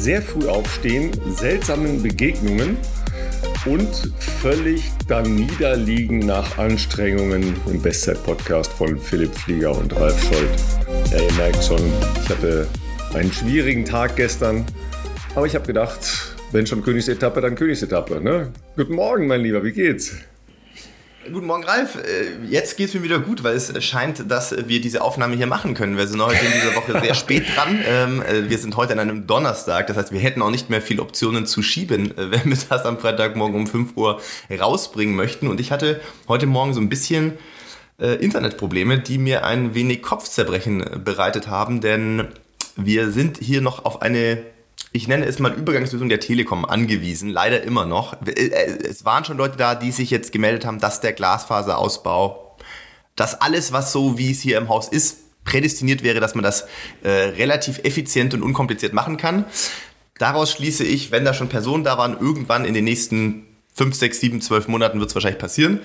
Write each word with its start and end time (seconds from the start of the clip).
sehr 0.00 0.22
früh 0.22 0.48
aufstehen, 0.48 1.10
seltsamen 1.28 2.02
Begegnungen 2.02 2.78
und 3.66 4.10
völlig 4.18 4.90
da 5.08 5.20
niederliegen 5.20 6.20
nach 6.20 6.56
Anstrengungen 6.56 7.54
im 7.66 7.82
Bestzeit-Podcast 7.82 8.72
von 8.72 8.98
Philipp 8.98 9.34
Flieger 9.34 9.76
und 9.76 9.94
Ralf 9.94 10.18
Scholz. 10.22 10.78
Ja, 11.12 11.20
ihr 11.20 11.32
merkt 11.34 11.62
schon, 11.62 11.82
ich 12.24 12.30
hatte 12.30 12.66
einen 13.12 13.30
schwierigen 13.30 13.84
Tag 13.84 14.16
gestern, 14.16 14.64
aber 15.34 15.44
ich 15.44 15.54
habe 15.54 15.66
gedacht, 15.66 16.34
wenn 16.50 16.66
schon 16.66 16.82
Königsetappe, 16.82 17.42
dann 17.42 17.54
Königsetappe. 17.54 18.22
Ne? 18.22 18.52
Guten 18.76 18.94
Morgen, 18.94 19.26
mein 19.26 19.42
Lieber, 19.42 19.62
wie 19.62 19.72
geht's? 19.72 20.16
Guten 21.32 21.46
Morgen, 21.46 21.62
Ralf. 21.62 21.96
Äh, 21.96 22.44
jetzt 22.48 22.76
geht 22.76 22.88
es 22.88 22.94
mir 22.94 23.04
wieder 23.04 23.20
gut, 23.20 23.44
weil 23.44 23.54
es 23.54 23.72
scheint, 23.84 24.28
dass 24.30 24.66
wir 24.66 24.80
diese 24.80 25.00
Aufnahme 25.00 25.36
hier 25.36 25.46
machen 25.46 25.74
können. 25.74 25.96
Wir 25.96 26.08
sind 26.08 26.20
heute 26.20 26.44
in 26.44 26.50
dieser 26.52 26.74
Woche 26.74 27.00
sehr 27.00 27.14
spät 27.14 27.44
dran. 27.54 27.78
Ähm, 27.86 28.22
äh, 28.22 28.50
wir 28.50 28.58
sind 28.58 28.76
heute 28.76 28.94
an 28.94 28.98
einem 28.98 29.26
Donnerstag. 29.28 29.86
Das 29.86 29.96
heißt, 29.96 30.12
wir 30.12 30.18
hätten 30.18 30.42
auch 30.42 30.50
nicht 30.50 30.70
mehr 30.70 30.82
viele 30.82 31.02
Optionen 31.02 31.46
zu 31.46 31.62
schieben, 31.62 32.16
äh, 32.18 32.30
wenn 32.32 32.50
wir 32.50 32.58
das 32.68 32.84
am 32.84 32.98
Freitagmorgen 32.98 33.54
um 33.54 33.66
5 33.68 33.96
Uhr 33.96 34.20
rausbringen 34.50 35.14
möchten. 35.14 35.46
Und 35.46 35.60
ich 35.60 35.70
hatte 35.70 36.00
heute 36.26 36.46
Morgen 36.46 36.74
so 36.74 36.80
ein 36.80 36.88
bisschen 36.88 37.38
Internetprobleme, 37.98 38.98
die 38.98 39.18
mir 39.18 39.44
ein 39.44 39.74
wenig 39.74 40.00
Kopfzerbrechen 40.00 41.02
bereitet 41.04 41.48
haben, 41.48 41.82
denn 41.82 42.28
wir 42.76 43.10
sind 43.10 43.36
hier 43.36 43.60
noch 43.60 43.84
auf 43.84 44.00
eine 44.00 44.42
ich 44.92 45.06
nenne 45.06 45.24
es 45.26 45.38
mal 45.38 45.52
Übergangslösung 45.52 46.08
der 46.08 46.20
Telekom 46.20 46.64
angewiesen, 46.64 47.28
leider 47.28 47.62
immer 47.62 47.86
noch. 47.86 48.14
Äh, 48.26 48.48
äh, 48.48 48.78
es 48.88 49.04
waren 49.04 49.24
schon 49.24 49.36
Leute 49.36 49.56
da, 49.56 49.74
die 49.74 49.92
sich 49.92 50.10
jetzt 50.10 50.32
gemeldet 50.32 50.64
haben, 50.64 50.80
dass 50.80 51.00
der 51.00 51.12
Glasfaserausbau, 51.12 52.56
dass 53.16 53.40
alles, 53.40 53.72
was 53.72 53.92
so 53.92 54.18
wie 54.18 54.32
es 54.32 54.40
hier 54.40 54.58
im 54.58 54.68
Haus 54.68 54.88
ist, 54.88 55.44
prädestiniert 55.44 56.02
wäre, 56.02 56.20
dass 56.20 56.34
man 56.34 56.44
das 56.44 56.66
äh, 57.02 57.08
relativ 57.08 57.80
effizient 57.84 58.34
und 58.34 58.42
unkompliziert 58.42 58.92
machen 58.92 59.16
kann. 59.16 59.44
Daraus 60.18 60.52
schließe 60.52 60.84
ich, 60.84 61.12
wenn 61.12 61.24
da 61.24 61.32
schon 61.32 61.48
Personen 61.48 61.84
da 61.84 61.96
waren, 61.96 62.18
irgendwann 62.18 62.64
in 62.64 62.74
den 62.74 62.84
nächsten 62.84 63.46
5, 63.74 63.94
6, 63.94 64.20
7, 64.20 64.40
12 64.42 64.68
Monaten 64.68 64.98
wird 64.98 65.08
es 65.08 65.14
wahrscheinlich 65.14 65.40
passieren. 65.40 65.80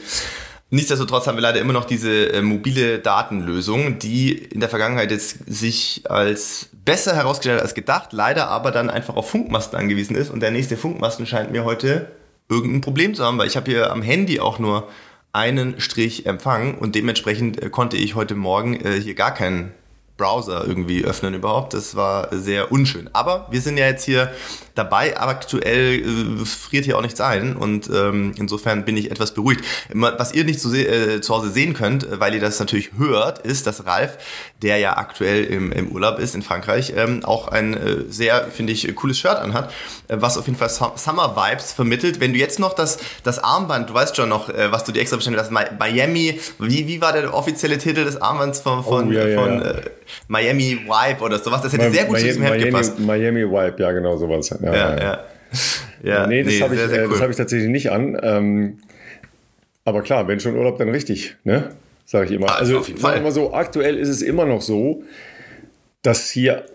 Nichtsdestotrotz 0.72 1.28
haben 1.28 1.38
wir 1.38 1.44
leider 1.44 1.60
immer 1.60 1.74
noch 1.74 1.86
diese 1.86 2.34
äh, 2.34 2.42
mobile 2.42 3.00
Datenlösung, 3.00 4.00
die 4.00 4.34
in 4.34 4.60
der 4.60 4.70
Vergangenheit 4.70 5.12
jetzt 5.12 5.38
sich 5.48 6.02
als 6.10 6.70
besser 6.84 7.16
herausgestellt 7.16 7.62
als 7.62 7.76
gedacht, 7.76 8.14
leider 8.14 8.48
aber 8.48 8.72
dann 8.72 8.90
einfach 8.90 9.16
auf 9.16 9.30
Funkmasten 9.30 9.78
angewiesen 9.78 10.16
ist. 10.16 10.32
Und 10.32 10.40
der 10.40 10.52
nächste 10.52 10.76
Funkmasten 10.76 11.28
scheint 11.28 11.52
mir 11.52 11.66
heute 11.66 12.12
irgendein 12.50 12.82
Problem 12.82 13.14
zu 13.14 13.24
haben, 13.24 13.38
weil 13.38 13.48
ich 13.48 13.56
habe 13.56 13.70
hier 13.70 13.92
am 13.92 14.02
Handy 14.02 14.40
auch 14.40 14.60
nur 14.60 14.88
einen 15.34 15.80
Strich 15.82 16.26
Empfang 16.26 16.78
und 16.78 16.96
dementsprechend 16.96 17.62
äh, 17.62 17.70
konnte 17.70 17.98
ich 17.98 18.16
heute 18.16 18.36
Morgen 18.36 18.76
äh, 18.76 19.00
hier 19.00 19.16
gar 19.16 19.34
keinen 19.34 19.72
Browser 20.18 20.66
irgendwie 20.66 21.04
öffnen 21.04 21.34
überhaupt. 21.34 21.74
Das 21.74 21.96
war 21.96 22.30
sehr 22.32 22.72
unschön. 22.72 23.10
Aber 23.14 23.48
wir 23.52 23.62
sind 23.62 23.78
ja 23.78 23.86
jetzt 23.86 24.06
hier 24.06 24.32
dabei, 24.76 25.18
aber 25.18 25.32
aktuell 25.32 26.00
äh, 26.00 26.46
friert 26.46 26.86
hier 26.86 26.98
auch 26.98 27.02
nichts 27.02 27.22
ein 27.22 27.56
und 27.56 27.90
ähm, 27.90 28.34
insofern 28.38 28.86
bin 28.86 28.98
ich 28.98 29.10
etwas 29.10 29.34
beruhigt. 29.34 29.64
Was 29.94 30.34
ihr 30.34 30.44
nicht 30.44 30.60
zu, 30.60 30.74
äh, 30.74 31.22
zu 31.22 31.34
Hause 31.34 31.50
sehen 31.50 31.74
könnt, 31.74 32.08
weil 32.20 32.34
ihr 32.34 32.42
das 32.42 32.60
natürlich 32.60 32.92
hört, 32.98 33.40
ist, 33.40 33.66
dass 33.68 33.86
Ralf, 33.86 34.18
der 34.62 34.78
ja 34.78 34.98
aktuell 34.98 35.46
im, 35.46 35.72
im 35.72 35.90
Urlaub 35.90 36.20
ist 36.20 36.36
in 36.36 36.42
Frankreich, 36.42 36.94
ähm, 36.96 37.24
auch 37.24 37.48
ein 37.48 37.74
äh, 37.74 38.04
sehr, 38.10 38.46
finde 38.46 38.74
ich, 38.74 38.94
cooles 38.96 39.18
Shirt 39.18 39.38
anhat, 39.38 39.72
äh, 40.08 40.18
was 40.20 40.38
auf 40.38 40.46
jeden 40.48 40.58
Fall 40.58 40.70
Summer 40.70 41.36
Vibes 41.36 41.74
vermittelt. 41.74 42.20
Wenn 42.20 42.34
du 42.34 42.40
jetzt 42.40 42.60
noch 42.60 42.74
das, 42.74 43.00
das 43.24 43.40
Armband, 43.44 43.90
du 43.90 43.94
weißt 43.94 44.16
schon 44.16 44.30
noch, 44.30 44.50
äh, 44.50 44.72
was 44.72 44.84
du 44.84 44.92
dir 44.92 45.00
extra 45.00 45.16
bestellt 45.16 45.38
hast, 45.38 45.52
Miami, 45.52 46.40
wie, 46.60 46.88
wie 46.88 47.02
war 47.02 47.14
der 47.14 47.34
offizielle 47.34 47.78
Titel 47.78 48.04
des 48.04 48.22
Armbands 48.22 48.60
von, 48.60 48.84
von, 48.84 49.10
oh, 49.10 49.12
ja, 49.12 49.42
von 49.42 49.62
äh, 49.62 49.82
Miami 50.28 50.82
Vibe 50.86 51.24
oder 51.24 51.40
sowas? 51.40 51.62
Das 51.62 51.74
hätte 51.74 51.92
sehr 51.92 52.06
gut 52.06 52.14
Miami, 52.14 52.20
zu 52.20 52.26
diesem 52.26 52.44
Hemd 52.44 52.56
Miami, 52.58 52.72
gepasst. 52.72 53.00
Miami 53.00 53.44
Vibe, 53.50 53.76
ja 53.78 53.92
genau 53.92 54.18
sowas. 54.18 54.50
Ja, 54.66 54.74
ja. 54.74 55.00
ja. 55.00 55.20
ja. 56.04 56.28
nee, 56.28 56.44
das 56.44 56.54
nee, 56.54 56.62
habe 56.62 56.76
ich, 56.76 56.82
sehr, 56.82 57.04
äh, 57.04 57.20
hab 57.20 57.30
ich 57.30 57.36
tatsächlich 57.36 57.70
nicht 57.70 57.92
an. 57.92 58.18
Ähm, 58.22 58.78
aber 59.84 60.02
klar, 60.02 60.28
wenn 60.28 60.40
schon 60.40 60.56
Urlaub, 60.56 60.78
dann 60.78 60.90
richtig, 60.90 61.36
ne? 61.44 61.70
Sage 62.06 62.26
ich 62.26 62.32
immer. 62.32 62.50
Ah, 62.50 62.56
also, 62.56 62.82
jeden 62.82 63.00
Fall. 63.00 63.22
mal 63.22 63.32
so, 63.32 63.54
aktuell 63.54 63.98
ist 63.98 64.10
es 64.10 64.22
immer 64.22 64.46
noch 64.46 64.62
so, 64.62 65.04
dass 66.02 66.30
hier 66.30 66.66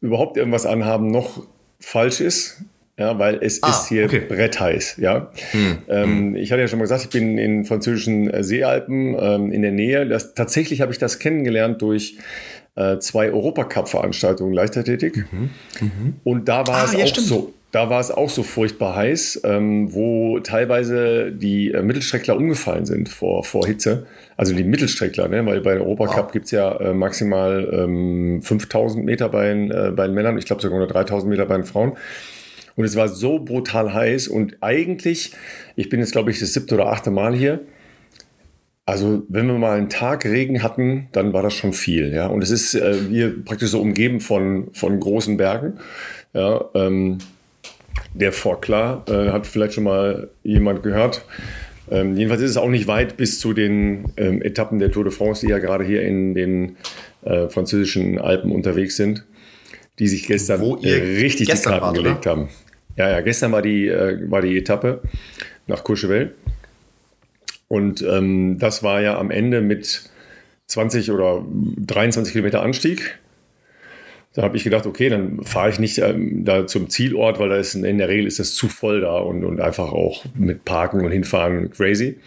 überhaupt 0.00 0.36
irgendwas 0.36 0.66
anhaben 0.66 1.10
noch 1.10 1.46
falsch 1.80 2.20
ist. 2.20 2.62
Ja, 2.96 3.18
weil 3.18 3.40
es 3.42 3.60
ah, 3.62 3.70
ist 3.70 3.88
hier 3.88 4.04
okay. 4.04 4.20
brettheiß. 4.20 4.98
Ja? 4.98 5.32
Hm, 5.50 5.78
ähm, 5.88 6.04
hm. 6.04 6.36
Ich 6.36 6.52
hatte 6.52 6.60
ja 6.60 6.68
schon 6.68 6.78
mal 6.78 6.84
gesagt, 6.84 7.02
ich 7.02 7.10
bin 7.10 7.38
in 7.38 7.64
französischen 7.64 8.30
äh, 8.30 8.44
Seealpen 8.44 9.16
ähm, 9.18 9.50
in 9.50 9.62
der 9.62 9.72
Nähe. 9.72 10.06
Das, 10.06 10.34
tatsächlich 10.34 10.80
habe 10.80 10.92
ich 10.92 10.98
das 10.98 11.18
kennengelernt 11.18 11.82
durch 11.82 12.18
äh, 12.76 12.98
zwei 12.98 13.30
Europacup-Veranstaltungen 13.32 14.52
Leichtathletik. 14.52 15.26
Mhm. 15.32 15.50
Mhm. 15.80 16.14
Und 16.24 16.48
da 16.48 16.66
war 16.66 16.76
ah, 16.76 16.84
es 16.84 16.92
ja, 16.92 17.04
auch 17.04 17.08
stimmt. 17.08 17.26
so. 17.26 17.54
Da 17.70 17.90
war 17.90 17.98
es 17.98 18.12
auch 18.12 18.30
so 18.30 18.44
furchtbar 18.44 18.94
heiß, 18.94 19.40
ähm, 19.42 19.92
wo 19.92 20.38
teilweise 20.38 21.32
die 21.32 21.72
äh, 21.72 21.82
Mittelstreckler 21.82 22.36
umgefallen 22.36 22.86
sind 22.86 23.08
vor, 23.08 23.42
vor 23.42 23.66
Hitze. 23.66 24.06
Also 24.36 24.54
die 24.54 24.62
Mittelstreckler, 24.62 25.26
ne? 25.26 25.44
weil 25.44 25.60
bei 25.60 25.72
Europacup 25.72 26.26
wow. 26.26 26.32
gibt 26.32 26.44
es 26.44 26.50
ja 26.52 26.72
äh, 26.76 26.94
maximal 26.94 27.68
ähm, 27.72 28.42
5000 28.42 29.04
Meter 29.04 29.28
bei 29.28 29.48
den, 29.48 29.72
äh, 29.72 29.90
bei 29.90 30.06
den 30.06 30.14
Männern, 30.14 30.38
ich 30.38 30.44
glaube 30.44 30.62
sogar 30.62 30.78
nur 30.78 30.86
3000 30.86 31.28
Meter 31.28 31.46
bei 31.46 31.56
den 31.56 31.64
Frauen. 31.64 31.94
Und 32.76 32.84
es 32.84 32.94
war 32.94 33.08
so 33.08 33.40
brutal 33.40 33.92
heiß 33.92 34.28
und 34.28 34.56
eigentlich, 34.60 35.32
ich 35.74 35.88
bin 35.88 35.98
jetzt 35.98 36.12
glaube 36.12 36.30
ich 36.30 36.38
das 36.38 36.52
siebte 36.52 36.76
oder 36.76 36.86
achte 36.90 37.10
Mal 37.10 37.34
hier, 37.34 37.60
also, 38.86 39.22
wenn 39.28 39.46
wir 39.46 39.54
mal 39.54 39.78
einen 39.78 39.88
Tag 39.88 40.26
Regen 40.26 40.62
hatten, 40.62 41.08
dann 41.12 41.32
war 41.32 41.42
das 41.42 41.54
schon 41.54 41.72
viel, 41.72 42.12
ja. 42.12 42.26
Und 42.26 42.42
es 42.42 42.50
ist 42.50 42.74
äh, 42.74 43.10
wir 43.10 43.44
praktisch 43.44 43.70
so 43.70 43.80
umgeben 43.80 44.20
von, 44.20 44.68
von 44.74 45.00
großen 45.00 45.36
Bergen. 45.36 45.78
Ja, 46.34 46.64
ähm, 46.74 47.18
der 48.12 48.32
Vorklar 48.32 49.04
äh, 49.08 49.30
hat 49.30 49.46
vielleicht 49.46 49.74
schon 49.74 49.84
mal 49.84 50.28
jemand 50.42 50.82
gehört. 50.82 51.24
Ähm, 51.90 52.16
jedenfalls 52.16 52.42
ist 52.42 52.50
es 52.50 52.56
auch 52.56 52.68
nicht 52.68 52.86
weit 52.86 53.16
bis 53.16 53.40
zu 53.40 53.52
den 53.52 54.12
ähm, 54.16 54.42
Etappen 54.42 54.78
der 54.78 54.90
Tour 54.90 55.04
de 55.04 55.12
France, 55.12 55.44
die 55.46 55.50
ja 55.50 55.58
gerade 55.58 55.84
hier 55.84 56.02
in 56.02 56.34
den 56.34 56.76
äh, 57.22 57.48
französischen 57.48 58.18
Alpen 58.18 58.52
unterwegs 58.52 58.96
sind, 58.96 59.24
die 59.98 60.08
sich 60.08 60.26
gestern 60.26 60.60
äh, 60.82 60.88
richtig 60.88 61.48
gestern 61.48 61.74
die 61.74 61.78
Karten 61.78 61.84
war, 61.84 61.92
gelegt 61.92 62.26
oder? 62.26 62.30
haben. 62.30 62.48
Ja, 62.96 63.10
ja, 63.10 63.20
gestern 63.20 63.52
war 63.52 63.62
die, 63.62 63.88
äh, 63.88 64.30
war 64.30 64.42
die 64.42 64.56
Etappe 64.56 65.02
nach 65.66 65.82
Courchevel. 65.84 66.34
Und 67.68 68.02
ähm, 68.02 68.58
das 68.58 68.82
war 68.82 69.00
ja 69.00 69.18
am 69.18 69.30
Ende 69.30 69.60
mit 69.60 70.10
20 70.66 71.10
oder 71.10 71.44
23 71.76 72.32
Kilometer 72.32 72.62
Anstieg. 72.62 73.18
Da 74.34 74.42
habe 74.42 74.56
ich 74.56 74.64
gedacht, 74.64 74.86
okay, 74.86 75.08
dann 75.08 75.44
fahre 75.44 75.70
ich 75.70 75.78
nicht 75.78 75.98
ähm, 75.98 76.44
da 76.44 76.66
zum 76.66 76.90
Zielort, 76.90 77.38
weil 77.38 77.50
da 77.50 77.56
ist 77.56 77.74
in 77.74 77.98
der 77.98 78.08
Regel 78.08 78.26
ist 78.26 78.40
das 78.40 78.54
zu 78.54 78.68
voll 78.68 79.00
da 79.00 79.18
und, 79.18 79.44
und 79.44 79.60
einfach 79.60 79.92
auch 79.92 80.24
mit 80.34 80.64
Parken 80.64 81.04
und 81.04 81.12
Hinfahren 81.12 81.70
crazy. 81.70 82.18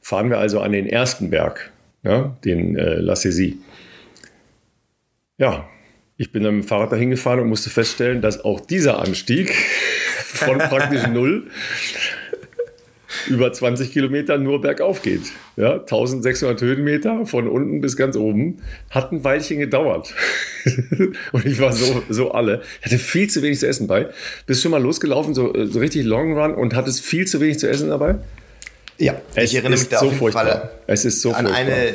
Fahren 0.00 0.30
wir 0.30 0.38
also 0.38 0.60
an 0.60 0.72
den 0.72 0.86
ersten 0.86 1.30
Berg, 1.30 1.72
ja, 2.02 2.36
den 2.44 2.76
äh, 2.76 2.96
La 2.96 3.14
Saisie. 3.14 3.58
Ja, 5.38 5.68
ich 6.16 6.32
bin 6.32 6.42
dann 6.42 6.56
mit 6.56 6.64
dem 6.64 6.68
Fahrrad 6.68 6.90
dahin 6.90 7.10
gefahren 7.10 7.40
und 7.40 7.48
musste 7.48 7.70
feststellen, 7.70 8.20
dass 8.20 8.44
auch 8.44 8.60
dieser 8.60 8.98
Anstieg 8.98 9.54
von 10.24 10.58
praktisch 10.58 11.06
null 11.06 11.48
über 13.28 13.52
20 13.52 13.92
Kilometer 13.92 14.38
nur 14.38 14.60
bergauf 14.60 15.02
geht. 15.02 15.22
Ja, 15.56 15.74
1600 15.74 16.60
Höhenmeter 16.60 17.26
von 17.26 17.48
unten 17.48 17.80
bis 17.80 17.96
ganz 17.96 18.16
oben. 18.16 18.58
Hat 18.90 19.12
ein 19.12 19.24
Weilchen 19.24 19.58
gedauert. 19.58 20.14
und 21.32 21.46
ich 21.46 21.60
war 21.60 21.72
so, 21.72 22.02
so 22.08 22.32
alle. 22.32 22.62
Ich 22.80 22.86
hatte 22.86 22.98
viel 22.98 23.28
zu 23.28 23.42
wenig 23.42 23.60
zu 23.60 23.68
essen 23.68 23.86
bei. 23.86 24.08
Bist 24.46 24.62
schon 24.62 24.70
mal 24.70 24.82
losgelaufen, 24.82 25.34
so, 25.34 25.52
so 25.66 25.78
richtig 25.78 26.04
Long 26.04 26.38
Run 26.38 26.54
und 26.54 26.74
hattest 26.74 27.00
viel 27.00 27.26
zu 27.26 27.40
wenig 27.40 27.58
zu 27.58 27.68
essen 27.68 27.88
dabei? 27.88 28.16
Ja, 28.98 29.20
es 29.34 29.50
ich 29.50 29.56
erinnere 29.56 29.78
mich 29.78 29.88
da 29.88 29.98
so 29.98 30.06
auf 30.06 30.12
jeden 30.12 30.18
furchtbar. 30.18 30.46
Fall 30.46 30.70
es 30.86 31.04
ist 31.04 31.20
so 31.20 31.32
an 31.32 31.46
furchtbar. 31.46 31.60
eine 31.60 31.94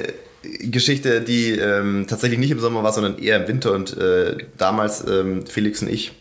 Geschichte, 0.72 1.22
die 1.22 1.52
ähm, 1.52 2.06
tatsächlich 2.08 2.40
nicht 2.40 2.52
im 2.52 2.60
Sommer 2.60 2.84
war, 2.84 2.94
sondern 2.94 3.20
eher 3.20 3.42
im 3.42 3.48
Winter 3.48 3.74
und 3.74 3.98
äh, 3.98 4.38
damals 4.58 5.06
ähm, 5.08 5.46
Felix 5.46 5.82
und 5.82 5.90
ich 5.90 6.12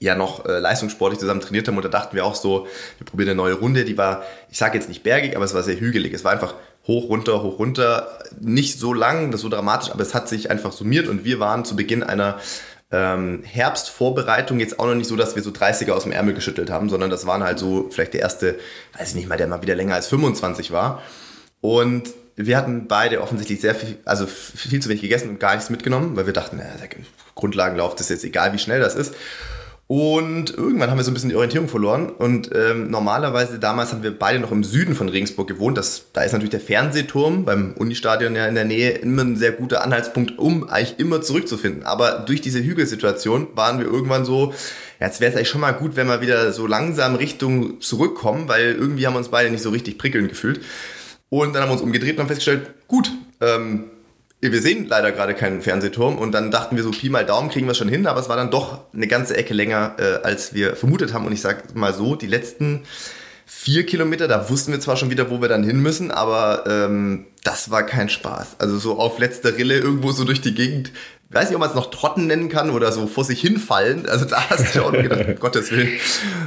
ja 0.00 0.14
noch 0.14 0.46
äh, 0.46 0.58
leistungssportlich 0.58 1.20
zusammen 1.20 1.40
trainiert 1.40 1.68
haben 1.68 1.76
und 1.76 1.84
da 1.84 1.88
dachten 1.88 2.16
wir 2.16 2.24
auch 2.24 2.34
so, 2.34 2.66
wir 2.98 3.04
probieren 3.04 3.30
eine 3.30 3.36
neue 3.36 3.54
Runde, 3.54 3.84
die 3.84 3.96
war, 3.96 4.22
ich 4.50 4.58
sage 4.58 4.76
jetzt 4.76 4.88
nicht 4.88 5.02
bergig, 5.02 5.36
aber 5.36 5.44
es 5.44 5.54
war 5.54 5.62
sehr 5.62 5.78
hügelig. 5.78 6.12
Es 6.12 6.24
war 6.24 6.32
einfach 6.32 6.54
hoch, 6.86 7.08
runter, 7.08 7.42
hoch, 7.42 7.58
runter, 7.58 8.18
nicht 8.40 8.78
so 8.78 8.92
lang, 8.92 9.30
das 9.30 9.40
so 9.40 9.48
dramatisch, 9.48 9.90
aber 9.90 10.02
es 10.02 10.14
hat 10.14 10.28
sich 10.28 10.50
einfach 10.50 10.72
summiert 10.72 11.08
und 11.08 11.24
wir 11.24 11.38
waren 11.38 11.64
zu 11.64 11.76
Beginn 11.76 12.02
einer 12.02 12.38
ähm, 12.90 13.42
Herbstvorbereitung 13.44 14.60
jetzt 14.60 14.78
auch 14.78 14.86
noch 14.86 14.94
nicht 14.94 15.08
so, 15.08 15.16
dass 15.16 15.34
wir 15.34 15.42
so 15.42 15.50
30er 15.50 15.92
aus 15.92 16.02
dem 16.02 16.12
Ärmel 16.12 16.34
geschüttelt 16.34 16.70
haben, 16.70 16.90
sondern 16.90 17.10
das 17.10 17.26
waren 17.26 17.42
halt 17.42 17.58
so 17.58 17.88
vielleicht 17.90 18.14
der 18.14 18.20
erste, 18.20 18.58
weiß 18.98 19.10
ich 19.10 19.14
nicht 19.14 19.28
mal, 19.28 19.38
der 19.38 19.46
mal 19.46 19.62
wieder 19.62 19.74
länger 19.74 19.94
als 19.94 20.08
25 20.08 20.72
war. 20.72 21.02
Und 21.60 22.10
wir 22.36 22.56
hatten 22.56 22.88
beide 22.88 23.22
offensichtlich 23.22 23.60
sehr 23.60 23.74
viel, 23.74 23.98
also 24.04 24.26
viel 24.26 24.80
zu 24.80 24.88
wenig 24.88 25.02
gegessen 25.02 25.30
und 25.30 25.40
gar 25.40 25.54
nichts 25.54 25.70
mitgenommen, 25.70 26.16
weil 26.16 26.26
wir 26.26 26.32
dachten, 26.32 26.58
naja, 26.58 26.70
Grundlagenlauf, 27.34 27.94
das 27.94 28.06
ist 28.06 28.10
jetzt 28.10 28.24
egal, 28.24 28.52
wie 28.52 28.58
schnell 28.58 28.80
das 28.80 28.94
ist. 28.94 29.14
Und 29.94 30.56
irgendwann 30.56 30.90
haben 30.90 30.96
wir 30.96 31.04
so 31.04 31.10
ein 31.10 31.14
bisschen 31.14 31.28
die 31.28 31.36
Orientierung 31.36 31.68
verloren. 31.68 32.08
Und 32.08 32.48
ähm, 32.54 32.90
normalerweise, 32.90 33.58
damals 33.58 33.92
haben 33.92 34.02
wir 34.02 34.18
beide 34.18 34.38
noch 34.38 34.50
im 34.50 34.64
Süden 34.64 34.94
von 34.94 35.10
Regensburg 35.10 35.46
gewohnt. 35.46 35.76
Das, 35.76 36.06
da 36.14 36.22
ist 36.22 36.32
natürlich 36.32 36.52
der 36.52 36.60
Fernsehturm 36.60 37.44
beim 37.44 37.74
Unistadion 37.74 38.34
ja 38.34 38.46
in 38.46 38.54
der 38.54 38.64
Nähe 38.64 38.92
immer 38.92 39.20
ein 39.20 39.36
sehr 39.36 39.52
guter 39.52 39.84
Anhaltspunkt, 39.84 40.38
um 40.38 40.66
eigentlich 40.66 40.98
immer 40.98 41.20
zurückzufinden. 41.20 41.82
Aber 41.82 42.24
durch 42.26 42.40
diese 42.40 42.64
Hügelsituation 42.64 43.48
waren 43.54 43.80
wir 43.80 43.84
irgendwann 43.84 44.24
so, 44.24 44.54
ja, 44.98 45.08
jetzt 45.08 45.20
wäre 45.20 45.30
es 45.30 45.36
eigentlich 45.36 45.50
schon 45.50 45.60
mal 45.60 45.72
gut, 45.72 45.94
wenn 45.94 46.06
wir 46.06 46.22
wieder 46.22 46.52
so 46.52 46.66
langsam 46.66 47.14
Richtung 47.14 47.78
zurückkommen, 47.82 48.48
weil 48.48 48.72
irgendwie 48.72 49.06
haben 49.06 49.12
wir 49.12 49.18
uns 49.18 49.28
beide 49.28 49.50
nicht 49.50 49.62
so 49.62 49.68
richtig 49.68 49.98
prickelnd 49.98 50.30
gefühlt. 50.30 50.62
Und 51.28 51.52
dann 51.52 51.64
haben 51.64 51.68
wir 51.68 51.74
uns 51.74 51.82
umgedreht 51.82 52.12
und 52.12 52.20
haben 52.20 52.28
festgestellt, 52.28 52.70
gut, 52.88 53.12
ähm, 53.42 53.90
wir 54.50 54.60
sehen 54.60 54.86
leider 54.88 55.12
gerade 55.12 55.34
keinen 55.34 55.62
Fernsehturm 55.62 56.18
und 56.18 56.32
dann 56.32 56.50
dachten 56.50 56.74
wir 56.76 56.82
so, 56.82 56.90
Pi 56.90 57.08
mal 57.08 57.24
Daumen 57.24 57.48
kriegen 57.48 57.68
wir 57.68 57.74
schon 57.74 57.88
hin, 57.88 58.06
aber 58.06 58.18
es 58.18 58.28
war 58.28 58.36
dann 58.36 58.50
doch 58.50 58.80
eine 58.92 59.06
ganze 59.06 59.36
Ecke 59.36 59.54
länger, 59.54 59.94
äh, 59.98 60.26
als 60.26 60.52
wir 60.52 60.74
vermutet 60.74 61.12
haben. 61.12 61.26
Und 61.26 61.32
ich 61.32 61.40
sag 61.40 61.76
mal 61.76 61.94
so, 61.94 62.16
die 62.16 62.26
letzten 62.26 62.82
vier 63.46 63.86
Kilometer, 63.86 64.26
da 64.26 64.50
wussten 64.50 64.72
wir 64.72 64.80
zwar 64.80 64.96
schon 64.96 65.10
wieder, 65.10 65.30
wo 65.30 65.40
wir 65.40 65.48
dann 65.48 65.62
hin 65.62 65.78
müssen, 65.78 66.10
aber 66.10 66.64
ähm, 66.66 67.26
das 67.44 67.70
war 67.70 67.84
kein 67.84 68.08
Spaß. 68.08 68.56
Also 68.58 68.78
so 68.78 68.98
auf 68.98 69.20
letzter 69.20 69.56
Rille 69.56 69.78
irgendwo 69.78 70.10
so 70.10 70.24
durch 70.24 70.40
die 70.40 70.54
Gegend. 70.54 70.90
Ich 71.28 71.36
weiß 71.36 71.48
nicht, 71.48 71.54
ob 71.54 71.60
man 71.60 71.70
es 71.70 71.76
noch 71.76 71.90
Trotten 71.90 72.26
nennen 72.26 72.48
kann 72.48 72.70
oder 72.70 72.90
so 72.90 73.06
vor 73.06 73.24
sich 73.24 73.40
hinfallen. 73.40 74.08
Also 74.08 74.24
da 74.24 74.50
hast 74.50 74.74
du 74.74 74.82
auch 74.82 74.92
gedacht, 75.02 75.28
um 75.28 75.36
Gottes 75.36 75.70
Willen. 75.70 75.92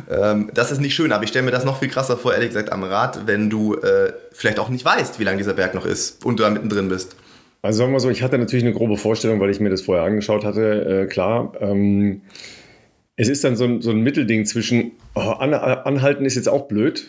Ähm, 0.09 0.51
das 0.53 0.71
ist 0.71 0.81
nicht 0.81 0.95
schön, 0.95 1.13
aber 1.13 1.23
ich 1.23 1.29
stelle 1.29 1.45
mir 1.45 1.51
das 1.51 1.63
noch 1.63 1.79
viel 1.79 1.87
krasser 1.87 2.17
vor, 2.17 2.33
ehrlich 2.33 2.49
gesagt, 2.49 2.73
am 2.73 2.83
Rad, 2.83 3.25
wenn 3.25 3.49
du 3.49 3.75
äh, 3.75 4.11
vielleicht 4.33 4.59
auch 4.59 4.67
nicht 4.67 4.83
weißt, 4.83 5.17
wie 5.17 5.23
lang 5.23 5.37
dieser 5.37 5.53
Berg 5.53 5.73
noch 5.73 5.85
ist 5.85 6.25
und 6.25 6.39
du 6.39 6.43
da 6.43 6.49
mittendrin 6.49 6.89
bist. 6.89 7.15
Also 7.65 7.79
sagen 7.79 7.91
wir 7.93 7.99
so, 7.99 8.09
ich 8.09 8.21
hatte 8.21 8.37
natürlich 8.37 8.63
eine 8.63 8.73
grobe 8.73 8.95
Vorstellung, 8.95 9.39
weil 9.39 9.49
ich 9.49 9.59
mir 9.59 9.69
das 9.69 9.81
vorher 9.81 10.03
angeschaut 10.03 10.45
hatte, 10.45 11.03
äh, 11.03 11.07
klar. 11.07 11.53
Ähm, 11.59 12.21
es 13.17 13.29
ist 13.29 13.43
dann 13.43 13.55
so 13.55 13.63
ein, 13.63 13.81
so 13.81 13.91
ein 13.91 14.01
Mittelding 14.01 14.45
zwischen, 14.45 14.91
oh, 15.15 15.19
an, 15.19 15.53
anhalten 15.53 16.25
ist 16.25 16.35
jetzt 16.35 16.49
auch 16.49 16.67
blöd. 16.67 17.07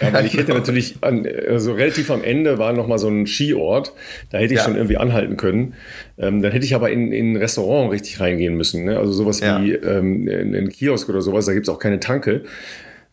Ja, 0.00 0.12
weil 0.12 0.24
ich 0.24 0.36
hätte 0.36 0.52
natürlich, 0.54 0.96
an, 1.02 1.26
also 1.48 1.72
relativ 1.72 2.10
am 2.10 2.22
Ende 2.22 2.58
war 2.58 2.72
nochmal 2.72 2.98
so 2.98 3.08
ein 3.08 3.26
Skiort, 3.26 3.92
da 4.30 4.38
hätte 4.38 4.54
ich 4.54 4.60
ja. 4.60 4.64
schon 4.64 4.76
irgendwie 4.76 4.96
anhalten 4.96 5.36
können. 5.36 5.74
Ähm, 6.16 6.40
dann 6.40 6.52
hätte 6.52 6.64
ich 6.64 6.74
aber 6.74 6.90
in, 6.90 7.12
in 7.12 7.32
ein 7.32 7.36
Restaurant 7.36 7.92
richtig 7.92 8.20
reingehen 8.20 8.56
müssen. 8.56 8.84
Ne? 8.84 8.98
Also 8.98 9.12
sowas 9.12 9.40
ja. 9.40 9.60
wie 9.60 9.72
ähm, 9.72 10.26
in, 10.28 10.54
in 10.54 10.68
Kiosk 10.70 11.08
oder 11.08 11.20
sowas, 11.20 11.46
da 11.46 11.52
gibt 11.52 11.66
es 11.66 11.74
auch 11.74 11.80
keine 11.80 12.00
Tanke. 12.00 12.44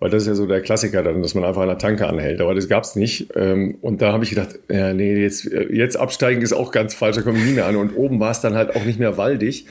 Weil 0.06 0.12
das 0.12 0.22
ist 0.22 0.28
ja 0.28 0.36
so 0.36 0.46
der 0.46 0.62
Klassiker 0.62 1.02
dann, 1.02 1.24
dass 1.24 1.34
man 1.34 1.44
einfach 1.44 1.63
an 1.63 1.68
der 1.68 1.80
Tanke 1.80 2.06
anhält. 2.06 2.40
Aber 2.40 2.54
das 2.54 2.69
gab 2.69 2.84
es 2.84 2.96
nicht. 2.96 3.30
Ähm, 3.36 3.80
und 3.81 4.04
da 4.04 4.13
habe 4.13 4.24
ich 4.24 4.30
gedacht, 4.30 4.60
ja, 4.69 4.94
nee, 4.94 5.16
jetzt, 5.19 5.46
jetzt 5.46 5.98
absteigen 5.98 6.44
ist 6.44 6.54
auch 6.54 6.72
ganz 6.72 6.94
falsch, 6.94 7.16
da 7.16 7.24
komme 7.24 7.40
ich 7.40 7.46
nie 7.46 7.54
mehr 7.54 7.66
an. 7.66 7.75
Und 7.75 7.96
oben 7.96 8.19
war 8.19 8.30
es 8.30 8.40
dann 8.40 8.54
halt 8.54 8.75
auch 8.75 8.86
nicht 8.86 9.00
mehr 9.00 9.18
waldig. 9.18 9.66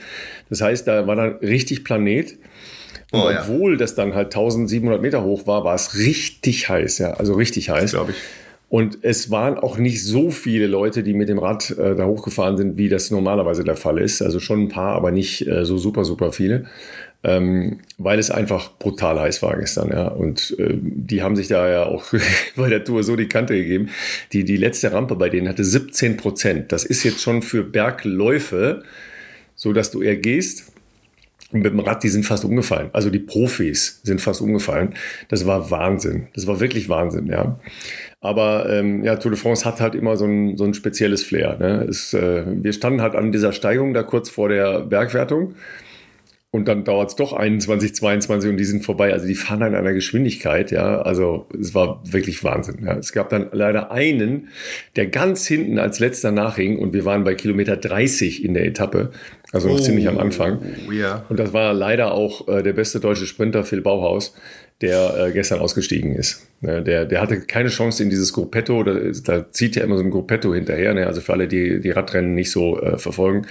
Das 0.49 0.59
heißt, 0.59 0.89
da 0.89 1.07
war 1.07 1.15
dann 1.15 1.35
richtig 1.35 1.85
Planet. 1.85 2.33
Und 3.13 3.21
oh, 3.21 3.29
obwohl 3.29 3.71
ja. 3.71 3.77
das 3.77 3.95
dann 3.95 4.13
halt 4.13 4.35
1700 4.35 5.01
Meter 5.01 5.23
hoch 5.23 5.47
war, 5.47 5.63
war 5.63 5.75
es 5.75 5.97
richtig 5.97 6.67
heiß, 6.67 6.97
ja, 6.97 7.11
also 7.11 7.35
richtig 7.35 7.69
heiß. 7.69 7.91
Glaube 7.91 8.11
ich. 8.11 8.17
Und 8.67 8.97
es 9.03 9.31
waren 9.31 9.57
auch 9.57 9.77
nicht 9.77 10.03
so 10.03 10.31
viele 10.31 10.67
Leute, 10.67 11.01
die 11.01 11.13
mit 11.13 11.29
dem 11.29 11.39
Rad 11.39 11.69
äh, 11.77 11.95
da 11.95 12.07
hochgefahren 12.07 12.57
sind, 12.57 12.75
wie 12.77 12.89
das 12.89 13.09
normalerweise 13.09 13.63
der 13.63 13.77
Fall 13.77 13.99
ist. 13.99 14.21
Also 14.21 14.41
schon 14.41 14.63
ein 14.63 14.67
paar, 14.67 14.95
aber 14.95 15.11
nicht 15.11 15.47
äh, 15.47 15.63
so 15.63 15.77
super, 15.77 16.03
super 16.03 16.33
viele 16.33 16.65
ähm, 17.25 17.79
weil 17.97 18.19
es 18.19 18.29
einfach 18.29 18.77
brutal 18.77 19.19
heiß 19.19 19.41
war 19.41 19.57
gestern. 19.57 19.89
Ja. 19.89 20.07
Und 20.07 20.55
äh, 20.59 20.77
die 20.79 21.23
haben 21.23 21.35
sich 21.35 21.47
da 21.47 21.67
ja 21.67 21.85
auch 21.85 22.05
bei 22.55 22.69
der 22.69 22.83
Tour 22.83 23.03
so 23.03 23.15
die 23.15 23.27
Kante 23.27 23.55
gegeben. 23.55 23.89
Die, 24.31 24.45
die 24.45 24.57
letzte 24.57 24.91
Rampe 24.91 25.15
bei 25.15 25.29
denen 25.29 25.49
hatte 25.49 25.63
17 25.63 26.17
Prozent. 26.17 26.71
Das 26.71 26.85
ist 26.85 27.03
jetzt 27.03 27.21
schon 27.21 27.41
für 27.41 27.63
Bergläufe 27.63 28.83
so, 29.55 29.73
dass 29.73 29.89
du 29.89 30.03
eher 30.03 30.17
gehst. 30.17 30.71
Und 31.51 31.61
mit 31.61 31.73
dem 31.73 31.79
Rad, 31.79 32.03
die 32.03 32.09
sind 32.09 32.25
fast 32.25 32.45
umgefallen. 32.45 32.89
Also 32.93 33.09
die 33.09 33.19
Profis 33.19 34.01
sind 34.03 34.21
fast 34.21 34.41
umgefallen. 34.41 34.93
Das 35.29 35.47
war 35.47 35.71
Wahnsinn. 35.71 36.27
Das 36.35 36.45
war 36.47 36.59
wirklich 36.59 36.89
Wahnsinn, 36.89 37.27
ja. 37.27 37.59
Aber 38.19 38.69
ähm, 38.69 39.03
ja, 39.03 39.15
Tour 39.15 39.31
de 39.31 39.39
France 39.39 39.65
hat 39.65 39.79
halt 39.81 39.95
immer 39.95 40.17
so 40.17 40.25
ein, 40.25 40.57
so 40.57 40.63
ein 40.63 40.73
spezielles 40.73 41.23
Flair. 41.23 41.57
Ne? 41.57 41.87
Es, 41.89 42.13
äh, 42.13 42.43
wir 42.45 42.73
standen 42.73 43.01
halt 43.01 43.15
an 43.15 43.31
dieser 43.31 43.51
Steigung 43.51 43.93
da 43.93 44.03
kurz 44.03 44.29
vor 44.29 44.49
der 44.49 44.81
Bergwertung 44.81 45.55
und 46.55 46.69
dann 46.69 46.85
dauert 46.85 47.09
es 47.09 47.15
doch 47.17 47.33
21, 47.33 47.93
22 47.95 48.49
und 48.49 48.55
die 48.55 48.63
sind 48.63 48.85
vorbei. 48.85 49.11
Also 49.11 49.27
die 49.27 49.35
fahren 49.35 49.61
an 49.61 49.75
einer 49.75 49.91
Geschwindigkeit, 49.91 50.71
ja. 50.71 51.01
Also 51.01 51.47
es 51.59 51.75
war 51.75 52.01
wirklich 52.05 52.45
Wahnsinn. 52.45 52.85
Ja. 52.85 52.95
Es 52.95 53.11
gab 53.11 53.27
dann 53.27 53.49
leider 53.51 53.91
einen, 53.91 54.47
der 54.95 55.07
ganz 55.07 55.45
hinten 55.45 55.79
als 55.79 55.99
letzter 55.99 56.31
nachhing 56.31 56.79
und 56.79 56.93
wir 56.93 57.03
waren 57.03 57.25
bei 57.25 57.35
Kilometer 57.35 57.75
30 57.75 58.45
in 58.45 58.53
der 58.53 58.65
Etappe, 58.65 59.11
also 59.51 59.67
noch 59.67 59.75
oh, 59.75 59.81
ziemlich 59.81 60.07
am 60.07 60.17
Anfang. 60.17 60.61
Ja. 60.89 61.25
Und 61.27 61.39
das 61.39 61.51
war 61.51 61.73
leider 61.73 62.13
auch 62.13 62.47
äh, 62.47 62.63
der 62.63 62.71
beste 62.71 63.01
deutsche 63.01 63.25
Sprinter 63.25 63.65
Phil 63.65 63.81
Bauhaus, 63.81 64.33
der 64.79 65.27
äh, 65.27 65.31
gestern 65.33 65.59
ausgestiegen 65.59 66.15
ist. 66.15 66.47
Ja, 66.61 66.79
der, 66.79 67.03
der 67.03 67.19
hatte 67.19 67.41
keine 67.41 67.67
Chance 67.67 68.01
in 68.01 68.09
dieses 68.09 68.31
Gruppetto, 68.31 68.81
da, 68.83 68.93
da 69.25 69.51
zieht 69.51 69.75
ja 69.75 69.83
immer 69.83 69.97
so 69.97 70.03
ein 70.03 70.09
Gruppetto 70.09 70.53
hinterher, 70.53 70.93
ne? 70.93 71.05
also 71.05 71.19
für 71.19 71.33
alle, 71.33 71.49
die 71.49 71.81
die 71.81 71.91
Radrennen 71.91 72.33
nicht 72.33 72.49
so 72.49 72.79
äh, 72.79 72.97
verfolgen 72.97 73.45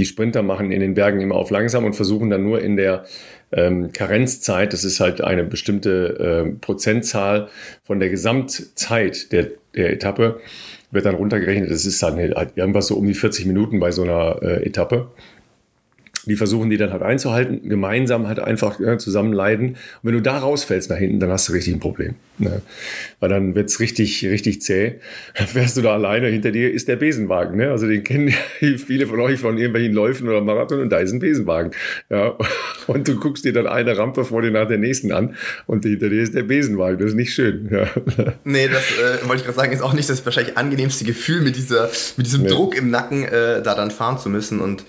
die 0.00 0.06
Sprinter 0.06 0.42
machen 0.42 0.72
in 0.72 0.80
den 0.80 0.94
Bergen 0.94 1.20
immer 1.20 1.36
auf 1.36 1.50
langsam 1.50 1.84
und 1.84 1.94
versuchen 1.94 2.30
dann 2.30 2.42
nur 2.42 2.62
in 2.62 2.76
der 2.76 3.04
ähm, 3.52 3.92
Karenzzeit, 3.92 4.72
das 4.72 4.84
ist 4.84 4.98
halt 5.00 5.20
eine 5.20 5.44
bestimmte 5.44 6.46
äh, 6.46 6.50
Prozentzahl 6.58 7.48
von 7.82 8.00
der 8.00 8.08
Gesamtzeit 8.08 9.30
der, 9.32 9.48
der 9.74 9.92
Etappe, 9.92 10.40
wird 10.90 11.04
dann 11.04 11.14
runtergerechnet. 11.16 11.70
Das 11.70 11.84
ist 11.84 12.02
dann 12.02 12.16
halt 12.16 12.52
irgendwas 12.56 12.86
so 12.86 12.96
um 12.96 13.06
die 13.06 13.14
40 13.14 13.46
Minuten 13.46 13.78
bei 13.78 13.92
so 13.92 14.02
einer 14.02 14.42
äh, 14.42 14.66
Etappe 14.66 15.08
die 16.30 16.36
versuchen 16.36 16.70
die 16.70 16.76
dann 16.76 16.92
halt 16.92 17.02
einzuhalten, 17.02 17.68
gemeinsam 17.68 18.28
halt 18.28 18.38
einfach 18.38 18.78
ja, 18.78 18.96
zusammen 18.98 19.32
leiden. 19.32 19.70
Und 19.70 19.76
wenn 20.04 20.14
du 20.14 20.22
da 20.22 20.38
rausfällst 20.38 20.88
nach 20.88 20.96
hinten, 20.96 21.18
dann 21.18 21.28
hast 21.30 21.48
du 21.48 21.52
richtig 21.52 21.74
ein 21.74 21.80
Problem. 21.80 22.14
Ne? 22.38 22.62
Weil 23.18 23.28
dann 23.28 23.56
wird's 23.56 23.80
richtig, 23.80 24.24
richtig 24.24 24.62
zäh. 24.62 25.00
Dann 25.36 25.48
fährst 25.48 25.76
du 25.76 25.82
da 25.82 25.92
alleine, 25.92 26.28
hinter 26.28 26.52
dir 26.52 26.72
ist 26.72 26.86
der 26.86 26.94
Besenwagen. 26.94 27.56
Ne? 27.56 27.68
Also 27.68 27.88
den 27.88 28.04
kennen 28.04 28.32
viele 28.60 29.08
von 29.08 29.18
euch 29.18 29.40
von 29.40 29.58
irgendwelchen 29.58 29.92
Läufen 29.92 30.28
oder 30.28 30.40
Marathon 30.40 30.78
und 30.78 30.90
da 30.90 30.98
ist 30.98 31.10
ein 31.10 31.18
Besenwagen. 31.18 31.72
Ja? 32.10 32.38
Und 32.86 33.06
du 33.06 33.20
guckst 33.20 33.44
dir 33.44 33.52
dann 33.52 33.68
eine 33.68 33.96
Rampe 33.96 34.24
vor 34.24 34.42
dir 34.42 34.50
nach 34.50 34.66
der 34.66 34.78
nächsten 34.78 35.12
an 35.12 35.36
und 35.66 35.84
hinter 35.84 36.08
dir 36.08 36.22
ist 36.22 36.34
der 36.34 36.42
Besenwagen. 36.42 36.98
Das 36.98 37.10
ist 37.10 37.14
nicht 37.14 37.32
schön. 37.32 37.68
Ja. 37.70 37.86
Nee, 38.42 38.68
das 38.68 38.82
äh, 38.98 39.26
wollte 39.28 39.36
ich 39.36 39.44
gerade 39.44 39.56
sagen, 39.56 39.72
ist 39.72 39.82
auch 39.82 39.92
nicht 39.92 40.10
das 40.10 40.24
wahrscheinlich 40.24 40.56
angenehmste 40.56 41.04
Gefühl 41.04 41.40
mit, 41.40 41.54
dieser, 41.54 41.88
mit 42.16 42.26
diesem 42.26 42.42
nee. 42.42 42.48
Druck 42.48 42.76
im 42.76 42.90
Nacken, 42.90 43.22
äh, 43.24 43.62
da 43.62 43.74
dann 43.74 43.92
fahren 43.92 44.18
zu 44.18 44.28
müssen 44.28 44.60
und 44.60 44.84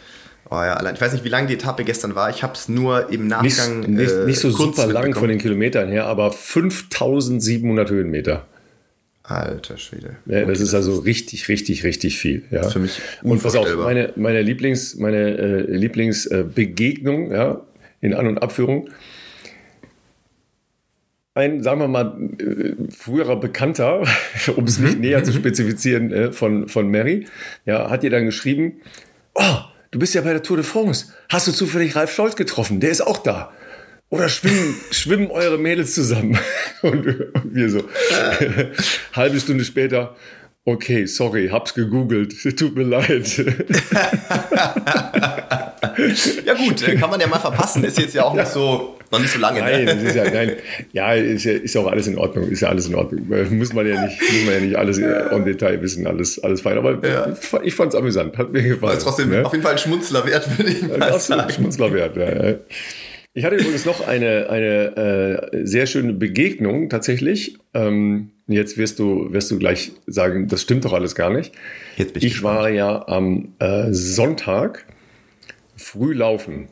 Oh 0.53 0.55
ja, 0.55 0.73
allein. 0.73 0.95
Ich 0.95 1.01
weiß 1.01 1.13
nicht, 1.13 1.23
wie 1.23 1.29
lang 1.29 1.47
die 1.47 1.53
Etappe 1.53 1.85
gestern 1.85 2.13
war. 2.13 2.29
Ich 2.29 2.43
habe 2.43 2.53
es 2.53 2.67
nur 2.67 3.09
im 3.09 3.27
Nachgang. 3.27 3.79
Nicht, 3.79 3.89
nicht, 3.89 4.11
äh, 4.11 4.25
nicht 4.25 4.39
so 4.39 4.51
super 4.51 4.85
lang 4.85 5.15
von 5.15 5.29
den 5.29 5.37
Kilometern 5.37 5.87
her, 5.87 6.07
aber 6.07 6.33
5700 6.33 7.89
Höhenmeter. 7.89 8.45
Alter 9.23 9.77
Schwede. 9.77 10.17
Ja, 10.25 10.39
okay, 10.39 10.47
das 10.49 10.59
ist 10.59 10.73
also 10.73 10.99
richtig, 10.99 11.47
richtig, 11.47 11.85
richtig 11.85 12.17
viel. 12.17 12.43
Ja. 12.51 12.67
für 12.67 12.79
mich 12.79 12.99
Und 13.23 13.41
pass 13.41 13.55
auf, 13.55 13.73
meine, 13.77 14.11
meine 14.17 14.41
Lieblings, 14.41 14.95
meine 14.95 15.37
äh, 15.37 15.61
Lieblingsbegegnung, 15.73 17.31
ja, 17.31 17.61
in 18.01 18.13
An- 18.13 18.27
und 18.27 18.39
Abführung. 18.39 18.89
Ein, 21.33 21.63
sagen 21.63 21.79
wir 21.79 21.87
mal, 21.87 22.17
äh, 22.39 22.91
früherer 22.91 23.39
Bekannter, 23.39 24.03
um 24.57 24.65
es 24.65 24.79
nicht 24.79 24.95
mhm. 24.95 25.01
näher 25.01 25.23
zu 25.23 25.31
spezifizieren, 25.31 26.11
äh, 26.11 26.31
von, 26.33 26.67
von 26.67 26.91
Mary, 26.91 27.25
ja, 27.65 27.89
hat 27.89 28.03
ihr 28.03 28.09
dann 28.09 28.25
geschrieben, 28.25 28.81
oh, 29.35 29.70
du 29.91 29.99
bist 29.99 30.15
ja 30.15 30.21
bei 30.21 30.31
der 30.31 30.43
Tour 30.43 30.57
de 30.57 30.65
France. 30.65 31.13
Hast 31.29 31.47
du 31.47 31.51
zufällig 31.51 31.95
Ralf 31.95 32.13
Scholz 32.13 32.35
getroffen? 32.35 32.79
Der 32.79 32.89
ist 32.89 33.01
auch 33.01 33.19
da. 33.19 33.51
Oder 34.09 34.27
schwimmen, 34.27 34.75
schwimmen 34.91 35.31
eure 35.31 35.57
Mädels 35.57 35.93
zusammen? 35.93 36.37
Und, 36.81 37.05
und 37.05 37.53
wir 37.53 37.69
so. 37.69 37.83
Halbe 39.13 39.39
Stunde 39.39 39.63
später, 39.63 40.15
okay, 40.65 41.05
sorry, 41.05 41.49
hab's 41.49 41.75
gegoogelt. 41.75 42.33
Tut 42.57 42.75
mir 42.75 42.81
leid. 42.81 43.45
ja 46.45 46.53
gut, 46.53 46.83
kann 46.99 47.09
man 47.09 47.19
ja 47.19 47.27
mal 47.27 47.39
verpassen. 47.39 47.83
Ist 47.83 47.99
jetzt 47.99 48.13
ja 48.13 48.23
auch 48.23 48.33
nicht 48.33 48.47
so 48.47 48.97
noch 49.11 49.19
nicht 49.19 49.31
so 49.31 49.39
lange. 49.39 49.59
Ne? 49.59 49.85
Nein, 49.85 49.85
ne? 49.85 50.09
ist 50.09 50.15
ja, 50.15 50.29
nein, 50.29 50.53
ja, 50.93 51.13
ist 51.13 51.43
ja, 51.43 51.51
ist 51.51 51.75
ja 51.75 51.81
auch 51.81 51.87
alles 51.87 52.07
in 52.07 52.17
Ordnung. 52.17 52.49
Ist 52.49 52.61
ja 52.61 52.69
alles 52.69 52.87
in 52.87 52.95
Ordnung. 52.95 53.27
Muss 53.51 53.73
man 53.73 53.85
ja 53.85 54.01
nicht, 54.05 54.21
muss 54.21 54.45
man 54.45 54.53
ja 54.53 54.59
nicht 54.61 54.75
alles 54.77 54.97
im 54.97 55.45
Detail 55.45 55.81
wissen, 55.81 56.07
alles, 56.07 56.41
alles 56.43 56.61
fein. 56.61 56.77
Aber 56.77 57.05
ja. 57.05 57.27
ich 57.63 57.75
fand 57.75 57.93
es 57.93 57.99
amüsant, 57.99 58.37
hat 58.37 58.51
mir 58.51 58.63
gefallen. 58.63 58.97
ist 58.97 59.03
trotzdem 59.03 59.29
ne? 59.29 59.45
auf 59.45 59.51
jeden 59.51 59.63
Fall 59.63 59.73
ein 59.73 59.77
Schmunzler 59.77 60.25
wert, 60.25 60.57
würde 60.57 60.71
ich 60.71 60.81
mal 60.81 61.19
sagen. 61.19 61.41
Ein 61.41 61.49
Schmunzler 61.49 61.93
wert, 61.93 62.15
ja. 62.15 62.55
Ich 63.33 63.45
hatte 63.45 63.55
übrigens 63.55 63.85
noch 63.85 64.05
eine, 64.05 64.49
eine 64.49 65.51
äh, 65.53 65.65
sehr 65.65 65.85
schöne 65.85 66.11
Begegnung 66.11 66.89
tatsächlich. 66.89 67.57
Ähm, 67.73 68.31
jetzt 68.47 68.77
wirst 68.77 68.99
du, 68.99 69.31
wirst 69.31 69.49
du 69.51 69.57
gleich 69.57 69.93
sagen, 70.05 70.49
das 70.49 70.61
stimmt 70.61 70.83
doch 70.83 70.91
alles 70.91 71.15
gar 71.15 71.29
nicht. 71.29 71.53
Jetzt 71.95 72.13
bin 72.13 72.23
ich 72.23 72.35
ich 72.35 72.43
war 72.43 72.69
ja 72.69 73.07
am 73.07 73.53
äh, 73.59 73.87
Sonntag 73.91 74.85
früh 75.81 76.13
laufen. 76.13 76.69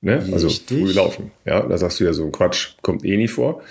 Ne? 0.00 0.26
Also 0.32 0.48
früh 0.48 0.92
laufen. 0.92 1.30
Ja, 1.44 1.62
da 1.62 1.78
sagst 1.78 2.00
du 2.00 2.04
ja 2.04 2.12
so, 2.12 2.28
Quatsch, 2.30 2.74
kommt 2.82 3.04
eh 3.04 3.16
nie 3.16 3.28
vor. 3.28 3.62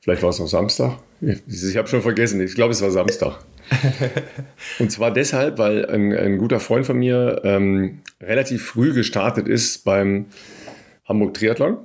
Vielleicht 0.00 0.22
war 0.22 0.30
es 0.30 0.38
noch 0.38 0.48
Samstag. 0.48 0.98
Ich 1.20 1.76
habe 1.76 1.88
schon 1.88 2.02
vergessen. 2.02 2.40
Ich 2.40 2.54
glaube, 2.54 2.72
es 2.72 2.82
war 2.82 2.90
Samstag. 2.90 3.38
und 4.78 4.90
zwar 4.90 5.12
deshalb, 5.12 5.58
weil 5.58 5.86
ein, 5.86 6.12
ein 6.12 6.38
guter 6.38 6.60
Freund 6.60 6.86
von 6.86 6.98
mir 6.98 7.40
ähm, 7.44 8.00
relativ 8.20 8.64
früh 8.64 8.92
gestartet 8.92 9.46
ist 9.46 9.84
beim 9.84 10.26
Hamburg 11.04 11.34
Triathlon. 11.34 11.78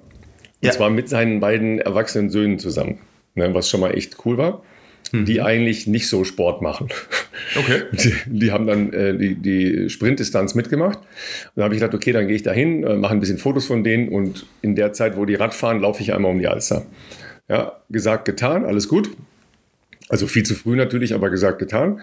Ja. 0.61 0.69
Und 0.69 0.73
zwar 0.73 0.89
mit 0.89 1.09
seinen 1.09 1.39
beiden 1.39 1.79
erwachsenen 1.79 2.29
Söhnen 2.29 2.59
zusammen, 2.59 2.99
ne, 3.35 3.53
was 3.53 3.69
schon 3.69 3.81
mal 3.81 3.95
echt 3.95 4.25
cool 4.25 4.37
war. 4.37 4.63
Mhm. 5.11 5.25
Die 5.25 5.41
eigentlich 5.41 5.87
nicht 5.87 6.07
so 6.07 6.23
Sport 6.23 6.61
machen. 6.61 6.89
Okay. 7.57 7.83
Die, 7.91 8.13
die 8.25 8.51
haben 8.51 8.65
dann 8.65 8.91
äh, 8.91 9.15
die, 9.15 9.35
die 9.35 9.89
Sprintdistanz 9.89 10.55
mitgemacht. 10.55 10.97
Und 10.97 11.05
dann 11.55 11.65
habe 11.65 11.75
ich 11.75 11.81
gedacht, 11.81 11.93
okay, 11.93 12.11
dann 12.11 12.27
gehe 12.27 12.35
ich 12.35 12.43
da 12.43 12.51
hin, 12.51 12.83
äh, 12.83 12.95
mache 12.95 13.13
ein 13.13 13.19
bisschen 13.19 13.37
Fotos 13.37 13.65
von 13.65 13.83
denen 13.83 14.07
und 14.07 14.45
in 14.61 14.75
der 14.75 14.93
Zeit, 14.93 15.15
wo 15.15 15.25
die 15.25 15.35
Rad 15.35 15.53
fahren, 15.53 15.79
laufe 15.79 16.01
ich 16.01 16.13
einmal 16.13 16.31
um 16.31 16.39
die 16.39 16.47
Alster. 16.47 16.85
Ja, 17.49 17.73
gesagt, 17.89 18.25
getan, 18.25 18.65
alles 18.65 18.87
gut. 18.87 19.09
Also 20.09 20.27
viel 20.27 20.43
zu 20.43 20.55
früh 20.55 20.75
natürlich, 20.75 21.13
aber 21.13 21.29
gesagt, 21.29 21.59
getan. 21.59 22.01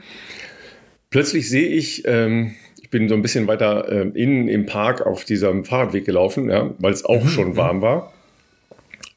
Plötzlich 1.11 1.49
sehe 1.49 1.69
ich, 1.69 2.03
ähm, 2.07 2.55
ich 2.81 2.91
bin 2.91 3.09
so 3.09 3.15
ein 3.15 3.23
bisschen 3.23 3.47
weiter 3.47 3.89
äh, 3.91 4.09
innen 4.15 4.49
im 4.49 4.67
Park 4.67 5.05
auf 5.07 5.25
diesem 5.25 5.65
Fahrradweg 5.65 6.05
gelaufen, 6.05 6.51
ja, 6.51 6.73
weil 6.79 6.93
es 6.93 7.05
auch 7.05 7.25
mhm. 7.25 7.29
schon 7.29 7.57
warm 7.57 7.83
war, 7.83 8.13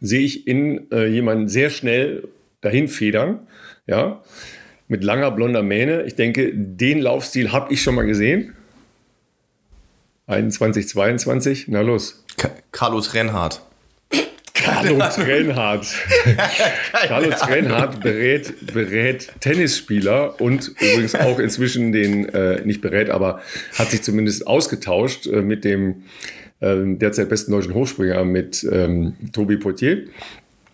sehe 0.01 0.21
ich 0.21 0.47
in 0.47 0.91
äh, 0.91 1.07
jemanden 1.07 1.47
sehr 1.47 1.69
schnell 1.69 2.27
dahin 2.61 2.87
federn, 2.87 3.47
ja, 3.87 4.21
mit 4.87 5.03
langer 5.03 5.31
blonder 5.31 5.63
Mähne. 5.63 6.03
Ich 6.03 6.15
denke, 6.15 6.51
den 6.53 6.99
Laufstil 6.99 7.51
habe 7.51 7.73
ich 7.73 7.81
schon 7.81 7.95
mal 7.95 8.05
gesehen. 8.05 8.53
21, 10.27 10.87
22, 10.87 11.67
na 11.67 11.81
los. 11.81 12.23
Carlos 12.71 13.13
Rennhardt. 13.13 13.61
Carlos 14.65 15.19
Reinhardt. 15.19 15.87
Carlos 17.07 17.41
Reinhardt 17.47 18.01
berät, 18.01 18.73
berät 18.73 19.31
Tennisspieler 19.39 20.41
und 20.41 20.69
übrigens 20.79 21.13
auch 21.13 21.39
inzwischen 21.39 21.91
den, 21.91 22.29
äh, 22.29 22.61
nicht 22.65 22.81
berät, 22.81 23.09
aber 23.09 23.41
hat 23.77 23.91
sich 23.91 24.01
zumindest 24.01 24.47
ausgetauscht 24.47 25.27
äh, 25.27 25.41
mit 25.41 25.65
dem 25.65 26.03
äh, 26.61 26.77
derzeit 26.83 27.29
besten 27.29 27.51
deutschen 27.51 27.73
Hochspringer, 27.73 28.23
mit 28.23 28.65
ähm, 28.71 29.13
Tobi 29.33 29.57
Poitier. 29.57 30.05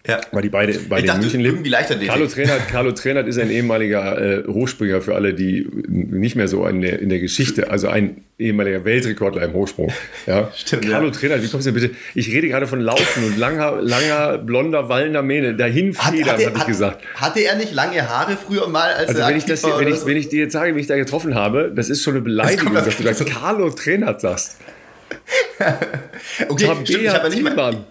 Ja. 0.08 0.20
Weil 0.32 0.42
die 0.42 0.50
beide, 0.50 0.80
beide 0.90 1.08
in 1.08 1.20
München 1.20 1.42
leben. 1.42 1.64
Carlo 2.08 2.26
Trainert, 2.26 2.68
Carlo 2.68 2.92
Trainert 2.92 3.28
ist 3.28 3.38
ein 3.38 3.52
ehemaliger 3.52 4.40
äh, 4.40 4.48
Hochspringer 4.48 5.02
für 5.02 5.14
alle, 5.14 5.36
die 5.36 5.68
nicht 5.88 6.36
mehr 6.36 6.48
so 6.48 6.66
in 6.66 6.82
der, 6.82 7.00
in 7.00 7.10
der 7.10 7.20
Geschichte, 7.20 7.70
also 7.70 7.88
ein 7.88 8.24
ehemaliger 8.40 8.84
Weltrekordler 8.84 9.44
im 9.44 9.54
Hochsprung. 9.54 9.94
Ja. 10.26 10.50
Stimmt, 10.56 10.90
Carlo 10.90 11.08
ja. 11.08 11.14
Trainert, 11.14 11.44
wie 11.44 11.48
kommst 11.50 11.68
du 11.68 11.72
denn 11.72 11.82
bitte? 11.82 11.96
Ich 12.16 12.30
rede 12.30 12.48
gerade 12.48 12.66
von 12.66 12.82
Laufen 12.82 13.26
und 13.26 13.38
langer, 13.38 13.80
langer, 13.80 14.40
blonder, 14.40 14.90
wallender 14.90 15.22
Mähne. 15.22 15.56
Dahin 15.56 15.94
federn, 15.94 16.30
habe 16.30 16.58
ich 16.58 16.66
gesagt. 16.66 17.04
Hatte 17.16 17.42
er 17.42 17.56
nicht 17.56 17.74
lange 17.74 18.10
Haare 18.10 18.38
früher 18.38 18.68
mal, 18.70 18.92
als 18.94 19.10
also 19.10 19.22
er 19.22 19.30
wenn 19.30 19.38
ich, 19.38 19.46
das, 19.46 19.64
wenn, 19.64 19.88
ich, 19.88 20.06
wenn 20.06 20.18
ich 20.18 20.30
dir 20.30 20.40
jetzt 20.40 20.54
sage, 20.54 20.76
wie 20.76 20.80
ich 20.80 20.88
da 20.88 20.96
getroffen 20.96 21.36
habe, 21.36 21.72
das 21.76 21.90
ist 21.90 22.02
schon 22.02 22.16
eine 22.16 22.24
Beleidigung, 22.24 22.74
das 22.74 22.86
dass 22.86 22.98
du 22.98 23.04
da 23.04 23.14
Carlo 23.40 23.70
Trainert 23.70 24.20
sagst. 24.20 24.58
okay, 26.50 26.70
stimmt, 26.84 26.90
ich 26.90 27.10
habe 27.10 27.30
ja 27.30 27.36
nicht 27.36 27.56
mal... 27.56 27.86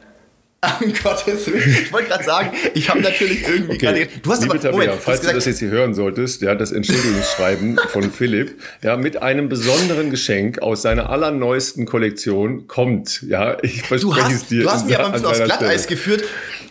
Um 0.62 0.92
Gottes 1.02 1.46
Willen. 1.46 1.76
Ich 1.82 1.90
wollte 1.90 2.08
gerade 2.08 2.24
sagen, 2.24 2.54
ich 2.74 2.90
habe 2.90 3.00
natürlich 3.00 3.48
irgendwie 3.48 3.76
okay. 3.76 3.78
gerade. 3.78 4.08
Du 4.22 4.30
hast 4.30 4.42
Liebe 4.42 4.52
aber, 4.54 4.62
Tabea, 4.62 4.78
Moment, 4.78 5.00
falls 5.00 5.22
du 5.22 5.32
das 5.32 5.46
jetzt 5.46 5.60
hier 5.60 5.70
hören 5.70 5.94
solltest, 5.94 6.42
ja, 6.42 6.54
das 6.54 6.70
Entschuldigungsschreiben 6.70 7.80
von 7.88 8.12
Philipp, 8.12 8.60
ja, 8.82 8.98
mit 8.98 9.22
einem 9.22 9.48
besonderen 9.48 10.10
Geschenk 10.10 10.60
aus 10.60 10.82
seiner 10.82 11.08
allerneuesten 11.08 11.86
Kollektion 11.86 12.66
kommt. 12.66 13.22
Ja, 13.22 13.56
ich 13.62 13.82
verspreche 13.82 14.34
es 14.34 14.48
dir. 14.48 14.64
Du 14.64 14.70
hast 14.70 14.86
mir 14.86 14.98
aber 14.98 15.06
ein 15.06 15.12
bisschen 15.12 15.28
aufs 15.28 15.44
Glatteis 15.44 15.86
geführt. 15.86 16.24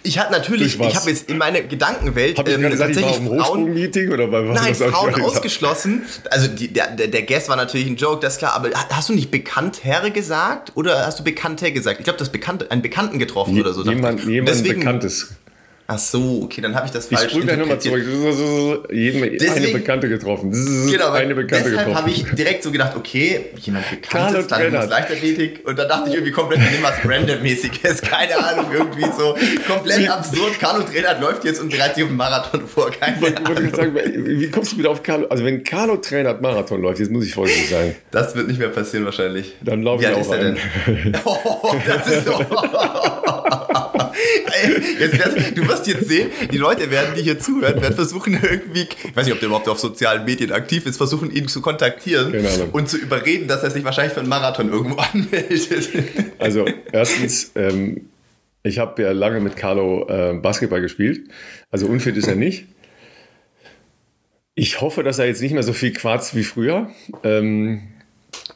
Ich 0.04 0.18
hatte 0.18 0.32
natürlich, 0.32 0.80
ich 0.80 0.96
habe 0.96 1.10
jetzt 1.10 1.30
in 1.30 1.38
meiner 1.38 1.62
Gedankenwelt 1.62 2.38
hab 2.38 2.48
ich 2.48 2.56
ähm, 2.56 2.70
gesagt, 2.70 2.94
tatsächlich 2.94 3.22
ich 3.22 3.30
war 3.30 3.46
Frauen, 3.46 3.74
Meeting 3.74 4.12
oder 4.12 4.28
bei 4.28 4.48
was 4.48 4.62
Nein, 4.62 4.76
Frauen 4.76 5.22
ausgeschlossen. 5.22 6.04
Also 6.32 6.48
die, 6.48 6.70
der, 6.70 6.96
der 6.96 7.22
Guest 7.24 7.50
war 7.50 7.58
natürlich 7.58 7.88
ein 7.88 7.98
Joke, 7.98 8.22
das 8.22 8.34
ist 8.34 8.40
klar. 8.40 8.54
Aber 8.56 8.70
hast 8.74 9.10
du 9.10 9.14
nicht 9.14 9.30
Bekanntere 9.30 10.12
gesagt 10.12 10.72
oder 10.76 11.06
hast 11.06 11.20
du 11.20 11.24
Bekannte 11.24 11.72
gesagt? 11.72 12.00
Ich 12.00 12.06
glaube, 12.06 12.18
du 12.18 12.24
hast 12.24 12.32
Bekannte, 12.32 12.72
einen 12.72 12.82
Bekannten 12.82 13.20
getroffen 13.20 13.56
Je, 13.56 13.62
oder 13.62 13.74
so. 13.74 13.84
Jemand, 13.84 14.24
jemand 14.26 14.50
Deswegen, 14.50 14.80
Bekanntes. 14.80 15.34
Ach 15.92 15.98
so, 15.98 16.42
okay, 16.44 16.62
dann 16.62 16.76
habe 16.76 16.86
ich 16.86 16.92
das 16.92 17.08
falsch 17.08 17.24
Ich 17.24 17.30
spule 17.32 17.46
gleich 17.46 17.58
nochmal 17.58 17.82
zurück. 17.82 18.04
Jedem, 18.92 19.40
Deswegen, 19.40 19.56
eine 19.56 19.68
Bekannte 19.70 20.08
getroffen. 20.08 20.52
Genau, 20.52 21.10
eine 21.14 21.34
Bekannte 21.34 21.72
deshalb 21.72 21.96
habe 21.96 22.12
ich 22.12 22.26
direkt 22.26 22.62
so 22.62 22.72
gedacht, 22.72 22.96
okay, 22.96 23.46
jemand 23.58 23.90
Bekanntes, 23.90 24.46
dann 24.46 24.72
Leichtathletik. 24.72 25.68
Und 25.68 25.80
dann 25.80 25.88
dachte 25.88 26.10
ich 26.10 26.14
irgendwie 26.14 26.32
komplett, 26.32 26.60
nimm 26.60 26.84
was 26.84 26.94
Randommäßiges. 27.04 28.02
Keine 28.04 28.38
Ahnung, 28.38 28.68
irgendwie 28.72 29.06
so 29.18 29.36
komplett 29.68 30.08
absurd. 30.08 30.60
Carlo 30.60 30.84
Trainer 30.84 31.20
läuft 31.20 31.44
jetzt 31.44 31.60
und 31.60 31.72
bereitet 31.72 31.96
sich 31.96 32.04
auf 32.04 32.12
den 32.12 32.18
Marathon 32.18 32.68
vor. 32.68 32.92
Keine 32.92 33.28
ich 33.28 33.38
Ahnung. 33.38 33.74
Sagen, 33.74 33.96
wie 33.96 34.52
kommst 34.52 34.74
du 34.74 34.78
wieder 34.78 34.92
auf 34.92 35.02
Carlo? 35.02 35.26
Also 35.30 35.44
wenn 35.44 35.64
Carlo 35.64 35.98
Trainer 35.98 36.36
Marathon 36.40 36.84
läuft, 36.84 37.00
jetzt 37.00 37.12
muss 37.12 37.26
ich 37.26 37.34
folgendes 37.34 37.72
sagen. 37.72 37.96
Das 38.12 38.36
wird 38.36 38.48
nicht 38.48 38.60
mehr 38.60 38.70
passieren 38.70 39.06
wahrscheinlich. 39.06 39.56
Dann 39.62 39.82
laufe 39.82 40.04
ich 40.04 40.10
auch 40.10 40.22
ist 40.22 40.32
er 40.32 40.38
denn? 40.38 40.58
Oh, 41.26 41.76
das 41.88 42.08
ist 42.08 42.26
so... 42.28 42.34
Jetzt, 45.00 45.58
du 45.58 45.68
wirst 45.68 45.88
jetzt 45.88 46.08
sehen, 46.08 46.30
die 46.52 46.58
Leute 46.58 46.92
werden, 46.92 47.14
die 47.16 47.22
hier 47.22 47.40
zuhören, 47.40 47.82
werden 47.82 47.96
versuchen 47.96 48.34
irgendwie, 48.34 48.88
ich 49.04 49.16
weiß 49.16 49.26
nicht, 49.26 49.34
ob 49.34 49.40
der 49.40 49.48
überhaupt 49.48 49.70
auf 49.70 49.80
sozialen 49.80 50.26
Medien 50.26 50.52
aktiv 50.52 50.86
ist, 50.86 50.98
versuchen 50.98 51.32
ihn 51.32 51.48
zu 51.48 51.62
kontaktieren 51.62 52.34
und 52.72 52.90
zu 52.90 52.98
überreden, 52.98 53.48
dass 53.48 53.64
er 53.64 53.72
sich 53.72 53.84
wahrscheinlich 53.84 54.14
für 54.14 54.20
einen 54.20 54.30
Marathon 54.30 54.72
irgendwo 54.72 54.98
anmeldet. 55.14 55.90
Also 56.38 56.66
erstens, 56.92 57.52
ähm, 57.56 58.10
ich 58.64 58.80
habe 58.80 59.02
ja 59.02 59.12
lange 59.12 59.40
mit 59.40 59.56
Carlo 59.56 60.08
äh, 60.10 60.34
Basketball 60.34 60.82
gespielt, 60.82 61.30
also 61.72 61.88
unfit 61.88 62.18
ist 62.18 62.28
er 62.28 62.36
nicht. 62.36 62.66
Ich 64.56 64.82
hoffe, 64.82 65.04
dass 65.04 65.20
er 65.20 65.26
jetzt 65.26 65.42
nicht 65.42 65.54
mehr 65.54 65.64
so 65.64 65.72
viel 65.72 65.94
quarzt 65.94 66.36
wie 66.36 66.44
früher. 66.44 66.90
Ähm, 67.24 67.82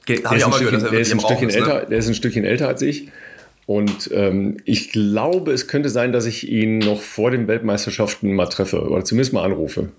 der, 0.07 0.17
ist 0.17 0.25
ein, 0.25 0.51
Stückchen, 0.51 0.79
der, 0.81 1.00
ist 1.00 1.13
ein 1.13 1.19
Stückchen 1.21 1.47
ne? 1.47 1.53
älter, 1.53 1.85
der 1.85 1.97
ist 1.97 2.07
ein 2.07 2.13
Stückchen 2.13 2.43
älter 2.43 2.67
als 2.67 2.81
ich. 2.81 3.07
Und 3.65 4.10
ähm, 4.13 4.58
ich 4.65 4.91
glaube, 4.91 5.53
es 5.53 5.67
könnte 5.67 5.89
sein, 5.89 6.12
dass 6.12 6.25
ich 6.25 6.50
ihn 6.50 6.79
noch 6.79 7.01
vor 7.01 7.32
den 7.32 7.48
Weltmeisterschaften 7.48 8.34
mal 8.34 8.48
treffe 8.48 8.82
oder 8.82 9.05
zumindest 9.05 9.34
mal 9.34 9.43
anrufe. 9.43 9.89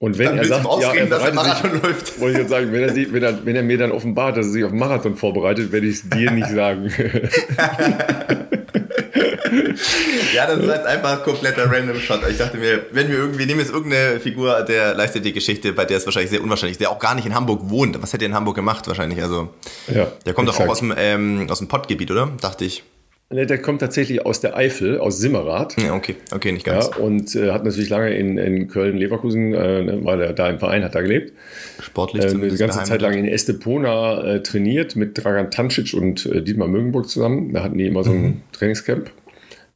Und 0.00 0.16
wenn 0.18 0.26
dann 0.26 0.38
er 0.38 0.44
sagt, 0.44 0.64
ja, 0.80 0.92
er 0.94 1.06
dass 1.06 1.24
er 1.24 1.34
Marathon 1.34 1.72
sich, 1.72 1.82
läuft. 1.82 2.20
Wollte 2.20 2.34
ich 2.34 2.42
jetzt 2.42 2.50
sagen, 2.50 2.72
wenn 2.72 2.82
er, 2.82 2.94
wenn, 3.12 3.22
er, 3.22 3.46
wenn 3.46 3.56
er 3.56 3.62
mir 3.64 3.78
dann 3.78 3.90
offenbart, 3.90 4.36
dass 4.36 4.46
er 4.46 4.52
sich 4.52 4.64
auf 4.64 4.72
Marathon 4.72 5.16
vorbereitet, 5.16 5.72
werde 5.72 5.86
ich 5.86 5.96
es 5.96 6.08
dir 6.08 6.30
nicht 6.30 6.48
sagen. 6.48 6.92
ja, 10.34 10.46
das 10.46 10.58
ist 10.58 10.66
jetzt 10.66 10.86
einfach 10.86 11.18
ein 11.18 11.22
kompletter 11.22 11.70
Random 11.70 11.98
Shot. 12.00 12.20
Ich 12.28 12.38
dachte 12.38 12.56
mir, 12.58 12.86
wenn 12.92 13.08
wir 13.08 13.18
irgendwie, 13.18 13.46
nehmen 13.46 13.60
jetzt 13.60 13.72
irgendeine 13.72 14.20
Figur 14.20 14.62
der 14.62 14.94
Leichtathletik-Geschichte, 14.94 15.72
bei 15.72 15.84
der 15.84 15.98
es 15.98 16.06
wahrscheinlich 16.06 16.30
sehr 16.30 16.42
unwahrscheinlich 16.42 16.72
ist, 16.72 16.80
der 16.80 16.90
auch 16.90 16.98
gar 16.98 17.14
nicht 17.14 17.26
in 17.26 17.34
Hamburg 17.34 17.60
wohnt. 17.64 18.00
Was 18.02 18.12
hätte 18.12 18.24
er 18.24 18.28
in 18.28 18.34
Hamburg 18.34 18.56
gemacht 18.56 18.86
wahrscheinlich? 18.86 19.22
Also, 19.22 19.50
ja, 19.92 20.10
der 20.26 20.34
kommt 20.34 20.48
doch 20.48 20.58
auch 20.58 20.68
aus 20.68 20.80
dem, 20.80 20.94
ähm, 20.96 21.46
aus 21.50 21.58
dem 21.58 21.68
Pottgebiet, 21.68 22.10
oder? 22.10 22.30
Dachte 22.40 22.64
ich. 22.64 22.84
Der 23.30 23.58
kommt 23.60 23.80
tatsächlich 23.80 24.24
aus 24.24 24.40
der 24.40 24.56
Eifel, 24.56 24.98
aus 24.98 25.18
Simmerath. 25.18 25.76
Ja, 25.82 25.94
okay, 25.94 26.16
okay, 26.30 26.50
nicht 26.50 26.64
ganz. 26.64 26.88
Ja, 26.88 26.96
und 26.96 27.36
äh, 27.36 27.50
hat 27.50 27.62
natürlich 27.62 27.90
lange 27.90 28.14
in, 28.14 28.38
in 28.38 28.68
Köln-Leverkusen, 28.68 29.52
äh, 29.52 29.82
ne, 29.82 30.02
war 30.02 30.16
der 30.16 30.32
da 30.32 30.48
im 30.48 30.58
Verein, 30.58 30.82
hat 30.82 30.94
da 30.94 31.02
gelebt. 31.02 31.34
Sportlich 31.78 32.24
äh, 32.24 32.28
Eine 32.28 32.48
ganze 32.56 32.82
Zeit 32.84 33.02
lang 33.02 33.12
in 33.12 33.26
Estepona 33.26 34.24
äh, 34.24 34.42
trainiert 34.42 34.96
mit 34.96 35.22
Dragan 35.22 35.50
Tancic 35.50 35.92
und 35.92 36.24
äh, 36.24 36.42
Dietmar 36.42 36.68
Mögenburg 36.68 37.06
zusammen. 37.06 37.52
Da 37.52 37.62
hatten 37.62 37.76
die 37.76 37.86
immer 37.86 38.02
so 38.02 38.12
ein 38.12 38.22
mhm. 38.22 38.42
Trainingscamp. 38.52 39.10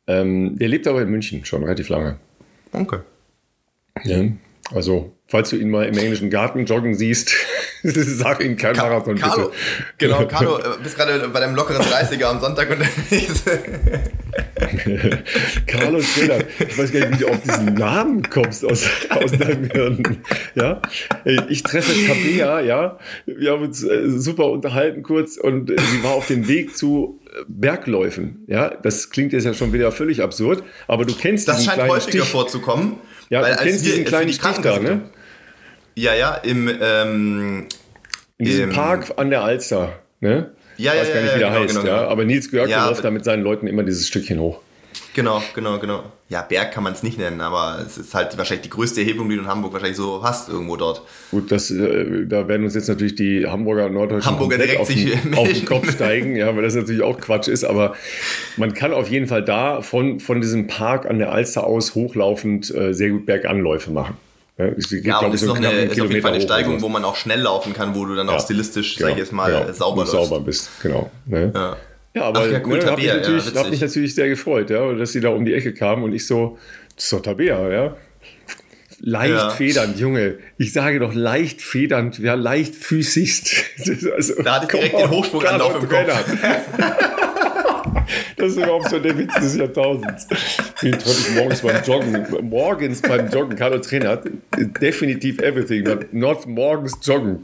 Ähm, 0.07 0.57
der 0.59 0.69
lebt 0.69 0.87
aber 0.87 1.03
in 1.03 1.11
München 1.11 1.45
schon 1.45 1.63
relativ 1.63 1.91
lange. 1.91 2.17
Okay. 2.73 3.01
Ja, 4.05 4.25
also, 4.75 5.13
falls 5.33 5.49
du 5.49 5.57
ihn 5.57 5.71
mal 5.71 5.87
im 5.87 5.97
englischen 5.97 6.29
Garten 6.29 6.67
joggen 6.67 6.95
siehst, 6.95 7.33
sag 7.83 8.45
ihm 8.45 8.59
kein 8.59 8.75
Ka 8.75 8.83
Marathon, 8.83 9.17
Carlo, 9.17 9.47
bitte. 9.47 9.57
Genau, 9.97 10.27
Carlo, 10.29 10.59
äh, 10.59 10.63
bist 10.83 10.97
gerade 10.97 11.27
bei 11.29 11.41
deinem 11.41 11.57
lockeren 11.57 11.83
30er 11.83 12.25
am 12.25 12.39
Sonntag 12.39 12.69
unterwegs. 12.71 13.43
Carlo 15.67 16.03
Schiller, 16.03 16.41
ich 16.59 16.79
weiß 16.79 16.93
gar 16.93 17.01
nicht, 17.01 17.13
wie 17.13 17.25
du 17.25 17.31
auf 17.31 17.41
diesen 17.41 17.73
Namen 17.75 18.29
kommst 18.29 18.63
aus, 18.63 18.87
aus 19.09 19.33
deinem 19.33 19.71
Hirn. 19.71 20.19
Ja? 20.55 20.83
Ich 21.49 21.63
treffe 21.63 21.93
Tabea, 22.07 22.61
ja. 22.61 22.99
Wir 23.25 23.53
haben 23.53 23.63
uns 23.63 23.83
äh, 23.83 24.11
super 24.11 24.51
unterhalten 24.51 25.03
kurz 25.03 25.39
und 25.39 25.71
sie 25.71 26.05
war 26.05 26.13
auf 26.13 26.27
dem 26.27 26.47
Weg 26.47 26.77
zu 26.77 27.19
Bergläufen. 27.49 28.45
Ja, 28.49 28.69
das 28.69 29.09
klingt 29.09 29.33
jetzt 29.33 29.45
ja 29.45 29.55
schon 29.55 29.73
wieder 29.73 29.93
völlig 29.93 30.23
absurd, 30.23 30.63
aber 30.87 31.07
du 31.07 31.15
kennst 31.15 31.49
das 31.49 31.57
diesen 31.57 31.73
kleinen 31.73 31.89
Das 31.89 32.05
scheint 32.05 32.07
häufiger 32.07 32.25
Stich. 32.25 32.33
vorzukommen. 32.33 32.99
Ja, 33.31 33.41
du 33.41 33.57
kennst 33.63 33.87
diesen 33.87 34.05
kleinen 34.05 34.31
Stich 34.31 34.59
da, 34.63 34.79
ne? 34.79 35.01
Ja, 35.95 36.15
ja, 36.15 36.35
im, 36.37 36.69
ähm, 36.69 37.67
in 38.39 38.45
diesem 38.45 38.71
im 38.71 38.75
Park 38.75 39.13
an 39.17 39.31
der 39.31 39.43
Alster, 39.43 39.99
ne? 40.21 40.53
Ja, 40.79 40.95
ja, 40.95 41.01
weiß 41.01 41.13
gar 41.13 41.23
nicht, 41.23 41.35
wie 41.35 41.39
der 41.39 41.49
genau, 41.49 41.61
heißt, 41.61 41.75
genau, 41.75 41.87
ja. 41.87 41.99
Genau. 41.99 42.11
Aber 42.11 42.25
Nils 42.25 42.51
Görke 42.51 42.71
ja, 42.71 42.89
läuft 42.89 43.05
da 43.05 43.11
mit 43.11 43.25
seinen 43.25 43.43
Leuten 43.43 43.67
immer 43.67 43.83
dieses 43.83 44.09
Stückchen 44.09 44.41
hoch. 44.41 44.61
Genau, 45.15 45.43
genau, 45.55 45.79
genau. 45.79 46.05
Ja, 46.31 46.41
Berg 46.41 46.73
kann 46.73 46.83
man 46.83 46.95
es 46.95 47.03
nicht 47.03 47.19
nennen, 47.19 47.43
aber 47.43 47.85
es 47.87 47.99
ist 47.99 48.15
halt 48.15 48.37
wahrscheinlich 48.39 48.63
die 48.63 48.71
größte 48.71 49.03
Erhebung, 49.03 49.29
die 49.29 49.37
du 49.37 49.43
in 49.43 49.49
Hamburg 49.49 49.75
wahrscheinlich 49.75 49.99
so 49.99 50.23
hast, 50.23 50.49
irgendwo 50.49 50.77
dort. 50.77 51.03
Gut, 51.31 51.53
das, 51.53 51.71
äh, 51.71 52.27
da 52.27 52.49
werden 52.49 52.65
uns 52.65 52.75
jetzt 52.75 52.89
natürlich 52.89 53.15
die 53.15 53.47
Hamburger 53.47 53.91
Norddeutschen 53.91 54.31
Hamburger 54.31 54.57
direkt 54.57 54.81
auf, 54.81 54.89
den, 54.89 55.35
auf 55.37 55.53
den 55.53 55.67
Kopf 55.67 55.93
steigen, 55.93 56.37
ja, 56.37 56.55
weil 56.57 56.63
das 56.63 56.75
natürlich 56.75 57.03
auch 57.03 57.19
Quatsch 57.21 57.49
ist, 57.49 57.65
aber 57.65 57.95
man 58.57 58.73
kann 58.73 58.95
auf 58.95 59.11
jeden 59.11 59.27
Fall 59.27 59.45
da 59.45 59.83
von, 59.83 60.19
von 60.21 60.41
diesem 60.41 60.67
Park 60.67 61.05
an 61.05 61.19
der 61.19 61.33
Alster 61.33 61.65
aus 61.65 61.95
hochlaufend 61.95 62.75
äh, 62.75 62.95
sehr 62.95 63.11
gut 63.11 63.27
Berganläufe 63.27 63.91
machen. 63.91 64.17
Ja, 64.59 64.67
es 64.67 64.89
geht, 64.89 65.05
ja, 65.05 65.19
und 65.19 65.33
ist, 65.33 65.41
so 65.41 65.47
noch 65.47 65.57
eine, 65.57 65.85
ist 65.85 66.01
auf 66.01 66.11
jeden 66.11 66.23
Fall 66.23 66.33
eine 66.33 66.43
Steigung, 66.43 66.83
wo 66.83 66.89
man 66.89 67.05
auch 67.05 67.17
schnell 67.17 67.41
laufen 67.41 67.73
kann, 67.73 67.95
wo 67.95 68.05
du 68.05 68.15
dann 68.15 68.29
auch 68.29 68.41
stilistisch, 68.41 68.99
ja, 68.99 69.07
sag 69.07 69.13
ich 69.13 69.19
jetzt 69.19 69.33
mal, 69.33 69.51
ja, 69.51 69.73
sauber, 69.73 70.07
sauber 70.07 70.41
bist. 70.41 70.71
Genau. 70.83 71.11
Ne? 71.27 71.53
Ja. 71.55 71.77
Ja, 72.15 72.25
aber 72.25 72.47
ja, 72.47 72.61
cool, 72.67 72.79
ne, 72.79 72.85
habe 72.85 72.97
mich, 73.01 73.07
ja, 73.07 73.55
hab 73.55 73.71
mich 73.71 73.81
natürlich 73.81 74.15
sehr 74.15 74.29
gefreut, 74.29 74.69
ja, 74.69 74.93
dass 74.93 75.13
sie 75.13 75.21
da 75.21 75.31
um 75.31 75.47
die 75.47 75.55
Ecke 75.55 75.73
kamen 75.73 76.03
und 76.03 76.13
ich 76.13 76.27
so, 76.27 76.59
doch 76.99 77.21
Tabea, 77.21 77.71
ja. 77.71 77.97
Leicht 79.05 79.35
ja. 79.35 79.51
federnd, 79.51 79.99
Junge. 79.99 80.39
Ich 80.59 80.73
sage 80.73 81.01
doch 81.01 81.13
leicht 81.13 81.61
federnd, 81.61 82.19
ja, 82.19 82.35
leichtfüßigst. 82.35 83.51
Also, 84.15 84.43
da 84.43 84.57
hatte 84.57 84.67
ich 84.67 84.71
direkt 84.71 84.99
den 84.99 85.11
Hochsprunganlauf 85.11 85.83
im 85.83 85.89
Kopf. 85.89 86.07
Das 88.37 88.53
ist 88.53 88.57
überhaupt 88.57 88.89
so 88.89 88.99
der 88.99 89.17
Witz 89.19 89.35
des 89.35 89.57
Jahrtausends. 89.57 90.27
Den 90.83 90.93
treffe 90.93 91.31
ich 91.31 91.37
morgens 91.37 91.61
beim 91.63 91.83
Joggen. 91.85 92.27
Morgens 92.49 93.03
beim 93.03 93.29
Joggen. 93.29 93.57
Carlo 93.57 93.79
Trainer 93.79 94.11
hat 94.11 94.25
definitiv 94.81 95.41
everything, 95.41 95.85
but 95.85 96.13
not 96.13 96.47
morgens 96.47 96.99
joggen. 97.03 97.41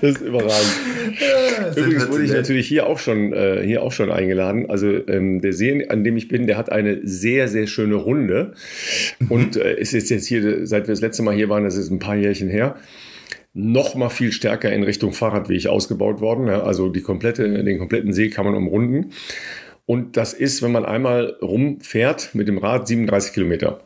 Das 0.00 0.12
ist 0.12 0.22
überragend. 0.22 0.72
Ja, 1.20 1.72
Übrigens 1.76 2.08
wurde 2.08 2.24
ich 2.24 2.32
natürlich 2.32 2.66
hier 2.66 2.86
auch 2.86 2.98
schon, 2.98 3.32
äh, 3.32 3.62
hier 3.64 3.82
auch 3.82 3.92
schon 3.92 4.10
eingeladen. 4.10 4.70
Also 4.70 4.88
ähm, 5.08 5.40
der 5.40 5.52
See, 5.52 5.86
an 5.88 6.04
dem 6.04 6.16
ich 6.16 6.28
bin, 6.28 6.46
der 6.46 6.56
hat 6.56 6.72
eine 6.72 7.00
sehr, 7.02 7.48
sehr 7.48 7.66
schöne 7.66 7.96
Runde. 7.96 8.52
Und 9.28 9.56
äh, 9.56 9.78
ist 9.78 9.92
jetzt, 9.92 10.10
jetzt 10.10 10.26
hier, 10.26 10.66
seit 10.66 10.86
wir 10.86 10.92
das 10.92 11.00
letzte 11.02 11.22
Mal 11.22 11.34
hier 11.34 11.48
waren, 11.48 11.64
das 11.64 11.76
ist 11.76 11.90
ein 11.90 11.98
paar 11.98 12.16
Jährchen 12.16 12.48
her, 12.48 12.76
noch 13.52 13.94
mal 13.94 14.10
viel 14.10 14.32
stärker 14.32 14.72
in 14.72 14.82
Richtung 14.82 15.12
Fahrradweg 15.12 15.66
ausgebaut 15.66 16.20
worden. 16.20 16.48
Also 16.48 16.88
die 16.88 17.02
komplette, 17.02 17.64
den 17.64 17.78
kompletten 17.78 18.12
See 18.12 18.30
kann 18.30 18.44
man 18.44 18.54
umrunden. 18.54 19.12
Und 19.86 20.16
das 20.16 20.34
ist, 20.34 20.62
wenn 20.62 20.72
man 20.72 20.84
einmal 20.84 21.36
rumfährt 21.42 22.34
mit 22.34 22.46
dem 22.46 22.58
Rad, 22.58 22.86
37 22.86 23.32
Kilometer. 23.32 23.80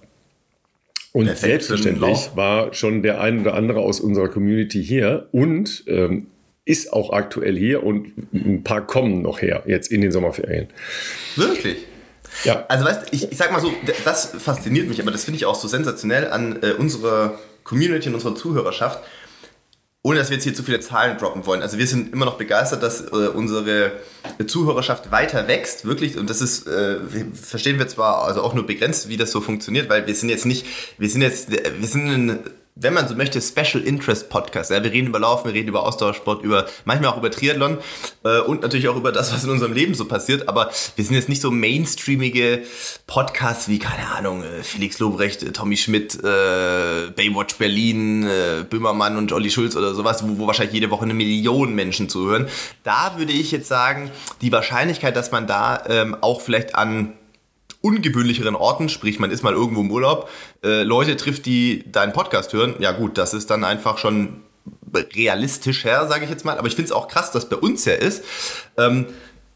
Und 1.12 1.26
Perfekt 1.26 1.46
selbstverständlich 1.46 2.30
war 2.34 2.74
schon 2.74 3.02
der 3.02 3.20
ein 3.20 3.40
oder 3.40 3.54
andere 3.54 3.80
aus 3.80 4.00
unserer 4.00 4.28
Community 4.28 4.84
hier 4.84 5.28
und 5.32 5.84
ähm, 5.86 6.26
ist 6.64 6.92
auch 6.92 7.12
aktuell 7.12 7.56
hier 7.56 7.84
und 7.84 8.12
ein 8.32 8.64
paar 8.64 8.86
kommen 8.86 9.22
noch 9.22 9.40
her, 9.40 9.62
jetzt 9.66 9.92
in 9.92 10.00
den 10.00 10.12
Sommerferien. 10.12 10.68
Wirklich? 11.36 11.76
Ja. 12.42 12.66
Also 12.68 12.84
weißt 12.84 13.08
ich, 13.12 13.30
ich 13.30 13.38
sag 13.38 13.52
mal 13.52 13.60
so, 13.60 13.72
das 14.04 14.34
fasziniert 14.38 14.88
mich, 14.88 15.00
aber 15.00 15.10
das 15.10 15.24
finde 15.24 15.36
ich 15.36 15.46
auch 15.46 15.54
so 15.54 15.68
sensationell 15.68 16.28
an 16.28 16.58
äh, 16.62 16.72
unserer 16.72 17.38
Community 17.62 18.08
und 18.08 18.16
unserer 18.16 18.34
Zuhörerschaft 18.34 19.02
ohne 20.04 20.18
dass 20.18 20.28
wir 20.28 20.36
jetzt 20.36 20.44
hier 20.44 20.54
zu 20.54 20.62
viele 20.62 20.80
Zahlen 20.80 21.16
droppen 21.16 21.46
wollen. 21.46 21.62
Also 21.62 21.78
wir 21.78 21.86
sind 21.86 22.12
immer 22.12 22.26
noch 22.26 22.36
begeistert, 22.36 22.82
dass 22.82 23.00
äh, 23.00 23.28
unsere 23.28 23.92
Zuhörerschaft 24.46 25.10
weiter 25.10 25.48
wächst, 25.48 25.86
wirklich. 25.86 26.18
Und 26.18 26.28
das 26.28 26.42
ist, 26.42 26.66
äh, 26.68 26.98
verstehen 27.32 27.78
wir 27.78 27.88
zwar 27.88 28.22
also 28.22 28.42
auch 28.42 28.52
nur 28.52 28.66
begrenzt, 28.66 29.08
wie 29.08 29.16
das 29.16 29.32
so 29.32 29.40
funktioniert, 29.40 29.88
weil 29.88 30.06
wir 30.06 30.14
sind 30.14 30.28
jetzt 30.28 30.44
nicht, 30.44 30.66
wir 30.98 31.08
sind 31.08 31.22
jetzt, 31.22 31.50
wir 31.50 31.88
sind 31.88 32.10
ein 32.10 32.38
wenn 32.76 32.92
man 32.92 33.06
so 33.06 33.14
möchte, 33.14 33.40
Special 33.40 33.84
Interest 33.84 34.28
Podcast. 34.28 34.72
Ja, 34.72 34.82
wir 34.82 34.90
reden 34.90 35.06
über 35.06 35.20
Laufen, 35.20 35.46
wir 35.46 35.54
reden 35.54 35.68
über 35.68 35.84
Ausdauersport, 35.84 36.42
über 36.42 36.66
manchmal 36.84 37.12
auch 37.12 37.18
über 37.18 37.30
Triathlon 37.30 37.78
äh, 38.24 38.40
und 38.40 38.62
natürlich 38.62 38.88
auch 38.88 38.96
über 38.96 39.12
das, 39.12 39.32
was 39.32 39.44
in 39.44 39.50
unserem 39.50 39.72
Leben 39.72 39.94
so 39.94 40.06
passiert. 40.06 40.48
Aber 40.48 40.72
wir 40.96 41.04
sind 41.04 41.14
jetzt 41.14 41.28
nicht 41.28 41.40
so 41.40 41.52
mainstreamige 41.52 42.64
Podcasts 43.06 43.68
wie, 43.68 43.78
keine 43.78 44.08
Ahnung, 44.08 44.42
äh, 44.42 44.64
Felix 44.64 44.98
Lobrecht, 44.98 45.44
äh, 45.44 45.52
Tommy 45.52 45.76
Schmidt, 45.76 46.16
äh, 46.16 47.10
Baywatch 47.14 47.54
Berlin, 47.58 48.26
äh, 48.26 48.64
Böhmermann 48.68 49.18
und 49.18 49.32
Olli 49.32 49.50
Schulz 49.50 49.76
oder 49.76 49.94
sowas, 49.94 50.26
wo, 50.26 50.38
wo 50.38 50.48
wahrscheinlich 50.48 50.74
jede 50.74 50.90
Woche 50.90 51.04
eine 51.04 51.14
Million 51.14 51.76
Menschen 51.76 52.08
zuhören. 52.08 52.48
Da 52.82 53.14
würde 53.18 53.32
ich 53.32 53.52
jetzt 53.52 53.68
sagen, 53.68 54.10
die 54.40 54.50
Wahrscheinlichkeit, 54.50 55.14
dass 55.14 55.30
man 55.30 55.46
da 55.46 55.84
ähm, 55.88 56.16
auch 56.20 56.40
vielleicht 56.40 56.74
an 56.74 57.12
ungewöhnlicheren 57.84 58.56
Orten, 58.56 58.88
sprich 58.88 59.18
man 59.18 59.30
ist 59.30 59.42
mal 59.42 59.52
irgendwo 59.52 59.82
im 59.82 59.90
Urlaub, 59.90 60.30
äh, 60.64 60.82
Leute 60.84 61.16
trifft, 61.16 61.44
die 61.44 61.84
deinen 61.92 62.14
Podcast 62.14 62.52
hören, 62.54 62.74
ja 62.78 62.92
gut, 62.92 63.18
das 63.18 63.34
ist 63.34 63.50
dann 63.50 63.62
einfach 63.62 63.98
schon 63.98 64.40
realistisch 65.14 65.84
her, 65.84 66.06
sage 66.08 66.24
ich 66.24 66.30
jetzt 66.30 66.44
mal. 66.44 66.56
Aber 66.56 66.66
ich 66.66 66.76
finde 66.76 66.86
es 66.86 66.92
auch 66.92 67.08
krass, 67.08 67.30
dass 67.30 67.48
bei 67.48 67.56
uns 67.56 67.84
her 67.84 68.00
ist. 68.00 68.24
Ähm, 68.78 69.06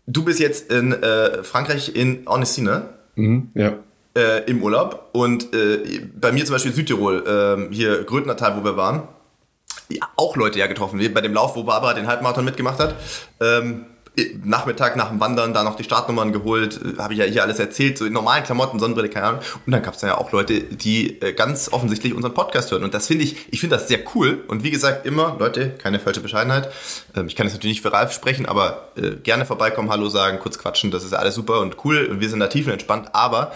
du 0.07 0.25
bist 0.25 0.41
jetzt 0.41 0.71
in 0.71 0.93
äh, 0.93 1.43
Frankreich 1.43 1.95
in 1.95 2.27
Annecy, 2.27 2.61
ne? 2.61 2.91
Mhm, 3.15 3.51
ja. 3.55 3.79
Äh, 4.15 4.51
Im 4.51 4.63
Urlaub 4.63 5.11
und 5.13 5.55
äh, 5.55 6.01
bei 6.21 6.33
mir 6.33 6.45
zum 6.45 6.55
Beispiel 6.55 6.73
Südtirol, 6.73 7.25
ähm, 7.27 7.69
hier 7.71 8.03
Grödnertal, 8.05 8.57
wo 8.59 8.65
wir 8.65 8.77
waren, 8.77 9.07
ja, 9.89 10.07
auch 10.17 10.37
Leute 10.37 10.59
ja 10.59 10.67
getroffen. 10.67 11.01
Bei 11.15 11.21
dem 11.21 11.33
Lauf, 11.33 11.57
wo 11.57 11.63
Barbara 11.63 11.95
den 11.95 12.07
Halbmarathon 12.07 12.45
mitgemacht 12.45 12.79
hat. 12.79 12.97
Ähm, 13.41 13.87
Nachmittag 14.45 14.97
nach 14.97 15.11
dem 15.11 15.21
Wandern 15.21 15.55
da 15.55 15.63
noch 15.63 15.77
die 15.77 15.85
Startnummern 15.85 16.33
geholt, 16.33 16.81
äh, 16.83 16.99
habe 17.01 17.13
ich 17.13 17.19
ja 17.19 17.25
hier 17.25 17.43
alles 17.43 17.59
erzählt, 17.59 17.99
so 17.99 18.05
in 18.05 18.13
normalen 18.13 18.45
Klamotten, 18.45 18.79
Sonnenbrille, 18.79 19.09
keine 19.09 19.27
Ahnung. 19.27 19.41
Und 19.67 19.73
dann 19.73 19.83
gab 19.83 19.95
es 19.95 20.03
ja 20.03 20.19
auch 20.19 20.33
Leute, 20.33 20.61
die 20.61 21.21
äh, 21.21 21.33
ganz 21.33 21.73
offensichtlich 21.73 22.15
unseren 22.15 22.35
Podcast 22.35 22.71
hören. 22.71 22.85
Und 22.85 22.95
das 22.95 23.07
finde 23.07 23.25
ich, 23.25 23.37
ich 23.51 23.61
finde 23.61 23.77
das 23.77 23.89
sehr 23.89 24.01
cool. 24.15 24.45
Und 24.49 24.63
wie 24.63 24.71
gesagt, 24.71 25.07
immer, 25.07 25.37
Leute, 25.39 25.71
keine 25.71 26.01
falsche 26.01 26.21
Bescheidenheit. 26.21 26.71
Ähm, 27.17 27.27
ich 27.27 27.37
kann 27.37 27.47
jetzt 27.47 27.55
natürlich 27.55 27.77
nicht 27.77 27.83
für 27.83 27.93
Ralf 27.93 28.13
sprechen, 28.13 28.47
aber 28.47 28.89
äh, 28.97 29.17
gerne 29.23 29.47
vorbeikommen, 29.47 29.91
Hallo 29.91 30.09
sagen, 30.09 30.39
kurz 30.39 30.59
quatschen, 30.59 30.91
das 30.91 31.05
ist 31.05 31.15
alles 31.15 31.35
super 31.35 31.61
und 31.61 31.77
cool. 31.85 32.07
Und 32.07 32.21
wir 32.21 32.29
sind 32.29 32.41
da 32.41 32.49
tiefenentspannt. 32.49 33.15
Aber 33.15 33.53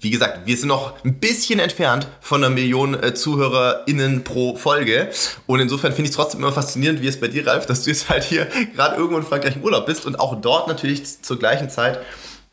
wie 0.00 0.10
gesagt, 0.10 0.46
wir 0.46 0.56
sind 0.56 0.68
noch 0.68 1.04
ein 1.04 1.14
bisschen 1.14 1.60
entfernt 1.60 2.08
von 2.20 2.42
einer 2.42 2.52
Million 2.52 2.94
äh, 2.94 3.14
ZuhörerInnen 3.14 4.24
pro 4.24 4.56
Folge. 4.56 5.08
Und 5.46 5.60
insofern 5.60 5.92
finde 5.92 6.04
ich 6.04 6.10
es 6.10 6.16
trotzdem 6.16 6.40
immer 6.40 6.52
faszinierend, 6.52 7.00
wie 7.00 7.06
es 7.06 7.20
bei 7.20 7.28
dir, 7.28 7.46
Ralf, 7.46 7.66
dass 7.66 7.84
du 7.84 7.90
jetzt 7.90 8.08
halt 8.08 8.24
hier 8.24 8.46
gerade 8.74 8.96
irgendwo 8.96 9.18
in 9.18 9.24
Frankreich 9.24 9.56
im 9.56 9.62
Urlaub 9.62 9.86
bist 9.86 10.06
und 10.06 10.18
auch 10.18 10.40
dort 10.40 10.68
natürlich 10.68 11.22
zur 11.22 11.38
gleichen 11.38 11.70
Zeit 11.70 12.00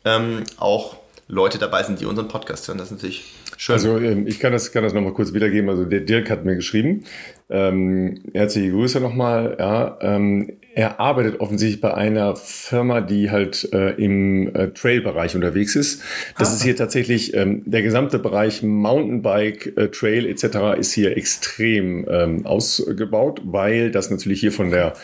ähm, 0.04 0.44
auch 0.56 0.96
Leute 1.28 1.58
dabei 1.58 1.82
sind, 1.82 2.00
die 2.00 2.06
unseren 2.06 2.28
Podcast 2.28 2.68
hören. 2.68 2.78
Das 2.78 2.88
ist 2.88 2.92
natürlich 2.92 3.34
schön. 3.56 3.74
Also 3.74 3.98
ähm, 3.98 4.26
ich 4.26 4.38
kann 4.38 4.52
das, 4.52 4.72
kann 4.72 4.82
das 4.82 4.92
nochmal 4.92 5.12
kurz 5.12 5.32
wiedergeben. 5.32 5.70
Also 5.70 5.84
der 5.84 6.00
Dirk 6.00 6.30
hat 6.30 6.44
mir 6.44 6.56
geschrieben. 6.56 7.04
Ähm, 7.48 8.22
herzliche 8.34 8.70
Grüße 8.70 9.00
nochmal. 9.00 9.56
Ja, 9.58 9.98
ähm, 10.00 10.52
er 10.74 11.00
arbeitet 11.00 11.40
offensichtlich 11.40 11.80
bei 11.80 11.92
einer 11.94 12.34
Firma, 12.36 13.00
die 13.00 13.30
halt 13.30 13.68
äh, 13.72 13.90
im 14.02 14.54
äh, 14.54 14.68
Trail-Bereich 14.68 15.34
unterwegs 15.34 15.76
ist. 15.76 16.02
Das 16.38 16.50
ah. 16.50 16.54
ist 16.54 16.62
hier 16.62 16.76
tatsächlich 16.76 17.34
ähm, 17.34 17.62
der 17.66 17.82
gesamte 17.82 18.18
Bereich 18.18 18.62
Mountainbike, 18.62 19.76
äh, 19.76 19.88
Trail 19.88 20.26
etc. 20.26 20.78
ist 20.78 20.92
hier 20.92 21.16
extrem 21.16 22.06
ähm, 22.08 22.46
ausgebaut, 22.46 23.42
weil 23.44 23.90
das 23.90 24.10
natürlich 24.10 24.40
hier 24.40 24.52
von 24.52 24.70
der 24.70 24.94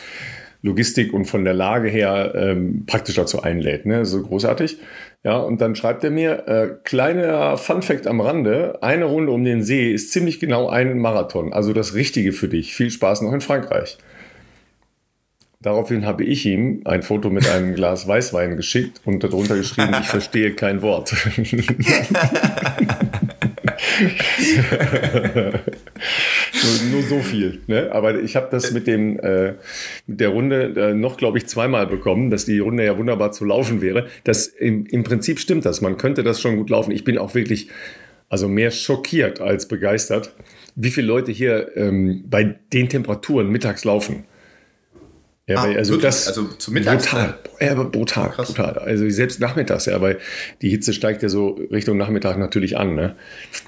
Logistik 0.61 1.13
und 1.13 1.25
von 1.25 1.45
der 1.45 1.53
Lage 1.53 1.87
her 1.87 2.33
ähm, 2.35 2.85
praktisch 2.85 3.15
dazu 3.15 3.43
einlädt. 3.43 3.85
Ne? 3.85 4.05
So 4.05 4.21
großartig. 4.23 4.77
Ja, 5.23 5.37
und 5.37 5.61
dann 5.61 5.75
schreibt 5.75 6.03
er 6.03 6.11
mir, 6.11 6.47
äh, 6.47 6.69
kleiner 6.83 7.57
Fun-Fact 7.57 8.07
am 8.07 8.21
Rande, 8.21 8.79
eine 8.81 9.05
Runde 9.05 9.31
um 9.31 9.43
den 9.43 9.61
See 9.61 9.91
ist 9.91 10.11
ziemlich 10.11 10.39
genau 10.39 10.69
ein 10.69 10.97
Marathon. 10.97 11.53
Also 11.53 11.73
das 11.73 11.93
Richtige 11.93 12.31
für 12.31 12.47
dich. 12.47 12.73
Viel 12.73 12.89
Spaß 12.89 13.21
noch 13.21 13.33
in 13.33 13.41
Frankreich. 13.41 13.97
Daraufhin 15.61 16.05
habe 16.05 16.23
ich 16.23 16.45
ihm 16.45 16.83
ein 16.85 17.03
Foto 17.03 17.29
mit 17.29 17.45
einem 17.49 17.75
Glas 17.79 18.07
Weißwein 18.07 18.55
geschickt 18.55 19.01
und 19.03 19.21
darunter 19.25 19.57
geschrieben, 19.57 19.93
ich 19.99 20.07
verstehe 20.07 20.53
kein 20.53 20.81
Wort. 20.81 21.13
nur, 26.63 26.91
nur, 26.91 27.01
so 27.03 27.19
viel. 27.19 27.59
Ne? 27.67 27.89
Aber 27.91 28.21
ich 28.21 28.37
habe 28.37 28.47
das 28.49 28.71
mit, 28.71 28.87
dem, 28.87 29.19
äh, 29.19 29.55
mit 30.07 30.21
der 30.21 30.29
Runde 30.29 30.73
äh, 30.77 30.93
noch, 30.93 31.17
glaube 31.17 31.39
ich, 31.39 31.47
zweimal 31.47 31.87
bekommen, 31.87 32.29
dass 32.29 32.45
die 32.45 32.59
Runde 32.59 32.85
ja 32.85 32.97
wunderbar 32.97 33.33
zu 33.33 33.43
laufen 33.43 33.81
wäre. 33.81 34.07
Das, 34.23 34.47
im, 34.47 34.85
Im 34.85 35.03
Prinzip 35.03 35.41
stimmt 35.41 35.65
das. 35.65 35.81
Man 35.81 35.97
könnte 35.97 36.23
das 36.23 36.39
schon 36.39 36.55
gut 36.55 36.69
laufen. 36.69 36.91
Ich 36.91 37.03
bin 37.03 37.17
auch 37.17 37.35
wirklich 37.35 37.67
also 38.29 38.47
mehr 38.47 38.71
schockiert 38.71 39.41
als 39.41 39.67
begeistert, 39.67 40.33
wie 40.75 40.91
viele 40.91 41.07
Leute 41.07 41.33
hier 41.33 41.75
ähm, 41.75 42.23
bei 42.29 42.55
den 42.71 42.87
Temperaturen 42.87 43.49
mittags 43.49 43.83
laufen. 43.83 44.23
Ja, 45.49 45.63
ah, 45.63 45.63
also 45.63 45.93
wirklich? 45.93 46.03
das 46.03 46.27
also 46.27 46.43
zum 46.59 46.75
Mittag 46.75 46.99
brutal, 46.99 47.39
ja, 47.59 47.73
brutal, 47.73 48.29
Krass. 48.29 48.49
brutal. 48.49 48.77
Also 48.77 49.09
selbst 49.09 49.39
nachmittags, 49.39 49.87
ja, 49.87 49.99
weil 49.99 50.19
die 50.61 50.69
Hitze 50.69 50.93
steigt 50.93 51.23
ja 51.23 51.29
so 51.29 51.59
Richtung 51.71 51.97
Nachmittag 51.97 52.37
natürlich 52.37 52.77
an, 52.77 52.93
ne? 52.93 53.15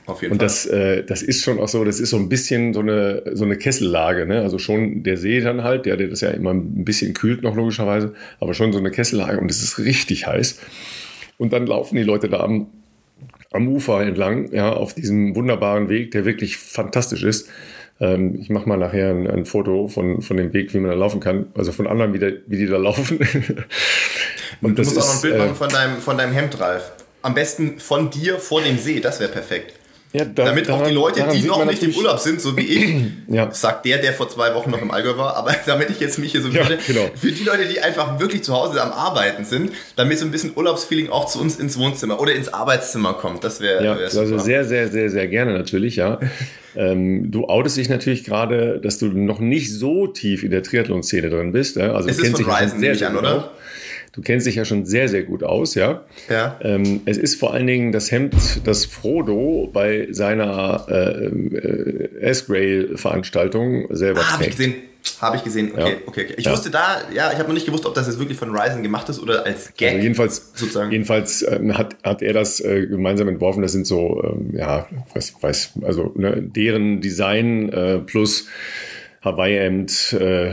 Auf 0.06 0.22
jeden 0.22 0.34
Und 0.34 0.38
Fall. 0.38 0.46
das, 0.46 0.68
äh, 0.68 1.04
das 1.04 1.24
ist 1.24 1.44
schon 1.44 1.60
auch 1.60 1.68
so, 1.68 1.84
das 1.84 2.00
ist 2.00 2.12
so 2.12 2.18
ein 2.18 2.30
bisschen 2.30 2.76
so 2.76 2.82
eine 2.82 3.24
so 3.34 3.46
eine 3.46 3.58
Kessellage, 3.58 4.28
ne? 4.28 4.42
Also 4.42 4.60
schon 4.60 5.02
der 5.02 5.18
See 5.18 5.42
dann 5.42 5.64
halt, 5.64 5.88
der, 5.88 5.98
der 5.98 6.10
das 6.10 6.22
ja 6.22 6.30
immer 6.30 6.52
ein 6.52 6.86
bisschen 6.86 7.16
kühlt 7.16 7.42
noch 7.42 7.56
logischerweise, 7.56 8.14
aber 8.40 8.54
schon 8.54 8.72
so 8.74 8.78
eine 8.78 8.92
Kessellage 8.92 9.40
und 9.40 9.50
es 9.50 9.64
ist 9.64 9.80
richtig 9.80 10.28
heiß. 10.28 10.60
Und 11.40 11.52
dann 11.52 11.66
laufen 11.66 11.96
die 11.96 12.04
Leute 12.04 12.30
da 12.30 12.42
am, 12.42 12.68
am 13.52 13.68
Ufer 13.68 14.04
entlang, 14.04 14.54
ja, 14.54 14.72
auf 14.72 14.94
diesem 14.94 15.36
wunderbaren 15.36 15.90
Weg, 15.90 16.12
der 16.12 16.26
wirklich 16.26 16.58
fantastisch 16.58 17.24
ist. 17.24 17.50
Ähm, 18.02 18.36
ich 18.42 18.50
mache 18.50 18.68
mal 18.68 18.78
nachher 18.78 19.12
ein, 19.12 19.28
ein, 19.28 19.46
Foto 19.46 19.88
von, 19.88 20.24
von 20.24 20.36
dem 20.36 20.52
Weg, 20.54 20.74
wie 20.74 20.80
man 20.80 20.90
da 20.90 20.98
laufen 20.98 21.20
kann, 21.20 21.46
also 21.54 21.72
von 21.72 21.86
anderen, 21.86 22.14
wie, 22.14 22.20
der, 22.20 22.34
wie 22.48 22.58
die 22.58 22.66
da 22.66 22.78
laufen. 22.78 23.20
Und, 24.62 24.78
du 24.78 24.84
musst 24.84 24.98
auch 24.98 25.06
noch 25.06 25.16
ein 25.16 25.22
Bild 25.22 25.36
äh, 25.36 25.38
machen 25.38 25.56
von 25.56 25.70
deinem, 25.70 25.98
von 25.98 26.18
deinem 26.18 26.34
Hemd, 26.34 26.60
Ralf. 26.60 26.92
Am 27.22 27.36
besten 27.36 27.80
von 27.80 28.10
dir 28.10 28.40
vor 28.40 28.62
dem 28.62 28.80
See, 28.80 29.00
das 29.00 29.20
wäre 29.20 29.32
perfekt. 29.32 29.76
Ja, 30.14 30.26
da, 30.26 30.46
damit 30.46 30.68
daran, 30.68 30.82
auch 30.82 30.88
die 30.88 30.94
Leute, 30.94 31.26
die 31.32 31.44
noch 31.44 31.64
nicht 31.64 31.82
im 31.84 31.96
Urlaub 31.96 32.20
sind, 32.20 32.42
so 32.42 32.58
wie 32.58 32.66
ich, 32.66 32.96
ja. 33.28 33.50
sagt 33.52 33.86
der, 33.86 33.98
der 33.98 34.12
vor 34.12 34.28
zwei 34.30 34.54
Wochen 34.54 34.70
noch 34.70 34.82
im 34.82 34.92
Allgäu 34.92 35.16
war, 35.18 35.38
aber 35.38 35.56
damit 35.66 35.90
ich 35.90 36.02
jetzt 36.02 36.20
mich 36.20 36.34
hier 36.34 36.42
so 36.42 36.50
ja, 36.50 36.64
genau. 36.64 37.10
für 37.16 37.32
die 37.32 37.44
Leute, 37.44 37.66
die 37.66 37.80
einfach 37.80 38.20
wirklich 38.20 38.44
zu 38.44 38.54
Hause 38.54 38.82
am 38.82 38.92
Arbeiten 38.92 39.46
sind, 39.46 39.72
damit 39.96 40.20
so 40.20 40.26
ein 40.26 40.32
bisschen 40.32 40.52
Urlaubsfeeling 40.54 41.10
auch 41.10 41.28
zu 41.28 41.40
uns 41.40 41.58
ins 41.60 41.78
Wohnzimmer 41.80 42.20
oder 42.20 42.34
ins 42.34 42.54
Arbeitszimmer 42.54 43.14
kommt. 43.14 43.46
Das 43.46 43.62
wäre 43.62 43.84
ja, 43.84 43.98
wär 43.98 44.06
also 44.06 44.38
sehr, 44.38 44.66
sehr, 44.66 44.90
sehr, 44.90 45.10
sehr 45.10 45.28
gerne 45.28 45.54
natürlich, 45.54 45.96
ja. 45.96 46.20
ähm, 46.76 47.32
du 47.32 47.46
outest 47.46 47.78
dich 47.78 47.88
natürlich 47.88 48.26
gerade, 48.26 48.80
dass 48.82 48.98
du 48.98 49.08
noch 49.08 49.40
nicht 49.40 49.72
so 49.72 50.08
tief 50.08 50.44
in 50.44 50.52
der 50.52 50.64
Triathlon-Szene 50.64 51.30
drin 51.30 51.54
bist. 51.54 51.78
Also 51.78 52.10
es 52.10 52.18
du 52.18 52.24
kennst 52.24 52.40
ist 52.42 52.46
von 52.46 52.54
Ryzen, 52.54 52.80
sehr, 52.82 52.96
sehr 52.96 53.10
an, 53.10 53.18
oder? 53.18 53.38
Auch. 53.38 53.61
Du 54.14 54.22
kennst 54.22 54.46
dich 54.46 54.56
ja 54.56 54.66
schon 54.66 54.86
sehr, 54.86 55.08
sehr 55.08 55.24
gut 55.24 55.42
aus, 55.42 55.74
ja. 55.76 56.04
Ja. 56.30 56.60
Ähm, 56.62 57.02
es 57.06 57.18
ist 57.18 57.40
vor 57.40 57.54
allen 57.54 57.68
Dingen 57.68 57.94
das 57.94 58.12
Hemd, 58.12 58.36
das 58.66 58.86
Frodo 58.86 59.70
bei 59.72 60.10
seiner 60.12 60.86
äh, 60.90 61.28
äh, 61.28 62.20
S-Grail-Veranstaltung 62.20 63.88
selber 63.96 64.20
ah, 64.22 64.38
trägt. 64.38 64.40
Habe 64.40 64.44
ich 64.44 64.58
gesehen. 64.58 64.74
Habe 65.20 65.38
ich 65.38 65.44
gesehen. 65.44 65.72
Okay, 65.72 65.80
ja. 65.80 65.98
okay, 66.06 66.24
okay. 66.26 66.34
Ich 66.38 66.46
ja. 66.46 66.52
wusste 66.52 66.70
da, 66.70 67.02
ja, 67.14 67.32
ich 67.32 67.40
habe 67.40 67.48
noch 67.48 67.54
nicht 67.54 67.66
gewusst, 67.66 67.86
ob 67.86 67.94
das 67.94 68.08
jetzt 68.08 68.20
wirklich 68.20 68.38
von 68.38 68.56
Ryzen 68.56 68.84
gemacht 68.84 69.08
ist 69.08 69.20
oder 69.20 69.46
als 69.46 69.74
Gag. 69.76 69.92
Also 69.94 70.04
jedenfalls, 70.04 70.52
sozusagen. 70.56 70.92
Jedenfalls 70.92 71.46
ähm, 71.48 71.78
hat, 71.78 71.96
hat 72.04 72.22
er 72.22 72.34
das 72.34 72.60
äh, 72.60 72.88
gemeinsam 72.88 73.30
entworfen. 73.30 73.62
Das 73.62 73.72
sind 73.72 73.88
so, 73.88 74.22
ähm, 74.24 74.56
ja, 74.58 74.88
weiß, 75.14 75.36
weiß, 75.40 75.74
also 75.84 76.12
ne, 76.16 76.42
deren 76.42 77.00
Design 77.00 77.70
äh, 77.70 78.00
plus 78.00 78.48
Hawaii-Hemd. 79.24 80.18
Äh, 80.20 80.52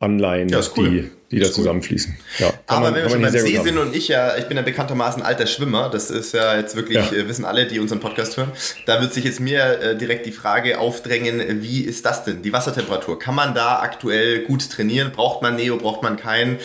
Anleihen, 0.00 0.48
ja, 0.48 0.60
cool. 0.78 0.90
die, 0.90 1.10
die 1.30 1.40
da 1.40 1.52
zusammenfließen. 1.52 2.16
Ja, 2.38 2.54
Aber 2.66 2.86
man, 2.86 2.94
wenn 2.94 3.02
wir 3.02 3.10
schon 3.10 3.20
beim 3.20 3.32
See 3.32 3.60
sind 3.60 3.76
und 3.76 3.94
ich 3.94 4.08
ja, 4.08 4.38
ich 4.38 4.46
bin 4.46 4.56
ja 4.56 4.62
bekanntermaßen 4.62 5.22
alter 5.22 5.46
Schwimmer, 5.46 5.90
das 5.90 6.10
ist 6.10 6.32
ja 6.32 6.56
jetzt 6.56 6.74
wirklich, 6.74 6.96
ja. 6.96 7.12
Äh, 7.12 7.28
wissen 7.28 7.44
alle, 7.44 7.66
die 7.66 7.78
unseren 7.78 8.00
Podcast 8.00 8.38
hören, 8.38 8.50
da 8.86 9.02
wird 9.02 9.12
sich 9.12 9.24
jetzt 9.24 9.40
mir 9.40 9.80
äh, 9.80 9.96
direkt 9.98 10.24
die 10.24 10.32
Frage 10.32 10.78
aufdrängen, 10.78 11.62
wie 11.62 11.82
ist 11.82 12.06
das 12.06 12.24
denn, 12.24 12.40
die 12.40 12.50
Wassertemperatur? 12.50 13.18
Kann 13.18 13.34
man 13.34 13.54
da 13.54 13.80
aktuell 13.80 14.44
gut 14.44 14.70
trainieren? 14.70 15.12
Braucht 15.12 15.42
man 15.42 15.56
Neo, 15.56 15.76
braucht 15.76 16.02
man 16.02 16.16
keinen? 16.16 16.58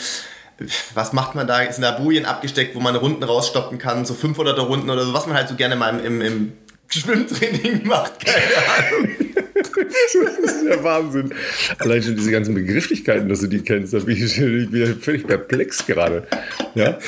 was 0.93 1.11
macht 1.11 1.35
man 1.35 1.47
da? 1.47 1.69
Sind 1.69 1.81
da 1.81 1.91
Bojen 1.91 2.25
abgesteckt, 2.25 2.75
wo 2.75 2.79
man 2.79 2.95
Runden 2.95 3.23
rausstoppen 3.23 3.77
kann, 3.77 4.05
so 4.05 4.13
500er 4.13 4.61
Runden 4.61 4.89
oder 4.89 5.03
so, 5.03 5.13
was 5.13 5.27
man 5.27 5.35
halt 5.35 5.49
so 5.49 5.55
gerne 5.55 5.75
mal 5.75 5.99
im, 5.99 6.21
im 6.21 6.53
Schwimmtraining 6.87 7.81
macht, 7.85 8.25
keine 8.25 8.93
Ahnung. 8.93 9.44
Das 9.75 10.53
ist 10.53 10.65
ja 10.67 10.83
Wahnsinn. 10.83 11.33
Allein 11.79 12.01
schon 12.01 12.15
diese 12.15 12.31
ganzen 12.31 12.53
Begrifflichkeiten, 12.53 13.29
dass 13.29 13.41
du 13.41 13.47
die 13.47 13.59
kennst, 13.59 13.93
da 13.93 13.99
bin 13.99 14.15
ich 14.17 14.39
wieder 14.39 14.95
völlig 14.95 15.27
perplex 15.27 15.85
gerade. 15.85 16.27
Ja? 16.75 16.99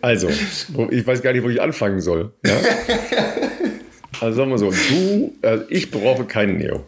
Also, 0.00 0.28
ich 0.90 1.06
weiß 1.06 1.22
gar 1.22 1.32
nicht, 1.32 1.42
wo 1.42 1.48
ich 1.48 1.60
anfangen 1.60 2.00
soll. 2.00 2.32
Ja? 2.46 2.56
Also 4.20 4.38
sagen 4.38 4.50
wir 4.50 4.58
so, 4.58 4.70
du, 4.70 5.34
also 5.42 5.64
ich 5.68 5.90
brauche 5.90 6.24
keinen 6.24 6.58
Neo. 6.58 6.84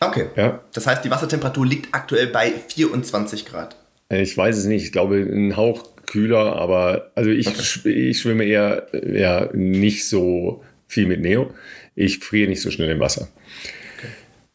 Okay. 0.00 0.26
Ja? 0.36 0.60
Das 0.72 0.86
heißt, 0.86 1.04
die 1.04 1.10
Wassertemperatur 1.10 1.66
liegt 1.66 1.94
aktuell 1.94 2.28
bei 2.28 2.52
24 2.68 3.46
Grad. 3.46 3.76
Ich 4.10 4.36
weiß 4.36 4.56
es 4.56 4.64
nicht. 4.64 4.84
Ich 4.84 4.92
glaube, 4.92 5.16
ein 5.16 5.56
Hauch 5.56 5.84
kühler, 6.06 6.56
aber 6.56 7.10
also 7.14 7.30
ich, 7.30 7.46
okay. 7.46 7.90
ich 7.90 8.20
schwimme 8.20 8.44
eher, 8.44 8.92
eher 8.92 9.50
nicht 9.52 10.08
so 10.08 10.62
viel 10.86 11.06
mit 11.06 11.20
Neo. 11.20 11.52
Ich 11.94 12.20
friere 12.20 12.48
nicht 12.48 12.62
so 12.62 12.70
schnell 12.70 12.90
im 12.90 13.00
Wasser. 13.00 13.28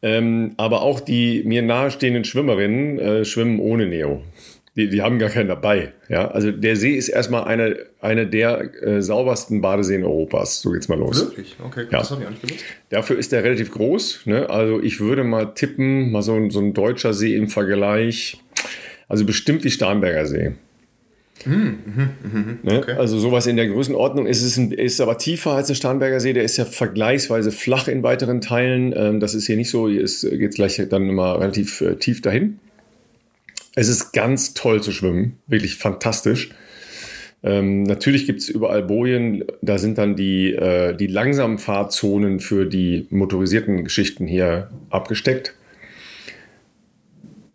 Ähm, 0.04 0.54
aber 0.58 0.82
auch 0.82 1.00
die 1.00 1.44
mir 1.46 1.62
nahestehenden 1.62 2.26
Schwimmerinnen 2.26 3.00
äh, 3.00 3.26
schwimmen 3.26 3.60
ohne 3.60 3.88
Neo. 3.88 4.22
Die, 4.76 4.90
die 4.90 5.02
haben 5.02 5.18
gar 5.18 5.30
keinen 5.30 5.48
dabei. 5.48 5.94
Ja? 6.10 6.30
Also 6.30 6.52
der 6.52 6.76
See 6.76 6.96
ist 6.96 7.08
erstmal 7.08 7.46
eine, 7.46 7.78
eine 8.02 8.28
der 8.28 8.84
äh, 8.84 9.02
saubersten 9.02 9.62
Badeseen 9.62 10.04
Europas. 10.04 10.62
So 10.62 10.72
geht's 10.72 10.90
mal 10.90 11.00
los. 11.00 11.22
Wirklich? 11.22 11.56
Okay, 11.64 11.84
gut, 11.84 11.94
ja. 11.94 12.00
das 12.00 12.12
habe 12.12 12.22
ich 12.22 12.28
auch 12.28 12.32
nicht 12.32 12.42
gewusst. 12.42 12.66
Dafür 12.90 13.18
ist 13.18 13.32
der 13.32 13.44
relativ 13.44 13.72
groß. 13.72 14.26
Ne? 14.26 14.50
Also 14.50 14.82
ich 14.82 15.00
würde 15.00 15.24
mal 15.24 15.54
tippen, 15.54 16.12
mal 16.12 16.22
so, 16.22 16.50
so 16.50 16.60
ein 16.60 16.74
deutscher 16.74 17.14
See 17.14 17.36
im 17.36 17.48
Vergleich. 17.48 18.42
Also 19.08 19.26
bestimmt 19.26 19.64
die 19.64 19.72
Starnberger 19.72 20.26
See. 20.26 20.54
Mhm, 21.46 21.78
mh, 21.86 22.10
mh, 22.24 22.58
ne? 22.64 22.78
okay. 22.80 22.94
Also 22.94 23.20
sowas 23.20 23.48
in 23.48 23.58
der 23.58 23.68
Größenordnung. 23.68 24.28
Es 24.28 24.42
ist, 24.42 24.58
ein, 24.58 24.72
ist 24.72 25.02
aber 25.02 25.18
tiefer 25.18 25.52
als 25.52 25.68
der 25.68 25.76
Starnberger 25.76 26.20
See. 26.20 26.34
Der 26.34 26.44
ist 26.44 26.58
ja 26.58 26.66
vergleichsweise 26.66 27.52
flach 27.52 27.88
in 27.88 28.04
weiteren 28.04 28.40
Teilen. 28.40 28.94
Ähm, 28.96 29.20
das 29.20 29.34
ist 29.34 29.48
hier 29.48 29.58
nicht 29.58 29.70
so. 29.70 29.90
Hier 29.90 30.06
geht 30.38 30.56
gleich 30.56 30.82
dann 30.90 31.10
immer 31.10 31.40
relativ 31.40 31.82
äh, 31.82 31.96
tief 31.96 32.22
dahin. 32.22 32.60
Es 33.76 33.90
ist 33.90 34.14
ganz 34.14 34.54
toll 34.54 34.82
zu 34.82 34.92
schwimmen. 34.92 35.40
Wirklich 35.48 35.76
fantastisch. 35.76 36.52
Ähm, 37.44 37.84
natürlich 37.84 38.26
gibt 38.26 38.40
es 38.40 38.48
überall 38.48 38.84
Bojen. 38.84 39.44
Da 39.62 39.78
sind 39.78 39.98
dann 39.98 40.16
die, 40.16 40.54
äh, 40.54 40.96
die 40.96 41.08
langsamen 41.08 41.58
Fahrzonen 41.58 42.40
für 42.40 42.66
die 42.66 43.08
motorisierten 43.10 43.84
Geschichten 43.84 44.28
hier 44.28 44.70
abgesteckt. 44.90 45.56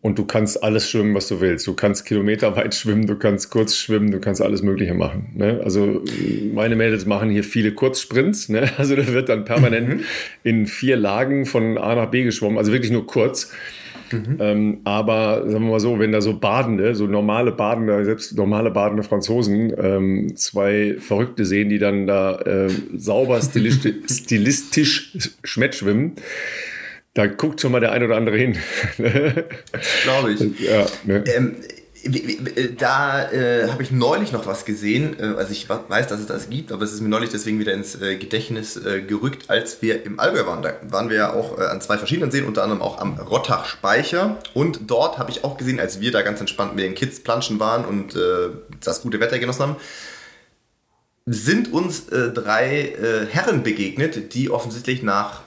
Und 0.01 0.17
du 0.17 0.25
kannst 0.25 0.63
alles 0.63 0.89
schwimmen, 0.89 1.13
was 1.17 1.27
du 1.27 1.41
willst. 1.41 1.67
Du 1.67 1.75
kannst 1.75 2.05
kilometerweit 2.05 2.73
schwimmen, 2.73 3.07
du 3.09 3.17
kannst 3.17 3.51
kurz 3.51 3.75
schwimmen, 3.75 4.13
du 4.13 4.21
kannst 4.21 4.41
alles 4.41 4.63
Mögliche 4.63 4.95
machen. 4.95 5.33
Ne? 5.35 5.61
Also 5.65 6.05
meine 6.55 6.77
Mädels 6.77 7.05
machen 7.05 7.31
hier 7.31 7.43
viele 7.43 7.73
Kurzsprints. 7.73 8.49
Ne? 8.49 8.71
Also 8.79 8.95
da 8.95 9.09
wird 9.09 9.29
dann 9.29 9.45
permanent 9.45 9.89
mhm. 9.89 10.01
in 10.45 10.67
vier 10.67 10.97
Lagen 10.97 11.47
von 11.47 11.77
A 11.79 11.97
nach 11.97 12.11
B 12.11 12.23
geschwommen, 12.23 12.59
also 12.59 12.71
wirklich 12.71 12.93
nur 12.93 13.07
kurz. 13.09 13.51
Mhm. 14.13 14.37
Ähm, 14.41 14.79
aber 14.85 15.43
sagen 15.51 15.65
wir 15.65 15.73
mal 15.73 15.81
so, 15.81 15.99
wenn 15.99 16.13
da 16.13 16.21
so 16.21 16.39
Badende, 16.39 16.95
so 16.95 17.07
normale 17.07 17.53
Badende, 17.53 18.05
selbst 18.05 18.37
normale 18.37 18.71
badende 18.71 19.03
Franzosen, 19.03 19.73
ähm, 19.77 20.37
zwei 20.37 20.97
Verrückte 20.99 21.45
sehen, 21.45 21.69
die 21.69 21.79
dann 21.79 22.07
da 22.07 22.39
äh, 22.41 22.71
sauber 22.97 23.41
stilistisch, 23.43 23.95
stilistisch 24.09 25.31
Schmett 25.45 25.75
schwimmen, 25.75 26.13
da 27.19 27.27
guckt 27.27 27.61
schon 27.61 27.73
mal 27.73 27.81
der 27.81 27.91
ein 27.91 28.05
oder 28.05 28.15
andere 28.15 28.37
hin. 28.37 28.57
Glaube 28.97 30.33
ich. 30.33 30.61
Ja, 30.61 30.87
ne? 31.03 31.25
ähm, 31.35 31.57
da 32.79 33.29
äh, 33.33 33.69
habe 33.69 33.83
ich 33.83 33.91
neulich 33.91 34.31
noch 34.31 34.47
was 34.47 34.65
gesehen. 34.65 35.17
Äh, 35.19 35.35
also 35.37 35.51
ich 35.51 35.69
weiß, 35.69 36.07
dass 36.07 36.21
es 36.21 36.27
das 36.27 36.49
gibt, 36.49 36.71
aber 36.71 36.85
es 36.85 36.93
ist 36.93 37.01
mir 37.01 37.09
neulich 37.09 37.31
deswegen 37.31 37.59
wieder 37.59 37.73
ins 37.73 38.01
äh, 38.01 38.15
Gedächtnis 38.15 38.77
äh, 38.77 39.03
gerückt, 39.03 39.51
als 39.51 39.83
wir 39.83 40.07
im 40.07 40.21
Allgäu 40.21 40.47
waren. 40.47 40.63
Da 40.63 40.75
waren 40.89 41.11
wir 41.11 41.17
ja 41.17 41.33
auch 41.33 41.59
äh, 41.59 41.63
an 41.63 41.81
zwei 41.81 41.99
verschiedenen 41.99 42.31
Seen, 42.31 42.45
unter 42.45 42.63
anderem 42.63 42.83
auch 42.83 43.01
am 43.01 43.19
Rottach-Speicher. 43.19 44.39
Und 44.55 44.83
dort 44.87 45.19
habe 45.19 45.33
ich 45.33 45.43
auch 45.43 45.57
gesehen, 45.57 45.81
als 45.81 46.01
wir 46.01 46.13
da 46.13 46.23
ganz 46.23 46.39
entspannt 46.39 46.77
mit 46.77 46.85
den 46.85 46.95
Kids 46.95 47.19
planschen 47.19 47.59
waren 47.59 47.85
und 47.85 48.15
äh, 48.15 48.51
das 48.81 49.03
gute 49.03 49.19
Wetter 49.19 49.41
genossen 49.41 49.63
haben, 49.63 49.77
sind 51.27 51.75
uns 51.75 52.07
drei 52.07 53.27
Herren 53.31 53.63
begegnet, 53.63 54.33
die 54.33 54.49
offensichtlich 54.49 55.03
nach 55.03 55.43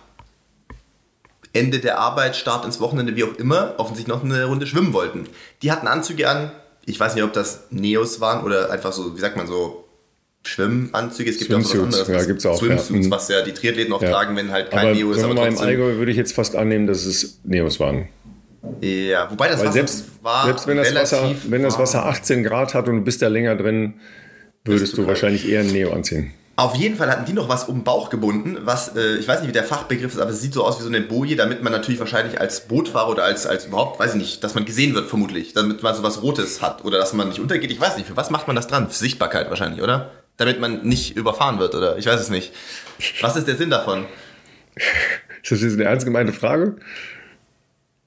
Ende 1.54 1.80
der 1.80 2.00
Arbeit, 2.00 2.36
Start 2.36 2.66
ins 2.66 2.80
Wochenende, 2.80 3.16
wie 3.16 3.24
auch 3.24 3.36
immer, 3.38 3.76
offensichtlich 3.78 4.16
noch 4.16 4.24
eine 4.24 4.46
Runde 4.46 4.68
schwimmen 4.68 4.94
wollten. 4.94 5.28
Die 5.62 5.72
hatten 5.72 5.88
Anzüge 5.88 6.30
an. 6.30 6.52
Ich 6.86 7.00
weiß 7.00 7.16
nicht, 7.16 7.24
ob 7.24 7.34
das 7.34 7.68
Neos 7.70 8.22
waren 8.22 8.44
oder 8.44 8.72
einfach 8.72 8.92
so, 8.92 9.16
wie 9.16 9.20
sagt 9.20 9.38
man 9.38 9.48
so, 9.48 9.86
Schwimmanzüge. 10.44 11.30
Es 11.30 11.38
gibt 11.38 11.52
Swimsuits, 11.52 11.76
auch 11.76 11.88
was 11.88 12.00
anderes. 12.00 12.22
Ja, 12.22 12.28
gibt's 12.28 12.46
auch, 12.46 12.58
Swimsuits, 12.58 12.90
ja. 12.90 12.96
Mhm. 12.96 13.12
was 13.12 13.28
ja 13.28 13.42
die 13.44 13.54
Triathleten 13.54 13.94
oft 13.94 14.04
ja. 14.04 14.12
tragen, 14.12 14.36
wenn 14.36 14.52
halt 14.52 14.72
kein 14.72 14.80
aber 14.80 14.96
Neo 14.96 15.12
ist. 15.12 15.24
Aber 15.24 15.34
mal 15.34 15.48
im 15.48 15.58
Allgäu 15.58 15.98
würde 15.98 16.12
ich 16.12 16.18
jetzt 16.18 16.34
fast 16.34 16.56
annehmen, 16.56 16.88
dass 16.88 17.06
es 17.06 17.40
Neos 17.44 17.80
waren. 17.80 18.08
Ja, 18.80 19.30
wobei 19.30 19.50
das 19.50 19.60
Weil 19.60 19.68
Wasser 19.68 19.74
selbst, 19.74 20.06
war 20.22 20.46
selbst 20.46 20.68
wenn 20.68 20.78
das 20.78 20.94
Wasser, 20.94 21.36
wenn 21.48 21.64
das 21.64 21.80
Wasser 21.80 22.06
18 22.06 22.44
Grad 22.44 22.74
hat 22.74 22.88
und 22.88 22.98
du 22.98 23.02
bist 23.02 23.22
da 23.22 23.28
länger 23.28 23.56
drin, 23.56 23.96
würdest 24.66 24.98
du, 24.98 25.04
du 25.04 25.08
wahrscheinlich 25.08 25.50
eher 25.50 25.62
ein 25.62 25.72
Neo 25.72 25.92
anziehen. 25.92 26.32
Auf 26.62 26.76
jeden 26.76 26.96
Fall 26.96 27.10
hatten 27.10 27.26
die 27.26 27.34
noch 27.34 27.50
was 27.50 27.64
um 27.64 27.78
den 27.80 27.84
Bauch 27.84 28.12
gebunden, 28.12 28.56
was, 28.66 28.96
äh, 28.96 29.16
ich 29.16 29.28
weiß 29.28 29.40
nicht, 29.40 29.50
wie 29.50 29.52
der 29.52 29.64
Fachbegriff 29.64 30.14
ist, 30.14 30.20
aber 30.20 30.30
es 30.30 30.42
sieht 30.42 30.54
so 30.54 30.64
aus 30.64 30.78
wie 30.78 30.84
so 30.84 30.90
eine 30.90 31.02
Boje, 31.02 31.36
damit 31.36 31.64
man 31.64 31.74
natürlich 31.74 32.00
wahrscheinlich 32.00 32.40
als 32.40 32.68
Bootfahrer 32.68 33.10
oder 33.10 33.24
als, 33.24 33.48
als 33.48 33.66
überhaupt, 33.66 34.00
weiß 34.00 34.12
ich 34.14 34.22
nicht, 34.22 34.44
dass 34.44 34.54
man 34.54 34.64
gesehen 34.64 34.94
wird 34.94 35.10
vermutlich, 35.10 35.54
damit 35.54 35.82
man 35.82 35.96
so 35.96 36.04
was 36.04 36.22
Rotes 36.22 36.62
hat 36.62 36.86
oder 36.86 37.00
dass 37.00 37.14
man 37.14 37.30
nicht 37.30 37.40
untergeht. 37.40 37.72
Ich 37.72 37.82
weiß 37.82 37.98
nicht, 37.98 38.06
für 38.06 38.16
was 38.16 38.30
macht 38.30 38.46
man 38.46 38.56
das 38.56 38.68
dran? 38.68 38.90
Für 38.90 38.96
Sichtbarkeit 38.96 39.50
wahrscheinlich, 39.50 39.82
oder? 39.82 40.12
Damit 40.38 40.60
man 40.60 40.84
nicht 40.84 41.18
überfahren 41.18 41.58
wird, 41.58 41.74
oder? 41.74 41.98
Ich 41.98 42.06
weiß 42.06 42.22
es 42.22 42.30
nicht. 42.30 42.54
Was 43.22 43.36
ist 43.36 43.48
der 43.48 43.56
Sinn 43.56 43.72
davon? 43.72 44.06
Ist 45.44 45.52
das 45.52 45.62
jetzt 45.64 45.74
eine 45.74 45.86
ernst 45.86 46.06
gemeinte 46.06 46.34
Frage? 46.34 46.76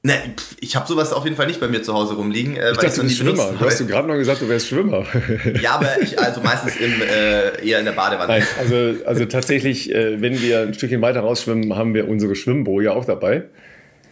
Ne, 0.06 0.12
ich 0.60 0.76
habe 0.76 0.86
sowas 0.86 1.14
auf 1.14 1.24
jeden 1.24 1.34
Fall 1.34 1.46
nicht 1.46 1.60
bei 1.60 1.68
mir 1.68 1.82
zu 1.82 1.94
Hause 1.94 2.16
rumliegen. 2.16 2.56
Äh, 2.56 2.72
ich 2.72 2.76
dachte, 2.76 2.96
du 2.96 3.02
bist 3.04 3.16
Schwimmer. 3.16 3.54
Du 3.58 3.64
hast 3.64 3.80
du 3.80 3.86
gerade 3.86 4.06
noch 4.06 4.16
gesagt, 4.16 4.42
du 4.42 4.48
wärst 4.50 4.68
Schwimmer. 4.68 5.06
ja, 5.62 5.76
aber 5.76 5.98
ich 6.02 6.18
also 6.18 6.42
meistens 6.42 6.76
im, 6.76 7.00
äh, 7.00 7.66
eher 7.66 7.78
in 7.78 7.86
der 7.86 7.92
Badewanne. 7.92 8.28
Nein, 8.28 8.42
also, 8.58 9.02
also 9.06 9.24
tatsächlich, 9.24 9.94
äh, 9.94 10.20
wenn 10.20 10.42
wir 10.42 10.60
ein 10.60 10.74
Stückchen 10.74 11.00
weiter 11.00 11.20
rausschwimmen, 11.20 11.74
haben 11.74 11.94
wir 11.94 12.06
unsere 12.06 12.34
Schwimmboje 12.34 12.92
auch 12.92 13.06
dabei. 13.06 13.44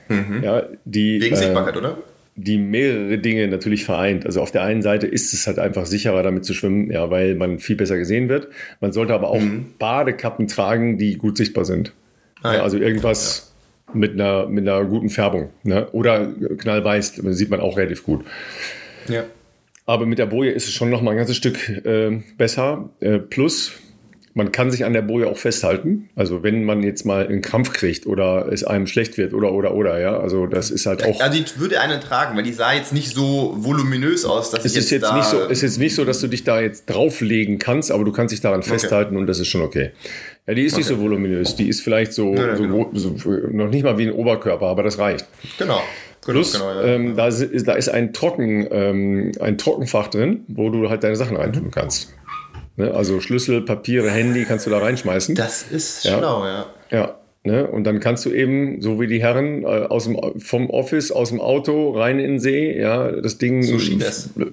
Mhm. 0.08 0.42
Ja, 0.42 0.62
die, 0.86 1.20
Wegen 1.20 1.36
Sichtbarkeit, 1.36 1.74
äh, 1.74 1.78
oder? 1.78 1.98
Die 2.36 2.56
mehrere 2.56 3.18
Dinge 3.18 3.46
natürlich 3.48 3.84
vereint. 3.84 4.24
Also 4.24 4.40
auf 4.40 4.50
der 4.50 4.62
einen 4.62 4.80
Seite 4.80 5.06
ist 5.06 5.34
es 5.34 5.46
halt 5.46 5.58
einfach 5.58 5.84
sicherer, 5.84 6.22
damit 6.22 6.46
zu 6.46 6.54
schwimmen, 6.54 6.90
ja, 6.90 7.10
weil 7.10 7.34
man 7.34 7.58
viel 7.58 7.76
besser 7.76 7.98
gesehen 7.98 8.30
wird. 8.30 8.48
Man 8.80 8.94
sollte 8.94 9.12
aber 9.12 9.28
auch 9.28 9.40
mhm. 9.40 9.74
Badekappen 9.78 10.48
tragen, 10.48 10.96
die 10.96 11.18
gut 11.18 11.36
sichtbar 11.36 11.66
sind. 11.66 11.92
Ah, 12.42 12.54
ja. 12.54 12.62
Also 12.62 12.78
irgendwas. 12.78 13.48
Ja 13.48 13.51
mit 13.94 14.12
einer, 14.12 14.46
mit 14.46 14.68
einer 14.68 14.84
guten 14.84 15.10
Färbung. 15.10 15.50
Ne? 15.62 15.88
Oder 15.92 16.26
knallweiß, 16.58 17.22
sieht 17.30 17.50
man 17.50 17.60
auch 17.60 17.76
relativ 17.76 18.04
gut. 18.04 18.24
Ja. 19.08 19.24
Aber 19.86 20.06
mit 20.06 20.18
der 20.18 20.26
Boje 20.26 20.52
ist 20.52 20.66
es 20.66 20.72
schon 20.72 20.90
noch 20.90 21.02
mal 21.02 21.12
ein 21.12 21.16
ganzes 21.16 21.36
Stück 21.36 21.68
äh, 21.68 22.22
besser. 22.38 22.90
Äh, 23.00 23.18
plus, 23.18 23.72
man 24.34 24.50
kann 24.50 24.70
sich 24.70 24.84
an 24.84 24.92
der 24.92 25.02
Boje 25.02 25.26
auch 25.26 25.36
festhalten. 25.36 26.08
Also 26.16 26.42
wenn 26.42 26.64
man 26.64 26.82
jetzt 26.82 27.04
mal 27.04 27.26
einen 27.26 27.42
Krampf 27.42 27.72
kriegt 27.72 28.06
oder 28.06 28.50
es 28.50 28.64
einem 28.64 28.86
schlecht 28.86 29.18
wird 29.18 29.34
oder 29.34 29.52
oder 29.52 29.74
oder 29.74 29.98
ja, 30.00 30.18
also 30.18 30.46
das 30.46 30.70
ist 30.70 30.86
halt 30.86 31.04
auch. 31.04 31.20
Also 31.20 31.38
die 31.38 31.60
würde 31.60 31.80
einen 31.80 32.00
tragen, 32.00 32.36
weil 32.36 32.42
die 32.42 32.52
sah 32.52 32.72
jetzt 32.72 32.92
nicht 32.92 33.14
so 33.14 33.54
voluminös 33.56 34.24
aus, 34.24 34.50
dass 34.50 34.64
es 34.64 34.76
ist 34.76 34.90
jetzt, 34.90 35.02
jetzt 35.02 35.14
nicht 35.14 35.24
so, 35.24 35.40
ist 35.44 35.62
jetzt 35.62 35.78
nicht 35.78 35.94
so, 35.94 36.04
dass 36.04 36.20
du 36.20 36.28
dich 36.28 36.44
da 36.44 36.60
jetzt 36.60 36.86
drauflegen 36.86 37.58
kannst, 37.58 37.90
aber 37.90 38.04
du 38.04 38.12
kannst 38.12 38.32
dich 38.32 38.40
daran 38.40 38.62
festhalten 38.62 39.14
okay. 39.14 39.20
und 39.20 39.26
das 39.26 39.38
ist 39.38 39.48
schon 39.48 39.62
okay. 39.62 39.90
Ja, 40.46 40.54
die 40.54 40.62
ist 40.62 40.72
okay. 40.72 40.80
nicht 40.80 40.88
so 40.88 41.00
voluminös, 41.00 41.54
die 41.54 41.68
ist 41.68 41.82
vielleicht 41.82 42.12
so, 42.12 42.34
ja, 42.34 42.48
ja, 42.48 42.56
so, 42.56 42.62
genau. 42.62 42.90
so, 42.94 43.30
noch 43.52 43.68
nicht 43.68 43.84
mal 43.84 43.96
wie 43.96 44.08
ein 44.08 44.12
Oberkörper, 44.12 44.66
aber 44.66 44.82
das 44.82 44.98
reicht. 44.98 45.26
Genau. 45.58 45.80
Genau, 46.24 46.38
Plus, 46.38 46.52
genau, 46.52 46.70
ja. 46.70 46.82
ähm, 46.84 47.16
da, 47.16 47.26
ist, 47.26 47.66
da 47.66 47.72
ist 47.72 47.88
ein, 47.88 48.12
Trocken, 48.12 48.68
ähm, 48.70 49.32
ein 49.40 49.58
Trockenfach 49.58 50.06
drin, 50.08 50.44
wo 50.46 50.70
du 50.70 50.88
halt 50.88 51.02
deine 51.02 51.16
Sachen 51.16 51.36
reintun 51.36 51.72
kannst. 51.72 52.14
Ne? 52.76 52.92
Also 52.92 53.20
Schlüssel, 53.20 53.62
Papiere, 53.62 54.10
Handy 54.10 54.44
kannst 54.44 54.66
du 54.66 54.70
da 54.70 54.78
reinschmeißen. 54.78 55.34
Das 55.34 55.64
ist 55.64 56.06
schlau, 56.06 56.44
ja. 56.44 56.66
Ja. 56.90 57.18
Ne? 57.44 57.66
Und 57.66 57.84
dann 57.84 57.98
kannst 57.98 58.24
du 58.24 58.30
eben, 58.30 58.80
so 58.80 59.00
wie 59.00 59.08
die 59.08 59.20
Herren, 59.20 59.64
äh, 59.64 59.66
aus 59.66 60.04
dem, 60.04 60.16
vom 60.38 60.70
Office, 60.70 61.10
aus 61.10 61.30
dem 61.30 61.40
Auto 61.40 61.90
rein 61.90 62.20
in 62.20 62.32
den 62.32 62.40
See, 62.40 62.78
ja, 62.78 63.10
das 63.10 63.38
Ding 63.38 63.64
so 63.64 63.78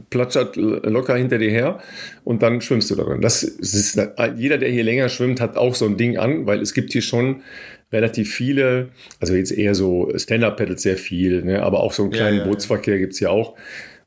platschert 0.10 0.56
locker 0.56 1.16
hinter 1.16 1.38
dir 1.38 1.52
her 1.52 1.80
und 2.24 2.42
dann 2.42 2.62
schwimmst 2.62 2.90
du 2.90 2.96
darin. 2.96 3.22
Das 3.22 3.44
ist, 3.44 4.02
jeder, 4.38 4.58
der 4.58 4.70
hier 4.70 4.84
länger 4.84 5.10
schwimmt, 5.10 5.40
hat 5.40 5.56
auch 5.56 5.76
so 5.76 5.86
ein 5.86 5.98
Ding 5.98 6.18
an, 6.18 6.48
weil 6.48 6.62
es 6.62 6.74
gibt 6.74 6.92
hier 6.92 7.04
schon 7.04 7.44
relativ 7.92 8.34
viele, 8.34 8.90
also 9.20 9.36
jetzt 9.36 9.52
eher 9.52 9.76
so 9.76 10.12
Stand-Up-Pedals 10.16 10.82
sehr 10.82 10.98
viel, 10.98 11.44
ne? 11.44 11.62
aber 11.62 11.82
auch 11.82 11.94
so 11.94 12.04
einen 12.04 12.12
kleinen 12.12 12.38
ja, 12.38 12.44
ja, 12.44 12.50
Bootsverkehr 12.50 12.96
ja. 12.96 13.00
gibt 13.02 13.14
es 13.14 13.20
ja 13.20 13.30
auch. 13.30 13.56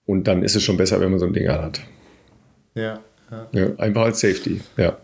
Und 0.07 0.27
dann 0.27 0.43
ist 0.43 0.57
es 0.57 0.63
schon 0.65 0.77
besser, 0.77 1.01
wenn 1.01 1.11
man 1.11 1.21
so 1.21 1.27
ein 1.27 1.33
Ding 1.33 1.49
hat. 1.49 1.81
Ja. 2.75 3.01
ja. 3.53 3.77
einfach 3.79 4.03
als 4.03 4.21
Safety, 4.21 4.61
ja. 4.77 4.99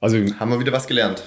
Also, 0.00 0.18
Haben 0.38 0.50
wir 0.50 0.60
wieder 0.60 0.72
was 0.72 0.86
gelernt. 0.86 1.22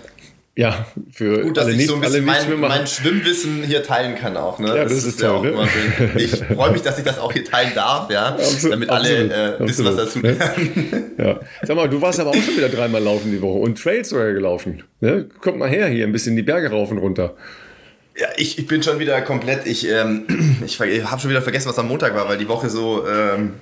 Ja, 0.58 0.86
für 1.12 1.41
Gut, 1.41 1.58
dass 1.58 1.65
alle 1.65 1.74
ich 1.74 1.80
nicht, 1.80 1.89
so 1.89 1.96
ein 1.96 2.02
bisschen 2.02 2.24
mein, 2.24 2.60
mein, 2.62 2.88
Schwimmwissen 2.88 3.63
hier 3.63 3.84
teilen 3.84 4.15
kann 4.15 4.38
auch. 4.38 4.58
Ne? 4.58 4.70
Ja, 4.70 4.84
das, 4.84 4.94
das 4.94 4.98
ist, 5.00 5.06
ist 5.08 5.20
toll. 5.20 5.54
Ja 5.54 6.06
ne? 6.06 6.12
Ich 6.15 6.32
freue 6.32 6.72
mich, 6.72 6.82
dass 6.82 6.98
ich 6.98 7.04
das 7.04 7.20
auch 7.20 7.34
hier 7.34 7.44
teilen 7.44 7.74
darf, 7.76 8.10
ja, 8.10 8.28
absolut, 8.30 8.72
damit 8.72 8.89
alle 8.89 9.58
äh, 9.58 9.68
wissen, 9.68 9.84
was 9.84 9.98
dazu 9.98 10.20
lernen. 10.22 11.12
Ja. 11.18 11.41
Sag 11.62 11.76
mal, 11.76 11.89
du 11.89 12.02
warst 12.02 12.22
aber 12.22 12.30
auch 12.30 12.36
schon 12.36 12.56
wieder 12.56 12.70
dreimal 12.70 13.04
laufen 13.04 13.32
die 13.32 13.41
Woche 13.41 13.60
und 13.60 13.82
Trails 13.82 14.10
sogar 14.10 14.32
gelaufen. 14.32 14.84
Ne? 15.02 15.28
Kommt 15.41 15.58
mal 15.58 15.70
her 15.70 15.88
hier, 15.88 16.06
ein 16.06 16.13
bisschen 16.13 16.38
die 16.38 16.44
Berge 16.44 16.70
rauf 16.70 16.89
und 16.89 17.00
runter. 17.00 17.36
Ja, 18.18 18.28
ich, 18.38 18.58
ich 18.58 18.65
bin 18.65 18.82
schon 18.82 18.98
wieder 19.00 19.22
komplett, 19.24 19.68
ich, 19.68 19.89
ähm, 19.89 20.24
ich, 20.65 20.80
ich 20.80 21.04
habe 21.04 21.20
schon 21.20 21.30
wieder 21.32 21.41
vergessen, 21.41 21.68
was 21.68 21.78
am 21.80 21.89
Montag 21.89 22.15
war, 22.15 22.30
weil 22.30 22.38
die 22.38 22.48
Woche 22.48 22.70
so 22.70 23.06
ähm, 23.06 23.56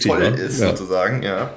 voll 0.00 0.22
ist, 0.22 0.60
ja. 0.60 0.68
sozusagen, 0.68 1.24
ja. 1.24 1.50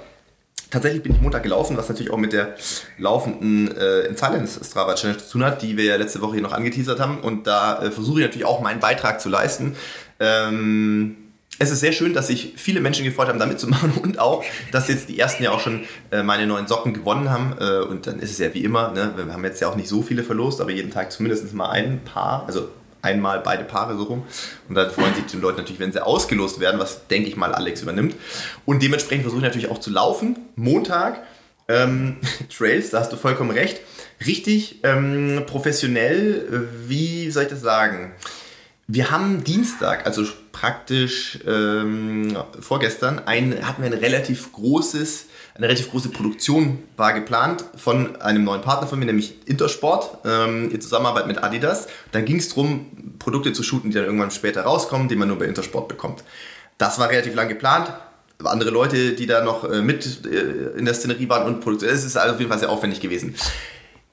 Tatsächlich 0.73 1.03
bin 1.03 1.13
ich 1.13 1.21
Montag 1.21 1.43
gelaufen, 1.43 1.77
was 1.77 1.87
natürlich 1.87 2.11
auch 2.11 2.17
mit 2.17 2.33
der 2.33 2.55
laufenden 2.97 3.77
äh, 3.77 4.07
in 4.07 4.17
Silence 4.17 4.59
Strava 4.65 4.95
Challenge 4.95 5.19
zu 5.19 5.33
tun 5.33 5.45
hat, 5.45 5.61
die 5.61 5.77
wir 5.77 5.83
ja 5.83 5.97
letzte 5.97 6.19
Woche 6.19 6.33
hier 6.33 6.41
noch 6.41 6.51
angeteasert 6.51 6.99
haben. 6.99 7.19
Und 7.19 7.45
da 7.45 7.83
äh, 7.83 7.91
versuche 7.91 8.21
ich 8.21 8.25
natürlich 8.25 8.47
auch 8.47 8.59
meinen 8.59 8.79
Beitrag 8.79 9.21
zu 9.21 9.29
leisten. 9.29 9.75
Ähm, 10.19 11.15
es 11.59 11.69
ist 11.69 11.81
sehr 11.81 11.91
schön, 11.91 12.15
dass 12.15 12.25
sich 12.25 12.53
viele 12.55 12.81
Menschen 12.81 13.05
gefreut 13.05 13.27
haben, 13.27 13.37
da 13.37 13.45
mitzumachen 13.45 13.91
und 14.01 14.17
auch, 14.17 14.43
dass 14.71 14.87
jetzt 14.87 15.09
die 15.09 15.19
ersten 15.19 15.43
ja 15.43 15.51
auch 15.51 15.59
schon 15.59 15.81
äh, 16.09 16.23
meine 16.23 16.47
neuen 16.47 16.65
Socken 16.65 16.95
gewonnen 16.95 17.29
haben. 17.29 17.55
Äh, 17.59 17.81
und 17.81 18.07
dann 18.07 18.17
ist 18.17 18.31
es 18.31 18.39
ja 18.39 18.51
wie 18.55 18.63
immer, 18.63 18.89
ne? 18.93 19.13
wir 19.15 19.31
haben 19.31 19.43
jetzt 19.43 19.61
ja 19.61 19.67
auch 19.67 19.75
nicht 19.75 19.87
so 19.87 20.01
viele 20.01 20.23
verlost, 20.23 20.59
aber 20.59 20.71
jeden 20.71 20.89
Tag 20.89 21.11
zumindest 21.11 21.53
mal 21.53 21.69
ein 21.69 22.01
Paar, 22.03 22.45
also 22.47 22.69
einmal 23.03 23.41
beide 23.41 23.63
Paare 23.63 23.95
so 23.95 24.03
rum. 24.03 24.23
Und 24.67 24.75
dann 24.75 24.89
freuen 24.89 25.13
sich 25.13 25.25
die 25.25 25.37
Leute 25.37 25.57
natürlich, 25.57 25.79
wenn 25.79 25.91
sie 25.91 26.03
ausgelost 26.03 26.59
werden, 26.59 26.79
was 26.79 27.07
denke 27.07 27.29
ich 27.29 27.35
mal 27.35 27.53
Alex 27.53 27.83
übernimmt. 27.83 28.15
Und 28.65 28.81
dementsprechend 28.81 29.23
versuche 29.23 29.41
ich 29.41 29.47
natürlich 29.47 29.69
auch 29.69 29.79
zu 29.79 29.91
laufen. 29.91 30.37
Montag, 30.55 31.21
ähm, 31.67 32.17
Trails, 32.57 32.89
da 32.89 33.01
hast 33.01 33.11
du 33.11 33.17
vollkommen 33.17 33.51
recht. 33.51 33.81
Richtig 34.25 34.79
ähm, 34.83 35.43
professionell, 35.45 36.69
wie 36.87 37.29
soll 37.29 37.43
ich 37.43 37.49
das 37.49 37.61
sagen? 37.61 38.13
Wir 38.87 39.11
haben 39.11 39.43
Dienstag, 39.43 40.05
also 40.05 40.25
praktisch 40.51 41.39
ähm, 41.45 42.37
vorgestern, 42.59 43.19
ein, 43.25 43.65
hatten 43.67 43.81
wir 43.81 43.89
ein 43.89 43.97
relativ 43.97 44.51
großes 44.53 45.27
eine 45.55 45.67
relativ 45.67 45.91
große 45.91 46.09
Produktion 46.09 46.79
war 46.97 47.13
geplant 47.13 47.63
von 47.75 48.19
einem 48.21 48.43
neuen 48.43 48.61
Partner 48.61 48.87
von 48.87 48.97
mir, 48.97 49.05
nämlich 49.05 49.47
Intersport, 49.47 50.17
ähm, 50.25 50.71
in 50.71 50.81
Zusammenarbeit 50.81 51.27
mit 51.27 51.43
Adidas. 51.43 51.87
Da 52.11 52.21
ging 52.21 52.37
es 52.37 52.49
darum, 52.49 53.17
Produkte 53.19 53.53
zu 53.53 53.61
shooten, 53.61 53.91
die 53.91 53.95
dann 53.95 54.05
irgendwann 54.05 54.31
später 54.31 54.63
rauskommen, 54.63 55.09
die 55.09 55.15
man 55.15 55.27
nur 55.27 55.37
bei 55.37 55.45
Intersport 55.45 55.87
bekommt. 55.87 56.23
Das 56.79 56.97
war 56.97 57.09
relativ 57.09 57.35
lang 57.35 57.49
geplant. 57.49 57.93
Andere 58.43 58.71
Leute, 58.71 59.13
die 59.13 59.27
da 59.27 59.43
noch 59.43 59.63
äh, 59.63 59.81
mit 59.81 60.25
äh, 60.25 60.77
in 60.77 60.85
der 60.85 60.95
Szenerie 60.95 61.29
waren 61.29 61.45
und 61.45 61.61
Produktion. 61.61 61.91
Es 61.91 62.03
ist 62.03 62.17
also 62.17 62.33
auf 62.33 62.39
jeden 62.39 62.49
Fall 62.49 62.59
sehr 62.59 62.71
aufwendig 62.71 62.99
gewesen. 62.99 63.35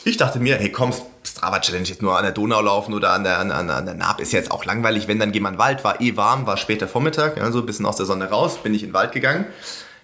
Ich 0.04 0.18
dachte 0.18 0.40
mir, 0.40 0.56
hey 0.56 0.70
komm, 0.70 0.92
Strava 1.24 1.60
Challenge 1.60 1.88
jetzt 1.88 2.02
nur 2.02 2.16
an 2.16 2.22
der 2.22 2.32
Donau 2.32 2.60
laufen 2.60 2.92
oder 2.92 3.12
an 3.12 3.24
der, 3.24 3.38
an, 3.38 3.50
an 3.50 3.86
der 3.86 3.94
Naab 3.94 4.20
ist 4.20 4.32
jetzt 4.32 4.50
auch 4.50 4.66
langweilig. 4.66 5.08
Wenn 5.08 5.18
dann 5.18 5.32
gehen 5.32 5.42
wir 5.42 5.48
in 5.48 5.54
den 5.54 5.58
Wald, 5.58 5.84
war 5.84 6.00
eh 6.02 6.16
warm, 6.16 6.46
war 6.46 6.58
später 6.58 6.86
Vormittag, 6.86 7.40
also 7.40 7.60
ein 7.60 7.66
bisschen 7.66 7.86
aus 7.86 7.96
der 7.96 8.06
Sonne 8.06 8.26
raus, 8.26 8.58
bin 8.62 8.74
ich 8.74 8.82
in 8.82 8.90
den 8.90 8.94
Wald 8.94 9.12
gegangen 9.12 9.46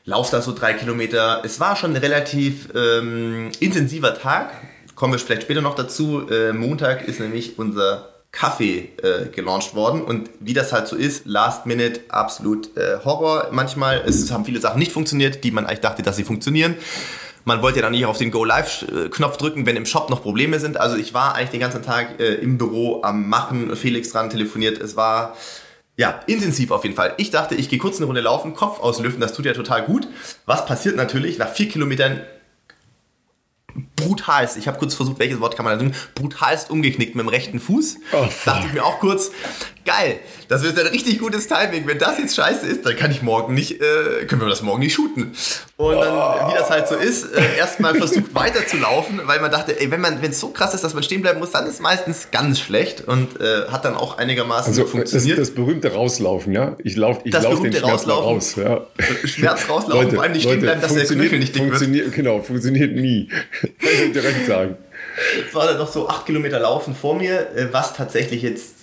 lauf 0.07 0.31
da 0.31 0.41
so 0.41 0.55
drei 0.55 0.73
Kilometer. 0.73 1.43
Es 1.45 1.61
war 1.61 1.77
schon 1.77 1.91
ein 1.91 1.97
relativ 1.99 2.69
ähm, 2.75 3.51
intensiver 3.61 4.15
Tag. 4.15 4.53
Kommen 4.95 5.13
wir 5.13 5.19
vielleicht 5.19 5.43
später 5.43 5.61
noch 5.61 5.75
dazu. 5.75 6.27
Äh, 6.31 6.53
Montag 6.55 7.07
ist 7.07 7.21
nämlich 7.21 7.59
unser 7.59 8.09
Kaffee 8.33 8.91
äh, 9.03 9.27
gelauncht 9.27 9.75
worden 9.75 10.03
und 10.03 10.31
wie 10.41 10.55
das 10.55 10.73
halt 10.73 10.89
so 10.89 10.97
ist, 10.97 11.27
Last 11.27 11.67
Minute 11.67 12.01
absolut 12.09 12.77
äh, 12.77 12.99
Horror 13.05 13.49
manchmal. 13.51 14.03
Es 14.07 14.31
haben 14.31 14.45
viele 14.45 14.61
Sachen 14.61 14.79
nicht 14.79 14.93
funktioniert, 14.93 15.43
die 15.43 15.51
man 15.51 15.67
eigentlich 15.67 15.81
dachte, 15.81 16.03
dass 16.03 16.17
sie 16.17 16.25
funktionieren. 16.25 16.77
Man 17.45 17.63
wollte 17.63 17.79
ja 17.79 17.83
dann 17.83 17.93
nicht 17.93 18.07
auf 18.07 18.19
den 18.19 18.31
Go 18.31 18.45
Live 18.45 18.85
Knopf 19.11 19.37
drücken, 19.37 19.67
wenn 19.67 19.77
im 19.77 19.87
Shop 19.87 20.11
noch 20.11 20.21
Probleme 20.21 20.59
sind. 20.59 20.79
Also 20.79 20.97
ich 20.97 21.15
war 21.15 21.35
eigentlich 21.35 21.51
den 21.51 21.61
ganzen 21.61 21.83
Tag 21.83 22.21
äh, 22.21 22.35
im 22.35 22.59
Büro 22.59 23.03
am 23.03 23.29
Machen, 23.29 23.75
Felix 23.77 24.11
dran 24.11 24.31
telefoniert. 24.31 24.79
Es 24.81 24.97
war 24.97 25.37
ja, 25.97 26.21
intensiv 26.27 26.71
auf 26.71 26.85
jeden 26.85 26.95
Fall. 26.95 27.15
Ich 27.17 27.31
dachte, 27.31 27.55
ich 27.55 27.69
gehe 27.69 27.79
kurz 27.79 27.97
eine 27.97 28.07
Runde 28.07 28.21
laufen, 28.21 28.55
Kopf 28.55 28.81
auslüften, 28.81 29.21
das 29.21 29.33
tut 29.33 29.47
ja 29.47 29.55
total 29.55 29.85
gut. 29.85 30.07
Was 30.45 30.67
passiert 30.67 30.97
natürlich? 30.97 31.39
Nach 31.39 31.49
vier 31.49 31.69
Kilometern 31.69 32.21
brutalst, 33.97 34.57
ich 34.57 34.69
habe 34.69 34.79
kurz 34.79 34.95
versucht, 34.95 35.19
welches 35.19 35.41
Wort 35.41 35.57
kann 35.57 35.65
man 35.65 35.79
da 35.79 35.85
tun, 35.85 35.95
brutalst 36.15 36.71
umgeknickt 36.71 37.15
mit 37.15 37.25
dem 37.25 37.29
rechten 37.29 37.59
Fuß. 37.59 37.97
Oh, 38.13 38.27
Dachte 38.45 38.67
ich 38.69 38.73
mir 38.75 38.85
auch 38.85 39.01
kurz, 39.01 39.31
geil, 39.87 40.19
das 40.49 40.63
wird 40.63 40.79
ein 40.79 40.89
richtig 40.89 41.19
gutes 41.19 41.49
Timing. 41.49 41.87
Wenn 41.87 41.99
das 41.99 42.19
jetzt 42.19 42.37
scheiße 42.37 42.67
ist, 42.67 42.85
dann 42.85 42.97
kann 42.97 43.11
ich 43.11 43.23
morgen 43.23 43.55
nicht, 43.55 43.81
äh, 43.81 44.27
können 44.27 44.43
wir 44.43 44.49
das 44.49 44.63
morgen 44.63 44.81
nicht 44.81 44.95
shooten. 44.95 45.33
Und 45.77 45.95
dann, 45.95 46.51
wie 46.51 46.55
das 46.55 46.71
halt 46.71 46.89
so 46.89 46.97
ist, 46.97 47.33
äh, 47.33 47.57
erstmal 47.57 47.95
versucht 47.95 48.35
weiterzulaufen, 48.35 49.21
weil 49.25 49.41
man 49.41 49.51
dachte, 49.51 49.81
ey, 49.81 49.91
wenn 49.91 50.01
man, 50.01 50.23
wenn 50.23 50.31
es 50.31 50.41
so 50.41 50.49
krass 50.49 50.75
ist, 50.75 50.85
dass 50.85 50.95
man 50.95 51.03
stehen 51.03 51.23
bleiben 51.23 51.39
muss, 51.39 51.53
dann 51.53 51.67
ist 51.67 51.75
es 51.75 51.81
meistens 51.81 52.29
ganz 52.31 52.61
schlecht 52.61 53.07
und 53.07 53.41
äh, 53.41 53.69
hat 53.69 53.85
dann 53.85 53.95
auch 53.95 54.19
einigermaßen 54.19 54.73
also, 54.73 54.87
funktioniert. 54.87 55.39
Das, 55.39 55.49
das 55.49 55.55
berühmte 55.55 55.93
Rauslaufen, 55.93 56.53
ja? 56.53 56.77
Ich 56.83 56.97
laufe 56.97 57.21
ich 57.25 57.33
lauf 57.33 57.61
den 57.61 57.73
Schmerz 57.73 58.07
raus. 58.07 58.57
Ja. 58.57 58.87
Schmerz 59.25 59.69
rauslaufen, 59.69 60.05
Leute, 60.05 60.15
vor 60.17 60.25
allem 60.25 60.33
nicht 60.33 60.43
stehen 60.45 60.61
bleiben, 60.61 60.81
dass 60.81 60.95
der 60.95 61.07
Knöchel 61.07 61.39
nicht 61.39 61.55
dick 61.55 61.81
wird. 61.81 62.13
Genau, 62.13 62.43
funktioniert 62.43 62.95
nie. 62.95 63.29
Kann 63.87 64.07
ich 64.07 64.13
direkt 64.13 64.47
sagen. 64.47 64.77
Es 65.47 65.55
war 65.55 65.67
dann 65.67 65.79
noch 65.79 65.91
so 65.91 66.09
acht 66.09 66.27
Kilometer 66.27 66.59
Laufen 66.59 66.95
vor 66.95 67.15
mir, 67.15 67.51
äh, 67.55 67.73
was 67.73 67.95
tatsächlich 67.95 68.43
jetzt 68.43 68.77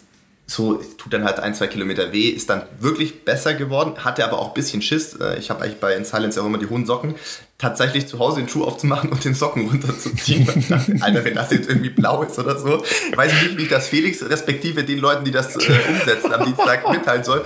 so, 0.45 0.75
tut 0.75 1.13
dann 1.13 1.23
halt 1.23 1.39
ein, 1.39 1.55
zwei 1.55 1.67
Kilometer 1.67 2.11
weh, 2.11 2.29
ist 2.29 2.49
dann 2.49 2.63
wirklich 2.79 3.23
besser 3.23 3.53
geworden, 3.53 4.03
hatte 4.03 4.25
aber 4.25 4.39
auch 4.39 4.49
ein 4.49 4.53
bisschen 4.53 4.81
Schiss. 4.81 5.15
Äh, 5.19 5.39
ich 5.39 5.49
habe 5.49 5.63
eigentlich 5.63 5.79
bei 5.79 5.95
In 5.95 6.05
Silence 6.05 6.41
auch 6.41 6.45
immer 6.45 6.57
die 6.57 6.67
hohen 6.67 6.85
Socken. 6.85 7.15
Tatsächlich 7.63 8.07
zu 8.07 8.19
Hause 8.19 8.41
den 8.41 8.49
Schuh 8.49 8.65
aufzumachen 8.65 9.09
und 9.09 9.23
den 9.23 9.33
Socken 9.33 9.69
runterzuziehen. 9.69 10.45
Alter, 10.99 11.23
wenn 11.23 11.33
das 11.33 11.49
jetzt 11.49 11.69
irgendwie 11.69 11.91
blau 11.91 12.21
ist 12.21 12.37
oder 12.37 12.59
so. 12.59 12.83
Ich 13.09 13.15
weiß 13.15 13.31
nicht, 13.31 13.57
wie 13.57 13.61
ich 13.63 13.69
das 13.69 13.87
Felix, 13.87 14.21
respektive 14.21 14.83
den 14.83 14.99
Leuten, 14.99 15.23
die 15.23 15.31
das 15.31 15.55
äh, 15.55 15.59
umsetzen, 15.89 16.33
am 16.33 16.43
Dienstag 16.43 16.91
mitteilen 16.91 17.23
soll. 17.23 17.41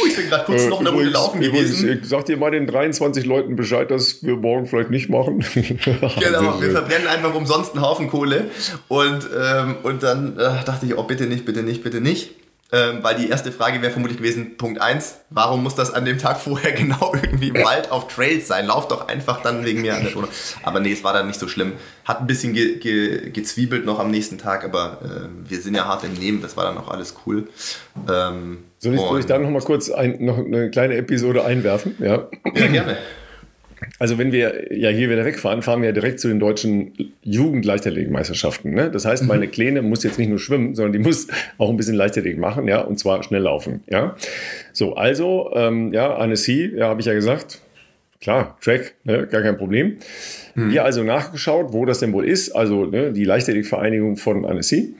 Oh, 0.00 0.06
ich 0.06 0.14
bin 0.14 0.28
gerade 0.28 0.44
kurz 0.44 0.62
äh, 0.62 0.68
noch 0.68 0.78
eine 0.78 0.90
Runde 0.90 1.10
laufen 1.10 1.42
übrigens, 1.42 1.80
gewesen. 1.80 2.00
Ich 2.00 2.08
sag 2.08 2.26
dir 2.26 2.36
mal 2.36 2.52
den 2.52 2.68
23 2.68 3.26
Leuten 3.26 3.56
Bescheid, 3.56 3.90
dass 3.90 4.22
wir 4.22 4.36
morgen 4.36 4.66
vielleicht 4.66 4.90
nicht 4.90 5.08
machen. 5.08 5.40
genau, 5.54 6.60
wir 6.60 6.70
verbrennen 6.70 7.08
einfach 7.08 7.34
umsonst 7.34 7.74
einen 7.74 7.82
Haufen 7.82 8.08
Kohle. 8.08 8.48
Und, 8.86 9.28
ähm, 9.36 9.78
und 9.82 10.04
dann 10.04 10.38
äh, 10.38 10.62
dachte 10.64 10.86
ich, 10.86 10.96
oh, 10.96 11.02
bitte 11.02 11.26
nicht, 11.26 11.44
bitte 11.44 11.64
nicht, 11.64 11.82
bitte 11.82 12.00
nicht. 12.00 12.30
Ähm, 12.72 12.98
weil 13.02 13.14
die 13.14 13.28
erste 13.28 13.52
Frage 13.52 13.80
wäre 13.80 13.92
vermutlich 13.92 14.18
gewesen, 14.18 14.56
Punkt 14.56 14.80
1, 14.80 15.18
warum 15.30 15.62
muss 15.62 15.76
das 15.76 15.94
an 15.94 16.04
dem 16.04 16.18
Tag 16.18 16.40
vorher 16.40 16.72
genau 16.76 17.14
irgendwie 17.14 17.48
im 17.48 17.64
Wald 17.64 17.92
auf 17.92 18.08
Trails 18.08 18.48
sein? 18.48 18.66
Lauf 18.66 18.88
doch 18.88 19.06
einfach 19.06 19.40
dann 19.40 19.64
wegen 19.64 19.82
mir 19.82 19.94
an 19.94 20.02
der 20.02 20.12
Donau. 20.12 20.28
Aber 20.64 20.80
nee, 20.80 20.92
es 20.92 21.04
war 21.04 21.12
dann 21.12 21.28
nicht 21.28 21.38
so 21.38 21.46
schlimm. 21.46 21.74
Hat 22.04 22.20
ein 22.20 22.26
bisschen 22.26 22.54
ge 22.54 22.78
ge 22.78 23.30
gezwiebelt 23.30 23.84
noch 23.84 24.00
am 24.00 24.10
nächsten 24.10 24.38
Tag, 24.38 24.64
aber 24.64 24.98
äh, 25.04 25.48
wir 25.48 25.60
sind 25.60 25.76
ja 25.76 25.84
hart 25.84 26.02
im 26.02 26.14
Nehmen, 26.14 26.42
das 26.42 26.56
war 26.56 26.64
dann 26.64 26.76
auch 26.76 26.88
alles 26.88 27.14
cool. 27.24 27.48
Ähm, 28.08 28.64
soll, 28.78 28.94
ich, 28.94 29.00
soll 29.00 29.20
ich 29.20 29.26
da 29.26 29.38
noch 29.38 29.50
mal 29.50 29.62
kurz 29.62 29.88
ein, 29.88 30.24
noch 30.24 30.38
eine 30.38 30.68
kleine 30.70 30.96
Episode 30.96 31.44
einwerfen? 31.44 31.94
Ja, 32.00 32.26
ja 32.54 32.66
gerne. 32.66 32.96
Also 33.98 34.18
wenn 34.18 34.32
wir 34.32 34.76
ja 34.76 34.90
hier 34.90 35.10
wieder 35.10 35.24
wegfahren, 35.24 35.62
fahren 35.62 35.80
wir 35.80 35.88
ja 35.88 35.92
direkt 35.92 36.20
zu 36.20 36.28
den 36.28 36.38
deutschen 36.38 36.92
Jugendleichtathletikmeisterschaften. 37.22 38.74
Ne? 38.74 38.90
Das 38.90 39.04
heißt, 39.04 39.24
meine 39.24 39.46
mhm. 39.46 39.50
Kleine 39.50 39.82
muss 39.82 40.02
jetzt 40.02 40.18
nicht 40.18 40.28
nur 40.28 40.38
schwimmen, 40.38 40.74
sondern 40.74 40.92
die 40.92 40.98
muss 40.98 41.28
auch 41.58 41.70
ein 41.70 41.76
bisschen 41.76 41.94
Leichtathletik 41.94 42.38
machen, 42.38 42.68
ja, 42.68 42.80
und 42.80 42.98
zwar 42.98 43.22
schnell 43.22 43.42
laufen, 43.42 43.82
ja. 43.88 44.16
So, 44.72 44.94
also, 44.94 45.50
ähm, 45.54 45.92
ja, 45.92 46.14
Annecy, 46.16 46.72
ja, 46.76 46.88
habe 46.88 47.00
ich 47.00 47.06
ja 47.06 47.14
gesagt, 47.14 47.60
klar, 48.20 48.56
Track, 48.60 48.94
ne, 49.04 49.26
gar 49.26 49.42
kein 49.42 49.56
Problem. 49.56 49.96
Hm. 50.54 50.70
Wir 50.70 50.84
also 50.84 51.02
nachgeschaut, 51.02 51.72
wo 51.72 51.84
das 51.84 52.00
denn 52.00 52.12
wohl 52.12 52.26
ist, 52.26 52.50
also 52.52 52.84
ne, 52.84 53.12
die 53.12 53.24
Leichtathletikvereinigung 53.24 54.16
von 54.16 54.44
Annecy. 54.44 54.94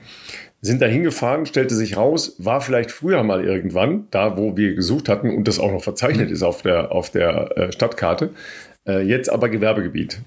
Sind 0.59 0.81
da 0.81 0.87
hingefahren, 0.87 1.45
stellte 1.45 1.75
sich 1.75 1.97
raus, 1.97 2.35
war 2.39 2.61
vielleicht 2.61 2.89
früher 2.89 3.21
mal 3.21 3.45
irgendwann, 3.45 4.07
da 4.09 4.37
wo 4.37 4.57
wir 4.57 4.73
gesucht 4.73 5.07
hatten 5.07 5.29
und 5.29 5.47
das 5.47 5.59
auch 5.59 5.71
noch 5.71 5.83
verzeichnet 5.83 6.27
hm. 6.27 6.33
ist 6.33 6.43
auf 6.43 6.63
der, 6.63 6.91
auf 6.91 7.11
der 7.11 7.57
äh, 7.57 7.71
Stadtkarte, 7.71 8.31
äh, 8.87 9.01
jetzt 9.01 9.29
aber 9.29 9.49
Gewerbegebiet. 9.49 10.21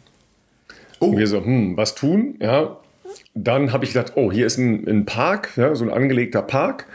Oh. 1.00 1.06
Und 1.06 1.18
wir 1.18 1.26
so, 1.26 1.44
hm, 1.44 1.76
was 1.76 1.94
tun? 1.94 2.36
Ja, 2.40 2.78
dann 3.34 3.72
habe 3.72 3.84
ich 3.84 3.92
gedacht, 3.92 4.12
oh, 4.16 4.30
hier 4.30 4.46
ist 4.46 4.58
ein, 4.58 4.86
ein 4.88 5.06
Park, 5.06 5.56
ja, 5.56 5.74
so 5.74 5.84
ein 5.84 5.90
angelegter 5.90 6.42
Park. 6.42 6.86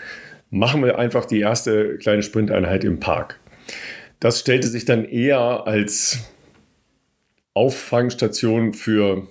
Machen 0.52 0.84
wir 0.84 1.00
einfach 1.00 1.26
die 1.26 1.40
erste 1.40 1.98
kleine 1.98 2.24
Sprinteinheit 2.24 2.84
im 2.84 3.00
Park. 3.00 3.40
Das 4.20 4.40
stellte 4.40 4.68
sich 4.68 4.86
dann 4.86 5.04
eher 5.06 5.68
als 5.68 6.20
Auffangstation 7.54 8.74
für 8.74 9.28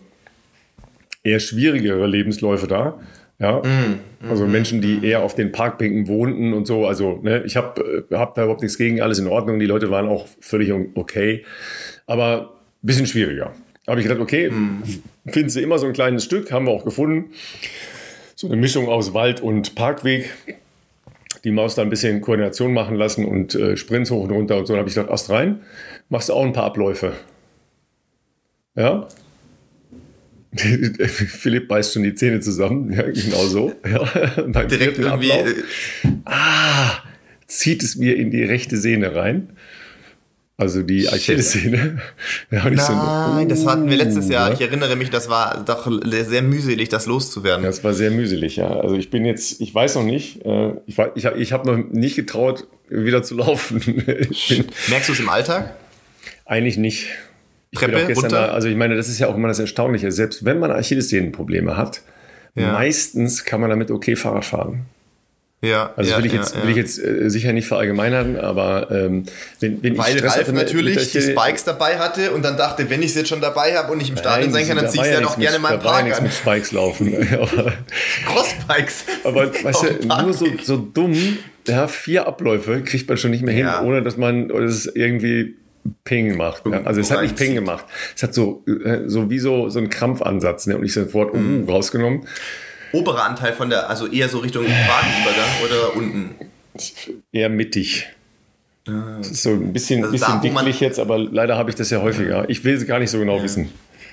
eher 1.23 1.40
schwierigere 1.40 2.07
Lebensläufe 2.07 2.66
dar. 2.66 3.01
Ja, 3.38 3.59
mm, 3.59 4.29
also 4.31 4.47
Menschen, 4.47 4.81
die 4.81 4.99
mm. 4.99 5.05
eher 5.05 5.23
auf 5.23 5.35
den 5.35 5.51
Parkbänken 5.51 6.07
wohnten 6.07 6.53
und 6.53 6.66
so. 6.66 6.87
Also, 6.87 7.18
ne, 7.23 7.42
ich 7.44 7.57
habe 7.57 8.07
äh, 8.11 8.14
hab 8.14 8.35
da 8.35 8.44
überhaupt 8.44 8.62
nichts 8.62 8.79
gegen, 8.79 9.01
alles 9.01 9.18
in 9.18 9.27
Ordnung. 9.27 9.59
Die 9.59 9.66
Leute 9.66 9.90
waren 9.90 10.07
auch 10.07 10.27
völlig 10.40 10.73
okay. 10.94 11.44
Aber 12.07 12.55
ein 12.83 12.87
bisschen 12.87 13.07
schwieriger. 13.07 13.55
Habe 13.87 14.01
ich 14.01 14.07
gedacht, 14.07 14.21
okay, 14.21 14.51
mm. 14.51 14.83
finden 15.29 15.51
Sie 15.51 15.62
immer 15.62 15.79
so 15.79 15.87
ein 15.87 15.93
kleines 15.93 16.25
Stück, 16.25 16.53
haben 16.53 16.67
wir 16.67 16.73
auch 16.73 16.85
gefunden. 16.85 17.31
So 18.35 18.47
eine 18.47 18.57
Mischung 18.57 18.88
aus 18.88 19.14
Wald 19.14 19.40
und 19.40 19.75
Parkweg 19.75 20.31
die 21.45 21.51
Maus 21.51 21.75
da 21.75 21.83
ein 21.83 21.90
bisschen 21.90 22.21
Koordination 22.23 22.73
machen 22.73 22.97
lassen 22.97 23.27
und 23.27 23.55
äh, 23.55 23.77
Sprints 23.77 24.11
hoch 24.11 24.25
und 24.25 24.31
runter 24.31 24.57
und 24.57 24.67
so. 24.67 24.73
Dann 24.73 24.81
habe 24.81 24.88
ich 24.88 24.95
gedacht, 24.95 25.12
Ast 25.12 25.31
rein, 25.31 25.61
machst 26.09 26.31
du 26.31 26.33
auch 26.33 26.45
ein 26.45 26.53
paar 26.53 26.64
Abläufe. 26.64 27.12
Ja. 28.75 29.09
Philipp 30.57 31.69
beißt 31.69 31.95
schon 31.95 32.05
die 32.05 32.14
Zähne 32.14 32.40
zusammen, 32.40 32.93
ja, 32.93 33.03
genau 33.03 33.45
so. 33.45 33.75
Ja, 33.85 34.05
beim 34.47 34.69
Direkt 34.69 34.99
irgendwie. 34.99 35.33
Ablauf, 35.33 35.49
äh, 36.05 36.09
ah, 36.25 37.03
zieht 37.47 37.83
es 37.83 37.97
mir 37.97 38.17
in 38.17 38.31
die 38.31 38.45
rechte 38.45 38.77
Sehne 38.77 39.14
rein. 39.14 39.51
Also 40.57 40.83
die 40.83 41.09
Achillessehne. 41.09 42.01
Nein, 42.51 42.79
so, 42.79 42.93
uh, 42.93 43.45
das 43.49 43.67
hatten 43.67 43.90
wir 43.90 43.97
letztes 43.97 44.29
Jahr. 44.29 44.49
Ja. 44.49 44.55
Ich 44.55 44.61
erinnere 44.61 44.95
mich, 44.95 45.11
das 45.11 45.29
war 45.29 45.64
doch 45.64 45.90
sehr 46.05 46.43
mühselig, 46.43 46.88
das 46.88 47.07
loszuwerden. 47.07 47.64
Das 47.64 47.83
war 47.83 47.93
sehr 47.93 48.12
mühselig, 48.12 48.55
ja. 48.57 48.69
Also 48.69 48.95
ich 48.95 49.11
bin 49.11 49.25
jetzt, 49.25 49.61
ich 49.61 49.75
weiß 49.75 49.97
noch 49.97 50.05
nicht, 50.05 50.45
äh, 50.45 50.75
ich, 50.87 50.97
ich 51.17 51.27
habe 51.27 51.38
ich 51.38 51.53
hab 51.53 51.67
noch 51.67 51.77
nicht 51.77 52.14
getraut, 52.14 52.69
wieder 52.88 53.25
zu 53.25 53.35
laufen. 53.35 53.83
Merkst 54.88 55.09
du 55.09 55.12
es 55.12 55.19
im 55.19 55.29
Alltag? 55.29 55.75
Eigentlich 56.45 56.77
nicht. 56.77 57.09
Ich 57.73 57.81
Treppe, 57.81 58.05
gestern, 58.07 58.31
runter? 58.31 58.55
also 58.55 58.69
ich 58.69 58.77
meine, 58.77 58.95
das 58.95 59.09
ist 59.09 59.19
ja 59.19 59.27
auch 59.27 59.35
immer 59.35 59.49
das 59.49 59.59
Erstaunliche. 59.59 60.12
Selbst 60.12 60.45
wenn 60.45 60.61
man 60.61 60.71
Achillessehnenprobleme 60.71 61.77
hat, 61.77 62.03
ja. 62.55 62.71
meistens 62.71 63.45
kann 63.45 63.61
man 63.61 63.71
damit 63.71 63.90
okay 63.90 64.14
Fahrrad 64.14 64.45
fahren. 64.45 64.87
Ja, 65.64 65.92
also 65.96 66.11
ja, 66.11 66.18
will 66.18 66.27
ich 66.27 66.33
jetzt, 66.33 66.55
ja, 66.55 66.62
will 66.62 66.70
ich 66.70 66.77
jetzt 66.77 66.98
äh, 66.98 67.29
sicher 67.31 67.53
nicht 67.53 67.66
verallgemeinern, 67.66 68.37
aber 68.37 68.90
ähm, 68.90 69.24
wenn, 69.61 69.83
wenn 69.83 69.96
Weil 69.96 70.16
ich 70.16 70.24
Ralf 70.24 70.53
natürlich 70.53 71.11
die 71.12 71.20
Spikes 71.20 71.64
dabei 71.64 71.98
hatte 71.98 72.33
und 72.33 72.42
dann 72.42 72.57
dachte, 72.57 72.88
wenn 72.90 73.03
ich 73.03 73.12
sie 73.12 73.20
jetzt 73.20 73.29
schon 73.29 73.40
dabei 73.40 73.77
habe 73.77 73.92
und 73.92 74.00
ich 74.00 74.11
im 74.11 74.16
Stadion 74.16 74.53
sein 74.53 74.66
kann, 74.66 74.77
dann 74.77 74.88
ziehe 74.88 75.03
ich 75.03 75.09
sie 75.09 75.14
ja 75.14 75.20
noch 75.20 75.38
gerne 75.38 75.59
mal 75.59 75.74
im 75.74 75.81
Park 75.81 76.16
an. 76.16 76.22
mit 76.22 76.33
Spikes 76.33 76.72
laufen. 76.72 77.12
Cross-Spikes. 78.27 79.05
aber 79.24 79.53
weißt 79.53 79.83
du, 79.83 80.07
nur 80.22 80.33
so, 80.33 80.46
so 80.62 80.77
dumm, 80.77 81.38
ja, 81.66 81.88
vier 81.88 82.27
Abläufe 82.27 82.83
kriegt 82.83 83.09
man 83.09 83.16
schon 83.16 83.31
nicht 83.31 83.42
mehr 83.42 83.55
hin, 83.55 83.68
ohne 83.83 84.03
dass 84.03 84.16
man 84.16 84.50
oder 84.50 84.66
das 84.66 84.87
irgendwie 84.87 85.57
Ping 86.05 86.37
macht. 86.37 86.66
Ja. 86.66 86.83
Also 86.85 87.00
es 87.00 87.11
hat 87.11 87.22
nicht 87.22 87.37
Ping 87.37 87.55
gemacht. 87.55 87.85
Es 88.16 88.22
hat 88.22 88.35
so, 88.35 88.64
äh, 88.66 89.00
so 89.07 89.31
wie 89.31 89.38
so, 89.38 89.68
so 89.68 89.79
einen 89.79 89.90
Krampfansatz. 89.90 90.66
Ne? 90.66 90.79
Und 90.79 90.85
ich 90.85 90.94
sofort 90.94 91.35
uh, 91.35 91.64
rausgenommen 91.68 92.27
obere 92.94 93.22
Anteil 93.22 93.52
von 93.52 93.70
der, 93.70 93.90
also 93.90 94.07
eher 94.07 94.28
so 94.28 94.38
Richtung 94.38 94.64
Wadenübergang 94.64 95.50
oder 95.64 95.96
unten? 95.96 96.35
Eher 97.33 97.48
mittig. 97.48 98.09
Ah. 98.87 99.22
so 99.22 99.50
ein 99.50 99.72
bisschen, 99.72 100.00
also 100.04 100.12
bisschen 100.12 100.40
dicklich 100.42 100.80
jetzt, 100.80 100.98
aber 100.98 101.18
leider 101.18 101.57
habe 101.57 101.70
ich 101.70 101.76
das 101.76 101.88
ja 101.88 102.02
häufiger. 102.02 102.48
Ich 102.50 102.64
will 102.64 102.74
es 102.74 102.87
gar 102.87 102.98
nicht 102.98 103.11
so 103.11 103.18
genau 103.18 103.38
ja. 103.38 103.42
wissen. 103.42 103.70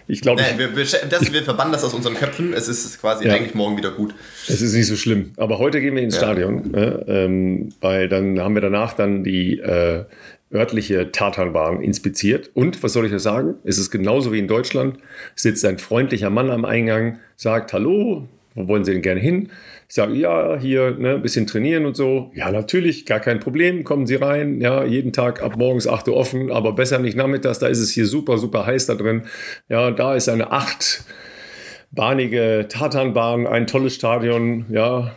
Ich 0.07 0.21
glaube, 0.21 0.41
nee, 0.41 0.57
wir, 0.57 0.75
wir, 0.75 0.85
wir 1.33 1.43
verbannen 1.43 1.73
das 1.73 1.83
aus 1.83 1.93
unseren 1.93 2.15
Köpfen. 2.15 2.53
Es 2.53 2.67
ist 2.67 2.99
quasi 2.99 3.27
ja. 3.27 3.33
eigentlich 3.33 3.53
morgen 3.53 3.77
wieder 3.77 3.91
gut. 3.91 4.15
Es 4.47 4.61
ist 4.61 4.73
nicht 4.73 4.87
so 4.87 4.95
schlimm. 4.95 5.31
Aber 5.37 5.59
heute 5.59 5.79
gehen 5.79 5.95
wir 5.95 6.01
ins 6.01 6.15
ja. 6.15 6.21
Stadion, 6.21 6.73
äh, 6.73 7.25
ähm, 7.25 7.69
weil 7.81 8.09
dann 8.09 8.39
haben 8.39 8.55
wir 8.55 8.61
danach 8.61 8.93
dann 8.93 9.23
die 9.23 9.59
äh, 9.59 10.05
örtliche 10.53 11.11
Tatanbahn 11.11 11.81
inspiziert. 11.81 12.49
Und 12.53 12.81
was 12.83 12.93
soll 12.93 13.05
ich 13.05 13.11
da 13.11 13.19
sagen? 13.19 13.55
Es 13.63 13.77
ist 13.77 13.91
genauso 13.91 14.33
wie 14.33 14.39
in 14.39 14.47
Deutschland. 14.47 14.97
Sitzt 15.35 15.63
ein 15.65 15.77
freundlicher 15.77 16.29
Mann 16.29 16.49
am 16.49 16.65
Eingang, 16.65 17.19
sagt 17.35 17.73
Hallo, 17.73 18.27
wo 18.53 18.67
wollen 18.67 18.83
Sie 18.83 18.91
denn 18.91 19.01
gerne 19.01 19.21
hin? 19.21 19.49
Ich 19.87 19.95
sage, 19.95 20.13
ja, 20.13 20.57
hier 20.59 20.91
ne, 20.91 21.15
ein 21.15 21.21
bisschen 21.21 21.47
trainieren 21.47 21.85
und 21.85 21.95
so. 21.95 22.31
Ja, 22.33 22.51
natürlich, 22.51 23.05
gar 23.05 23.19
kein 23.19 23.39
Problem. 23.39 23.83
Kommen 23.83 24.07
Sie 24.07 24.15
rein. 24.15 24.61
Ja, 24.61 24.83
jeden 24.83 25.13
Tag 25.13 25.41
ab 25.41 25.57
morgens 25.57 25.87
8 25.87 26.07
Uhr 26.09 26.15
offen, 26.15 26.51
aber 26.51 26.73
besser 26.73 26.99
nicht 26.99 27.15
nachmittags. 27.15 27.59
Da 27.59 27.67
ist 27.67 27.79
es 27.79 27.91
hier 27.91 28.05
super, 28.05 28.37
super 28.37 28.65
heiß 28.65 28.87
da 28.87 28.95
drin. 28.95 29.23
Ja, 29.69 29.91
da 29.91 30.15
ist 30.15 30.29
eine 30.29 30.51
achtbahnige 30.51 32.67
Tatanbahn, 32.69 33.47
ein 33.47 33.67
tolles 33.67 33.95
Stadion. 33.95 34.65
Ja, 34.69 35.15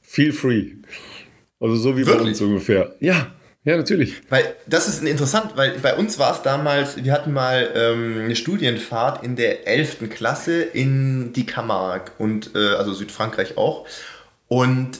feel 0.00 0.32
free. 0.32 0.72
Also 1.60 1.76
so 1.76 1.96
wie 1.96 2.06
Wirklich? 2.06 2.22
bei 2.22 2.28
uns 2.28 2.40
ungefähr. 2.40 2.94
Ja, 3.00 3.32
ja, 3.70 3.76
natürlich. 3.76 4.20
Weil 4.28 4.56
das 4.66 4.88
ist 4.88 5.04
interessant, 5.04 5.52
weil 5.54 5.78
bei 5.78 5.94
uns 5.94 6.18
war 6.18 6.34
es 6.34 6.42
damals, 6.42 7.02
wir 7.02 7.12
hatten 7.12 7.32
mal 7.32 7.70
ähm, 7.74 8.22
eine 8.24 8.34
Studienfahrt 8.34 9.22
in 9.22 9.36
der 9.36 9.68
11. 9.68 10.10
Klasse 10.10 10.60
in 10.60 11.32
die 11.32 11.46
Camargue 11.46 12.10
und 12.18 12.50
äh, 12.56 12.74
also 12.74 12.92
Südfrankreich 12.92 13.56
auch. 13.56 13.86
Und 14.48 14.98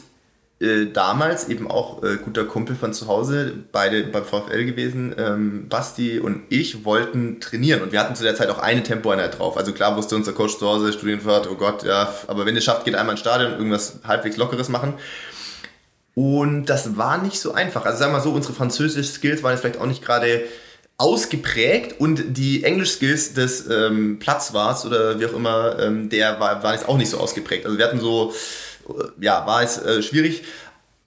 äh, 0.61 0.87
damals 0.93 1.49
eben 1.49 1.69
auch 1.69 2.05
äh, 2.05 2.19
guter 2.23 2.45
Kumpel 2.45 2.77
von 2.77 2.93
zu 2.95 3.09
Hause, 3.09 3.55
beide 3.73 4.05
beim 4.05 4.25
VfL 4.25 4.65
gewesen, 4.65 5.17
ähm, 5.19 5.69
Basti 5.69 6.21
und 6.21 6.43
ich 6.49 6.85
wollten 6.85 7.41
trainieren 7.41 7.83
und 7.83 7.91
wir 7.91 7.99
hatten 7.99 8.15
zu 8.15 8.23
der 8.23 8.37
Zeit 8.37 8.51
auch 8.51 8.59
eine 8.59 8.85
Tempoeinheit 8.85 9.39
drauf. 9.39 9.57
Also 9.57 9.73
klar 9.73 9.97
wusste 9.97 10.15
unser 10.15 10.33
Coach 10.33 10.59
zu 10.59 10.69
Hause, 10.69 10.93
Studienfahrt, 10.93 11.49
oh 11.51 11.57
Gott, 11.57 11.83
ja, 11.83 12.15
aber 12.29 12.47
wenn 12.47 12.55
ihr 12.55 12.61
schafft, 12.61 12.85
geht 12.85 12.95
einmal 12.95 13.15
ins 13.15 13.21
Stadion 13.21 13.53
und 13.53 13.59
irgendwas 13.59 13.99
halbwegs 14.07 14.37
Lockeres 14.37 14.69
machen. 14.69 14.95
Und 16.15 16.67
das 16.67 16.97
war 16.97 17.19
nicht 17.19 17.41
so 17.41 17.53
einfach. 17.53 17.85
Also 17.85 17.99
sagen 17.99 18.13
wir 18.13 18.19
mal 18.19 18.25
so, 18.25 18.33
unsere 18.33 18.55
Französisch-Skills 18.55 19.43
waren 19.43 19.53
jetzt 19.53 19.61
vielleicht 19.61 19.79
auch 19.79 19.87
nicht 19.87 20.05
gerade 20.05 20.43
ausgeprägt 20.99 21.99
und 21.99 22.37
die 22.37 22.63
Englisch-Skills 22.63 23.33
des 23.33 23.67
ähm, 23.71 24.19
Platzwarts 24.19 24.85
oder 24.85 25.19
wie 25.19 25.27
auch 25.27 25.33
immer, 25.33 25.79
ähm, 25.79 26.11
der 26.11 26.39
war, 26.41 26.63
war 26.63 26.75
jetzt 26.75 26.89
auch 26.89 26.99
nicht 26.99 27.09
so 27.09 27.19
ausgeprägt. 27.19 27.65
Also 27.65 27.79
wir 27.79 27.87
hatten 27.87 28.01
so, 28.01 28.35
äh, 28.89 29.25
ja, 29.25 29.47
war 29.47 29.63
es 29.63 29.79
äh, 29.79 30.03
schwierig. 30.03 30.43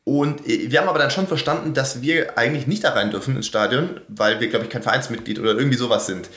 Und 0.03 0.47
äh, 0.47 0.71
wir 0.71 0.79
haben 0.79 0.89
aber 0.89 0.97
dann 0.97 1.11
schon 1.11 1.27
verstanden, 1.27 1.75
dass 1.75 2.01
wir 2.01 2.39
eigentlich 2.39 2.65
nicht 2.65 2.83
da 2.83 2.93
rein 2.93 3.11
dürfen 3.11 3.35
ins 3.35 3.45
Stadion, 3.45 4.01
weil 4.07 4.39
wir, 4.39 4.47
glaube 4.47 4.65
ich, 4.65 4.71
kein 4.71 4.81
Vereinsmitglied 4.81 5.39
oder 5.39 5.51
irgendwie 5.51 5.77
sowas 5.77 6.07
sind. 6.07 6.27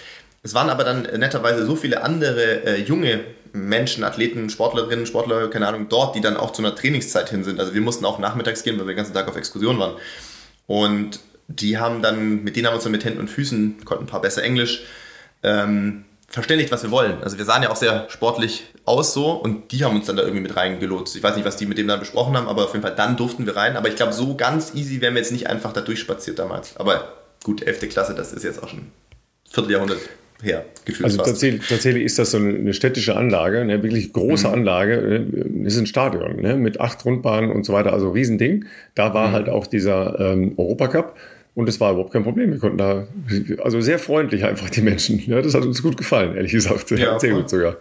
Es 0.42 0.52
waren 0.52 0.68
aber 0.68 0.84
dann 0.84 1.02
netterweise 1.02 1.64
so 1.64 1.76
viele 1.76 2.02
andere 2.02 2.64
äh, 2.66 2.82
junge 2.82 3.24
Menschen, 3.56 4.04
Athleten, 4.04 4.50
Sportlerinnen, 4.50 5.06
Sportler, 5.06 5.48
keine 5.48 5.68
Ahnung, 5.68 5.88
dort, 5.88 6.14
die 6.14 6.20
dann 6.20 6.36
auch 6.36 6.52
zu 6.52 6.62
einer 6.62 6.74
Trainingszeit 6.74 7.30
hin 7.30 7.44
sind. 7.44 7.60
Also 7.60 7.74
wir 7.74 7.80
mussten 7.80 8.04
auch 8.04 8.18
nachmittags 8.18 8.62
gehen, 8.62 8.78
weil 8.78 8.86
wir 8.86 8.92
den 8.92 8.98
ganzen 8.98 9.14
Tag 9.14 9.28
auf 9.28 9.36
Exkursion 9.36 9.78
waren. 9.78 9.94
Und 10.66 11.20
die 11.48 11.78
haben 11.78 12.02
dann, 12.02 12.42
mit 12.42 12.56
denen 12.56 12.66
haben 12.66 12.72
wir 12.72 12.76
uns 12.76 12.84
dann 12.84 12.92
mit 12.92 13.04
Händen 13.04 13.20
und 13.20 13.28
Füßen, 13.28 13.84
konnten 13.84 14.04
ein 14.04 14.08
paar 14.08 14.20
besser 14.20 14.42
Englisch, 14.42 14.82
ähm, 15.42 16.04
verständigt, 16.28 16.72
was 16.72 16.82
wir 16.82 16.90
wollen. 16.90 17.22
Also 17.22 17.38
wir 17.38 17.44
sahen 17.44 17.62
ja 17.62 17.70
auch 17.70 17.76
sehr 17.76 18.06
sportlich 18.10 18.64
aus 18.84 19.14
so 19.14 19.30
und 19.30 19.72
die 19.72 19.84
haben 19.84 19.96
uns 19.96 20.06
dann 20.06 20.16
da 20.16 20.22
irgendwie 20.22 20.42
mit 20.42 20.56
reingelotst. 20.56 21.16
Ich 21.16 21.22
weiß 21.22 21.36
nicht, 21.36 21.44
was 21.44 21.56
die 21.56 21.66
mit 21.66 21.78
dem 21.78 21.88
dann 21.88 22.00
besprochen 22.00 22.36
haben, 22.36 22.48
aber 22.48 22.64
auf 22.64 22.72
jeden 22.72 22.82
Fall 22.82 22.94
dann 22.94 23.16
durften 23.16 23.46
wir 23.46 23.56
rein. 23.56 23.76
Aber 23.76 23.88
ich 23.88 23.96
glaube, 23.96 24.12
so 24.12 24.34
ganz 24.34 24.74
easy 24.74 25.00
wären 25.00 25.14
wir 25.14 25.22
jetzt 25.22 25.32
nicht 25.32 25.48
einfach 25.48 25.72
da 25.72 25.80
durchspaziert 25.80 26.38
damals. 26.38 26.76
Aber 26.76 27.12
gut, 27.44 27.62
11. 27.62 27.88
Klasse, 27.88 28.14
das 28.14 28.32
ist 28.32 28.42
jetzt 28.42 28.62
auch 28.62 28.68
schon 28.68 28.90
Vierteljahrhundert 29.48 30.00
her. 30.42 30.64
Also 31.02 31.18
tatsächlich, 31.18 31.66
tatsächlich, 31.68 32.04
ist 32.04 32.18
das 32.18 32.30
so 32.30 32.38
eine 32.38 32.72
städtische 32.74 33.16
Anlage, 33.16 33.60
eine 33.60 33.82
wirklich 33.82 34.12
große 34.12 34.48
mhm. 34.48 34.54
Anlage. 34.54 35.26
Das 35.64 35.74
ist 35.74 35.80
ein 35.80 35.86
Stadion 35.86 36.40
ne, 36.40 36.56
mit 36.56 36.80
acht 36.80 37.04
Rundbahnen 37.04 37.50
und 37.50 37.64
so 37.64 37.72
weiter, 37.72 37.92
also 37.92 38.10
Riesending. 38.10 38.66
Da 38.94 39.14
war 39.14 39.28
mhm. 39.28 39.32
halt 39.32 39.48
auch 39.48 39.66
dieser 39.66 40.18
ähm, 40.20 40.54
Europacup. 40.56 41.16
Und 41.54 41.70
es 41.70 41.80
war 41.80 41.92
überhaupt 41.92 42.12
kein 42.12 42.22
Problem. 42.22 42.52
Wir 42.52 42.58
konnten 42.58 42.76
da, 42.76 43.06
also 43.64 43.80
sehr 43.80 43.98
freundlich 43.98 44.44
einfach 44.44 44.68
die 44.68 44.82
Menschen. 44.82 45.22
Ja, 45.26 45.40
das 45.40 45.54
hat 45.54 45.62
uns 45.62 45.82
gut 45.82 45.96
gefallen, 45.96 46.36
ehrlich 46.36 46.52
gesagt. 46.52 46.90
Ja, 46.90 47.18
sehr 47.18 47.32
gut 47.32 47.48
sogar. 47.48 47.78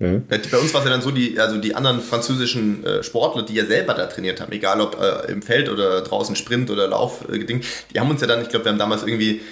Ja. 0.00 0.20
Bei 0.28 0.58
uns 0.58 0.74
war 0.74 0.80
es 0.80 0.86
ja 0.86 0.90
dann 0.90 1.02
so, 1.02 1.12
die, 1.12 1.38
also 1.38 1.58
die 1.58 1.76
anderen 1.76 2.00
französischen 2.00 2.84
äh, 2.84 3.04
Sportler, 3.04 3.44
die 3.44 3.54
ja 3.54 3.64
selber 3.64 3.94
da 3.94 4.06
trainiert 4.06 4.40
haben, 4.40 4.50
egal 4.50 4.80
ob 4.80 5.00
äh, 5.00 5.30
im 5.30 5.42
Feld 5.42 5.68
oder 5.68 6.00
draußen 6.00 6.34
Sprint 6.34 6.72
oder 6.72 6.88
Lauf, 6.88 7.24
äh, 7.32 7.38
Ding, 7.44 7.60
die 7.94 8.00
haben 8.00 8.10
uns 8.10 8.20
ja 8.20 8.26
dann, 8.26 8.42
ich 8.42 8.48
glaube, 8.48 8.64
wir 8.64 8.72
haben 8.72 8.78
damals 8.80 9.04
irgendwie 9.04 9.42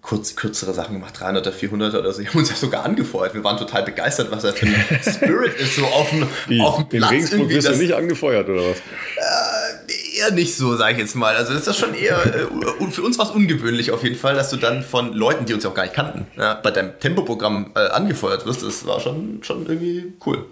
kurz, 0.00 0.36
kürzere 0.36 0.72
Sachen 0.72 0.94
gemacht, 0.94 1.16
300er, 1.16 1.50
400er 1.50 1.98
oder 1.98 2.12
so. 2.12 2.22
Die 2.22 2.28
haben 2.28 2.38
uns 2.38 2.50
ja 2.50 2.56
sogar 2.56 2.84
angefeuert. 2.84 3.34
Wir 3.34 3.44
waren 3.44 3.58
total 3.58 3.82
begeistert, 3.82 4.30
was 4.30 4.44
er 4.44 4.52
für 4.52 4.66
ein 4.66 4.74
Spirit 5.02 5.54
ist, 5.56 5.76
so 5.76 5.84
auf 5.84 6.10
dem, 6.10 6.60
auf 6.60 6.76
dem 6.76 6.88
Platz. 6.88 7.10
In 7.10 7.16
Regensburg 7.16 7.48
wirst 7.48 7.68
du 7.68 7.76
nicht 7.76 7.94
angefeuert, 7.94 8.48
oder 8.48 8.70
was? 8.70 8.76
Äh, 8.78 10.18
eher 10.18 10.30
nicht 10.32 10.56
so, 10.56 10.76
sage 10.76 10.94
ich 10.94 10.98
jetzt 10.98 11.14
mal. 11.14 11.36
Also 11.36 11.52
das 11.52 11.60
ist 11.60 11.68
das 11.68 11.78
schon 11.78 11.94
eher, 11.94 12.18
äh, 12.26 12.90
für 12.90 13.02
uns 13.02 13.18
war 13.18 13.26
es 13.26 13.32
ungewöhnlich 13.32 13.90
auf 13.90 14.02
jeden 14.02 14.16
Fall, 14.16 14.34
dass 14.34 14.50
du 14.50 14.56
dann 14.56 14.82
von 14.82 15.12
Leuten, 15.12 15.46
die 15.46 15.54
uns 15.54 15.64
ja 15.64 15.70
auch 15.70 15.74
gar 15.74 15.82
nicht 15.82 15.94
kannten, 15.94 16.26
ja, 16.36 16.54
bei 16.54 16.70
deinem 16.70 16.98
Tempoprogramm 17.00 17.72
äh, 17.74 17.80
angefeuert 17.80 18.46
wirst. 18.46 18.62
Das 18.62 18.86
war 18.86 19.00
schon, 19.00 19.40
schon 19.42 19.66
irgendwie 19.66 20.12
cool. 20.26 20.46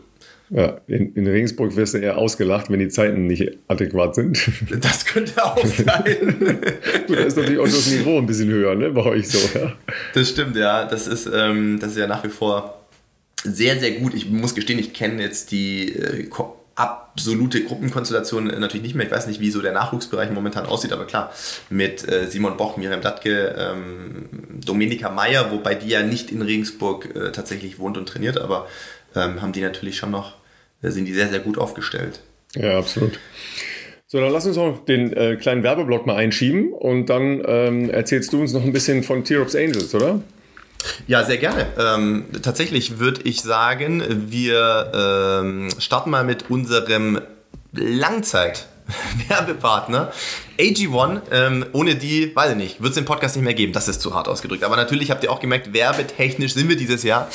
Ja, 0.50 0.80
in, 0.86 1.12
in, 1.14 1.26
Regensburg 1.26 1.74
wirst 1.74 1.94
du 1.94 1.98
eher 1.98 2.18
ausgelacht, 2.18 2.70
wenn 2.70 2.78
die 2.78 2.88
Zeiten 2.88 3.26
nicht 3.26 3.58
adäquat 3.66 4.14
sind. 4.14 4.38
Das 4.80 5.04
könnte 5.04 5.44
auch 5.44 5.58
sein. 5.64 6.04
Gut, 7.06 7.16
da 7.16 7.22
ist 7.22 7.36
natürlich 7.36 7.58
auch 7.58 7.64
das 7.64 7.90
Niveau 7.90 8.18
ein 8.18 8.26
bisschen 8.26 8.48
höher, 8.50 8.74
ne, 8.74 8.90
bei 8.90 9.04
euch 9.04 9.28
so. 9.28 9.58
Ja. 9.58 9.72
Das 10.14 10.28
stimmt, 10.28 10.56
ja. 10.56 10.84
Das 10.84 11.08
ist, 11.08 11.28
ähm, 11.32 11.78
das 11.80 11.92
ist 11.92 11.98
ja 11.98 12.06
nach 12.06 12.22
wie 12.22 12.28
vor 12.28 12.86
sehr, 13.42 13.78
sehr 13.78 13.92
gut. 13.92 14.14
Ich 14.14 14.28
muss 14.30 14.54
gestehen, 14.54 14.78
ich 14.78 14.92
kenne 14.92 15.22
jetzt 15.22 15.50
die 15.50 15.92
äh, 15.92 16.28
absolute 16.76 17.64
Gruppenkonstellation 17.64 18.50
äh, 18.50 18.58
natürlich 18.60 18.82
nicht 18.82 18.94
mehr. 18.94 19.06
Ich 19.06 19.12
weiß 19.12 19.26
nicht, 19.26 19.40
wie 19.40 19.50
so 19.50 19.62
der 19.62 19.72
Nachwuchsbereich 19.72 20.30
momentan 20.30 20.66
aussieht, 20.66 20.92
aber 20.92 21.06
klar, 21.06 21.32
mit 21.70 22.06
äh, 22.08 22.26
Simon 22.28 22.56
Boch, 22.56 22.76
Miriam 22.76 23.00
Dattke, 23.00 23.54
ähm, 23.58 24.28
Dominika 24.64 25.10
Meyer, 25.10 25.50
wobei 25.50 25.74
die 25.74 25.88
ja 25.88 26.02
nicht 26.02 26.30
in 26.30 26.42
Regensburg 26.42 27.16
äh, 27.16 27.32
tatsächlich 27.32 27.78
wohnt 27.78 27.96
und 27.96 28.06
trainiert, 28.08 28.38
aber 28.38 28.68
ähm, 29.14 29.42
haben 29.42 29.52
die 29.52 29.60
natürlich 29.60 29.96
schon 29.96 30.10
noch, 30.10 30.34
äh, 30.82 30.90
sind 30.90 31.06
die 31.06 31.14
sehr, 31.14 31.28
sehr 31.28 31.40
gut 31.40 31.58
aufgestellt. 31.58 32.20
Ja, 32.54 32.78
absolut. 32.78 33.18
So, 34.08 34.20
dann 34.20 34.32
lass 34.32 34.46
uns 34.46 34.56
noch 34.56 34.84
den 34.84 35.12
äh, 35.12 35.36
kleinen 35.36 35.62
Werbeblock 35.62 36.06
mal 36.06 36.16
einschieben 36.16 36.72
und 36.72 37.06
dann 37.06 37.42
ähm, 37.44 37.90
erzählst 37.90 38.32
du 38.32 38.40
uns 38.40 38.52
noch 38.52 38.62
ein 38.62 38.72
bisschen 38.72 39.02
von 39.02 39.24
T-Rops 39.24 39.56
Angels, 39.56 39.94
oder? 39.94 40.20
Ja, 41.06 41.24
sehr 41.24 41.38
gerne. 41.38 41.66
Ähm, 41.78 42.26
tatsächlich 42.42 42.98
würde 42.98 43.22
ich 43.24 43.42
sagen, 43.42 44.02
wir 44.30 44.92
ähm, 44.94 45.68
starten 45.78 46.10
mal 46.10 46.24
mit 46.24 46.50
unserem 46.50 47.20
Langzeit. 47.72 48.68
Werbepartner 49.28 50.12
AG1, 50.58 51.22
ähm, 51.30 51.66
ohne 51.72 51.96
die, 51.96 52.34
weiß 52.34 52.52
ich 52.52 52.56
nicht, 52.56 52.80
wird 52.80 52.90
es 52.90 52.94
den 52.94 53.04
Podcast 53.04 53.36
nicht 53.36 53.44
mehr 53.44 53.54
geben. 53.54 53.72
Das 53.72 53.88
ist 53.88 54.00
zu 54.00 54.14
hart 54.14 54.28
ausgedrückt. 54.28 54.64
Aber 54.64 54.76
natürlich 54.76 55.10
habt 55.10 55.22
ihr 55.22 55.30
auch 55.30 55.40
gemerkt, 55.40 55.72
werbetechnisch 55.72 56.54
sind 56.54 56.68
wir 56.68 56.76
dieses 56.76 57.02
Jahr 57.02 57.28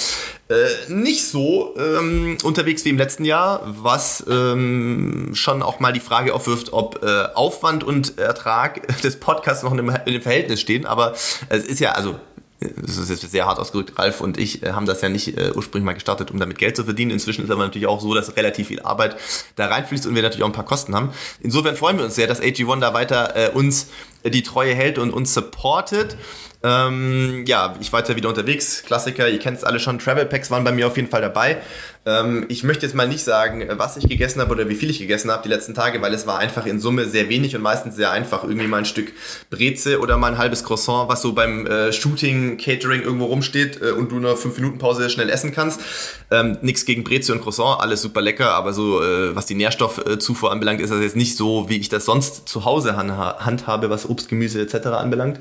äh, 0.49 0.91
nicht 0.91 1.27
so 1.27 1.75
ähm, 1.77 2.37
unterwegs 2.43 2.83
wie 2.85 2.89
im 2.89 2.97
letzten 2.97 3.25
Jahr, 3.25 3.61
was 3.65 4.25
ähm, 4.29 5.31
schon 5.33 5.61
auch 5.61 5.79
mal 5.79 5.93
die 5.93 5.99
Frage 5.99 6.33
aufwirft, 6.33 6.73
ob 6.73 7.03
äh, 7.03 7.25
Aufwand 7.35 7.83
und 7.83 8.17
Ertrag 8.17 9.01
des 9.03 9.19
Podcasts 9.19 9.63
noch 9.63 9.71
in 9.71 9.77
dem, 9.77 9.89
in 10.05 10.13
dem 10.13 10.21
Verhältnis 10.21 10.59
stehen. 10.61 10.85
Aber 10.85 11.13
es 11.49 11.63
ist 11.65 11.79
ja, 11.79 11.91
also 11.91 12.15
das 12.61 12.97
ist 12.97 13.09
jetzt 13.09 13.31
sehr 13.31 13.45
hart 13.45 13.57
ausgedrückt, 13.57 13.97
Ralf 13.97 14.21
und 14.21 14.37
ich 14.37 14.61
äh, 14.61 14.73
haben 14.73 14.85
das 14.85 15.01
ja 15.01 15.09
nicht 15.09 15.37
äh, 15.37 15.51
ursprünglich 15.55 15.85
mal 15.85 15.93
gestartet, 15.93 16.29
um 16.29 16.39
damit 16.39 16.59
Geld 16.59 16.75
zu 16.75 16.83
verdienen. 16.83 17.11
Inzwischen 17.11 17.43
ist 17.43 17.49
aber 17.49 17.63
natürlich 17.63 17.87
auch 17.87 17.99
so, 17.99 18.13
dass 18.13 18.35
relativ 18.37 18.67
viel 18.67 18.81
Arbeit 18.81 19.17
da 19.55 19.65
reinfließt 19.65 20.05
und 20.05 20.13
wir 20.13 20.21
natürlich 20.21 20.43
auch 20.43 20.49
ein 20.49 20.53
paar 20.53 20.65
Kosten 20.65 20.95
haben. 20.95 21.09
Insofern 21.41 21.75
freuen 21.75 21.97
wir 21.97 22.05
uns 22.05 22.15
sehr, 22.15 22.27
dass 22.27 22.41
AG1 22.41 22.79
da 22.79 22.93
weiter 22.93 23.35
äh, 23.35 23.49
uns 23.49 23.87
die 24.23 24.43
Treue 24.43 24.75
hält 24.75 24.99
und 24.99 25.11
uns 25.11 25.33
supportet. 25.33 26.17
Ähm, 26.63 27.43
ja, 27.47 27.75
ich 27.79 27.91
war 27.91 28.01
jetzt 28.01 28.09
ja 28.09 28.15
wieder 28.15 28.29
unterwegs. 28.29 28.83
Klassiker, 28.85 29.27
ihr 29.27 29.39
kennt 29.39 29.57
es 29.57 29.63
alle 29.63 29.79
schon. 29.79 29.97
Travel 29.97 30.25
Packs 30.25 30.51
waren 30.51 30.63
bei 30.63 30.71
mir 30.71 30.87
auf 30.87 30.95
jeden 30.95 31.09
Fall 31.09 31.21
dabei. 31.21 31.57
Ähm, 32.03 32.45
ich 32.49 32.63
möchte 32.63 32.85
jetzt 32.85 32.95
mal 32.95 33.07
nicht 33.07 33.23
sagen, 33.23 33.67
was 33.73 33.97
ich 33.97 34.07
gegessen 34.07 34.41
habe 34.41 34.51
oder 34.51 34.69
wie 34.69 34.75
viel 34.75 34.89
ich 34.89 34.99
gegessen 34.99 35.31
habe 35.31 35.43
die 35.43 35.49
letzten 35.49 35.73
Tage, 35.73 36.01
weil 36.01 36.13
es 36.13 36.25
war 36.25 36.39
einfach 36.39 36.65
in 36.65 36.79
Summe 36.79 37.05
sehr 37.05 37.29
wenig 37.29 37.55
und 37.55 37.61
meistens 37.61 37.95
sehr 37.95 38.11
einfach. 38.11 38.43
Irgendwie 38.43 38.67
mal 38.67 38.77
ein 38.77 38.85
Stück 38.85 39.11
Breze 39.49 39.99
oder 39.99 40.17
mal 40.17 40.33
ein 40.33 40.37
halbes 40.37 40.63
Croissant, 40.63 41.09
was 41.09 41.21
so 41.21 41.33
beim 41.33 41.65
äh, 41.65 41.91
Shooting, 41.93 42.57
Catering 42.57 43.01
irgendwo 43.01 43.25
rumsteht 43.25 43.81
äh, 43.81 43.91
und 43.91 44.11
du 44.11 44.17
eine 44.17 44.35
5 44.35 44.57
Minuten 44.57 44.77
Pause 44.77 45.09
schnell 45.09 45.29
essen 45.29 45.53
kannst. 45.53 45.81
Ähm, 46.29 46.57
Nichts 46.61 46.85
gegen 46.85 47.03
Breze 47.03 47.33
und 47.33 47.41
Croissant, 47.41 47.81
alles 47.81 48.01
super 48.01 48.21
lecker, 48.21 48.51
aber 48.51 48.73
so 48.73 49.01
äh, 49.01 49.35
was 49.35 49.47
die 49.47 49.55
Nährstoffzufuhr 49.55 50.51
anbelangt, 50.51 50.79
ist 50.81 50.91
das 50.91 51.01
jetzt 51.01 51.15
nicht 51.15 51.37
so, 51.37 51.69
wie 51.69 51.77
ich 51.77 51.89
das 51.89 52.05
sonst 52.05 52.47
zu 52.47 52.65
Hause 52.65 52.95
handhabe, 52.95 53.89
was 53.89 54.07
Obst, 54.09 54.29
Gemüse 54.29 54.61
etc. 54.61 54.87
anbelangt. 54.87 55.39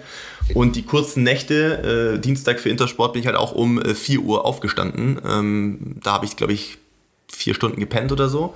Und 0.55 0.77
die 0.77 0.83
kurzen 0.83 1.23
Nächte, 1.23 2.15
äh, 2.17 2.21
Dienstag 2.21 2.61
für 2.61 2.69
Intersport, 2.69 3.13
bin 3.13 3.21
ich 3.21 3.27
halt 3.27 3.37
auch 3.37 3.53
um 3.53 3.81
äh, 3.81 3.95
4 3.95 4.21
Uhr 4.21 4.45
aufgestanden. 4.45 5.21
Ähm, 5.27 5.97
da 6.03 6.13
habe 6.13 6.27
ich, 6.27 6.37
glaube 6.37 6.53
ich, 6.53 6.79
vier 7.31 7.55
Stunden 7.55 7.81
gepennt 7.81 8.13
oder 8.13 8.29
so. 8.29 8.55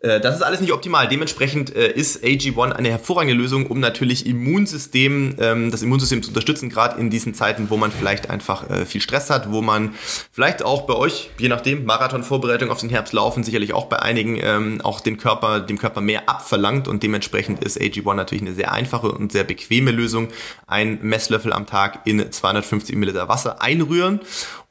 Äh, 0.00 0.20
das 0.20 0.36
ist 0.36 0.42
alles 0.42 0.60
nicht 0.60 0.72
optimal. 0.72 1.08
Dementsprechend 1.08 1.74
äh, 1.74 1.90
ist 1.90 2.22
AG1 2.22 2.72
eine 2.72 2.90
hervorragende 2.90 3.34
Lösung, 3.34 3.66
um 3.66 3.80
natürlich 3.80 4.26
Immunsystem, 4.26 5.34
ähm, 5.38 5.70
das 5.70 5.82
Immunsystem 5.82 6.22
zu 6.22 6.30
unterstützen, 6.30 6.68
gerade 6.68 7.00
in 7.00 7.10
diesen 7.10 7.34
Zeiten, 7.34 7.70
wo 7.70 7.76
man 7.76 7.90
vielleicht 7.90 8.30
einfach 8.30 8.68
äh, 8.70 8.86
viel 8.86 9.00
Stress 9.00 9.30
hat, 9.30 9.50
wo 9.50 9.60
man 9.60 9.94
vielleicht 10.32 10.62
auch 10.62 10.82
bei 10.82 10.94
euch, 10.94 11.30
je 11.38 11.48
nachdem, 11.48 11.84
Marathonvorbereitung 11.84 12.70
auf 12.70 12.80
den 12.80 12.90
Herbst 12.90 13.12
laufen, 13.12 13.42
sicherlich 13.42 13.72
auch 13.72 13.86
bei 13.86 13.98
einigen 13.98 14.38
ähm, 14.40 14.80
auch 14.82 15.00
den 15.00 15.16
Körper, 15.16 15.60
dem 15.60 15.78
Körper 15.78 16.00
mehr 16.00 16.28
abverlangt 16.28 16.86
und 16.86 17.02
dementsprechend 17.02 17.64
ist 17.64 17.80
AG1 17.80 18.14
natürlich 18.14 18.42
eine 18.42 18.54
sehr 18.54 18.72
einfache 18.72 19.10
und 19.10 19.32
sehr 19.32 19.44
bequeme 19.44 19.90
Lösung. 19.90 20.28
Ein 20.66 20.98
Messlöffel 21.02 21.52
am 21.52 21.66
Tag 21.66 22.02
in 22.04 22.30
250 22.30 22.94
Milliliter 22.96 23.28
Wasser 23.28 23.62
einrühren 23.62 24.20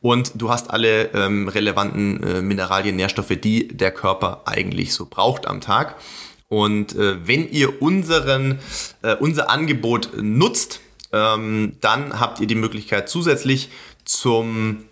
und 0.01 0.33
du 0.35 0.49
hast 0.49 0.69
alle 0.69 1.13
ähm, 1.13 1.47
relevanten 1.47 2.23
äh, 2.23 2.41
Mineralien, 2.41 2.95
Nährstoffe, 2.95 3.35
die 3.41 3.67
der 3.67 3.91
Körper 3.91 4.43
eigentlich 4.45 4.93
so 4.93 5.07
braucht 5.09 5.47
am 5.47 5.61
Tag. 5.61 5.95
Und 6.49 6.95
äh, 6.95 7.27
wenn 7.27 7.49
ihr 7.49 7.81
unseren, 7.81 8.59
äh, 9.01 9.15
unser 9.15 9.49
Angebot 9.49 10.11
nutzt, 10.21 10.79
ähm, 11.11 11.73
dann 11.81 12.19
habt 12.19 12.39
ihr 12.39 12.47
die 12.47 12.55
Möglichkeit 12.55 13.09
zusätzlich 13.09 13.69
zum 14.05 14.85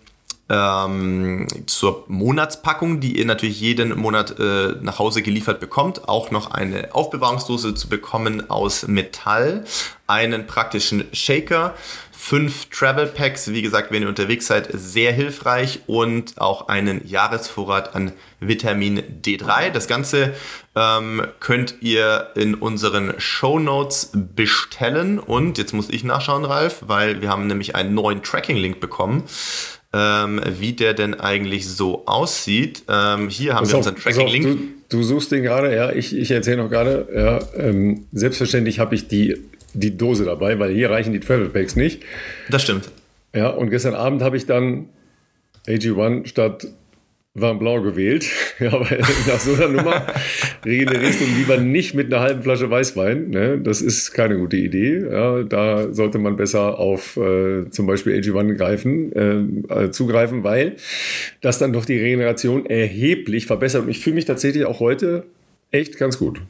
ähm, 0.48 1.48
zur 1.66 2.04
Monatspackung, 2.06 3.00
die 3.00 3.18
ihr 3.18 3.24
natürlich 3.24 3.60
jeden 3.60 3.96
Monat 3.98 4.38
äh, 4.38 4.76
nach 4.80 4.98
Hause 4.98 5.22
geliefert 5.22 5.58
bekommt, 5.58 6.08
auch 6.08 6.30
noch 6.30 6.52
eine 6.52 6.94
Aufbewahrungsdose 6.94 7.74
zu 7.74 7.88
bekommen 7.88 8.48
aus 8.48 8.86
Metall, 8.86 9.64
einen 10.06 10.46
praktischen 10.46 11.04
Shaker, 11.12 11.74
fünf 12.26 12.70
Travel 12.70 13.06
Packs, 13.06 13.52
wie 13.52 13.62
gesagt, 13.62 13.92
wenn 13.92 14.02
ihr 14.02 14.08
unterwegs 14.08 14.48
seid, 14.48 14.68
sehr 14.72 15.12
hilfreich 15.12 15.82
und 15.86 16.36
auch 16.38 16.66
einen 16.66 17.06
Jahresvorrat 17.06 17.94
an 17.94 18.10
Vitamin 18.40 19.00
D3. 19.22 19.70
Das 19.70 19.86
Ganze 19.86 20.34
ähm, 20.74 21.22
könnt 21.38 21.76
ihr 21.82 22.30
in 22.34 22.56
unseren 22.56 23.14
Show 23.18 23.60
Notes 23.60 24.10
bestellen 24.12 25.20
und 25.20 25.56
jetzt 25.56 25.72
muss 25.72 25.88
ich 25.88 26.02
nachschauen, 26.02 26.44
Ralf, 26.44 26.82
weil 26.88 27.22
wir 27.22 27.28
haben 27.28 27.46
nämlich 27.46 27.76
einen 27.76 27.94
neuen 27.94 28.24
Tracking-Link 28.24 28.80
bekommen. 28.80 29.22
Ähm, 29.92 30.40
wie 30.58 30.72
der 30.72 30.94
denn 30.94 31.14
eigentlich 31.20 31.68
so 31.68 32.06
aussieht. 32.06 32.82
Ähm, 32.88 33.28
hier 33.28 33.54
haben 33.54 33.60
pass 33.60 33.70
wir 33.70 33.78
auf, 33.78 33.86
unseren 33.86 33.96
Tracking-Link. 33.96 34.44
Du, 34.88 34.98
du, 34.98 35.02
suchst 35.04 35.30
den 35.30 35.44
gerade, 35.44 35.74
ja, 35.74 35.92
ich, 35.92 36.14
ich 36.14 36.32
erzähle 36.32 36.56
noch 36.56 36.68
gerade. 36.68 37.08
Ja, 37.14 37.38
ähm, 37.56 38.06
selbstverständlich 38.12 38.80
habe 38.80 38.96
ich 38.96 39.06
die 39.06 39.36
die 39.76 39.96
Dose 39.96 40.24
dabei, 40.24 40.58
weil 40.58 40.72
hier 40.72 40.90
reichen 40.90 41.12
die 41.12 41.20
Travel 41.20 41.48
Packs 41.48 41.76
nicht. 41.76 42.02
Das 42.50 42.62
stimmt. 42.62 42.90
Ja, 43.34 43.50
und 43.50 43.70
gestern 43.70 43.94
Abend 43.94 44.22
habe 44.22 44.36
ich 44.36 44.46
dann 44.46 44.88
AG1 45.66 46.26
statt 46.26 46.66
Vin 47.34 47.58
Blanc 47.58 47.84
gewählt. 47.84 48.26
Ja, 48.58 48.72
weil 48.72 49.00
nach 49.00 49.38
so 49.38 49.52
einer 49.52 49.68
Nummer 49.68 50.06
regenerierst 50.64 51.20
du 51.20 51.26
lieber 51.26 51.58
nicht 51.58 51.92
mit 51.92 52.06
einer 52.06 52.22
halben 52.22 52.42
Flasche 52.42 52.70
Weißwein. 52.70 53.28
Ne? 53.28 53.58
Das 53.58 53.82
ist 53.82 54.12
keine 54.12 54.38
gute 54.38 54.56
Idee. 54.56 55.04
Ja, 55.12 55.42
da 55.42 55.92
sollte 55.92 56.18
man 56.18 56.36
besser 56.36 56.78
auf 56.78 57.18
äh, 57.18 57.68
zum 57.68 57.86
Beispiel 57.86 58.14
AG1 58.14 58.54
greifen, 58.54 59.12
äh, 59.12 59.84
äh, 59.84 59.90
zugreifen, 59.90 60.42
weil 60.42 60.76
das 61.42 61.58
dann 61.58 61.74
doch 61.74 61.84
die 61.84 61.98
Regeneration 61.98 62.64
erheblich 62.64 63.44
verbessert. 63.44 63.82
Und 63.82 63.90
ich 63.90 63.98
fühle 63.98 64.16
mich 64.16 64.24
tatsächlich 64.24 64.64
auch 64.64 64.80
heute 64.80 65.24
echt 65.70 65.98
ganz 65.98 66.18
gut. 66.18 66.40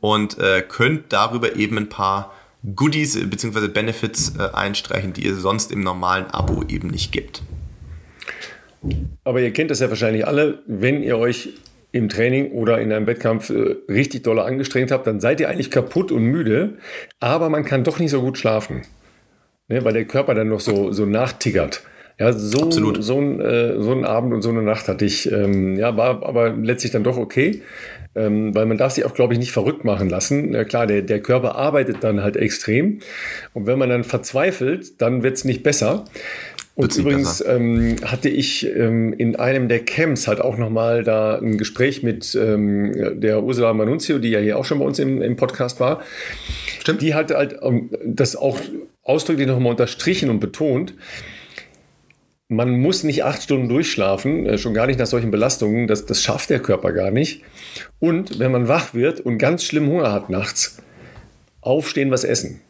und 0.00 0.38
äh, 0.38 0.62
könnt 0.66 1.12
darüber 1.12 1.56
eben 1.56 1.78
ein 1.78 1.88
paar 1.88 2.32
Goodies 2.74 3.18
bzw. 3.28 3.68
Benefits 3.68 4.34
äh, 4.38 4.48
einstreichen, 4.52 5.12
die 5.12 5.26
ihr 5.26 5.34
sonst 5.34 5.72
im 5.72 5.80
normalen 5.80 6.26
Abo 6.26 6.62
eben 6.68 6.88
nicht 6.88 7.12
gibt. 7.12 7.42
Aber 9.24 9.40
ihr 9.40 9.52
kennt 9.52 9.70
das 9.70 9.80
ja 9.80 9.88
wahrscheinlich 9.88 10.26
alle, 10.26 10.62
wenn 10.66 11.02
ihr 11.02 11.18
euch 11.18 11.50
im 11.92 12.08
Training 12.08 12.52
oder 12.52 12.80
in 12.80 12.90
einem 12.92 13.06
Wettkampf 13.06 13.50
äh, 13.50 13.76
richtig 13.88 14.24
doll 14.24 14.38
angestrengt 14.38 14.90
habt, 14.90 15.06
dann 15.06 15.20
seid 15.20 15.40
ihr 15.40 15.48
eigentlich 15.48 15.70
kaputt 15.70 16.10
und 16.10 16.24
müde, 16.24 16.78
aber 17.20 17.50
man 17.50 17.64
kann 17.64 17.84
doch 17.84 17.98
nicht 17.98 18.10
so 18.10 18.22
gut 18.22 18.38
schlafen, 18.38 18.82
ne, 19.68 19.84
weil 19.84 19.92
der 19.92 20.06
Körper 20.06 20.34
dann 20.34 20.48
noch 20.48 20.60
so, 20.60 20.92
so 20.92 21.04
nachtiggert. 21.04 21.82
Ja, 22.22 22.32
so, 22.32 22.62
Absolut. 22.62 23.02
so, 23.02 23.18
ein, 23.18 23.40
äh, 23.40 23.82
so 23.82 23.90
ein 23.90 24.04
Abend 24.04 24.32
und 24.32 24.42
so 24.42 24.50
eine 24.50 24.62
Nacht 24.62 24.86
hatte 24.86 25.04
ich. 25.04 25.32
Ähm, 25.32 25.74
ja, 25.74 25.96
war 25.96 26.24
aber 26.24 26.50
letztlich 26.50 26.92
dann 26.92 27.02
doch 27.02 27.16
okay. 27.16 27.62
Ähm, 28.14 28.54
weil 28.54 28.64
man 28.66 28.78
darf 28.78 28.92
sich 28.92 29.04
auch, 29.04 29.14
glaube 29.14 29.32
ich, 29.32 29.40
nicht 29.40 29.50
verrückt 29.50 29.84
machen 29.84 30.08
lassen. 30.08 30.54
Ja, 30.54 30.62
klar, 30.62 30.86
der, 30.86 31.02
der 31.02 31.18
Körper 31.18 31.56
arbeitet 31.56 31.96
dann 32.04 32.22
halt 32.22 32.36
extrem. 32.36 33.00
Und 33.54 33.66
wenn 33.66 33.76
man 33.76 33.88
dann 33.88 34.04
verzweifelt, 34.04 35.02
dann 35.02 35.24
wird 35.24 35.34
es 35.34 35.44
nicht 35.44 35.64
besser. 35.64 36.04
Und 36.76 36.96
übrigens 36.96 37.44
ähm, 37.44 37.96
hatte 38.04 38.28
ich 38.28 38.68
ähm, 38.68 39.12
in 39.14 39.34
einem 39.34 39.66
der 39.66 39.80
Camps 39.80 40.28
halt 40.28 40.40
auch 40.40 40.56
nochmal 40.56 41.02
da 41.02 41.40
ein 41.40 41.58
Gespräch 41.58 42.04
mit 42.04 42.36
ähm, 42.36 43.20
der 43.20 43.42
Ursula 43.42 43.72
Manunzio, 43.72 44.20
die 44.20 44.30
ja 44.30 44.38
hier 44.38 44.58
auch 44.58 44.64
schon 44.64 44.78
bei 44.78 44.84
uns 44.84 45.00
im, 45.00 45.20
im 45.22 45.34
Podcast 45.34 45.80
war. 45.80 46.02
Stimmt. 46.78 47.02
Die 47.02 47.14
hat 47.14 47.32
halt 47.32 47.58
ähm, 47.62 47.90
das 48.04 48.36
auch 48.36 48.60
ausdrücklich 49.02 49.48
nochmal 49.48 49.72
unterstrichen 49.72 50.30
und 50.30 50.38
betont. 50.38 50.94
Man 52.52 52.80
muss 52.80 53.02
nicht 53.02 53.24
acht 53.24 53.42
Stunden 53.42 53.68
durchschlafen, 53.68 54.46
äh, 54.46 54.58
schon 54.58 54.74
gar 54.74 54.86
nicht 54.86 54.98
nach 54.98 55.06
solchen 55.06 55.30
Belastungen. 55.30 55.86
Das, 55.86 56.06
das 56.06 56.22
schafft 56.22 56.50
der 56.50 56.60
Körper 56.60 56.92
gar 56.92 57.10
nicht. 57.10 57.42
Und 57.98 58.38
wenn 58.38 58.52
man 58.52 58.68
wach 58.68 58.94
wird 58.94 59.20
und 59.20 59.38
ganz 59.38 59.64
schlimm 59.64 59.88
Hunger 59.88 60.12
hat 60.12 60.30
nachts, 60.30 60.78
aufstehen, 61.60 62.10
was 62.10 62.24
essen. 62.24 62.60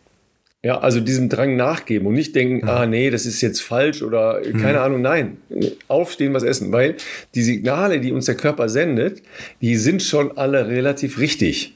Ja, 0.64 0.78
also 0.78 1.00
diesem 1.00 1.28
Drang 1.28 1.56
nachgeben 1.56 2.06
und 2.06 2.14
nicht 2.14 2.36
denken, 2.36 2.68
ah 2.68 2.86
nee, 2.86 3.10
das 3.10 3.26
ist 3.26 3.40
jetzt 3.40 3.60
falsch 3.60 4.00
oder 4.00 4.40
keine 4.60 4.78
mhm. 4.78 4.84
Ahnung, 4.84 5.02
nein, 5.02 5.38
aufstehen, 5.88 6.34
was 6.34 6.44
essen, 6.44 6.70
weil 6.70 6.94
die 7.34 7.42
Signale, 7.42 7.98
die 7.98 8.12
uns 8.12 8.26
der 8.26 8.36
Körper 8.36 8.68
sendet, 8.68 9.22
die 9.60 9.74
sind 9.74 10.04
schon 10.04 10.38
alle 10.38 10.68
relativ 10.68 11.18
richtig. 11.18 11.74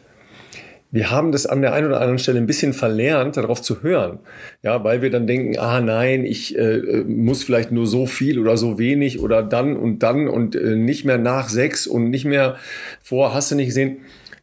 Wir 0.92 1.10
haben 1.10 1.32
das 1.32 1.46
an 1.46 1.62
der 1.62 1.72
einen 1.72 1.88
oder 1.88 2.00
anderen 2.00 2.18
Stelle 2.18 2.38
ein 2.38 2.46
bisschen 2.46 2.72
verlernt, 2.72 3.36
darauf 3.36 3.60
zu 3.60 3.82
hören. 3.82 4.20
Ja, 4.62 4.84
weil 4.84 5.02
wir 5.02 5.10
dann 5.10 5.26
denken, 5.26 5.58
ah 5.58 5.80
nein, 5.80 6.24
ich 6.24 6.56
äh, 6.56 7.04
muss 7.06 7.42
vielleicht 7.42 7.72
nur 7.72 7.86
so 7.86 8.06
viel 8.06 8.38
oder 8.38 8.56
so 8.56 8.78
wenig 8.78 9.20
oder 9.20 9.42
dann 9.42 9.76
und 9.76 10.00
dann 10.02 10.28
und 10.28 10.54
äh, 10.54 10.76
nicht 10.76 11.04
mehr 11.04 11.18
nach 11.18 11.48
sechs 11.48 11.86
und 11.86 12.10
nicht 12.10 12.24
mehr 12.24 12.56
vor, 13.02 13.34
hast 13.34 13.50
du 13.50 13.56
nicht 13.56 13.66
gesehen. 13.66 13.98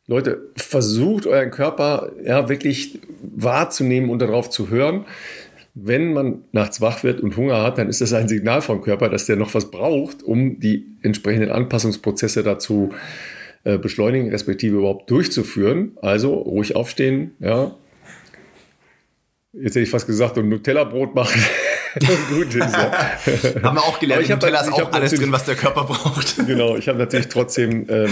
Leute, 0.05 0.49
versucht 0.57 1.25
euren 1.25 1.49
Körper 1.49 2.11
ja 2.25 2.49
wirklich 2.49 2.99
wahrzunehmen 3.21 4.09
und 4.09 4.21
darauf 4.21 4.49
zu 4.49 4.69
hören. 4.69 5.05
Wenn 5.75 6.13
man 6.13 6.43
nachts 6.51 6.81
wach 6.81 7.03
wird 7.03 7.21
und 7.21 7.37
Hunger 7.37 7.63
hat, 7.63 7.77
dann 7.77 7.87
ist 7.87 8.01
das 8.01 8.13
ein 8.13 8.27
Signal 8.27 8.61
vom 8.61 8.81
Körper, 8.81 9.09
dass 9.09 9.25
der 9.25 9.37
noch 9.37 9.53
was 9.53 9.71
braucht, 9.71 10.21
um 10.21 10.59
die 10.59 10.85
entsprechenden 11.01 11.49
Anpassungsprozesse 11.49 12.43
dazu 12.43 12.91
äh, 12.91 13.32
beschleunigen, 13.63 14.29
respektive 14.29 14.77
überhaupt 14.77 15.09
durchzuführen. 15.09 15.97
Also 16.01 16.33
ruhig 16.33 16.75
aufstehen, 16.75 17.31
ja. 17.39 17.75
Jetzt 19.53 19.75
hätte 19.75 19.81
ich 19.81 19.89
fast 19.89 20.07
gesagt, 20.07 20.37
und 20.37 20.49
Nutella-Brot 20.49 21.13
machen. 21.15 21.41
gut 22.29 22.47
ist. 22.47 22.55
Ja. 22.55 22.91
Haben 23.63 23.75
wir 23.77 23.83
auch 23.83 23.99
gelernt, 23.99 24.23
ich 24.23 24.29
Nutella 24.29 24.61
ist 24.61 24.73
auch 24.73 24.91
alles 24.91 25.11
drin, 25.11 25.31
was 25.31 25.45
der 25.45 25.55
Körper 25.55 25.83
braucht. 25.83 26.35
Genau, 26.47 26.75
ich 26.75 26.87
habe 26.87 26.97
natürlich 26.99 27.29
trotzdem 27.29 27.85
ähm, 27.89 28.09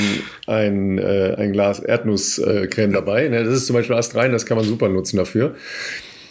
ein, 0.47 0.97
äh, 0.97 1.35
ein 1.37 1.51
Glas 1.51 1.79
Erdnusscreme 1.79 2.93
dabei. 2.93 3.27
Ne? 3.27 3.43
Das 3.43 3.53
ist 3.53 3.67
zum 3.67 3.75
Beispiel 3.75 3.95
Astrein, 3.95 4.31
das 4.31 4.45
kann 4.45 4.57
man 4.57 4.65
super 4.65 4.87
nutzen 4.89 5.17
dafür. 5.17 5.55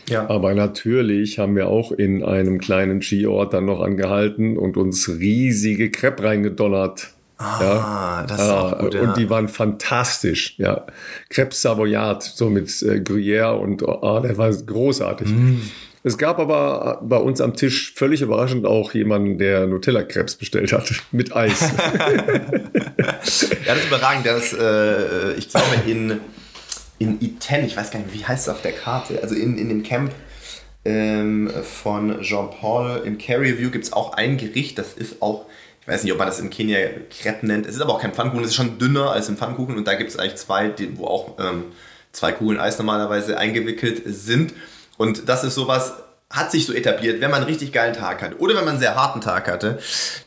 Ja. 0.09 0.29
Aber 0.29 0.55
natürlich 0.55 1.39
haben 1.39 1.57
wir 1.57 1.69
auch 1.69 1.93
in 1.93 2.25
einem 2.25 2.59
kleinen 2.59 3.03
Skiort 3.03 3.53
dann 3.53 3.67
noch 3.67 3.81
angehalten 3.81 4.57
und 4.57 4.77
uns 4.77 5.09
riesige 5.09 5.91
Crepe 5.91 6.25
reingedonnert. 6.25 7.11
Ah, 7.43 7.59
ja, 7.63 8.27
das 8.27 8.39
ist 8.39 8.49
auch 8.51 8.79
gut, 8.79 8.93
ja. 8.93 9.01
Und 9.01 9.17
die 9.17 9.31
waren 9.31 9.49
fantastisch, 9.49 10.57
ja. 10.59 10.85
Crepe 11.31 11.55
Savoyard, 11.55 12.23
so 12.23 12.51
mit 12.51 12.69
äh, 12.83 12.97
Gruyère 12.97 13.53
und 13.53 13.83
oh, 13.83 14.21
der 14.21 14.37
war 14.37 14.51
großartig. 14.53 15.29
Mm. 15.29 15.61
Es 16.03 16.19
gab 16.19 16.39
aber 16.39 17.01
bei 17.03 17.17
uns 17.17 17.41
am 17.41 17.55
Tisch 17.55 17.95
völlig 17.95 18.21
überraschend 18.21 18.67
auch 18.67 18.93
jemanden, 18.93 19.39
der 19.39 19.67
Nutella-Krebs 19.67 20.37
bestellt 20.37 20.71
hat 20.75 20.93
mit 21.13 21.35
Eis. 21.35 21.61
ja, 21.79 23.15
das 23.17 23.79
ist 23.79 23.87
überragend. 23.87 24.27
Das, 24.27 24.53
äh, 24.53 25.33
ich 25.39 25.49
glaube, 25.49 25.67
in, 25.87 26.21
in 26.99 27.23
Iten, 27.23 27.65
ich 27.65 27.75
weiß 27.75 27.91
gar 27.91 28.01
nicht, 28.01 28.13
wie 28.13 28.27
heißt 28.27 28.49
es 28.49 28.55
auf 28.55 28.61
der 28.61 28.73
Karte, 28.73 29.19
also 29.23 29.35
in, 29.35 29.57
in 29.57 29.71
dem 29.71 29.83
Camp 29.83 30.13
ähm, 30.85 31.51
von 31.63 32.21
Jean-Paul 32.21 33.03
in 33.07 33.17
Carrier 33.17 33.59
View 33.59 33.71
gibt 33.71 33.87
es 33.87 33.95
auch 33.95 34.13
ein 34.13 34.37
Gericht, 34.37 34.79
das 34.79 34.93
ist 34.93 35.23
auch, 35.23 35.47
ich 35.83 35.89
weiß 35.89 36.05
nicht, 36.05 36.13
ob 36.13 36.19
man 36.19 36.27
das 36.27 36.41
in 36.41 36.51
Kenia 36.51 36.79
Crepe 37.11 37.47
nennt, 37.47 37.67
es 37.67 37.75
ist 37.75 37.81
aber 37.81 37.95
auch 37.95 38.01
kein 38.01 38.13
Pfannkuchen, 38.13 38.45
es 38.45 38.51
ist 38.51 38.57
schon 38.57 38.79
dünner 38.79 39.11
als 39.11 39.29
ein 39.29 39.37
Pfannkuchen 39.37 39.77
und 39.77 39.87
da 39.87 39.95
gibt 39.95 40.11
es 40.11 40.19
eigentlich 40.19 40.37
zwei, 40.37 40.73
wo 40.95 41.07
auch 41.07 41.39
ähm, 41.39 41.65
zwei 42.13 42.33
Kugeln 42.33 42.61
Eis 42.61 42.79
normalerweise 42.79 43.39
eingewickelt 43.39 44.03
sind. 44.07 44.55
Und 44.99 45.29
das 45.29 45.45
ist 45.45 45.55
sowas, 45.55 45.95
hat 46.29 46.51
sich 46.53 46.67
so 46.67 46.73
etabliert, 46.73 47.21
wenn 47.21 47.31
man 47.31 47.41
einen 47.41 47.51
richtig 47.51 47.73
geilen 47.73 47.95
Tag 47.95 48.23
hatte 48.23 48.39
oder 48.39 48.55
wenn 48.55 48.65
man 48.65 48.75
einen 48.75 48.81
sehr 48.81 48.95
harten 48.95 49.21
Tag 49.21 49.49
hatte, 49.49 49.79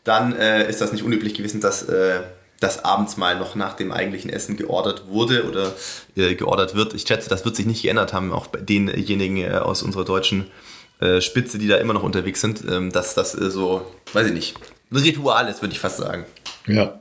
dann 0.04 0.36
äh, 0.36 0.68
ist 0.70 0.82
das 0.82 0.91
nicht 0.91 1.04
unüblich 1.04 1.34
gewesen, 1.34 1.62
dass 1.62 1.84
äh, 1.84 2.22
das 2.60 2.84
abends 2.84 3.18
mal 3.18 3.38
noch 3.38 3.56
nach 3.56 3.74
dem 3.74 3.91
eigentlichen 3.91 4.30
Essen 4.30 4.58
geordert 4.58 5.08
wurde 5.08 5.47
oder 5.47 5.74
äh, 6.16 6.36
geordert 6.36 6.76
wird. 6.76 6.93
Ich 6.93 7.04
schätze, 7.04 7.30
das 7.30 7.45
wird 7.45 7.56
sich 7.56 7.66
nicht 7.66 7.84
geändert 7.84 8.14
haben, 8.14 8.34
auch 8.34 8.47
bei 8.47 8.60
denjenigen 8.60 9.38
äh, 9.38 9.58
aus 9.58 9.84
unserer 9.84 10.06
deutschen 10.06 10.47
äh, 10.99 11.22
Spitze, 11.22 11.58
die 11.58 11.68
da 11.68 11.78
immer 11.78 11.93
noch 11.93 12.04
unterwegs 12.04 12.41
sind, 12.41 12.64
ähm, 12.70 12.91
dass 12.91 13.16
das 13.16 13.36
äh, 13.36 13.49
so, 13.49 13.86
weiß 14.14 14.28
ich 14.28 14.34
nicht, 14.34 14.56
ein 14.93 14.97
Ritual 14.97 15.47
ist, 15.49 15.61
würde 15.61 15.73
ich 15.73 15.79
fast 15.79 15.97
sagen. 15.97 16.25
Ja. 16.67 16.99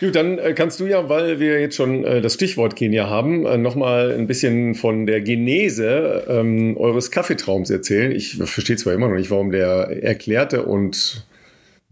Gut, 0.00 0.16
dann 0.16 0.38
äh, 0.38 0.54
kannst 0.54 0.80
du 0.80 0.86
ja, 0.86 1.10
weil 1.10 1.40
wir 1.40 1.60
jetzt 1.60 1.76
schon 1.76 2.04
äh, 2.04 2.22
das 2.22 2.34
Stichwort 2.34 2.74
Kenia 2.74 3.08
haben, 3.10 3.44
äh, 3.44 3.58
nochmal 3.58 4.12
ein 4.12 4.26
bisschen 4.26 4.74
von 4.74 5.04
der 5.04 5.20
Genese 5.20 6.24
ähm, 6.26 6.76
eures 6.78 7.10
Kaffeetraums 7.10 7.68
erzählen. 7.68 8.10
Ich 8.10 8.36
verstehe 8.36 8.76
zwar 8.76 8.94
immer 8.94 9.08
noch 9.08 9.16
nicht, 9.16 9.30
warum 9.30 9.50
der 9.50 10.02
erklärte 10.02 10.64
und 10.64 11.26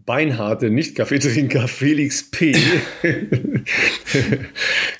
beinharte 0.09 0.71
Nicht-Kaffeetrinker 0.71 1.67
Felix 1.67 2.23
P. 2.23 2.53
Felix, 3.03 3.63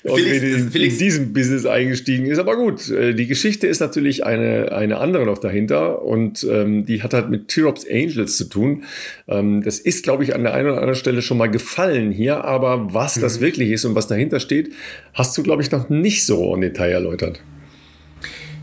in, 0.04 0.70
Felix. 0.70 0.92
in 0.92 0.98
diesem 1.00 1.32
Business 1.32 1.66
eingestiegen 1.66 2.26
ist. 2.26 2.38
Aber 2.38 2.54
gut, 2.54 2.88
äh, 2.90 3.12
die 3.12 3.26
Geschichte 3.26 3.66
ist 3.66 3.80
natürlich 3.80 4.24
eine, 4.24 4.70
eine 4.70 4.98
andere 4.98 5.26
noch 5.26 5.38
dahinter 5.38 6.02
und 6.02 6.46
ähm, 6.48 6.86
die 6.86 7.02
hat 7.02 7.12
halt 7.12 7.28
mit 7.28 7.48
Tyrops 7.48 7.84
Angels 7.90 8.36
zu 8.36 8.44
tun. 8.44 8.84
Ähm, 9.26 9.64
das 9.64 9.80
ist, 9.80 10.04
glaube 10.04 10.22
ich, 10.22 10.36
an 10.36 10.44
der 10.44 10.54
einen 10.54 10.68
oder 10.68 10.76
anderen 10.76 10.94
Stelle 10.94 11.22
schon 11.22 11.38
mal 11.38 11.50
gefallen 11.50 12.12
hier, 12.12 12.44
aber 12.44 12.94
was 12.94 13.16
mhm. 13.16 13.22
das 13.22 13.40
wirklich 13.40 13.72
ist 13.72 13.84
und 13.84 13.96
was 13.96 14.06
dahinter 14.06 14.38
steht, 14.38 14.72
hast 15.12 15.36
du, 15.36 15.42
glaube 15.42 15.62
ich, 15.62 15.72
noch 15.72 15.88
nicht 15.88 16.24
so 16.24 16.54
im 16.54 16.60
Detail 16.60 16.92
erläutert. 16.92 17.40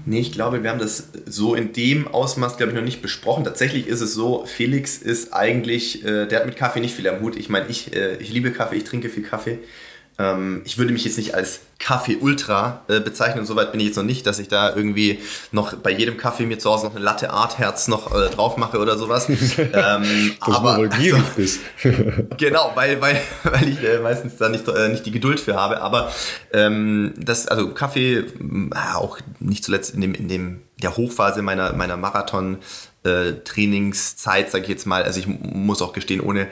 Nee, 0.09 0.21
ich 0.21 0.31
glaube, 0.31 0.63
wir 0.63 0.69
haben 0.69 0.79
das 0.79 1.09
so 1.25 1.53
in 1.53 1.73
dem 1.73 2.07
Ausmaß, 2.07 2.55
glaube 2.55 2.71
ich, 2.71 2.77
noch 2.77 2.83
nicht 2.83 3.01
besprochen. 3.01 3.43
Tatsächlich 3.43 3.87
ist 3.87 3.99
es 3.99 4.13
so, 4.13 4.45
Felix 4.45 4.97
ist 4.99 5.33
eigentlich, 5.33 6.05
äh, 6.05 6.25
der 6.27 6.39
hat 6.39 6.45
mit 6.45 6.55
Kaffee 6.55 6.79
nicht 6.79 6.95
viel 6.95 7.09
am 7.09 7.19
Hut. 7.19 7.35
Ich 7.35 7.49
meine, 7.49 7.67
ich, 7.67 7.93
äh, 7.93 8.15
ich 8.15 8.31
liebe 8.31 8.53
Kaffee, 8.53 8.77
ich 8.77 8.85
trinke 8.85 9.09
viel 9.09 9.23
Kaffee. 9.23 9.59
Ähm, 10.19 10.61
ich 10.65 10.77
würde 10.77 10.93
mich 10.93 11.05
jetzt 11.05 11.17
nicht 11.17 11.35
als 11.35 11.59
Kaffee-Ultra 11.79 12.81
äh, 12.87 12.99
bezeichnen, 12.99 13.45
soweit 13.45 13.71
bin 13.71 13.79
ich 13.79 13.87
jetzt 13.87 13.97
noch 13.97 14.03
nicht, 14.03 14.25
dass 14.25 14.39
ich 14.39 14.47
da 14.47 14.75
irgendwie 14.75 15.19
noch 15.51 15.75
bei 15.75 15.91
jedem 15.91 16.17
Kaffee 16.17 16.45
mir 16.45 16.57
zu 16.57 16.71
Hause 16.71 16.87
noch 16.87 16.95
eine 16.95 17.03
Latte 17.03 17.29
Art 17.29 17.59
Herz 17.59 17.87
noch 17.87 18.13
äh, 18.15 18.29
drauf 18.29 18.57
mache 18.57 18.79
oder 18.79 18.97
sowas. 18.97 19.29
ähm, 19.57 20.33
aber 20.39 20.89
also, 20.91 21.17
bist. 21.35 21.59
genau, 22.37 22.71
weil, 22.73 22.99
weil, 22.99 23.21
weil 23.43 23.69
ich 23.69 23.83
äh, 23.83 23.99
meistens 23.99 24.37
da 24.37 24.49
nicht, 24.49 24.67
äh, 24.67 24.89
nicht 24.89 25.05
die 25.05 25.11
Geduld 25.11 25.39
für 25.39 25.55
habe. 25.55 25.81
Aber 25.81 26.11
ähm, 26.51 27.13
das, 27.17 27.47
also 27.47 27.73
Kaffee, 27.73 28.17
äh, 28.17 28.25
auch 28.95 29.19
nicht 29.39 29.63
zuletzt 29.63 29.93
in 29.93 30.01
dem, 30.01 30.15
in 30.15 30.27
dem 30.27 30.61
der 30.81 30.97
Hochphase 30.97 31.41
meiner, 31.41 31.73
meiner 31.73 31.97
Marathon- 31.97 32.57
äh, 33.03 33.33
sage 33.45 34.63
ich 34.63 34.67
jetzt 34.67 34.85
mal. 34.85 35.03
Also 35.03 35.19
ich 35.19 35.27
muss 35.27 35.81
auch 35.81 35.93
gestehen, 35.93 36.21
ohne 36.21 36.47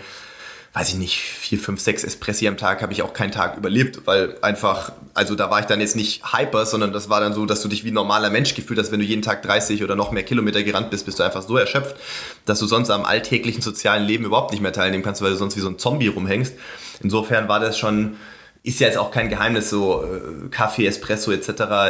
weiß 0.76 0.90
ich 0.90 0.96
nicht, 0.96 1.22
vier, 1.22 1.58
fünf, 1.58 1.80
sechs 1.80 2.04
Espressi 2.04 2.50
am 2.50 2.58
Tag 2.58 2.82
habe 2.82 2.92
ich 2.92 3.02
auch 3.02 3.14
keinen 3.14 3.32
Tag 3.32 3.56
überlebt, 3.56 4.02
weil 4.04 4.36
einfach, 4.42 4.92
also 5.14 5.34
da 5.34 5.50
war 5.50 5.62
ich 5.62 5.68
dann 5.68 5.80
jetzt 5.80 5.96
nicht 5.96 6.34
hyper, 6.34 6.66
sondern 6.66 6.92
das 6.92 7.08
war 7.10 7.22
dann 7.22 7.34
so, 7.34 7.46
dass 7.46 7.62
du 7.62 7.70
dich 7.70 7.86
wie 7.86 7.92
ein 7.92 7.94
normaler 7.94 8.30
Mensch 8.30 8.56
gefühlt 8.56 8.78
hast, 8.78 8.92
wenn 8.92 9.00
du 9.00 9.06
jeden 9.06 9.22
Tag 9.22 9.42
30 9.42 9.86
oder 9.86 9.96
noch 9.96 10.12
mehr 10.12 10.24
Kilometer 10.24 10.64
gerannt 10.64 10.90
bist, 10.90 11.06
bist 11.06 11.18
du 11.18 11.24
einfach 11.24 11.44
so 11.44 11.56
erschöpft, 11.56 11.96
dass 12.46 12.60
du 12.60 12.66
sonst 12.66 12.90
am 12.90 13.06
alltäglichen 13.06 13.62
sozialen 13.62 14.06
Leben 14.06 14.26
überhaupt 14.26 14.52
nicht 14.52 14.60
mehr 14.60 14.74
teilnehmen 14.74 15.02
kannst, 15.02 15.22
weil 15.22 15.32
du 15.32 15.38
sonst 15.38 15.56
wie 15.56 15.62
so 15.62 15.70
ein 15.70 15.80
Zombie 15.80 16.08
rumhängst. 16.08 16.54
Insofern 17.02 17.48
war 17.48 17.62
das 17.62 17.80
schon 17.80 18.18
ist 18.66 18.80
ja 18.80 18.88
jetzt 18.88 18.98
auch 18.98 19.12
kein 19.12 19.30
Geheimnis, 19.30 19.70
so 19.70 20.04
äh, 20.04 20.50
Kaffee, 20.50 20.88
Espresso 20.88 21.32
etc. 21.32 21.50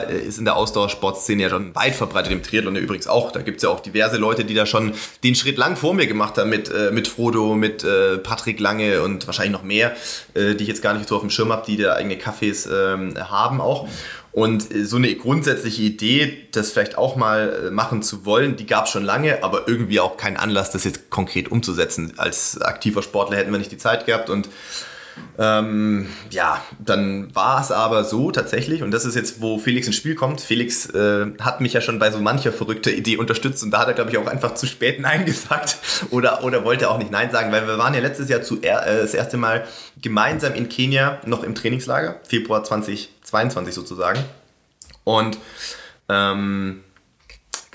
Äh, 0.09 0.19
ist 0.27 0.37
in 0.37 0.45
der 0.45 0.57
Ausdauersportszene 0.57 1.43
ja 1.43 1.49
schon 1.49 1.73
weit 1.73 1.95
verbreitet, 1.95 2.33
im 2.33 2.43
Triathlon 2.43 2.75
ja 2.75 2.81
übrigens 2.81 3.07
auch. 3.07 3.31
Da 3.31 3.41
gibt's 3.41 3.63
ja 3.63 3.69
auch 3.69 3.79
diverse 3.79 4.17
Leute, 4.17 4.43
die 4.43 4.53
da 4.53 4.65
schon 4.65 4.93
den 5.23 5.35
Schritt 5.35 5.57
lang 5.57 5.77
vor 5.77 5.93
mir 5.93 6.05
gemacht 6.05 6.37
haben 6.37 6.49
mit, 6.49 6.69
äh, 6.69 6.91
mit 6.91 7.07
Frodo, 7.07 7.55
mit 7.55 7.85
äh, 7.85 8.17
Patrick 8.17 8.59
Lange 8.59 9.01
und 9.03 9.25
wahrscheinlich 9.25 9.53
noch 9.53 9.63
mehr, 9.63 9.95
äh, 10.33 10.55
die 10.55 10.63
ich 10.63 10.67
jetzt 10.67 10.81
gar 10.81 10.93
nicht 10.93 11.07
so 11.07 11.15
auf 11.15 11.21
dem 11.21 11.29
Schirm 11.29 11.53
habe, 11.53 11.65
die 11.65 11.77
da 11.77 11.93
eigene 11.93 12.17
Kaffees 12.17 12.65
äh, 12.65 12.97
haben 13.21 13.61
auch. 13.61 13.87
Und 14.33 14.75
äh, 14.75 14.83
so 14.83 14.97
eine 14.97 15.15
grundsätzliche 15.15 15.81
Idee, 15.81 16.37
das 16.51 16.73
vielleicht 16.73 16.97
auch 16.97 17.15
mal 17.15 17.67
äh, 17.67 17.71
machen 17.71 18.03
zu 18.03 18.25
wollen, 18.25 18.57
die 18.57 18.65
gab 18.65 18.89
schon 18.89 19.05
lange, 19.05 19.45
aber 19.45 19.69
irgendwie 19.69 20.01
auch 20.01 20.17
keinen 20.17 20.35
Anlass, 20.35 20.71
das 20.71 20.83
jetzt 20.83 21.09
konkret 21.09 21.49
umzusetzen. 21.49 22.11
Als 22.17 22.59
aktiver 22.59 23.01
Sportler 23.01 23.37
hätten 23.37 23.53
wir 23.53 23.59
nicht 23.59 23.71
die 23.71 23.77
Zeit 23.77 24.05
gehabt 24.05 24.29
und 24.29 24.49
Ähm, 25.37 26.07
ja, 26.29 26.61
dann 26.79 27.33
war 27.35 27.59
es 27.61 27.71
aber 27.71 28.03
so 28.03 28.31
tatsächlich, 28.31 28.83
und 28.83 28.91
das 28.91 29.05
ist 29.05 29.15
jetzt, 29.15 29.41
wo 29.41 29.57
Felix 29.57 29.87
ins 29.87 29.95
Spiel 29.95 30.15
kommt. 30.15 30.41
Felix 30.41 30.87
äh, 30.87 31.27
hat 31.41 31.61
mich 31.61 31.73
ja 31.73 31.81
schon 31.81 31.99
bei 31.99 32.11
so 32.11 32.19
mancher 32.19 32.53
verrückter 32.53 32.91
Idee 32.91 33.17
unterstützt 33.17 33.63
und 33.63 33.71
da 33.71 33.79
hat 33.79 33.87
er, 33.87 33.93
glaube 33.93 34.11
ich, 34.11 34.17
auch 34.17 34.27
einfach 34.27 34.55
zu 34.55 34.65
spät 34.65 34.99
Nein 34.99 35.25
gesagt 35.25 35.77
oder, 36.11 36.43
oder 36.43 36.63
wollte 36.63 36.89
auch 36.89 36.97
nicht 36.97 37.11
Nein 37.11 37.31
sagen, 37.31 37.51
weil 37.51 37.67
wir 37.67 37.77
waren 37.77 37.93
ja 37.93 37.99
letztes 37.99 38.29
Jahr 38.29 38.41
zu, 38.41 38.61
äh, 38.61 39.01
das 39.01 39.13
erste 39.13 39.37
Mal 39.37 39.65
gemeinsam 40.01 40.53
in 40.53 40.69
Kenia 40.69 41.19
noch 41.25 41.43
im 41.43 41.55
Trainingslager, 41.55 42.19
Februar 42.27 42.63
2022 42.63 43.73
sozusagen. 43.73 44.19
Und 45.03 45.37
ähm, 46.07 46.81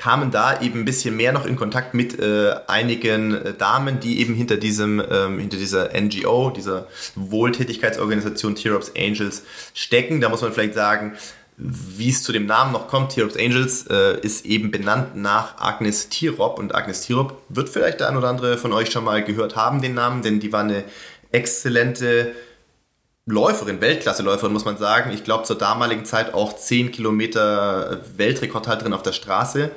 kamen 0.00 0.30
da 0.30 0.62
eben 0.62 0.80
ein 0.80 0.84
bisschen 0.86 1.14
mehr 1.14 1.32
noch 1.32 1.44
in 1.44 1.56
Kontakt 1.56 1.92
mit 1.92 2.18
äh, 2.18 2.54
einigen 2.66 3.34
äh, 3.34 3.52
Damen, 3.52 4.00
die 4.00 4.20
eben 4.20 4.34
hinter 4.34 4.56
diesem, 4.56 5.02
ähm, 5.10 5.38
hinter 5.38 5.58
dieser 5.58 5.90
NGO, 5.92 6.50
dieser 6.50 6.86
Wohltätigkeitsorganisation 7.16 8.54
Tear 8.54 8.80
Angels 8.96 9.44
stecken. 9.74 10.22
Da 10.22 10.30
muss 10.30 10.40
man 10.40 10.52
vielleicht 10.52 10.72
sagen, 10.72 11.12
wie 11.58 12.08
es 12.08 12.22
zu 12.22 12.32
dem 12.32 12.46
Namen 12.46 12.72
noch 12.72 12.88
kommt, 12.88 13.12
Tear 13.12 13.28
Angels, 13.38 13.86
äh, 13.88 14.18
ist 14.20 14.46
eben 14.46 14.70
benannt 14.70 15.16
nach 15.16 15.58
Agnes 15.58 16.08
Tirop 16.08 16.58
und 16.58 16.74
Agnes 16.74 17.02
Tirop 17.02 17.42
wird 17.50 17.68
vielleicht 17.68 18.00
der 18.00 18.08
ein 18.08 18.16
oder 18.16 18.30
andere 18.30 18.56
von 18.56 18.72
euch 18.72 18.90
schon 18.90 19.04
mal 19.04 19.22
gehört 19.22 19.54
haben, 19.54 19.82
den 19.82 19.92
Namen, 19.92 20.22
denn 20.22 20.40
die 20.40 20.50
war 20.50 20.60
eine 20.60 20.84
exzellente 21.30 22.32
Läuferin, 23.30 23.80
Weltklasse-Läuferin, 23.80 24.52
muss 24.52 24.64
man 24.64 24.76
sagen. 24.76 25.10
Ich 25.12 25.24
glaube, 25.24 25.44
zur 25.44 25.56
damaligen 25.56 26.04
Zeit 26.04 26.34
auch 26.34 26.54
10 26.54 26.92
Kilometer 26.92 28.00
Weltrekordhalterin 28.16 28.92
auf 28.92 29.02
der 29.02 29.12
Straße. 29.12 29.70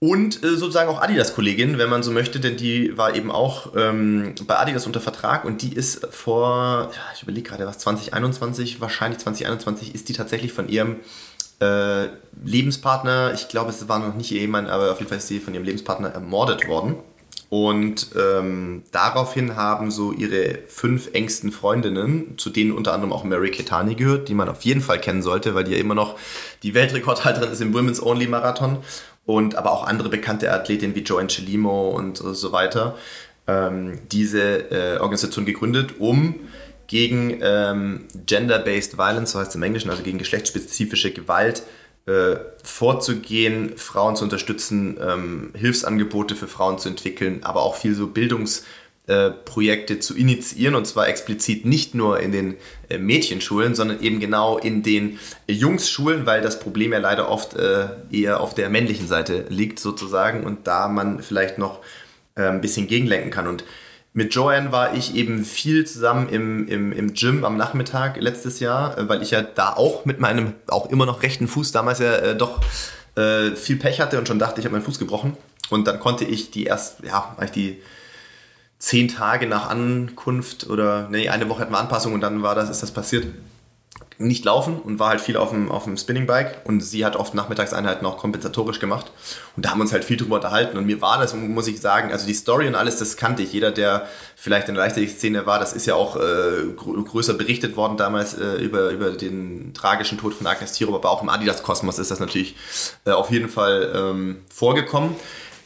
Und 0.00 0.44
äh, 0.44 0.56
sozusagen 0.56 0.88
auch 0.88 1.02
Adidas-Kollegin, 1.02 1.78
wenn 1.78 1.90
man 1.90 2.04
so 2.04 2.12
möchte, 2.12 2.38
denn 2.38 2.56
die 2.56 2.96
war 2.96 3.16
eben 3.16 3.32
auch 3.32 3.72
ähm, 3.74 4.36
bei 4.46 4.56
Adidas 4.56 4.86
unter 4.86 5.00
Vertrag 5.00 5.44
und 5.44 5.60
die 5.60 5.72
ist 5.74 6.06
vor, 6.12 6.90
ja, 6.94 7.00
ich 7.16 7.24
überlege 7.24 7.48
gerade 7.48 7.66
was, 7.66 7.78
2021, 7.78 8.80
wahrscheinlich 8.80 9.18
2021, 9.18 9.96
ist 9.96 10.08
die 10.08 10.12
tatsächlich 10.12 10.52
von 10.52 10.68
ihrem 10.68 11.00
äh, 11.60 12.06
Lebenspartner, 12.44 13.32
ich 13.34 13.48
glaube, 13.48 13.70
es 13.70 13.88
war 13.88 13.98
noch 13.98 14.14
nicht 14.14 14.30
ihr 14.30 14.40
Ehemann, 14.42 14.68
aber 14.68 14.92
auf 14.92 14.98
jeden 14.98 15.08
Fall 15.08 15.18
ist 15.18 15.26
sie 15.26 15.40
von 15.40 15.52
ihrem 15.52 15.64
Lebenspartner 15.64 16.10
ermordet 16.10 16.68
worden. 16.68 16.96
Und 17.50 18.10
ähm, 18.14 18.82
daraufhin 18.92 19.56
haben 19.56 19.90
so 19.90 20.12
ihre 20.12 20.58
fünf 20.66 21.14
engsten 21.14 21.50
Freundinnen, 21.50 22.36
zu 22.36 22.50
denen 22.50 22.72
unter 22.72 22.92
anderem 22.92 23.12
auch 23.12 23.24
Mary 23.24 23.50
Ketani 23.50 23.94
gehört, 23.94 24.28
die 24.28 24.34
man 24.34 24.50
auf 24.50 24.62
jeden 24.62 24.82
Fall 24.82 25.00
kennen 25.00 25.22
sollte, 25.22 25.54
weil 25.54 25.64
die 25.64 25.72
ja 25.72 25.78
immer 25.78 25.94
noch 25.94 26.18
die 26.62 26.74
Weltrekordhalterin 26.74 27.50
ist 27.50 27.62
im 27.62 27.72
Women's 27.72 28.02
Only 28.02 28.26
Marathon 28.26 28.78
und 29.24 29.54
aber 29.54 29.72
auch 29.72 29.86
andere 29.86 30.10
bekannte 30.10 30.52
Athletinnen 30.52 30.94
wie 30.94 31.02
Joanne 31.02 31.28
Chelimo 31.28 31.88
und 31.88 32.18
so 32.18 32.52
weiter, 32.52 32.96
ähm, 33.46 33.98
diese 34.12 34.70
äh, 34.70 34.98
Organisation 34.98 35.46
gegründet, 35.46 35.94
um 35.98 36.34
gegen 36.86 37.38
ähm, 37.42 38.06
Gender-Based 38.26 38.98
Violence, 38.98 39.32
so 39.32 39.38
heißt 39.38 39.50
es 39.50 39.54
im 39.54 39.62
Englischen, 39.62 39.90
also 39.90 40.02
gegen 40.02 40.18
geschlechtsspezifische 40.18 41.12
Gewalt, 41.12 41.62
äh, 42.08 42.38
vorzugehen, 42.64 43.76
Frauen 43.76 44.16
zu 44.16 44.24
unterstützen, 44.24 44.98
ähm, 45.00 45.50
Hilfsangebote 45.54 46.36
für 46.36 46.48
Frauen 46.48 46.78
zu 46.78 46.88
entwickeln, 46.88 47.40
aber 47.42 47.62
auch 47.62 47.76
viel 47.76 47.94
so 47.94 48.06
Bildungsprojekte 48.06 49.94
äh, 49.94 50.00
zu 50.00 50.16
initiieren 50.16 50.74
und 50.74 50.86
zwar 50.86 51.08
explizit 51.08 51.66
nicht 51.66 51.94
nur 51.94 52.20
in 52.20 52.32
den 52.32 52.56
äh, 52.88 52.96
Mädchenschulen, 52.96 53.74
sondern 53.74 54.00
eben 54.00 54.20
genau 54.20 54.56
in 54.56 54.82
den 54.82 55.18
Jungsschulen, 55.46 56.24
weil 56.24 56.40
das 56.40 56.60
Problem 56.60 56.92
ja 56.92 56.98
leider 56.98 57.28
oft 57.30 57.54
äh, 57.56 57.88
eher 58.10 58.40
auf 58.40 58.54
der 58.54 58.70
männlichen 58.70 59.06
Seite 59.06 59.44
liegt 59.50 59.78
sozusagen 59.78 60.44
und 60.44 60.66
da 60.66 60.88
man 60.88 61.22
vielleicht 61.22 61.58
noch 61.58 61.80
äh, 62.36 62.44
ein 62.44 62.62
bisschen 62.62 62.86
gegenlenken 62.86 63.30
kann. 63.30 63.46
Und 63.46 63.64
mit 64.18 64.34
Joanne 64.34 64.72
war 64.72 64.94
ich 64.94 65.14
eben 65.14 65.44
viel 65.44 65.86
zusammen 65.86 66.28
im, 66.28 66.66
im, 66.66 66.90
im 66.90 67.14
Gym 67.14 67.44
am 67.44 67.56
Nachmittag 67.56 68.20
letztes 68.20 68.58
Jahr, 68.58 68.98
äh, 68.98 69.08
weil 69.08 69.22
ich 69.22 69.30
ja 69.30 69.42
da 69.42 69.74
auch 69.74 70.04
mit 70.06 70.18
meinem 70.18 70.54
auch 70.66 70.90
immer 70.90 71.06
noch 71.06 71.22
rechten 71.22 71.46
Fuß 71.46 71.70
damals 71.70 72.00
ja 72.00 72.16
äh, 72.16 72.36
doch 72.36 72.60
äh, 73.14 73.52
viel 73.52 73.76
Pech 73.76 74.00
hatte 74.00 74.18
und 74.18 74.26
schon 74.26 74.40
dachte, 74.40 74.58
ich 74.58 74.66
habe 74.66 74.74
meinen 74.74 74.84
Fuß 74.84 74.98
gebrochen. 74.98 75.36
Und 75.70 75.86
dann 75.86 76.00
konnte 76.00 76.24
ich 76.24 76.50
die 76.50 76.64
erst, 76.64 77.04
ja, 77.04 77.36
eigentlich 77.36 77.52
die 77.52 77.82
zehn 78.80 79.06
Tage 79.06 79.46
nach 79.46 79.70
Ankunft 79.70 80.68
oder 80.68 81.08
nee, 81.08 81.28
eine 81.28 81.48
Woche 81.48 81.60
hatten 81.60 81.72
wir 81.72 81.78
Anpassung 81.78 82.12
und 82.12 82.20
dann 82.20 82.42
war 82.42 82.56
das, 82.56 82.70
ist 82.70 82.82
das 82.82 82.90
passiert 82.90 83.24
nicht 84.18 84.44
laufen 84.44 84.80
und 84.80 84.98
war 84.98 85.10
halt 85.10 85.20
viel 85.20 85.36
auf 85.36 85.50
dem, 85.50 85.70
auf 85.70 85.84
dem 85.84 85.96
Spinningbike. 85.96 86.62
Und 86.64 86.80
sie 86.80 87.04
hat 87.04 87.16
oft 87.16 87.34
Nachmittagseinheiten 87.34 88.06
auch 88.06 88.18
kompensatorisch 88.18 88.80
gemacht. 88.80 89.12
Und 89.56 89.64
da 89.64 89.70
haben 89.70 89.78
wir 89.78 89.82
uns 89.82 89.92
halt 89.92 90.04
viel 90.04 90.16
drüber 90.16 90.36
unterhalten. 90.36 90.76
Und 90.76 90.86
mir 90.86 91.00
war 91.00 91.18
das, 91.18 91.34
muss 91.34 91.68
ich 91.68 91.80
sagen, 91.80 92.10
also 92.10 92.26
die 92.26 92.34
Story 92.34 92.66
und 92.66 92.74
alles, 92.74 92.98
das 92.98 93.16
kannte 93.16 93.42
ich. 93.42 93.52
Jeder, 93.52 93.70
der 93.70 94.08
vielleicht 94.34 94.68
in 94.68 94.74
der 94.74 94.84
Leichtathletik-Szene 94.84 95.46
war, 95.46 95.60
das 95.60 95.72
ist 95.72 95.86
ja 95.86 95.94
auch 95.94 96.16
äh, 96.16 96.66
größer 96.76 97.34
berichtet 97.34 97.76
worden 97.76 97.96
damals 97.96 98.34
äh, 98.34 98.56
über, 98.56 98.90
über 98.90 99.10
den 99.10 99.72
tragischen 99.72 100.18
Tod 100.18 100.34
von 100.34 100.46
Agnes 100.46 100.72
Tiro, 100.72 100.94
aber 100.94 101.10
auch 101.10 101.22
im 101.22 101.28
Adidas-Kosmos 101.28 101.98
ist 101.98 102.10
das 102.10 102.20
natürlich 102.20 102.56
äh, 103.04 103.10
auf 103.10 103.30
jeden 103.30 103.48
Fall 103.48 103.92
ähm, 103.94 104.38
vorgekommen 104.48 105.14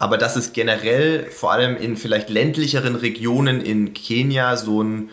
aber 0.02 0.18
dass 0.18 0.34
es 0.34 0.52
generell 0.52 1.30
vor 1.30 1.52
allem 1.52 1.76
in 1.76 1.96
vielleicht 1.96 2.28
ländlicheren 2.28 2.96
Regionen 2.96 3.60
in 3.60 3.94
Kenia 3.94 4.56
so 4.56 4.82
ein 4.82 5.10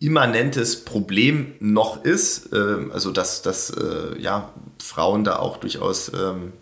immanentes 0.00 0.84
Problem 0.84 1.54
noch 1.60 2.04
ist, 2.04 2.52
äh, 2.52 2.90
also 2.92 3.12
dass, 3.12 3.42
dass 3.42 3.70
äh, 3.70 4.18
ja, 4.18 4.52
Frauen 4.82 5.22
da 5.22 5.36
auch 5.36 5.58
durchaus 5.58 6.10
ähm, 6.12 6.54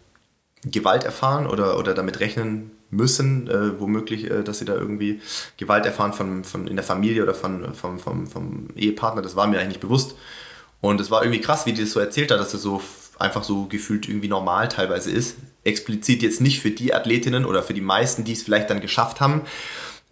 Gewalt 0.63 1.05
erfahren 1.05 1.47
oder, 1.47 1.79
oder 1.79 1.95
damit 1.95 2.21
rechnen 2.21 2.73
müssen, 2.91 3.49
äh, 3.49 3.81
womöglich, 3.81 4.31
äh, 4.31 4.43
dass 4.43 4.59
sie 4.59 4.67
da 4.67 4.75
irgendwie 4.75 5.23
Gewalt 5.57 5.87
erfahren 5.87 6.13
von, 6.13 6.45
von 6.45 6.67
in 6.67 6.77
der 6.77 6.85
Familie 6.85 7.23
oder 7.23 7.33
von, 7.33 7.73
vom, 7.73 7.99
vom, 7.99 8.27
vom 8.27 8.69
Ehepartner, 8.77 9.23
das 9.23 9.37
war 9.37 9.47
mir 9.47 9.57
eigentlich 9.57 9.69
nicht 9.69 9.81
bewusst. 9.81 10.17
Und 10.83 11.01
es 11.01 11.11
war 11.11 11.23
irgendwie 11.23 11.41
krass, 11.41 11.65
wie 11.65 11.73
die 11.73 11.85
das 11.85 11.93
so 11.93 12.01
erzählt 12.01 12.31
hat, 12.31 12.41
dass 12.41 12.53
es 12.53 12.61
so 12.61 12.83
einfach 13.21 13.45
so 13.45 13.67
gefühlt 13.67 14.09
irgendwie 14.09 14.29
normal 14.29 14.69
teilweise 14.69 15.11
ist. 15.11 15.37
Explizit 15.65 16.23
jetzt 16.23 16.41
nicht 16.41 16.61
für 16.61 16.71
die 16.71 16.95
Athletinnen 16.95 17.45
oder 17.45 17.63
für 17.63 17.75
die 17.75 17.81
meisten, 17.81 18.25
die 18.25 18.33
es 18.33 18.43
vielleicht 18.43 18.71
dann 18.71 18.81
geschafft 18.81 19.21
haben, 19.21 19.43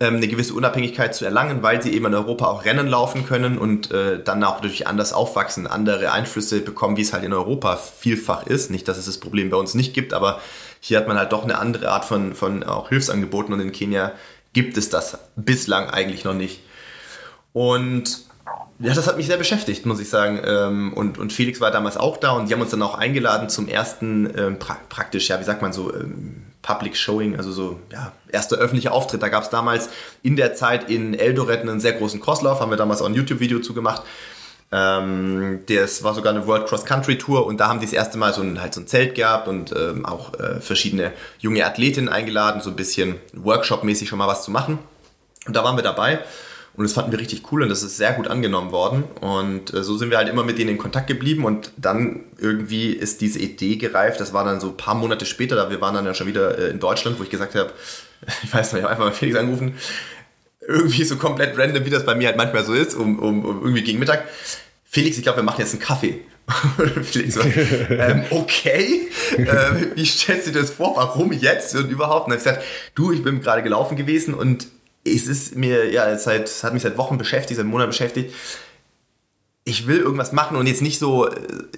ähm, 0.01 0.17
eine 0.17 0.29
gewisse 0.29 0.55
Unabhängigkeit 0.55 1.15
zu 1.15 1.25
erlangen, 1.25 1.63
weil 1.63 1.83
sie 1.83 1.93
eben 1.93 2.07
in 2.07 2.15
Europa 2.15 2.47
auch 2.47 2.65
Rennen 2.65 2.87
laufen 2.87 3.27
können 3.27 3.59
und 3.59 3.91
äh, 3.91 4.23
dann 4.23 4.45
auch 4.45 4.57
natürlich 4.57 4.87
anders 4.87 5.13
aufwachsen, 5.13 5.67
andere 5.67 6.13
Einflüsse 6.13 6.61
bekommen, 6.61 6.97
wie 6.97 7.03
es 7.03 7.13
halt 7.13 7.25
in 7.25 7.33
Europa 7.33 7.77
vielfach 7.77 8.47
ist. 8.47 8.71
Nicht, 8.71 8.87
dass 8.87 8.99
es 8.99 9.07
das 9.07 9.19
Problem 9.19 9.51
bei 9.51 9.57
uns 9.57 9.75
nicht 9.75 9.95
gibt, 9.95 10.13
aber 10.13 10.41
hier 10.81 10.99
hat 10.99 11.09
man 11.09 11.19
halt 11.19 11.33
doch 11.33 11.43
eine 11.43 11.59
andere 11.59 11.91
Art 11.91 12.05
von, 12.05 12.35
von 12.35 12.63
auch 12.63 12.91
Hilfsangeboten 12.91 13.53
und 13.53 13.61
in 13.61 13.73
Kenia 13.73 14.13
gibt 14.53 14.77
es 14.77 14.89
das 14.89 15.19
bislang 15.35 15.91
eigentlich 15.91 16.25
noch 16.25 16.35
nicht. 16.35 16.61
Und 17.53 18.28
ja, 18.81 18.95
das 18.95 19.09
hat 19.09 19.17
mich 19.17 19.27
sehr 19.27 19.37
beschäftigt, 19.37 19.87
muss 19.87 19.99
ich 19.99 20.09
sagen. 20.09 20.41
Ähm, 20.45 20.93
und, 20.93 21.19
und 21.19 21.33
Felix 21.33 21.61
war 21.61 21.73
damals 21.73 21.97
auch 21.97 22.17
da 22.17 22.31
und 22.33 22.49
die 22.49 22.55
haben 22.55 22.61
uns 22.61 22.71
dann 22.71 22.83
auch 22.83 22.97
eingeladen 22.97 23.49
zum 23.49 23.67
ersten 23.67 24.33
ähm, 24.39 24.59
pra 24.59 24.77
praktisch, 24.89 25.29
ja, 25.29 25.41
wie 25.41 25.45
sagt 25.45 25.63
man 25.63 25.73
so, 25.73 25.93
ähm, 25.93 26.45
Public 26.63 26.97
Showing, 26.97 27.37
also 27.37 27.51
so, 27.51 27.81
ja, 27.91 28.13
erster 28.31 28.57
öffentlicher 28.57 28.93
Auftritt. 28.93 29.23
Da 29.23 29.31
gab 29.31 29.43
es 29.43 29.51
damals 29.51 29.89
in 30.23 30.37
der 30.37 30.55
Zeit 30.55 30.89
in 30.91 31.15
Eldoret 31.15 31.63
einen 31.63 31.81
sehr 31.81 31.93
großen 31.93 32.21
Crosslauf, 32.21 32.61
haben 32.61 32.71
wir 32.71 32.77
damals 32.77 33.03
auch 33.03 33.07
ein 33.07 33.15
YouTube-Video 33.15 33.59
zugemacht. 33.59 34.03
Ähm, 34.71 35.61
das 35.67 36.05
war 36.05 36.15
sogar 36.15 36.33
eine 36.33 36.47
World 36.47 36.69
Cross 36.69 36.85
Country 36.85 37.19
Tour 37.19 37.47
und 37.47 37.59
da 37.59 37.69
haben 37.69 37.81
die 37.81 37.87
das 37.87 37.95
erste 37.95 38.17
Mal 38.17 38.33
so 38.33 38.43
ein, 38.43 38.61
halt 38.61 38.75
so 38.75 38.81
ein 38.81 38.87
Zelt 38.87 39.17
gehabt 39.17 39.49
und 39.49 39.73
ähm, 39.73 40.07
auch 40.07 40.39
äh, 40.39 40.61
verschiedene 40.61 41.13
junge 41.39 41.67
Athletinnen 41.67 42.09
eingeladen, 42.09 42.61
so 42.61 42.71
ein 42.71 42.77
bisschen 42.77 43.17
Workshop-mäßig 43.33 44.09
schon 44.09 44.19
mal 44.19 44.29
was 44.29 44.45
zu 44.45 44.53
machen. 44.53 44.79
Und 45.47 45.57
da 45.57 45.65
waren 45.65 45.77
wir 45.77 45.83
dabei 45.83 46.21
und 46.79 46.85
das 46.85 46.93
fanden 46.93 47.11
wir 47.11 47.19
richtig 47.19 47.43
cool 47.51 47.65
und 47.65 47.71
das 47.71 47.83
ist 47.83 47.97
sehr 47.97 48.13
gut 48.13 48.29
angenommen 48.29 48.71
worden. 48.71 49.03
Und 49.21 49.75
äh, 49.75 49.83
so 49.83 49.99
sind 49.99 50.11
wir 50.11 50.17
halt 50.17 50.29
immer 50.29 50.45
mit 50.45 50.59
denen 50.59 50.71
in 50.71 50.79
Kontakt 50.79 51.09
geblieben. 51.09 51.45
Und 51.45 51.73
dann 51.77 52.21
irgendwie 52.39 52.93
ist 52.93 53.21
diese 53.21 53.41
Idee 53.41 53.75
gereift. 53.75 54.21
Das 54.21 54.33
war 54.33 54.45
dann 54.45 54.61
so 54.61 54.69
ein 54.69 54.77
paar 54.77 54.95
Monate 54.95 55.27
später, 55.27 55.57
da 55.57 55.71
wir 55.71 55.81
waren 55.81 55.97
dann 55.97 56.07
ja 56.07 56.15
schon 56.15 56.29
wieder 56.29 56.57
äh, 56.57 56.71
in 56.71 56.79
Deutschland, 56.79 57.19
wo 57.19 57.25
ich 57.25 57.31
gesagt 57.31 57.57
habe, 57.57 57.73
ich 58.45 58.55
weiß 58.55 58.73
nicht, 58.75 58.79
ich 58.79 58.85
habe 58.85 58.93
einfach 58.93 59.07
mal 59.07 59.13
Felix 59.13 59.37
angerufen. 59.37 59.75
Irgendwie 60.69 61.03
so 61.03 61.17
komplett 61.17 61.59
random, 61.59 61.85
wie 61.85 61.91
das 61.91 62.07
bei 62.07 62.15
mir 62.15 62.29
halt 62.29 62.37
manchmal 62.37 62.65
so 62.65 62.75
ist, 62.75 62.95
um, 62.95 63.19
um, 63.19 63.45
um 63.45 63.63
irgendwie 63.63 63.83
gegen 63.83 63.99
Mittag. 63.99 64.29
Felix, 64.85 65.17
ich 65.17 65.25
glaube, 65.25 65.39
wir 65.39 65.43
machen 65.43 65.61
jetzt 65.61 65.73
einen 65.73 65.83
Kaffee. 65.83 66.21
Felix 67.03 67.35
so, 67.35 67.41
ähm, 67.41 68.23
okay, 68.31 69.09
äh, 69.37 69.97
wie 69.97 70.07
stellst 70.07 70.47
du 70.47 70.53
dir 70.53 70.61
das 70.61 70.71
vor? 70.71 70.95
Warum 70.95 71.33
jetzt 71.33 71.75
und 71.75 71.91
überhaupt? 71.91 72.29
Und 72.29 72.35
habe 72.35 72.39
ich 72.39 72.45
gesagt, 72.45 72.65
du, 72.95 73.11
ich 73.11 73.25
bin 73.25 73.41
gerade 73.41 73.65
gelaufen 73.65 73.97
gewesen 73.97 74.33
und 74.33 74.69
es 75.15 75.27
ist 75.27 75.57
mir 75.57 75.91
ja 75.91 76.17
seit, 76.19 76.49
hat 76.63 76.73
mich 76.73 76.83
seit 76.83 76.97
Wochen 76.97 77.19
beschäftigt, 77.19 77.59
seit 77.59 77.67
Monaten 77.67 77.91
beschäftigt. 77.91 78.35
Ich 79.65 79.87
will 79.87 79.99
irgendwas 79.99 80.33
machen 80.33 80.57
und 80.57 80.67
jetzt 80.67 80.81
nicht 80.81 80.99
so, 80.99 81.29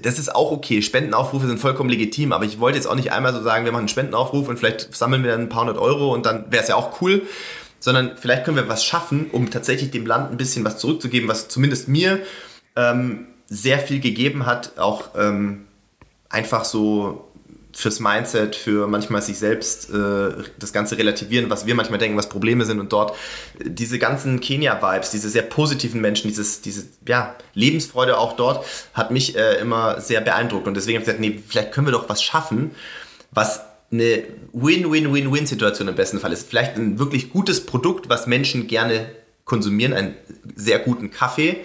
das 0.01 0.19
ist 0.19 0.35
auch 0.35 0.53
okay. 0.53 0.81
Spendenaufrufe 0.81 1.49
sind 1.49 1.59
vollkommen 1.59 1.91
legitim, 1.91 2.33
aber 2.33 2.45
ich 2.45 2.61
wollte 2.61 2.79
jetzt 2.79 2.87
auch 2.87 2.95
nicht 2.95 3.13
einmal 3.13 3.33
so 3.33 3.43
sagen, 3.43 3.65
wir 3.65 3.73
machen 3.73 3.81
einen 3.81 3.89
Spendenaufruf 3.89 4.49
und 4.49 4.59
vielleicht 4.59 4.95
sammeln 4.95 5.25
wir 5.25 5.33
dann 5.33 5.43
ein 5.43 5.49
paar 5.49 5.63
hundert 5.63 5.79
Euro 5.79 6.15
und 6.15 6.25
dann 6.25 6.53
wäre 6.53 6.63
es 6.63 6.69
ja 6.69 6.77
auch 6.77 7.01
cool, 7.01 7.23
sondern 7.81 8.17
vielleicht 8.17 8.45
können 8.45 8.57
wir 8.57 8.69
was 8.69 8.85
schaffen, 8.85 9.27
um 9.33 9.51
tatsächlich 9.51 9.91
dem 9.91 10.07
Land 10.07 10.31
ein 10.31 10.37
bisschen 10.37 10.65
was 10.65 10.79
zurückzugeben, 10.79 11.29
was 11.29 11.49
zumindest 11.49 11.89
mir 11.89 12.21
ähm, 12.77 13.27
sehr 13.49 13.81
viel 13.81 13.99
gegeben 13.99 14.47
hat, 14.47 14.79
auch 14.79 15.11
ähm, 15.17 15.67
einfach 16.29 16.65
so 16.65 17.30
fürs 17.81 18.01
Mindset, 18.01 18.55
für 18.55 18.87
manchmal 18.87 19.23
sich 19.23 19.39
selbst 19.39 19.91
äh, 19.91 20.33
das 20.59 20.73
Ganze 20.73 20.99
relativieren, 20.99 21.51
was 21.51 21.67
wir 21.67 21.75
manchmal 21.75 21.99
denken, 21.99 22.17
was 22.17 22.29
Probleme 22.29 22.65
sind 22.65 22.81
und 22.81 22.93
dort 22.93 23.17
diese 23.63 23.99
ganzen 23.99 24.41
Kenia-Vibes, 24.41 25.11
diese 25.11 25.29
sehr 25.29 25.43
positiven 25.43 26.01
Menschen, 26.01 26.29
dieses, 26.29 26.61
diese 26.61 26.85
ja, 27.07 27.35
Lebensfreude 27.55 28.19
auch 28.19 28.35
dort, 28.37 28.65
hat 28.95 29.11
mich 29.11 29.37
äh, 29.37 29.61
immer 29.61 30.01
sehr 30.01 30.21
beeindruckt 30.21 30.67
und 30.67 30.75
deswegen 30.75 30.97
habe 30.97 31.03
ich 31.03 31.07
gesagt, 31.07 31.21
nee, 31.21 31.43
vielleicht 31.47 31.73
können 31.73 31.87
wir 31.87 31.93
doch 31.93 32.09
was 32.09 32.23
schaffen, 32.23 32.73
was 33.31 33.63
eine 33.93 34.23
Win-Win-Win-Win-Situation 34.53 35.89
im 35.89 35.95
besten 35.97 36.21
Fall 36.21 36.33
ist. 36.33 36.49
Vielleicht 36.49 36.77
ein 36.77 36.99
wirklich 36.99 37.31
gutes 37.31 37.67
Produkt, 37.67 38.09
was 38.09 38.27
Menschen 38.27 38.67
gerne 38.69 39.07
konsumieren, 39.45 39.93
einen 39.93 40.15
sehr 40.55 40.79
guten 40.79 41.11
Kaffee, 41.11 41.65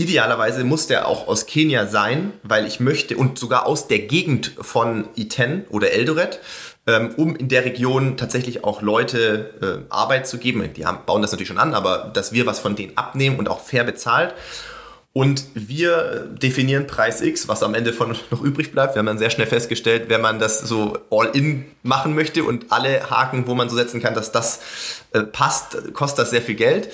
Idealerweise 0.00 0.64
muss 0.64 0.86
der 0.86 1.06
auch 1.06 1.28
aus 1.28 1.44
Kenia 1.44 1.86
sein, 1.86 2.32
weil 2.42 2.66
ich 2.66 2.80
möchte 2.80 3.18
und 3.18 3.38
sogar 3.38 3.66
aus 3.66 3.86
der 3.86 3.98
Gegend 3.98 4.52
von 4.58 5.06
Iten 5.14 5.66
oder 5.68 5.92
Eldoret, 5.92 6.40
ähm, 6.86 7.12
um 7.18 7.36
in 7.36 7.50
der 7.50 7.66
Region 7.66 8.16
tatsächlich 8.16 8.64
auch 8.64 8.80
Leute 8.80 9.84
äh, 9.90 9.92
Arbeit 9.92 10.26
zu 10.26 10.38
geben. 10.38 10.72
Die 10.74 10.86
haben, 10.86 11.00
bauen 11.04 11.20
das 11.20 11.32
natürlich 11.32 11.48
schon 11.48 11.58
an, 11.58 11.74
aber 11.74 12.10
dass 12.14 12.32
wir 12.32 12.46
was 12.46 12.60
von 12.60 12.76
denen 12.76 12.96
abnehmen 12.96 13.38
und 13.38 13.50
auch 13.50 13.60
fair 13.60 13.84
bezahlt. 13.84 14.32
Und 15.12 15.44
wir 15.52 16.28
definieren 16.40 16.86
Preis 16.86 17.20
X, 17.20 17.46
was 17.48 17.62
am 17.62 17.74
Ende 17.74 17.92
von 17.92 18.16
noch 18.30 18.40
übrig 18.40 18.72
bleibt. 18.72 18.94
Wir 18.94 19.00
haben 19.00 19.06
dann 19.06 19.18
sehr 19.18 19.28
schnell 19.28 19.48
festgestellt, 19.48 20.04
wenn 20.08 20.22
man 20.22 20.38
das 20.38 20.60
so 20.60 20.96
all-in 21.10 21.66
machen 21.82 22.14
möchte 22.14 22.42
und 22.44 22.72
alle 22.72 23.10
Haken, 23.10 23.46
wo 23.46 23.54
man 23.54 23.68
so 23.68 23.76
setzen 23.76 24.00
kann, 24.00 24.14
dass 24.14 24.32
das 24.32 24.60
äh, 25.12 25.24
passt, 25.24 25.92
kostet 25.92 26.20
das 26.20 26.30
sehr 26.30 26.40
viel 26.40 26.54
Geld. 26.54 26.88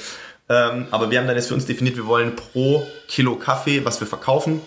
Ähm, 0.48 0.86
aber 0.90 1.10
wir 1.10 1.18
haben 1.18 1.26
dann 1.26 1.36
jetzt 1.36 1.48
für 1.48 1.54
uns 1.54 1.66
definiert, 1.66 1.96
wir 1.96 2.06
wollen 2.06 2.36
pro 2.36 2.86
Kilo 3.08 3.36
Kaffee, 3.36 3.84
was 3.84 4.00
wir 4.00 4.06
verkaufen, 4.06 4.60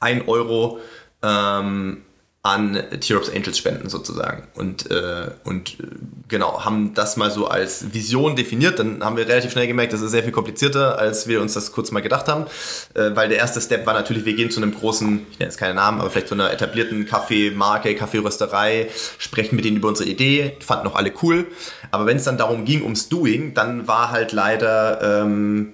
1 0.00 0.26
Euro 0.26 0.80
ähm, 1.22 2.02
an 2.46 2.80
Tear 3.00 3.20
Angels 3.34 3.58
spenden 3.58 3.88
sozusagen. 3.88 4.44
Und, 4.54 4.88
äh, 4.90 5.30
und 5.42 5.80
äh, 5.80 5.84
genau, 6.28 6.64
haben 6.64 6.94
das 6.94 7.16
mal 7.16 7.30
so 7.30 7.48
als 7.48 7.92
Vision 7.92 8.36
definiert. 8.36 8.78
Dann 8.78 9.02
haben 9.02 9.16
wir 9.16 9.26
relativ 9.26 9.50
schnell 9.50 9.66
gemerkt, 9.66 9.92
das 9.92 10.00
ist 10.00 10.12
sehr 10.12 10.22
viel 10.22 10.32
komplizierter, 10.32 10.96
als 10.98 11.26
wir 11.26 11.40
uns 11.40 11.54
das 11.54 11.72
kurz 11.72 11.90
mal 11.90 12.00
gedacht 12.00 12.28
haben. 12.28 12.46
Äh, 12.94 13.16
weil 13.16 13.28
der 13.28 13.38
erste 13.38 13.60
Step 13.60 13.84
war 13.84 13.94
natürlich, 13.94 14.24
wir 14.24 14.34
gehen 14.34 14.50
zu 14.52 14.62
einem 14.62 14.72
großen, 14.72 15.26
ich 15.32 15.38
nenne 15.40 15.50
jetzt 15.50 15.58
keinen 15.58 15.74
Namen, 15.74 16.00
aber 16.00 16.08
vielleicht 16.08 16.28
zu 16.28 16.34
einer 16.34 16.52
etablierten 16.52 17.04
Kaffeemarke, 17.06 17.96
Kaffeerösterei, 17.96 18.88
sprechen 19.18 19.56
mit 19.56 19.64
denen 19.64 19.78
über 19.78 19.88
unsere 19.88 20.08
Idee, 20.08 20.56
fanden 20.60 20.86
auch 20.86 20.94
alle 20.94 21.12
cool. 21.22 21.48
Aber 21.90 22.06
wenn 22.06 22.16
es 22.16 22.24
dann 22.24 22.38
darum 22.38 22.64
ging, 22.64 22.82
ums 22.82 23.08
Doing, 23.08 23.54
dann 23.54 23.88
war 23.88 24.12
halt 24.12 24.32
leider... 24.32 25.22
Ähm, 25.22 25.72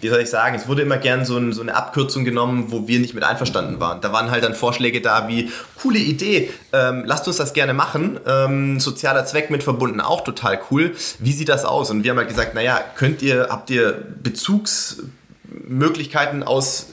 wie 0.00 0.08
soll 0.08 0.20
ich 0.20 0.30
sagen, 0.30 0.56
es 0.56 0.66
wurde 0.66 0.82
immer 0.82 0.98
gern 0.98 1.24
so, 1.24 1.38
ein, 1.38 1.52
so, 1.52 1.62
eine 1.62 1.76
Abkürzung 1.76 2.24
genommen, 2.24 2.64
wo 2.68 2.88
wir 2.88 2.98
nicht 2.98 3.14
mit 3.14 3.22
einverstanden 3.22 3.78
waren. 3.78 4.00
Da 4.00 4.12
waren 4.12 4.28
halt 4.30 4.42
dann 4.42 4.54
Vorschläge 4.54 5.00
da 5.00 5.28
wie, 5.28 5.52
coole 5.80 6.00
Idee, 6.00 6.50
ähm, 6.72 7.04
lasst 7.06 7.28
uns 7.28 7.36
das 7.36 7.52
gerne 7.52 7.74
machen, 7.74 8.18
ähm, 8.26 8.80
sozialer 8.80 9.24
Zweck 9.24 9.50
mit 9.50 9.62
verbunden, 9.62 10.00
auch 10.00 10.24
total 10.24 10.58
cool. 10.70 10.96
Wie 11.20 11.32
sieht 11.32 11.48
das 11.48 11.64
aus? 11.64 11.90
Und 11.90 12.02
wir 12.02 12.10
haben 12.10 12.18
halt 12.18 12.28
gesagt, 12.28 12.54
naja, 12.54 12.80
könnt 12.96 13.22
ihr, 13.22 13.46
habt 13.50 13.70
ihr 13.70 14.04
Bezugsmöglichkeiten 14.22 16.42
aus 16.42 16.88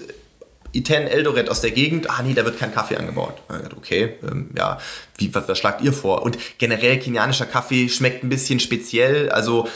Iten 0.75 1.07
Eldoret 1.07 1.49
aus 1.49 1.61
der 1.61 1.71
Gegend, 1.71 2.09
ah 2.09 2.21
nee, 2.21 2.33
da 2.33 2.45
wird 2.45 2.59
kein 2.59 2.73
Kaffee 2.73 2.97
angebaut. 2.97 3.41
Okay, 3.77 4.15
ähm, 4.29 4.49
ja, 4.57 4.77
wie, 5.18 5.34
was, 5.34 5.47
was 5.47 5.57
schlagt 5.57 5.82
ihr 5.82 5.93
vor? 5.93 6.24
Und 6.24 6.38
generell 6.57 6.99
kenianischer 6.99 7.45
Kaffee 7.45 7.89
schmeckt 7.89 8.24
ein 8.24 8.30
bisschen 8.30 8.59
speziell, 8.59 9.30
also 9.30 9.68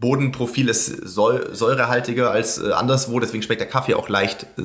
Bodenprofil 0.00 0.68
ist 0.68 0.86
säurehaltiger 0.86 2.30
als 2.30 2.58
äh, 2.58 2.72
anderswo, 2.72 3.18
deswegen 3.20 3.42
schmeckt 3.42 3.60
der 3.60 3.68
Kaffee 3.68 3.94
auch 3.94 4.08
leicht, 4.08 4.44
äh, 4.58 4.62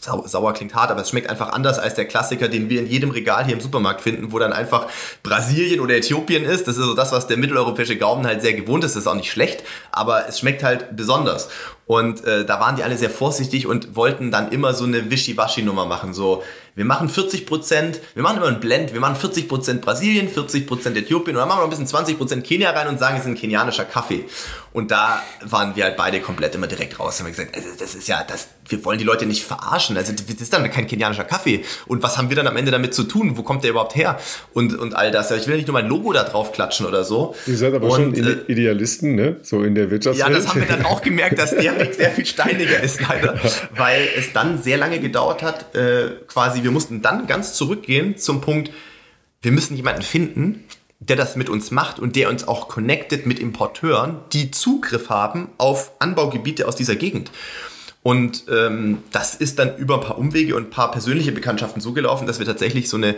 sau, 0.00 0.26
sauer 0.26 0.54
klingt 0.54 0.74
hart, 0.74 0.90
aber 0.90 1.02
es 1.02 1.10
schmeckt 1.10 1.28
einfach 1.28 1.50
anders 1.50 1.78
als 1.78 1.94
der 1.94 2.06
Klassiker, 2.06 2.48
den 2.48 2.70
wir 2.70 2.80
in 2.80 2.86
jedem 2.86 3.10
Regal 3.10 3.44
hier 3.44 3.54
im 3.54 3.60
Supermarkt 3.60 4.00
finden, 4.00 4.32
wo 4.32 4.38
dann 4.38 4.52
einfach 4.52 4.86
Brasilien 5.22 5.80
oder 5.80 5.96
Äthiopien 5.96 6.44
ist. 6.44 6.68
Das 6.68 6.76
ist 6.76 6.84
so 6.84 6.94
das, 6.94 7.12
was 7.12 7.26
der 7.26 7.36
mitteleuropäische 7.36 7.96
Gaumen 7.96 8.26
halt 8.26 8.40
sehr 8.42 8.54
gewohnt 8.54 8.84
ist. 8.84 8.94
Das 8.94 9.02
ist 9.02 9.06
auch 9.06 9.14
nicht 9.14 9.30
schlecht, 9.30 9.64
aber 9.92 10.28
es 10.28 10.38
schmeckt 10.38 10.62
halt 10.62 10.96
besonders. 10.96 11.48
Und 11.86 12.24
äh, 12.24 12.44
da 12.44 12.60
waren 12.60 12.76
die 12.76 12.82
alle 12.82 12.98
sehr 12.98 13.08
vorsichtig 13.08 13.66
und 13.66 13.96
wollten 13.96 14.30
dann 14.30 14.52
immer 14.52 14.74
so 14.74 14.84
eine 14.84 15.10
Wischiwaschi-Nummer 15.10 15.86
machen. 15.86 16.12
So, 16.12 16.42
wir 16.78 16.84
machen 16.84 17.08
40 17.08 17.44
Prozent, 17.44 18.00
wir 18.14 18.22
machen 18.22 18.36
immer 18.36 18.46
einen 18.46 18.60
Blend, 18.60 18.92
wir 18.92 19.00
machen 19.00 19.16
40 19.16 19.48
Prozent 19.48 19.82
Brasilien, 19.82 20.28
40 20.28 20.64
Prozent 20.64 20.96
Äthiopien 20.96 21.34
und 21.34 21.40
dann 21.40 21.48
machen 21.48 21.58
wir 21.58 21.62
noch 21.62 21.66
ein 21.66 21.70
bisschen 21.70 21.88
20 21.88 22.16
Prozent 22.16 22.46
Kenia 22.46 22.70
rein 22.70 22.86
und 22.86 23.00
sagen, 23.00 23.16
es 23.16 23.22
ist 23.22 23.26
ein 23.26 23.34
kenianischer 23.34 23.84
Kaffee. 23.84 24.26
Und 24.72 24.90
da 24.90 25.22
waren 25.42 25.76
wir 25.76 25.84
halt 25.84 25.96
beide 25.96 26.20
komplett 26.20 26.54
immer 26.54 26.66
direkt 26.66 27.00
raus. 27.00 27.18
Haben 27.18 27.26
wir 27.26 27.30
gesagt, 27.30 27.56
also 27.56 27.68
das 27.78 27.94
ist 27.94 28.06
ja, 28.08 28.22
das, 28.22 28.48
wir 28.68 28.84
wollen 28.84 28.98
die 28.98 29.04
Leute 29.04 29.26
nicht 29.26 29.44
verarschen. 29.44 29.96
Also 29.96 30.12
das 30.12 30.40
ist 30.40 30.52
dann 30.52 30.70
kein 30.70 30.86
kenianischer 30.86 31.24
Kaffee. 31.24 31.64
Und 31.86 32.02
was 32.02 32.18
haben 32.18 32.28
wir 32.28 32.36
dann 32.36 32.46
am 32.46 32.56
Ende 32.56 32.70
damit 32.70 32.94
zu 32.94 33.04
tun? 33.04 33.36
Wo 33.36 33.42
kommt 33.42 33.64
der 33.64 33.70
überhaupt 33.70 33.96
her? 33.96 34.18
Und, 34.52 34.78
und 34.78 34.94
all 34.94 35.10
das. 35.10 35.30
Ich 35.30 35.46
will 35.46 35.56
nicht 35.56 35.66
nur 35.66 35.74
mein 35.74 35.88
Logo 35.88 36.12
da 36.12 36.24
drauf 36.24 36.52
klatschen 36.52 36.86
oder 36.86 37.04
so. 37.04 37.34
Ihr 37.46 37.56
seid 37.56 37.74
aber 37.74 37.88
und, 37.88 38.16
schon 38.16 38.26
äh, 38.26 38.50
Idealisten, 38.52 39.14
ne? 39.14 39.36
So 39.42 39.62
in 39.62 39.74
der 39.74 39.90
Wirtschaftswelt. 39.90 40.28
Ja, 40.30 40.34
das 40.34 40.48
haben 40.48 40.60
wir 40.60 40.68
dann 40.68 40.84
auch 40.84 41.02
gemerkt, 41.02 41.38
dass 41.38 41.50
der 41.50 41.78
Weg 41.80 41.94
sehr 41.94 42.10
viel 42.10 42.26
steiniger 42.26 42.80
ist 42.80 43.00
leider. 43.00 43.40
Weil 43.74 44.08
es 44.16 44.32
dann 44.32 44.62
sehr 44.62 44.76
lange 44.76 45.00
gedauert 45.00 45.42
hat, 45.42 45.74
äh, 45.74 46.10
quasi, 46.26 46.62
wir 46.62 46.70
mussten 46.70 47.02
dann 47.02 47.26
ganz 47.26 47.54
zurückgehen 47.54 48.16
zum 48.18 48.40
Punkt, 48.40 48.70
wir 49.40 49.52
müssen 49.52 49.76
jemanden 49.76 50.02
finden, 50.02 50.64
der 51.00 51.16
das 51.16 51.36
mit 51.36 51.48
uns 51.48 51.70
macht 51.70 51.98
und 51.98 52.16
der 52.16 52.28
uns 52.28 52.46
auch 52.46 52.68
connected 52.68 53.26
mit 53.26 53.38
Importeuren, 53.38 54.16
die 54.32 54.50
Zugriff 54.50 55.10
haben 55.10 55.48
auf 55.58 55.92
Anbaugebiete 55.98 56.66
aus 56.66 56.76
dieser 56.76 56.96
Gegend. 56.96 57.30
Und 58.02 58.44
ähm, 58.48 58.98
das 59.12 59.34
ist 59.34 59.58
dann 59.58 59.76
über 59.76 59.96
ein 59.96 60.00
paar 60.00 60.18
Umwege 60.18 60.56
und 60.56 60.68
ein 60.68 60.70
paar 60.70 60.90
persönliche 60.90 61.32
Bekanntschaften 61.32 61.80
so 61.80 61.92
gelaufen, 61.92 62.26
dass 62.26 62.38
wir 62.38 62.46
tatsächlich 62.46 62.88
so 62.88 62.96
eine 62.96 63.14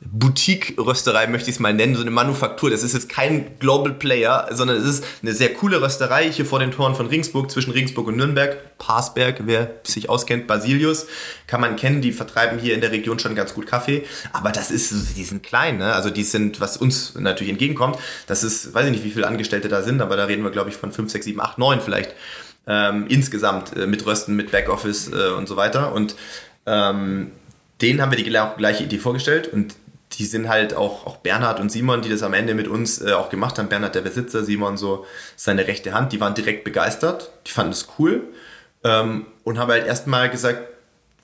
Boutique-Rösterei, 0.00 1.26
möchte 1.26 1.50
ich 1.50 1.56
es 1.56 1.60
mal 1.60 1.74
nennen, 1.74 1.96
so 1.96 2.02
eine 2.02 2.12
Manufaktur. 2.12 2.70
Das 2.70 2.84
ist 2.84 2.94
jetzt 2.94 3.08
kein 3.08 3.58
Global 3.58 3.92
Player, 3.92 4.48
sondern 4.52 4.76
es 4.76 4.84
ist 4.84 5.04
eine 5.22 5.32
sehr 5.32 5.52
coole 5.52 5.82
Rösterei 5.82 6.30
hier 6.30 6.46
vor 6.46 6.60
den 6.60 6.70
Toren 6.70 6.94
von 6.94 7.06
Ringsburg, 7.08 7.50
zwischen 7.50 7.72
Ringsburg 7.72 8.06
und 8.06 8.16
Nürnberg. 8.16 8.78
Passberg, 8.78 9.42
wer 9.46 9.72
sich 9.82 10.08
auskennt, 10.08 10.46
Basilius, 10.46 11.06
kann 11.48 11.60
man 11.60 11.74
kennen. 11.74 12.00
Die 12.00 12.12
vertreiben 12.12 12.60
hier 12.60 12.74
in 12.74 12.80
der 12.80 12.92
Region 12.92 13.18
schon 13.18 13.34
ganz 13.34 13.54
gut 13.54 13.66
Kaffee. 13.66 14.04
Aber 14.32 14.52
das 14.52 14.70
ist, 14.70 15.16
die 15.16 15.24
sind 15.24 15.42
klein, 15.42 15.78
ne? 15.78 15.92
Also 15.92 16.10
die 16.10 16.22
sind, 16.22 16.60
was 16.60 16.76
uns 16.76 17.16
natürlich 17.16 17.50
entgegenkommt, 17.50 17.98
das 18.28 18.44
ist, 18.44 18.72
weiß 18.74 18.86
ich 18.86 18.92
nicht, 18.92 19.04
wie 19.04 19.10
viele 19.10 19.26
Angestellte 19.26 19.68
da 19.68 19.82
sind, 19.82 20.00
aber 20.00 20.16
da 20.16 20.26
reden 20.26 20.44
wir, 20.44 20.50
glaube 20.50 20.70
ich, 20.70 20.76
von 20.76 20.92
5, 20.92 21.10
6, 21.10 21.24
7, 21.24 21.40
8, 21.40 21.58
9 21.58 21.80
vielleicht. 21.80 22.14
Ähm, 22.68 23.06
insgesamt 23.08 23.76
äh, 23.76 23.86
mit 23.86 24.06
Rösten, 24.06 24.36
mit 24.36 24.52
Backoffice 24.52 25.10
äh, 25.12 25.32
und 25.32 25.48
so 25.48 25.56
weiter. 25.56 25.92
Und 25.92 26.14
ähm, 26.66 27.32
denen 27.80 28.00
haben 28.00 28.12
wir 28.12 28.18
die 28.18 28.24
gleiche 28.24 28.84
Idee 28.84 28.98
vorgestellt 28.98 29.48
und 29.52 29.74
die 30.18 30.24
sind 30.24 30.48
halt 30.48 30.74
auch, 30.74 31.06
auch 31.06 31.16
Bernhard 31.18 31.60
und 31.60 31.70
Simon, 31.70 32.02
die 32.02 32.08
das 32.08 32.22
am 32.22 32.34
Ende 32.34 32.54
mit 32.54 32.66
uns 32.66 33.00
äh, 33.00 33.12
auch 33.12 33.30
gemacht 33.30 33.58
haben. 33.58 33.68
Bernhard 33.68 33.94
der 33.94 34.00
Besitzer, 34.00 34.44
Simon 34.44 34.76
so 34.76 35.06
seine 35.36 35.66
rechte 35.66 35.94
Hand, 35.94 36.12
die 36.12 36.20
waren 36.20 36.34
direkt 36.34 36.64
begeistert, 36.64 37.30
die 37.46 37.52
fanden 37.52 37.72
es 37.72 37.88
cool 37.98 38.24
ähm, 38.84 39.26
und 39.44 39.58
haben 39.58 39.70
halt 39.70 39.86
erstmal 39.86 40.28
gesagt, 40.28 40.66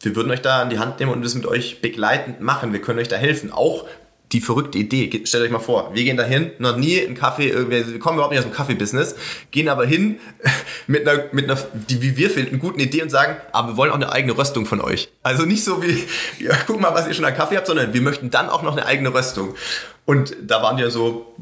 wir 0.01 0.15
würden 0.15 0.31
euch 0.31 0.43
da 0.43 0.63
an 0.63 0.71
die 0.71 0.79
Hand 0.79 1.01
nehmen 1.01 1.13
und 1.13 1.25
das 1.25 1.35
mit 1.35 1.47
euch 1.47 1.81
begleitend 1.81 2.41
machen. 2.41 2.73
Wir 2.73 2.81
können 2.81 2.99
euch 2.99 3.09
da 3.09 3.17
helfen. 3.17 3.51
Auch 3.51 3.87
die 4.35 4.41
verrückte 4.41 4.79
Idee. 4.79 5.23
Stellt 5.25 5.45
euch 5.45 5.51
mal 5.51 5.61
vor, 5.61 5.95
wir 5.95 6.03
gehen 6.03 6.17
dahin, 6.17 6.51
noch 6.59 6.77
nie 6.77 7.01
einen 7.01 7.15
Kaffee, 7.15 7.71
wir 7.71 7.99
kommen 8.01 8.17
überhaupt 8.17 8.33
nicht 8.33 8.41
aus 8.41 8.47
dem 8.47 8.53
Kaffee-Business, 8.53 9.15
gehen 9.53 9.69
aber 9.69 9.87
hin 9.87 10.19
mit 10.89 11.09
einer, 11.09 11.25
mit 11.33 11.49
einer, 11.49 11.59
die 11.89 12.03
wie 12.03 12.17
wir 12.17 12.29
finden, 12.31 12.59
guten 12.59 12.81
Idee 12.81 13.03
und 13.03 13.11
sagen, 13.11 13.37
aber 13.53 13.69
wir 13.69 13.77
wollen 13.77 13.93
auch 13.93 13.97
eine 13.97 14.11
eigene 14.11 14.37
Röstung 14.37 14.67
von 14.67 14.81
euch. 14.81 15.09
Also 15.23 15.45
nicht 15.45 15.65
so 15.65 15.83
wie, 15.83 16.05
ja, 16.45 16.53
guck 16.67 16.81
mal, 16.81 16.93
was 16.95 17.07
ihr 17.07 17.15
schon 17.15 17.25
an 17.25 17.35
Kaffee 17.35 17.57
habt, 17.57 17.69
sondern 17.69 17.95
wir 17.95 18.01
möchten 18.03 18.31
dann 18.31 18.51
auch 18.51 18.63
noch 18.63 18.73
eine 18.73 18.85
eigene 18.87 19.15
Röstung. 19.15 19.55
Und 20.05 20.37
da 20.43 20.63
waren 20.63 20.77
ja 20.77 20.91
so, 20.91 21.35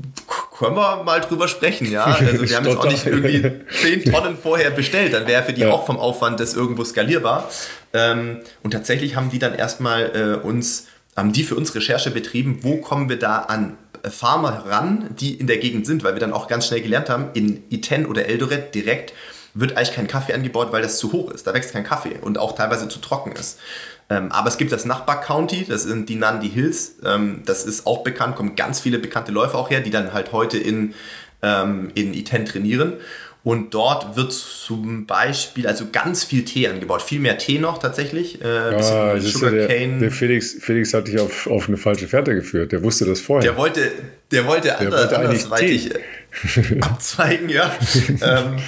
können 0.57 0.77
wir 0.77 1.03
mal 1.03 1.21
drüber 1.21 1.49
sprechen, 1.49 1.91
ja. 1.91 2.05
Also 2.21 2.49
wir 2.49 2.57
haben 2.57 2.67
jetzt 2.67 2.79
auch 2.79 2.85
nicht 2.85 3.07
irgendwie 3.07 3.51
zehn 3.71 4.05
Tonnen 4.05 4.37
vorher 4.37 4.71
bestellt, 4.71 5.15
dann 5.15 5.27
wäre 5.27 5.43
für 5.43 5.55
die 5.55 5.63
ja. 5.63 5.73
auch 5.73 5.87
vom 5.87 5.99
Aufwand 5.99 6.39
das 6.39 6.55
irgendwo 6.55 6.85
skalierbar. 6.85 7.51
Ähm, 7.95 8.43
und 8.63 8.73
tatsächlich 8.73 9.17
haben 9.17 9.31
die 9.31 9.39
dann 9.39 9.55
erstmal 9.55 10.41
äh, 10.43 10.47
uns 10.47 10.87
haben 11.17 11.33
die 11.33 11.45
für 11.45 11.55
uns 11.55 11.75
Recherche 11.75 12.11
betrieben, 12.11 12.61
wo 12.63 12.79
kommen 12.79 13.09
wir 13.09 13.19
da 13.19 13.41
an 13.41 13.77
Farmer 14.11 14.65
ran, 14.67 15.11
die 15.19 15.35
in 15.35 15.47
der 15.47 15.59
Gegend 15.59 15.87
sind, 15.87 16.05
weil 16.05 16.15
wir 16.15 16.21
dann 16.21 16.33
auch 16.33 16.49
ganz 16.49 16.67
schnell 16.67 16.81
gelernt 16.81 17.09
haben, 17.09 17.31
in 17.35 17.63
Iten 17.71 18.07
oder 18.07 18.27
Eldoret 18.27 18.75
direkt 18.75 19.13
wird 19.55 19.77
eigentlich 19.77 19.93
kein 19.93 20.07
Kaffee 20.07 20.33
angebaut, 20.33 20.73
weil 20.73 20.83
das 20.83 20.99
zu 20.99 21.13
hoch 21.13 21.31
ist. 21.31 21.47
Da 21.47 21.55
wächst 21.55 21.73
kein 21.73 21.85
Kaffee 21.85 22.19
und 22.21 22.39
auch 22.39 22.55
teilweise 22.55 22.89
zu 22.89 23.01
trocken 23.01 23.33
ist. 23.33 23.59
Ähm, 24.09 24.33
aber 24.33 24.49
es 24.49 24.57
gibt 24.57 24.73
das 24.73 24.85
Nachbar-County, 24.85 25.67
das 25.69 25.83
sind 25.83 26.09
die 26.09 26.17
Nandi 26.17 26.49
Hills. 26.49 26.97
Ähm, 27.05 27.43
das 27.45 27.65
ist 27.65 27.87
auch 27.87 28.03
bekannt, 28.03 28.37
kommen 28.37 28.57
ganz 28.57 28.81
viele 28.81 28.99
bekannte 28.99 29.33
Läufer 29.33 29.59
auch 29.59 29.71
her, 29.71 29.81
die 29.81 29.91
dann 29.91 30.13
halt 30.13 30.33
heute 30.33 30.59
in, 30.59 30.95
ähm, 31.43 31.91
in 31.95 32.15
Iten 32.15 32.47
trainieren. 32.47 32.95
Und 33.45 33.75
dort 33.75 34.15
wird 34.15 34.33
zum 34.33 35.05
Beispiel 35.07 35.67
also 35.67 35.87
ganz 35.91 36.23
viel 36.23 36.45
Tee 36.45 36.69
angebaut, 36.69 37.03
viel 37.03 37.19
mehr 37.19 37.39
Tee 37.39 37.59
noch 37.59 37.79
tatsächlich. 37.79 38.41
Äh, 38.41 38.47
ah, 38.47 39.19
Sugar 39.19 39.53
ja 39.53 39.67
der, 39.67 39.99
der, 39.99 40.11
Felix, 40.13 40.57
Felix 40.61 40.95
hat 40.95 41.09
dich 41.09 41.19
auf, 41.19 41.49
auf 41.49 41.67
eine 41.67 41.77
falsche 41.77 42.07
Fährte 42.07 42.37
geführt. 42.37 42.71
Der 42.71 42.85
wusste 42.85 43.05
das 43.05 43.21
vorher. 43.21 43.51
Der 43.51 43.59
wollte, 43.59 43.91
der 44.31 44.47
wollte, 44.47 44.69
der 44.69 44.81
anders, 44.81 45.01
wollte 45.01 45.19
andersweitig 45.19 45.91
abzweigen, 46.81 47.49
ja. 47.49 47.77
ähm, 48.23 48.59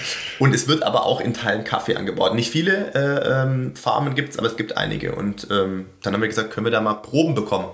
und 0.41 0.53
es 0.53 0.67
wird 0.67 0.83
aber 0.83 1.07
auch 1.07 1.21
in 1.21 1.35
Teilen 1.35 1.63
Kaffee 1.63 1.95
angebaut. 1.95 2.35
Nicht 2.35 2.51
viele 2.51 2.93
äh, 2.95 3.43
ähm, 3.43 3.77
Farmen 3.77 4.17
gibt 4.17 4.31
es, 4.31 4.39
aber 4.39 4.49
es 4.49 4.57
gibt 4.57 4.77
einige. 4.77 5.15
Und 5.15 5.47
ähm, 5.53 5.87
dann 6.03 6.15
haben 6.15 6.21
wir 6.21 6.29
gesagt, 6.29 6.51
können 6.51 6.67
wir 6.67 6.73
da 6.73 6.81
mal 6.81 6.95
Proben 6.95 7.37
bekommen. 7.37 7.69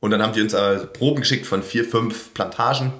Und 0.00 0.10
dann 0.10 0.20
haben 0.20 0.32
die 0.32 0.42
uns 0.42 0.52
also 0.52 0.86
Proben 0.86 1.20
geschickt 1.20 1.46
von 1.46 1.62
vier, 1.62 1.84
fünf 1.84 2.34
Plantagen. 2.34 2.92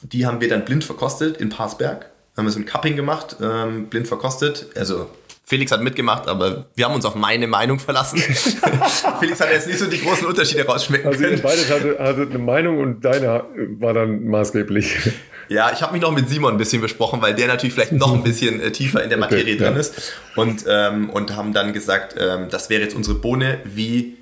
Die 0.00 0.24
haben 0.24 0.40
wir 0.40 0.48
dann 0.48 0.64
blind 0.64 0.84
verkostet 0.84 1.36
in 1.36 1.50
Parsberg. 1.50 2.10
Haben 2.40 2.46
wir 2.46 2.52
so 2.52 2.58
ein 2.58 2.64
Cupping 2.64 2.96
gemacht, 2.96 3.36
ähm, 3.42 3.88
blind 3.88 4.08
verkostet. 4.08 4.68
Also 4.74 5.10
Felix 5.44 5.70
hat 5.72 5.82
mitgemacht, 5.82 6.26
aber 6.26 6.64
wir 6.74 6.86
haben 6.86 6.94
uns 6.94 7.04
auf 7.04 7.14
meine 7.14 7.46
Meinung 7.46 7.78
verlassen. 7.78 8.18
Felix 9.20 9.40
hat 9.40 9.50
jetzt 9.52 9.66
nicht 9.66 9.78
so 9.78 9.84
die 9.84 10.00
großen 10.00 10.26
Unterschiede 10.26 10.64
rausschmecken 10.64 11.08
also 11.08 11.20
können. 11.20 11.32
Also 11.32 11.42
beides 11.42 11.70
hatte, 11.70 11.98
hatte 11.98 12.22
eine 12.22 12.38
Meinung 12.38 12.78
und 12.78 13.04
deine 13.04 13.44
war 13.78 13.92
dann 13.92 14.24
maßgeblich. 14.24 15.10
Ja, 15.50 15.70
ich 15.70 15.82
habe 15.82 15.92
mich 15.92 16.00
noch 16.00 16.12
mit 16.12 16.30
Simon 16.30 16.54
ein 16.54 16.56
bisschen 16.56 16.80
besprochen, 16.80 17.20
weil 17.20 17.34
der 17.34 17.46
natürlich 17.46 17.74
vielleicht 17.74 17.92
noch 17.92 18.14
ein 18.14 18.22
bisschen 18.22 18.58
äh, 18.62 18.72
tiefer 18.72 19.04
in 19.04 19.10
der 19.10 19.18
Materie 19.18 19.42
okay, 19.42 19.56
drin 19.58 19.74
ja. 19.74 19.80
ist. 19.80 20.14
Und, 20.34 20.64
ähm, 20.66 21.10
und 21.10 21.36
haben 21.36 21.52
dann 21.52 21.74
gesagt, 21.74 22.14
ähm, 22.18 22.46
das 22.50 22.70
wäre 22.70 22.80
jetzt 22.80 22.96
unsere 22.96 23.18
Bohne, 23.18 23.58
wie, 23.64 24.16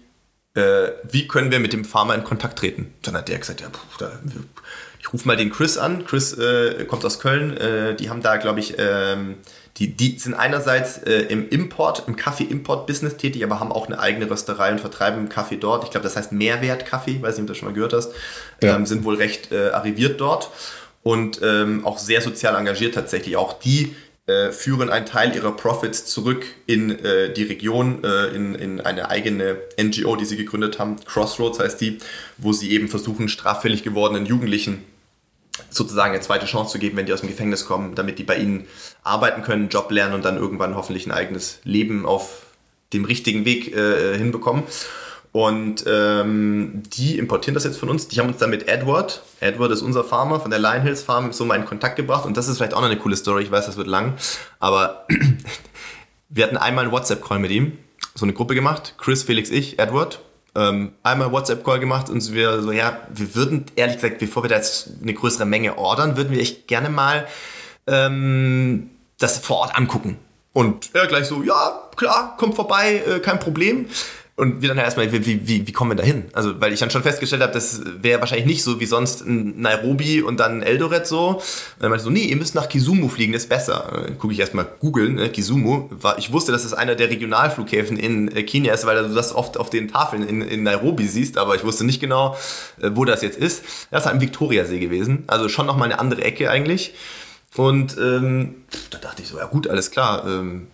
äh, 0.55 0.89
wie 1.09 1.29
können 1.29 1.53
wir 1.53 1.61
mit 1.61 1.73
dem 1.73 1.85
Farmer 1.85 2.17
in 2.17 2.25
Kontakt 2.25 2.59
treten? 2.59 2.95
Dann 3.03 3.15
hat 3.15 3.29
der 3.29 3.39
gesagt, 3.39 3.61
ja, 3.61 3.69
puh, 3.69 3.79
da, 4.01 4.11
ich 5.09 5.15
rufe 5.15 5.27
mal 5.27 5.39
den 5.39 5.51
Chris 5.51 5.79
an. 5.79 6.05
Chris 6.05 6.37
äh, 6.37 6.85
kommt 6.85 7.03
aus 7.03 7.19
Köln. 7.19 7.57
Äh, 7.57 7.97
die 7.97 8.11
haben 8.11 8.21
da, 8.21 8.37
glaube 8.37 8.61
ich, 8.61 8.75
ähm, 8.77 9.37
die, 9.79 9.97
die 9.97 10.19
sind 10.19 10.35
einerseits 10.35 10.99
äh, 10.99 11.23
im 11.31 11.49
Import, 11.49 12.05
im 12.07 12.17
Kaffee-Import-Business 12.17 13.17
tätig, 13.17 13.43
aber 13.43 13.59
haben 13.59 13.73
auch 13.73 13.87
eine 13.87 13.99
eigene 14.01 14.29
Rösterei 14.29 14.71
und 14.71 14.81
vertreiben 14.81 15.31
Kaffee 15.31 15.57
dort. 15.57 15.85
Ich 15.85 15.91
glaube, 15.91 16.05
das 16.05 16.15
heißt 16.15 16.33
Mehrwert-Kaffee, 16.33 17.23
weiß 17.23 17.37
nicht, 17.37 17.41
ob 17.41 17.47
du 17.47 17.53
das 17.53 17.57
schon 17.57 17.69
mal 17.69 17.75
gehört 17.75 17.95
hast. 17.95 18.13
Ja. 18.63 18.77
Ähm, 18.77 18.85
sind 18.85 19.05
wohl 19.05 19.15
recht 19.15 19.51
äh, 19.51 19.71
arriviert 19.71 20.21
dort 20.21 20.51
und 21.03 21.41
ähm, 21.43 21.87
auch 21.87 21.97
sehr 21.99 22.21
sozial 22.21 22.55
engagiert 22.57 22.95
tatsächlich. 22.95 23.39
Auch 23.39 23.59
die 23.59 23.97
äh, 24.27 24.53
führen 24.53 24.91
einen 24.91 25.07
Teil 25.07 25.35
ihrer 25.35 25.53
Profits 25.53 26.05
zurück 26.05 26.45
in 26.67 27.03
äh, 27.03 27.33
die 27.33 27.45
Region, 27.45 28.05
äh, 28.05 28.27
in, 28.27 28.55
in 28.55 28.83
eine 28.83 29.09
eigene 29.09 29.57
NGO, 29.81 30.17
die 30.17 30.27
sie 30.27 30.37
gegründet 30.37 30.79
haben. 30.79 30.97
Crossroads 31.07 31.61
heißt 31.61 31.81
die, 31.81 31.97
wo 32.37 32.53
sie 32.53 32.73
eben 32.73 32.89
versuchen, 32.89 33.31
straffällig 33.31 33.85
gewordenen 33.85 34.27
Jugendlichen 34.27 34.85
sozusagen 35.71 36.13
eine 36.13 36.21
zweite 36.21 36.47
Chance 36.47 36.73
zu 36.73 36.79
geben, 36.79 36.97
wenn 36.97 37.07
die 37.07 37.13
aus 37.13 37.21
dem 37.21 37.29
Gefängnis 37.29 37.67
kommen, 37.67 37.95
damit 37.95 38.19
die 38.19 38.25
bei 38.25 38.37
ihnen 38.37 38.67
arbeiten 39.03 39.43
können, 39.43 39.69
Job 39.69 39.91
lernen 39.91 40.15
und 40.15 40.25
dann 40.25 40.37
irgendwann 40.37 40.77
hoffentlich 40.77 41.07
ein 41.07 41.13
eigenes 41.13 41.61
Leben 41.65 42.07
auf 42.07 42.43
dem 42.93 43.05
richtigen 43.05 43.45
Weg 43.45 43.75
äh, 43.75 44.17
hinbekommen. 44.17 44.65
Und 45.33 45.85
ähm, 45.87 46.83
die 46.97 47.19
importieren 47.19 47.55
das 47.55 47.65
jetzt 47.65 47.79
von 47.79 47.91
uns. 47.91 48.09
Die 48.09 48.19
haben 48.19 48.29
uns 48.29 48.39
dann 48.39 48.51
mit 48.51 48.67
Edward, 48.67 49.23
Edward 49.41 49.71
ist 49.73 49.83
unser 49.83 50.03
Farmer 50.03 50.41
von 50.41 50.51
der 50.51 50.59
Lion 50.59 50.83
Hills 50.83 51.03
Farm, 51.03 51.33
so 51.33 51.45
mal 51.45 51.57
in 51.57 51.67
Kontakt 51.67 51.97
gebracht. 51.97 52.25
Und 52.25 52.37
das 52.37 52.49
ist 52.49 52.57
vielleicht 52.57 52.75
auch 52.75 52.81
noch 52.81 52.89
eine 52.89 52.99
coole 52.99 53.17
Story. 53.17 53.43
Ich 53.43 53.51
weiß, 53.51 53.67
das 53.67 53.77
wird 53.77 53.87
lang. 53.87 54.15
Aber 54.59 55.07
wir 56.29 56.45
hatten 56.45 56.57
einmal 56.57 56.85
einen 56.85 56.93
WhatsApp-Call 56.93 57.39
mit 57.39 57.51
ihm, 57.51 57.79
so 58.15 58.25
eine 58.25 58.33
Gruppe 58.33 58.55
gemacht. 58.55 58.95
Chris, 58.99 59.23
Felix, 59.23 59.51
ich, 59.51 59.79
Edward 59.79 60.21
ähm, 60.59 60.93
einmal 61.05 61.31
WhatsApp-Call 61.31 61.79
gemacht 61.79 62.11
und 62.11 62.33
wir 62.33 62.61
so, 62.63 62.73
ja, 62.73 62.99
wir 63.15 63.35
würden, 63.37 63.67
ehrlich 63.77 63.97
gesagt, 63.97 64.19
bevor 64.19 64.43
wir 64.43 64.51
da 64.51 64.57
jetzt 64.57 64.91
eine 65.01 65.15
größere 65.15 65.47
Menge 65.47 65.79
ordern, 65.79 66.17
würden 66.17 66.33
wir 66.33 66.41
echt 66.41 66.67
gerne 66.67 66.91
mal 66.91 67.27
ähm, 67.87 68.91
das 69.19 69.39
vor 69.39 69.59
Ort 69.59 69.77
angucken. 69.77 70.19
Und 70.53 70.95
er 70.95 71.07
gleich 71.07 71.27
so, 71.27 71.43
ja, 71.45 71.89
klar, 71.95 72.37
kommt 72.37 72.57
vorbei, 72.57 73.03
äh, 73.07 73.21
kein 73.21 73.39
Problem. 73.39 73.87
Und 74.39 74.63
wir 74.63 74.69
dann 74.69 74.79
erstmal, 74.79 75.11
wie, 75.11 75.49
wie, 75.49 75.67
wie 75.67 75.73
kommen 75.73 75.91
wir 75.91 75.97
da 75.97 76.05
hin? 76.05 76.27
Also, 76.33 76.61
weil 76.61 76.73
ich 76.73 76.79
dann 76.79 76.93
schon 76.93 77.03
festgestellt 77.03 77.43
habe, 77.43 77.53
das 77.53 77.81
wäre 78.01 78.21
wahrscheinlich 78.21 78.47
nicht 78.47 78.63
so 78.63 78.79
wie 78.79 78.87
sonst 78.87 79.25
Nairobi 79.27 80.23
und 80.23 80.39
dann 80.39 80.63
Eldoret 80.63 81.09
so. 81.09 81.31
Und 81.31 81.43
dann 81.81 81.91
meinte 81.91 82.03
ich 82.03 82.05
so, 82.05 82.11
nee, 82.11 82.23
ihr 82.23 82.37
müsst 82.37 82.55
nach 82.55 82.69
Kisumu 82.69 83.09
fliegen, 83.09 83.33
das 83.33 83.43
ist 83.43 83.49
besser. 83.49 84.07
Gucke 84.17 84.33
ich 84.33 84.39
erstmal 84.39 84.65
googeln, 84.79 85.17
ne? 85.17 85.29
Kisumu. 85.31 85.89
Ich 86.19 86.33
wusste, 86.33 86.53
dass 86.53 86.65
es 86.65 86.73
einer 86.73 86.95
der 86.95 87.11
Regionalflughäfen 87.11 87.97
in 87.97 88.29
äh, 88.29 88.45
Kenia 88.45 88.73
ist, 88.75 88.87
weil 88.87 89.03
du 89.03 89.13
das 89.13 89.35
oft 89.35 89.59
auf 89.59 89.71
den 89.71 89.89
Tafeln 89.89 90.23
in, 90.23 90.43
in 90.43 90.63
Nairobi 90.63 91.09
siehst, 91.09 91.37
aber 91.37 91.57
ich 91.57 91.65
wusste 91.65 91.83
nicht 91.83 91.99
genau, 91.99 92.37
äh, 92.81 92.91
wo 92.95 93.05
das 93.05 93.23
jetzt 93.23 93.39
ist. 93.39 93.65
Das 93.91 94.03
ist 94.03 94.07
halt 94.07 94.15
im 94.15 94.21
Viktoriasee 94.21 94.79
gewesen. 94.79 95.25
Also 95.27 95.49
schon 95.49 95.67
nochmal 95.67 95.91
eine 95.91 95.99
andere 95.99 96.23
Ecke 96.23 96.49
eigentlich. 96.49 96.95
Und 97.57 97.97
ähm, 97.99 98.65
da 98.91 98.99
dachte 98.99 99.23
ich 99.23 99.29
so, 99.29 99.39
ja 99.39 99.47
gut, 99.47 99.69
alles 99.69 99.91
klar. 99.91 100.27
Ähm, 100.27 100.69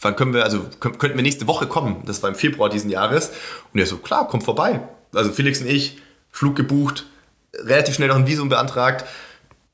wann 0.00 0.16
können 0.16 0.34
wir, 0.34 0.44
also 0.44 0.66
könnten 0.80 1.16
wir 1.16 1.22
nächste 1.22 1.46
Woche 1.46 1.66
kommen? 1.66 2.02
Das 2.04 2.22
war 2.22 2.30
im 2.30 2.36
Februar 2.36 2.68
diesen 2.68 2.90
Jahres. 2.90 3.30
Und 3.72 3.80
er 3.80 3.86
so, 3.86 3.98
klar, 3.98 4.28
kommt 4.28 4.44
vorbei. 4.44 4.80
Also 5.14 5.30
Felix 5.32 5.60
und 5.60 5.68
ich, 5.68 5.98
Flug 6.30 6.56
gebucht, 6.56 7.06
relativ 7.54 7.94
schnell 7.94 8.08
noch 8.08 8.16
ein 8.16 8.26
Visum 8.26 8.48
beantragt, 8.48 9.06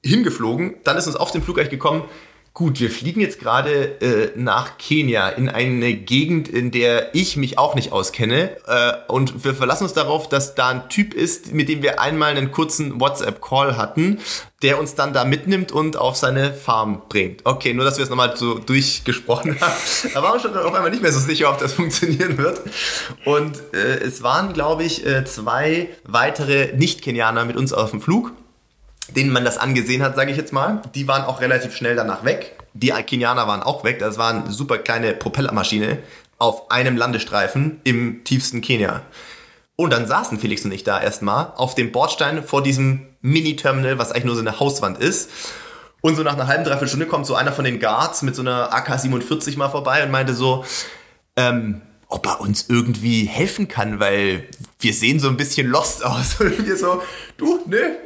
hingeflogen. 0.05 0.77
Dann 0.85 0.97
ist 0.97 1.07
uns 1.07 1.17
auf 1.17 1.33
den 1.33 1.43
Flug 1.43 1.59
eigentlich 1.59 1.71
gekommen, 1.71 2.05
Gut, 2.55 2.81
wir 2.81 2.91
fliegen 2.91 3.23
jetzt 3.23 3.41
gerade 3.41 3.99
äh, 4.03 4.33
nach 4.37 4.77
Kenia 4.77 5.31
in 5.31 5.49
eine 5.49 5.95
Gegend, 5.95 6.49
in 6.49 6.71
der 6.71 7.15
ich 7.15 7.39
mich 7.39 7.57
auch 7.57 7.75
nicht 7.75 7.93
auskenne. 7.93 8.59
Äh, 8.67 8.93
und 9.09 9.43
wir 9.43 9.55
verlassen 9.55 9.85
uns 9.85 9.95
darauf, 9.95 10.29
dass 10.29 10.55
da 10.55 10.69
ein 10.69 10.91
Typ 10.91 11.15
ist, 11.15 11.55
mit 11.55 11.71
dem 11.71 11.81
wir 11.81 11.99
einmal 11.99 12.33
einen 12.33 12.53
kurzen 12.53 13.01
WhatsApp-Call 13.01 13.79
hatten, 13.79 14.19
der 14.61 14.79
uns 14.79 14.95
dann 14.95 15.15
da 15.15 15.25
mitnimmt 15.25 15.73
und 15.73 15.97
auf 15.97 16.17
seine 16.17 16.53
Farm 16.53 17.01
bringt. 17.09 17.41
Okay, 17.45 17.73
nur 17.73 17.87
dass 17.87 17.97
wir 17.97 18.05
es 18.05 18.11
nochmal 18.11 18.37
so 18.37 18.59
durchgesprochen 18.59 19.59
haben. 19.63 19.73
da 20.13 20.23
waren 20.23 20.35
wir 20.35 20.41
schon 20.41 20.55
auf 20.55 20.75
einmal 20.75 20.91
nicht 20.91 21.03
mehr 21.03 21.13
so 21.13 21.21
sicher, 21.21 21.49
ob 21.49 21.57
das 21.57 21.73
funktionieren 21.73 22.37
wird. 22.37 22.61
Und 23.25 23.63
äh, 23.73 23.99
es 24.01 24.23
waren, 24.23 24.53
glaube 24.53 24.85
ich, 24.85 25.07
äh, 25.07 25.25
zwei 25.25 25.89
weitere 26.05 26.77
Nicht-Kenianer 26.77 27.47
mit 27.47 27.57
uns 27.57 27.73
auf 27.73 27.93
dem 27.93 28.03
Flug 28.03 28.33
denen 29.17 29.31
man 29.31 29.45
das 29.45 29.59
angesehen 29.59 30.03
hat, 30.03 30.17
sage 30.17 30.31
ich 30.31 30.37
jetzt 30.37 30.53
mal. 30.53 30.83
Die 30.95 31.09
waren 31.09 31.25
auch 31.25 31.41
relativ 31.41 31.75
schnell 31.75 31.97
danach 31.97 32.25
weg. 32.25 32.57
Die 32.75 32.91
Kenianer 32.91 33.47
waren 33.47 33.63
auch 33.63 33.85
weg. 33.85 33.99
Das 33.99 34.19
war 34.19 34.31
eine 34.31 34.51
super 34.51 34.79
kleine 34.79 35.13
Propellermaschine 35.13 35.99
auf 36.39 36.71
einem 36.71 36.97
Landestreifen 36.97 37.81
im 37.85 38.25
tiefsten 38.25 38.61
Kenia. 38.61 39.03
Und 39.77 39.93
dann 39.93 40.07
saßen 40.07 40.39
Felix 40.39 40.65
und 40.65 40.73
ich 40.73 40.85
da 40.85 41.01
erstmal 41.01 41.53
auf 41.57 41.75
dem 41.75 41.93
Bordstein 41.93 42.45
vor 42.45 42.63
diesem 42.63 43.07
Mini-Terminal, 43.21 43.99
was 43.99 44.13
eigentlich 44.13 44.25
nur 44.25 44.35
so 44.35 44.41
eine 44.41 44.61
Hauswand 44.61 44.99
ist. 44.99 45.31
Und 46.01 46.17
so 46.17 46.23
nach 46.23 46.35
einer 46.35 46.49
halben, 46.49 46.65
dreiviertel 46.65 46.89
Stunde 46.89 47.07
kommt 47.07 47.27
so 47.27 47.35
einer 47.35 47.53
von 47.53 47.65
den 47.65 47.79
Guards 47.79 48.23
mit 48.23 48.35
so 48.35 48.43
einer 48.43 48.75
AK-47 48.75 49.57
mal 49.57 49.69
vorbei 49.69 50.03
und 50.03 50.11
meinte 50.11 50.35
so, 50.35 50.65
ähm, 51.37 51.81
ob 52.09 52.27
er 52.27 52.41
uns 52.41 52.67
irgendwie 52.69 53.25
helfen 53.25 53.69
kann, 53.69 53.99
weil 53.99 54.49
wir 54.81 54.93
sehen 54.93 55.19
so 55.19 55.29
ein 55.29 55.37
bisschen 55.37 55.69
lost 55.69 56.05
aus. 56.05 56.37
Und 56.41 56.67
wir 56.67 56.77
so, 56.77 57.03
du, 57.39 57.61
ne, 57.67 57.97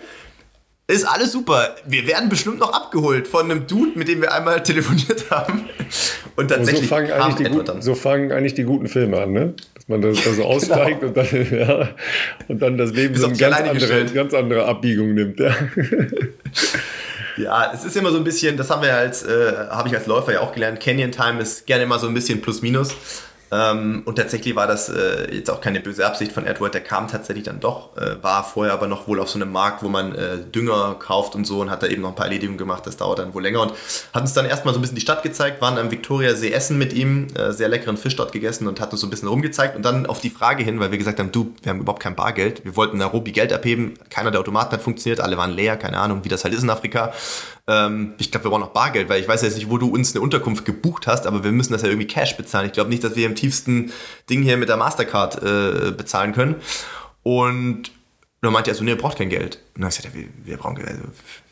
ist 0.88 1.04
alles 1.04 1.32
super. 1.32 1.74
Wir 1.84 2.06
werden 2.06 2.28
bestimmt 2.28 2.60
noch 2.60 2.72
abgeholt 2.72 3.26
von 3.26 3.50
einem 3.50 3.66
Dude, 3.66 3.98
mit 3.98 4.08
dem 4.08 4.22
wir 4.22 4.32
einmal 4.32 4.62
telefoniert 4.62 5.30
haben. 5.30 5.68
Und 6.36 6.48
tatsächlich 6.48 6.82
und 6.82 6.88
so, 6.88 6.94
fangen 6.94 7.12
eigentlich 7.12 7.48
die 7.48 7.54
guten, 7.54 7.82
so 7.82 7.94
fangen 7.94 8.32
eigentlich 8.32 8.54
die 8.54 8.64
guten 8.64 8.86
Filme 8.86 9.20
an, 9.20 9.32
ne? 9.32 9.54
Dass 9.74 9.88
man 9.88 10.00
da 10.00 10.12
so 10.12 10.44
aussteigt 10.44 11.00
genau. 11.00 11.08
und, 11.08 11.16
dann, 11.16 11.50
ja, 11.58 11.88
und 12.48 12.62
dann 12.62 12.78
das 12.78 12.92
Leben 12.92 13.16
so 13.16 13.26
eine 13.26 13.36
ganz 13.36 13.56
andere, 13.56 14.04
ganz 14.06 14.34
andere 14.34 14.64
Abbiegung 14.66 15.14
nimmt. 15.14 15.40
Ja. 15.40 15.54
ja, 17.36 17.72
es 17.74 17.84
ist 17.84 17.96
immer 17.96 18.12
so 18.12 18.18
ein 18.18 18.24
bisschen, 18.24 18.56
das 18.56 18.70
haben 18.70 18.82
wir 18.82 18.94
als, 18.94 19.24
äh, 19.24 19.54
habe 19.70 19.88
ich 19.88 19.94
als 19.94 20.06
Läufer 20.06 20.34
ja 20.34 20.40
auch 20.40 20.52
gelernt, 20.52 20.78
Canyon 20.78 21.10
Time 21.10 21.40
ist 21.40 21.66
gerne 21.66 21.84
immer 21.84 21.98
so 21.98 22.06
ein 22.06 22.14
bisschen 22.14 22.40
plus 22.40 22.62
minus. 22.62 22.94
Ähm, 23.52 24.02
und 24.04 24.16
tatsächlich 24.16 24.56
war 24.56 24.66
das 24.66 24.88
äh, 24.88 25.32
jetzt 25.32 25.50
auch 25.50 25.60
keine 25.60 25.80
böse 25.80 26.04
Absicht 26.04 26.32
von 26.32 26.44
Edward, 26.46 26.74
der 26.74 26.82
kam 26.82 27.06
tatsächlich 27.06 27.44
dann 27.44 27.60
doch, 27.60 27.96
äh, 27.96 28.22
war 28.22 28.42
vorher 28.42 28.72
aber 28.72 28.88
noch 28.88 29.06
wohl 29.06 29.20
auf 29.20 29.30
so 29.30 29.38
einem 29.38 29.52
Markt, 29.52 29.82
wo 29.84 29.88
man 29.88 30.14
äh, 30.14 30.38
Dünger 30.38 30.96
kauft 30.98 31.36
und 31.36 31.46
so 31.46 31.60
und 31.60 31.70
hat 31.70 31.82
da 31.82 31.86
eben 31.86 32.02
noch 32.02 32.08
ein 32.08 32.14
paar 32.16 32.26
Erledigungen 32.26 32.58
gemacht, 32.58 32.86
das 32.86 32.96
dauert 32.96 33.20
dann 33.20 33.34
wohl 33.34 33.42
länger 33.42 33.60
und 33.60 33.72
hat 34.12 34.22
uns 34.22 34.32
dann 34.32 34.46
erstmal 34.46 34.74
so 34.74 34.80
ein 34.80 34.82
bisschen 34.82 34.96
die 34.96 35.02
Stadt 35.02 35.22
gezeigt, 35.22 35.60
waren 35.60 35.78
am 35.78 35.92
Victoria 35.92 36.34
See 36.34 36.50
essen 36.50 36.76
mit 36.76 36.92
ihm, 36.92 37.28
äh, 37.36 37.52
sehr 37.52 37.68
leckeren 37.68 37.96
Fisch 37.96 38.16
dort 38.16 38.32
gegessen 38.32 38.66
und 38.66 38.80
hat 38.80 38.90
uns 38.90 39.00
so 39.00 39.06
ein 39.06 39.10
bisschen 39.10 39.28
rumgezeigt 39.28 39.76
und 39.76 39.84
dann 39.84 40.06
auf 40.06 40.20
die 40.20 40.30
Frage 40.30 40.64
hin, 40.64 40.80
weil 40.80 40.90
wir 40.90 40.98
gesagt 40.98 41.20
haben, 41.20 41.30
du, 41.30 41.54
wir 41.62 41.70
haben 41.70 41.80
überhaupt 41.80 42.02
kein 42.02 42.16
Bargeld, 42.16 42.64
wir 42.64 42.74
wollten 42.74 42.98
Nairobi 42.98 43.30
Geld 43.30 43.52
abheben, 43.52 43.94
keiner 44.10 44.32
der 44.32 44.40
Automaten 44.40 44.72
hat 44.72 44.82
funktioniert, 44.82 45.20
alle 45.20 45.36
waren 45.36 45.52
leer, 45.52 45.76
keine 45.76 45.98
Ahnung, 45.98 46.24
wie 46.24 46.28
das 46.28 46.42
halt 46.42 46.52
ist 46.52 46.64
in 46.64 46.70
Afrika 46.70 47.12
ähm, 47.68 48.14
ich 48.18 48.30
glaube, 48.30 48.44
wir 48.44 48.50
brauchen 48.50 48.60
noch 48.60 48.72
Bargeld, 48.72 49.08
weil 49.08 49.20
ich 49.20 49.28
weiß 49.28 49.42
jetzt 49.42 49.56
nicht, 49.56 49.70
wo 49.70 49.78
du 49.78 49.88
uns 49.88 50.14
eine 50.14 50.22
Unterkunft 50.22 50.64
gebucht 50.64 51.06
hast, 51.06 51.26
aber 51.26 51.42
wir 51.42 51.52
müssen 51.52 51.72
das 51.72 51.82
ja 51.82 51.88
irgendwie 51.88 52.06
Cash 52.06 52.36
bezahlen. 52.36 52.66
Ich 52.66 52.72
glaube 52.72 52.90
nicht, 52.90 53.02
dass 53.02 53.16
wir 53.16 53.26
im 53.26 53.34
tiefsten 53.34 53.92
Ding 54.30 54.42
hier 54.42 54.56
mit 54.56 54.68
der 54.68 54.76
Mastercard 54.76 55.42
äh, 55.42 55.90
bezahlen 55.92 56.32
können. 56.32 56.56
Und 57.22 57.90
dann 58.40 58.52
meinte 58.52 58.70
er 58.70 58.74
so, 58.76 58.84
nee, 58.84 58.90
ihr 58.90 58.98
braucht 58.98 59.18
kein 59.18 59.28
Geld. 59.28 59.60
Und 59.74 59.82
dann 59.82 59.90
habe 59.90 60.08
ja, 60.08 60.14
wir, 60.14 60.28
wir 60.44 60.56
brauchen 60.56 60.76
Geld. 60.76 60.88
Also, 60.88 61.02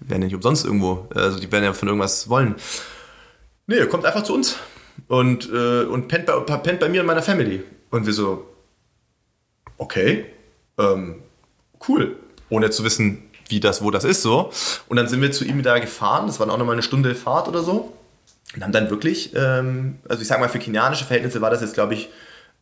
wir 0.00 0.10
werden 0.10 0.22
ja 0.22 0.26
nicht 0.26 0.36
umsonst 0.36 0.64
irgendwo. 0.64 1.08
Also 1.14 1.40
die 1.40 1.50
werden 1.50 1.64
ja 1.64 1.72
von 1.72 1.88
irgendwas 1.88 2.28
wollen. 2.28 2.54
Nee, 3.66 3.78
ihr 3.78 3.88
kommt 3.88 4.04
einfach 4.04 4.22
zu 4.22 4.34
uns 4.34 4.56
und, 5.08 5.50
äh, 5.50 5.84
und 5.84 6.08
pennt, 6.08 6.26
bei, 6.26 6.38
pennt 6.40 6.80
bei 6.80 6.88
mir 6.88 7.00
und 7.00 7.06
meiner 7.06 7.22
Family. 7.22 7.62
Und 7.90 8.06
wir 8.06 8.12
so, 8.12 8.46
okay, 9.78 10.26
ähm, 10.78 11.22
cool. 11.88 12.16
Ohne 12.50 12.70
zu 12.70 12.84
wissen, 12.84 13.22
wie 13.54 13.60
das, 13.60 13.82
wo 13.82 13.90
das 13.90 14.04
ist 14.04 14.22
so. 14.22 14.50
Und 14.88 14.96
dann 14.96 15.08
sind 15.08 15.22
wir 15.22 15.30
zu 15.32 15.44
ihm 15.44 15.62
da 15.62 15.78
gefahren, 15.78 16.26
das 16.26 16.40
war 16.40 16.50
auch 16.50 16.58
nochmal 16.58 16.74
eine 16.74 16.82
Stunde 16.82 17.14
Fahrt 17.14 17.48
oder 17.48 17.62
so. 17.62 17.92
Und 18.54 18.62
haben 18.62 18.72
dann 18.72 18.90
wirklich, 18.90 19.32
ähm, 19.34 19.98
also 20.08 20.22
ich 20.22 20.28
sag 20.28 20.40
mal, 20.40 20.48
für 20.48 20.58
kenianische 20.58 21.04
Verhältnisse 21.04 21.40
war 21.40 21.50
das 21.50 21.60
jetzt, 21.60 21.74
glaube 21.74 21.94
ich, 21.94 22.10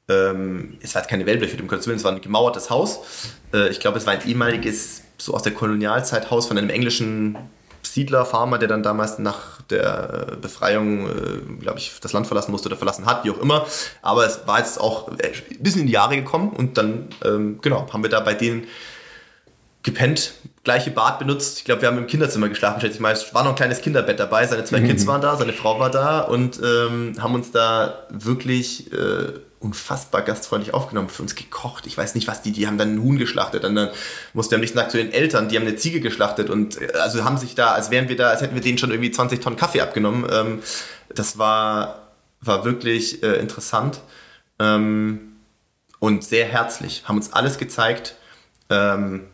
ähm, 0.09 0.79
es 0.83 0.95
war 0.95 1.03
jetzt 1.03 1.11
keine 1.11 1.27
Wellblechhütte, 1.27 1.63
um 1.63 1.69
Gottes 1.69 1.87
Willen, 1.87 1.99
es 1.99 2.05
war 2.05 2.13
ein 2.13 2.21
gemauertes 2.21 2.71
Haus. 2.71 3.01
Äh, 3.53 3.69
ich 3.69 3.81
glaube, 3.81 3.99
es 3.99 4.07
war 4.07 4.13
ein 4.13 4.27
ehemaliges, 4.27 5.03
so 5.19 5.35
aus 5.35 5.43
der 5.43 5.53
Kolonialzeit 5.53 6.31
Haus 6.31 6.47
von 6.47 6.59
einem 6.59 6.71
englischen 6.71 7.37
Siedler, 7.83 8.25
Farmer, 8.25 8.59
der 8.59 8.69
dann 8.69 8.83
damals 8.83 9.19
nach 9.19 9.63
der 9.63 10.37
Befreiung, 10.41 11.09
äh, 11.09 11.61
glaube 11.61 11.79
ich, 11.79 11.93
das 12.01 12.13
Land 12.13 12.27
verlassen 12.27 12.53
musste 12.53 12.69
oder 12.69 12.77
verlassen 12.77 13.07
hat, 13.07 13.25
wie 13.25 13.31
auch 13.31 13.39
immer. 13.39 13.67
Aber 14.03 14.27
es 14.27 14.47
war 14.47 14.59
jetzt 14.59 14.81
auch 14.81 15.09
ein 15.09 15.19
bisschen 15.59 15.83
in 15.83 15.87
die 15.87 15.93
Jahre 15.93 16.17
gekommen 16.17 16.51
und 16.51 16.79
dann, 16.79 17.09
ähm, 17.25 17.59
genau, 17.61 17.87
haben 17.93 18.03
wir 18.03 18.11
da 18.11 18.21
bei 18.21 18.35
denen 18.35 18.67
gepennt, 19.83 20.35
gleiche 20.65 20.91
Bad 20.91 21.19
benutzt. 21.19 21.59
Ich 21.59 21.65
glaube, 21.65 21.83
wir 21.83 21.89
haben 21.89 21.99
im 21.99 22.07
Kinderzimmer 22.07 22.49
geschlafen, 22.49 22.81
schätze 22.81 22.95
ich 22.95 23.01
mal. 23.01 23.13
Es 23.13 23.35
war 23.35 23.43
noch 23.43 23.51
ein 23.51 23.57
kleines 23.57 23.81
Kinderbett 23.81 24.21
dabei, 24.21 24.47
seine 24.47 24.65
zwei 24.65 24.81
mhm. 24.81 24.89
Kids 24.89 25.07
waren 25.07 25.21
da, 25.21 25.37
seine 25.37 25.53
Frau 25.53 25.81
war 25.81 25.91
da 25.91 26.21
und 26.21 26.61
ähm, 26.63 27.15
haben 27.21 27.35
uns 27.35 27.51
da 27.51 28.07
wirklich 28.11 28.93
äh, 28.93 29.33
unfassbar 29.59 30.23
gastfreundlich 30.23 30.75
aufgenommen, 30.75 31.09
für 31.09 31.23
uns 31.23 31.35
gekocht. 31.35 31.87
Ich 31.87 31.97
weiß 31.97 32.15
nicht, 32.15 32.29
was 32.29 32.43
die, 32.43 32.53
die 32.53 32.67
haben 32.67 32.79
dann 32.79 32.91
einen 32.91 33.03
Huhn 33.03 33.19
geschlachtet 33.19 33.65
und 33.65 33.75
dann 33.75 33.91
musste 34.35 34.55
am 34.55 34.61
nächsten 34.61 34.79
Tag 34.79 34.91
zu 34.91 34.97
den 34.97 35.13
Eltern, 35.13 35.49
die 35.49 35.57
haben 35.57 35.67
eine 35.67 35.77
Ziege 35.77 36.01
geschlachtet 36.01 36.49
und 36.49 36.81
äh, 36.81 36.93
also 36.95 37.25
haben 37.25 37.39
sich 37.39 37.55
da, 37.55 37.73
als 37.73 37.91
wären 37.91 38.09
wir 38.09 38.17
da, 38.17 38.31
als 38.31 38.41
hätten 38.41 38.55
wir 38.55 38.63
denen 38.63 38.79
schon 38.79 38.91
irgendwie 38.91 39.11
20 39.11 39.41
Tonnen 39.41 39.57
Kaffee 39.57 39.81
abgenommen. 39.81 40.27
Ähm, 40.31 40.63
das 41.13 41.39
war, 41.39 42.13
war 42.41 42.65
wirklich 42.65 43.23
äh, 43.23 43.35
interessant 43.35 44.01
ähm, 44.61 45.33
und 45.99 46.23
sehr 46.25 46.47
herzlich, 46.47 47.03
haben 47.07 47.17
uns 47.17 47.33
alles 47.33 47.59
gezeigt. 47.59 48.15
Ähm, 48.71 49.25
äh, 49.25 49.32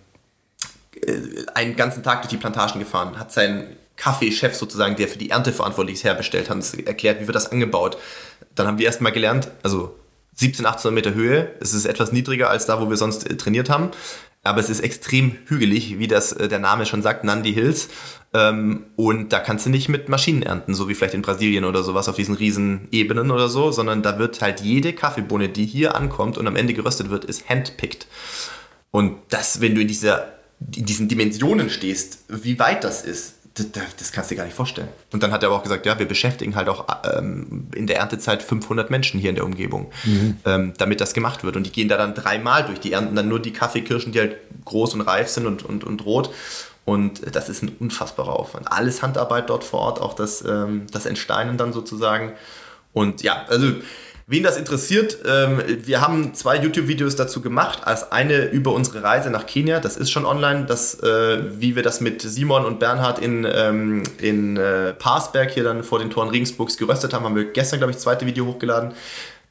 einen 1.55 1.77
ganzen 1.77 2.03
Tag 2.03 2.23
durch 2.23 2.31
die 2.31 2.37
Plantagen 2.37 2.79
gefahren, 2.79 3.19
hat 3.19 3.33
seinen 3.33 3.77
Kaffeechef 3.97 4.55
sozusagen, 4.55 4.97
der 4.97 5.09
für 5.09 5.19
die 5.19 5.31
Ernte 5.31 5.53
verantwortlich 5.53 5.97
ist, 5.97 6.05
herbestellt, 6.05 6.49
hat 6.49 6.57
uns 6.57 6.75
erklärt, 6.75 7.21
wie 7.21 7.27
wird 7.27 7.35
das 7.35 7.51
angebaut. 7.51 7.99
Dann 8.55 8.67
haben 8.67 8.79
wir 8.79 8.87
erstmal 8.87 9.13
gelernt, 9.13 9.51
also 9.63 9.97
17, 10.37 10.65
18 10.67 10.95
Meter 10.95 11.15
Höhe, 11.15 11.51
es 11.61 11.75
ist 11.75 11.85
etwas 11.85 12.13
niedriger 12.13 12.49
als 12.49 12.67
da, 12.67 12.81
wo 12.81 12.89
wir 12.89 12.97
sonst 12.97 13.29
äh, 13.29 13.37
trainiert 13.37 13.69
haben, 13.69 13.91
aber 14.45 14.61
es 14.61 14.71
ist 14.71 14.81
extrem 14.81 15.37
hügelig, 15.47 15.99
wie 15.99 16.07
das 16.07 16.33
äh, 16.33 16.49
der 16.49 16.61
Name 16.61 16.87
schon 16.87 17.03
sagt, 17.03 17.25
Nandi 17.25 17.53
Hills. 17.53 17.89
Ähm, 18.33 18.87
und 18.95 19.33
da 19.33 19.41
kannst 19.41 19.67
du 19.67 19.71
nicht 19.71 19.89
mit 19.89 20.09
Maschinen 20.09 20.43
ernten, 20.43 20.75
so 20.75 20.89
wie 20.89 20.95
vielleicht 20.95 21.15
in 21.15 21.23
Brasilien 21.23 21.65
oder 21.65 21.83
sowas 21.83 22.09
auf 22.09 22.15
diesen 22.15 22.37
riesen 22.37 22.87
Ebenen 22.93 23.33
oder 23.33 23.49
so, 23.49 23.73
sondern 23.73 24.03
da 24.03 24.19
wird 24.19 24.41
halt 24.41 24.61
jede 24.61 24.93
Kaffeebohne, 24.93 25.49
die 25.49 25.67
hier 25.67 25.97
ankommt 25.97 26.39
und 26.39 26.47
am 26.47 26.55
Ende 26.55 26.73
geröstet 26.73 27.11
wird, 27.11 27.25
ist 27.25 27.49
handpicked. 27.49 28.07
Und 28.93 29.17
das, 29.31 29.61
wenn 29.61 29.75
du 29.75 29.81
in 29.81 29.89
dieser 29.89 30.38
in 30.61 30.85
diesen 30.85 31.09
Dimensionen 31.09 31.71
stehst, 31.71 32.25
wie 32.29 32.59
weit 32.59 32.85
das 32.85 33.03
ist, 33.03 33.35
das, 33.55 33.97
das, 33.97 34.13
kannst 34.13 34.31
du 34.31 34.35
dir 34.35 34.39
gar 34.39 34.45
nicht 34.45 34.55
vorstellen. 34.55 34.89
Und 35.13 35.23
dann 35.23 35.33
hat 35.33 35.43
er 35.43 35.49
aber 35.49 35.59
auch 35.59 35.63
gesagt, 35.63 35.87
ja, 35.87 35.99
wir 35.99 36.07
beschäftigen 36.07 36.55
halt 36.55 36.69
auch 36.69 36.87
ähm, 37.17 37.69
in 37.75 37.87
der 37.87 37.99
Erntezeit 37.99 38.43
500 38.43 38.91
Menschen 38.91 39.19
hier 39.19 39.31
in 39.31 39.37
der 39.37 39.45
Umgebung, 39.45 39.91
mhm. 40.05 40.37
ähm, 40.45 40.73
damit 40.79 41.01
das 41.01 41.15
gemacht 41.15 41.45
wird. 41.45 41.57
Und 41.57 41.65
die 41.65 41.73
gehen 41.73 41.89
da 41.89 41.97
dann 41.97 42.15
dreimal 42.15 42.65
durch. 42.65 42.81
Die 42.81 42.93
ernten 42.93 43.17
dann 43.17 43.29
nur 43.29 43.41
die 43.41 43.53
Kaffeekirschen, 43.53 44.13
die 44.13 44.21
halt 44.21 44.37
groß 44.65 44.95
und 44.95 45.01
reif 45.03 45.29
sind 45.29 45.47
und, 45.47 45.65
und, 45.65 45.85
und 45.85 46.05
rot. 46.05 46.31
Und 46.85 47.35
das 47.35 47.49
ist 47.49 47.63
ein 47.63 47.73
unfassbarer 47.81 48.39
Aufwand. 48.39 48.71
Alles 48.71 49.03
Handarbeit 49.03 49.51
dort 49.51 49.65
vor 49.65 49.81
Ort, 49.81 50.01
auch 50.01 50.15
das, 50.15 50.43
ähm, 50.43 50.87
das 50.91 51.05
Entsteinen 51.07 51.59
dann 51.59 51.73
sozusagen. 51.73 52.33
Und 52.93 53.23
ja, 53.23 53.45
also 53.49 53.73
Wen 54.31 54.43
das 54.43 54.59
interessiert, 54.59 55.21
ähm, 55.27 55.63
wir 55.87 56.03
haben 56.03 56.35
zwei 56.35 56.59
YouTube-Videos 56.59 57.17
dazu 57.17 57.41
gemacht. 57.41 57.87
Als 57.87 58.13
eine 58.13 58.45
über 58.45 58.75
unsere 58.75 59.03
Reise 59.03 59.31
nach 59.31 59.47
Kenia, 59.47 59.81
das 59.81 59.97
ist 59.97 60.11
schon 60.11 60.27
online, 60.27 60.67
das, 60.67 61.01
äh, 61.03 61.39
wie 61.59 61.77
wir 61.77 61.83
das 61.83 62.03
mit 62.03 62.21
Simon 62.21 62.67
und 62.67 62.79
Bernhard 62.79 63.21
in, 63.21 63.47
ähm, 63.51 64.03
in 64.21 64.59
äh, 64.59 64.93
Parsberg 64.93 65.53
hier 65.53 65.65
dann 65.65 65.83
vor 65.83 65.99
den 65.99 66.11
Toren 66.11 66.29
Regensburgs 66.29 66.77
geröstet 66.77 67.15
haben, 67.15 67.25
haben 67.25 67.37
wir 67.37 67.47
gestern, 67.47 67.79
glaube 67.79 67.93
ich, 67.93 67.97
das 67.97 68.03
zweite 68.03 68.27
Video 68.27 68.45
hochgeladen. 68.45 68.93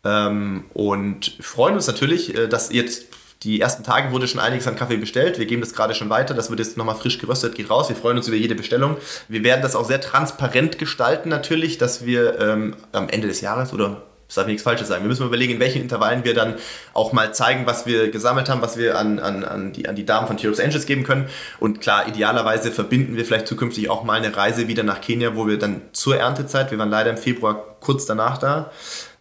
Ähm, 0.04 0.66
und 0.76 1.36
freuen 1.42 1.74
uns 1.74 1.88
natürlich, 1.88 2.38
äh, 2.38 2.48
dass 2.48 2.72
jetzt 2.72 3.08
die 3.42 3.60
ersten 3.60 3.84
Tage 3.84 4.12
wurde 4.12 4.28
schon 4.28 4.40
einiges 4.40 4.68
an 4.68 4.76
Kaffee 4.76 4.98
bestellt. 4.98 5.40
Wir 5.40 5.48
geben 5.48 5.62
das 5.62 5.74
gerade 5.74 5.96
schon 5.96 6.12
weiter. 6.12 6.36
Das 6.36 6.52
wird 6.52 6.60
jetzt 6.60 6.78
nochmal 6.78 6.96
frisch 6.96 7.18
geröstet, 7.18 7.56
geht 7.56 7.72
raus. 7.72 7.90
Wir 7.90 7.96
freuen 7.96 8.18
uns 8.18 8.28
über 8.28 8.38
jede 8.38 8.54
Bestellung. 8.54 8.98
Wir 9.28 9.44
werden 9.44 9.64
das 9.64 9.76
auch 9.76 9.86
sehr 9.86 10.02
transparent 10.02 10.78
gestalten 10.78 11.30
natürlich, 11.30 11.80
dass 11.80 12.06
wir 12.06 12.40
ähm, 12.40 12.76
am 12.92 13.10
Ende 13.10 13.28
des 13.28 13.42
Jahres 13.42 13.74
oder 13.74 14.04
das 14.28 14.36
darf 14.36 14.48
nichts 14.48 14.64
Falsches 14.64 14.90
sagen. 14.90 15.04
Wir 15.04 15.08
müssen 15.08 15.26
überlegen, 15.26 15.54
in 15.54 15.60
welchen 15.60 15.82
Intervallen 15.82 16.26
wir 16.26 16.34
dann 16.34 16.56
auch 16.94 17.14
mal 17.14 17.34
zeigen, 17.34 17.66
was 17.66 17.86
wir 17.86 18.12
gesammelt 18.12 18.50
haben, 18.50 18.62
was 18.62 18.78
wir 18.78 18.98
an, 18.98 19.20
an, 19.20 19.46
an, 19.46 19.72
die, 19.72 19.88
an 19.88 19.96
die 19.96 20.06
Damen 20.06 20.28
von 20.28 20.36
Tears 20.36 20.60
Angels 20.60 20.86
geben 20.86 21.04
können. 21.04 21.30
Und 21.60 21.80
klar, 21.80 22.08
idealerweise 22.08 22.72
verbinden 22.72 23.16
wir 23.16 23.24
vielleicht 23.24 23.48
zukünftig 23.48 23.90
auch 23.90 24.04
mal 24.04 24.18
eine 24.18 24.36
Reise 24.36 24.68
wieder 24.68 24.84
nach 24.84 25.00
Kenia, 25.00 25.36
wo 25.36 25.48
wir 25.48 25.58
dann 25.58 25.82
zur 25.94 26.18
Erntezeit, 26.18 26.72
wir 26.72 26.78
waren 26.78 26.90
leider 26.90 27.10
im 27.10 27.18
Februar 27.18 27.78
kurz 27.80 28.06
danach 28.06 28.38
da, 28.38 28.72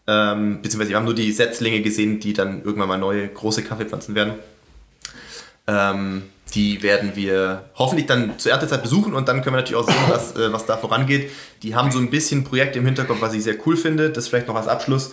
ähm, 0.08 0.60
beziehungsweise 0.60 0.90
wir 0.90 0.96
haben 0.96 1.04
nur 1.04 1.14
die 1.14 1.30
Setzlinge 1.30 1.82
gesehen, 1.82 2.18
die 2.18 2.32
dann 2.32 2.62
irgendwann 2.64 2.88
mal 2.88 2.98
neue 2.98 3.28
große 3.28 3.62
Kaffeepflanzen 3.62 4.14
werden. 4.16 4.34
Ähm, 5.68 6.24
die 6.54 6.82
werden 6.82 7.16
wir 7.16 7.70
hoffentlich 7.74 8.06
dann 8.06 8.38
zur 8.38 8.52
Erntezeit 8.52 8.82
besuchen 8.82 9.14
und 9.14 9.28
dann 9.28 9.42
können 9.42 9.56
wir 9.56 9.62
natürlich 9.62 9.82
auch 9.82 9.88
sehen, 9.88 9.96
was, 10.08 10.36
äh, 10.36 10.52
was 10.52 10.66
da 10.66 10.76
vorangeht. 10.76 11.30
Die 11.62 11.74
haben 11.74 11.90
so 11.90 11.98
ein 11.98 12.10
bisschen 12.10 12.44
Projekt 12.44 12.76
im 12.76 12.84
Hinterkopf, 12.84 13.20
was 13.20 13.34
ich 13.34 13.42
sehr 13.42 13.56
cool 13.66 13.76
finde. 13.76 14.10
Das 14.10 14.28
vielleicht 14.28 14.48
noch 14.48 14.54
als 14.54 14.68
Abschluss. 14.68 15.12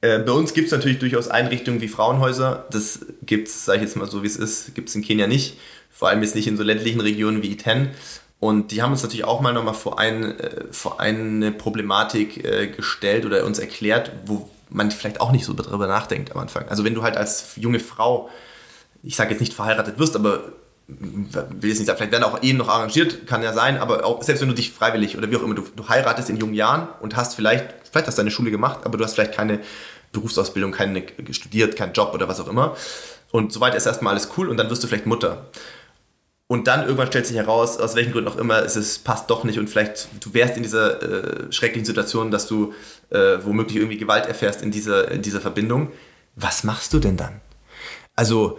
Äh, 0.00 0.18
bei 0.20 0.32
uns 0.32 0.54
gibt 0.54 0.66
es 0.66 0.72
natürlich 0.72 0.98
durchaus 0.98 1.28
Einrichtungen 1.28 1.80
wie 1.80 1.88
Frauenhäuser. 1.88 2.66
Das 2.70 3.06
gibt 3.22 3.48
es, 3.48 3.64
sage 3.64 3.78
ich 3.78 3.84
jetzt 3.84 3.96
mal 3.96 4.10
so 4.10 4.22
wie 4.22 4.26
es 4.26 4.36
ist, 4.36 4.74
gibt 4.74 4.88
es 4.88 4.94
in 4.94 5.02
Kenia 5.02 5.26
nicht. 5.26 5.56
Vor 5.90 6.08
allem 6.08 6.22
jetzt 6.22 6.34
nicht 6.34 6.46
in 6.46 6.56
so 6.56 6.62
ländlichen 6.62 7.00
Regionen 7.00 7.42
wie 7.42 7.52
Iten. 7.52 7.90
Und 8.38 8.70
die 8.70 8.82
haben 8.82 8.92
uns 8.92 9.02
natürlich 9.02 9.24
auch 9.24 9.40
mal 9.40 9.54
nochmal 9.54 9.74
vor, 9.74 9.98
ein, 9.98 10.38
äh, 10.38 10.64
vor 10.70 11.00
eine 11.00 11.52
Problematik 11.52 12.44
äh, 12.44 12.66
gestellt 12.66 13.24
oder 13.24 13.44
uns 13.46 13.58
erklärt, 13.58 14.12
wo 14.26 14.50
man 14.68 14.90
vielleicht 14.90 15.20
auch 15.20 15.32
nicht 15.32 15.44
so 15.44 15.52
darüber 15.52 15.86
nachdenkt 15.86 16.32
am 16.32 16.42
Anfang. 16.42 16.68
Also 16.68 16.84
wenn 16.84 16.94
du 16.94 17.02
halt 17.02 17.16
als 17.16 17.52
junge 17.56 17.80
Frau 17.80 18.28
ich 19.06 19.16
sage 19.16 19.30
jetzt 19.30 19.40
nicht 19.40 19.54
verheiratet 19.54 19.98
wirst, 19.98 20.16
aber 20.16 20.40
will 20.88 21.70
jetzt 21.70 21.78
nicht 21.78 21.86
sagen, 21.86 21.98
vielleicht 21.98 22.12
werden 22.12 22.24
auch 22.24 22.42
Ehen 22.42 22.56
noch 22.56 22.68
arrangiert, 22.68 23.26
kann 23.26 23.42
ja 23.42 23.52
sein, 23.52 23.78
aber 23.78 24.04
auch 24.04 24.22
selbst 24.22 24.40
wenn 24.40 24.48
du 24.48 24.54
dich 24.54 24.72
freiwillig 24.72 25.16
oder 25.16 25.30
wie 25.30 25.36
auch 25.36 25.42
immer, 25.42 25.54
du, 25.54 25.62
du 25.74 25.88
heiratest 25.88 26.30
in 26.30 26.36
jungen 26.36 26.54
Jahren 26.54 26.88
und 27.00 27.16
hast 27.16 27.34
vielleicht, 27.34 27.66
vielleicht 27.90 28.06
hast 28.06 28.18
du 28.18 28.20
deine 28.20 28.30
Schule 28.30 28.50
gemacht, 28.50 28.80
aber 28.84 28.98
du 28.98 29.04
hast 29.04 29.14
vielleicht 29.14 29.32
keine 29.32 29.60
Berufsausbildung, 30.12 30.72
keine 30.72 31.02
studiert, 31.30 31.76
keinen 31.76 31.92
Job 31.92 32.14
oder 32.14 32.28
was 32.28 32.40
auch 32.40 32.48
immer. 32.48 32.76
Und 33.32 33.52
soweit 33.52 33.74
ist 33.74 33.86
erstmal 33.86 34.12
alles 34.12 34.30
cool 34.36 34.48
und 34.48 34.56
dann 34.56 34.70
wirst 34.70 34.82
du 34.82 34.86
vielleicht 34.86 35.06
Mutter. 35.06 35.46
Und 36.48 36.68
dann 36.68 36.82
irgendwann 36.82 37.08
stellt 37.08 37.26
sich 37.26 37.36
heraus, 37.36 37.78
aus 37.78 37.96
welchen 37.96 38.12
Gründen 38.12 38.30
auch 38.30 38.36
immer, 38.36 38.58
es 38.58 38.98
passt 39.00 39.28
doch 39.30 39.42
nicht 39.42 39.58
und 39.58 39.68
vielleicht 39.68 40.08
du 40.20 40.32
wärst 40.32 40.56
in 40.56 40.62
dieser 40.62 41.02
äh, 41.02 41.52
schrecklichen 41.52 41.84
Situation, 41.84 42.30
dass 42.30 42.46
du 42.46 42.72
äh, 43.10 43.38
womöglich 43.42 43.76
irgendwie 43.76 43.98
Gewalt 43.98 44.26
erfährst 44.26 44.62
in 44.62 44.70
dieser, 44.70 45.10
in 45.10 45.22
dieser 45.22 45.40
Verbindung. 45.40 45.90
Was 46.36 46.62
machst 46.62 46.92
du 46.92 47.00
denn 47.00 47.16
dann? 47.16 47.40
Also 48.14 48.58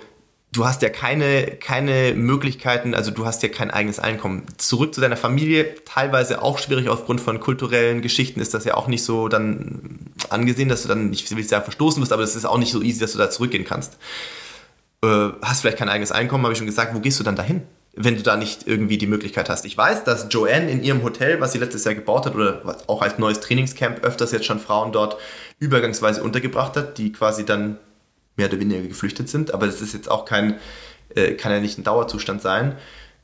du 0.51 0.65
hast 0.65 0.81
ja 0.81 0.89
keine, 0.89 1.47
keine 1.47 2.13
Möglichkeiten, 2.15 2.93
also 2.93 3.11
du 3.11 3.25
hast 3.25 3.43
ja 3.43 3.49
kein 3.49 3.71
eigenes 3.71 3.99
Einkommen. 3.99 4.43
Zurück 4.57 4.93
zu 4.93 5.01
deiner 5.01 5.17
Familie, 5.17 5.75
teilweise 5.85 6.41
auch 6.41 6.57
schwierig 6.57 6.89
aufgrund 6.89 7.21
von 7.21 7.39
kulturellen 7.39 8.01
Geschichten 8.01 8.39
ist 8.39 8.53
das 8.53 8.65
ja 8.65 8.75
auch 8.75 8.87
nicht 8.87 9.03
so 9.03 9.27
dann 9.27 9.99
angesehen, 10.29 10.69
dass 10.69 10.83
du 10.83 10.87
dann, 10.87 11.11
ich 11.11 11.29
will 11.29 11.37
nicht 11.37 11.49
sagen 11.49 11.63
verstoßen 11.63 12.01
wirst, 12.01 12.13
aber 12.13 12.23
es 12.23 12.35
ist 12.35 12.45
auch 12.45 12.57
nicht 12.57 12.71
so 12.71 12.81
easy, 12.81 12.99
dass 12.99 13.11
du 13.11 13.17
da 13.17 13.29
zurückgehen 13.29 13.65
kannst. 13.65 13.97
Äh, 15.03 15.29
hast 15.41 15.61
vielleicht 15.61 15.77
kein 15.77 15.89
eigenes 15.89 16.11
Einkommen, 16.11 16.43
habe 16.43 16.53
ich 16.53 16.57
schon 16.57 16.67
gesagt, 16.67 16.95
wo 16.95 16.99
gehst 16.99 17.19
du 17.19 17.23
dann 17.23 17.35
dahin? 17.35 17.61
wenn 17.99 18.15
du 18.15 18.21
da 18.21 18.37
nicht 18.37 18.67
irgendwie 18.67 18.99
die 18.99 19.07
Möglichkeit 19.07 19.49
hast. 19.49 19.65
Ich 19.65 19.75
weiß, 19.75 20.03
dass 20.03 20.27
Joanne 20.29 20.69
in 20.69 20.83
ihrem 20.83 21.01
Hotel, 21.01 21.41
was 21.41 21.53
sie 21.53 21.57
letztes 21.57 21.83
Jahr 21.83 21.95
gebaut 21.95 22.27
hat, 22.27 22.35
oder 22.35 22.61
auch 22.85 23.01
als 23.01 23.17
neues 23.17 23.39
Trainingscamp 23.39 24.03
öfters 24.03 24.31
jetzt 24.31 24.45
schon 24.45 24.59
Frauen 24.59 24.91
dort 24.91 25.17
übergangsweise 25.57 26.21
untergebracht 26.21 26.77
hat, 26.77 26.99
die 26.99 27.11
quasi 27.11 27.43
dann 27.43 27.79
mehr 28.37 28.47
oder 28.47 28.59
weniger 28.59 28.81
geflüchtet 28.81 29.27
sind. 29.29 29.53
Aber 29.53 29.65
das 29.65 29.81
ist 29.81 29.93
jetzt 29.93 30.09
auch 30.09 30.25
kein, 30.25 30.55
äh, 31.15 31.33
kann 31.33 31.51
ja 31.51 31.59
nicht 31.59 31.77
ein 31.77 31.83
Dauerzustand 31.83 32.41
sein. 32.41 32.75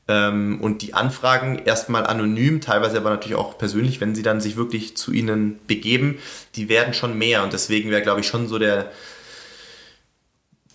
Ähm, 0.06 0.60
und 0.60 0.82
die 0.82 0.92
Anfragen 0.92 1.62
erstmal 1.64 2.06
anonym, 2.06 2.60
teilweise 2.60 2.98
aber 2.98 3.10
natürlich 3.10 3.38
auch 3.38 3.56
persönlich, 3.56 4.00
wenn 4.00 4.14
sie 4.14 4.22
dann 4.22 4.40
sich 4.40 4.56
wirklich 4.56 4.96
zu 4.96 5.12
ihnen 5.12 5.58
begeben, 5.66 6.18
die 6.56 6.68
werden 6.68 6.92
schon 6.92 7.16
mehr. 7.16 7.42
Und 7.42 7.52
deswegen 7.52 7.90
wäre, 7.90 8.02
glaube 8.02 8.20
ich, 8.20 8.26
schon 8.26 8.46
so 8.48 8.58
der 8.58 8.90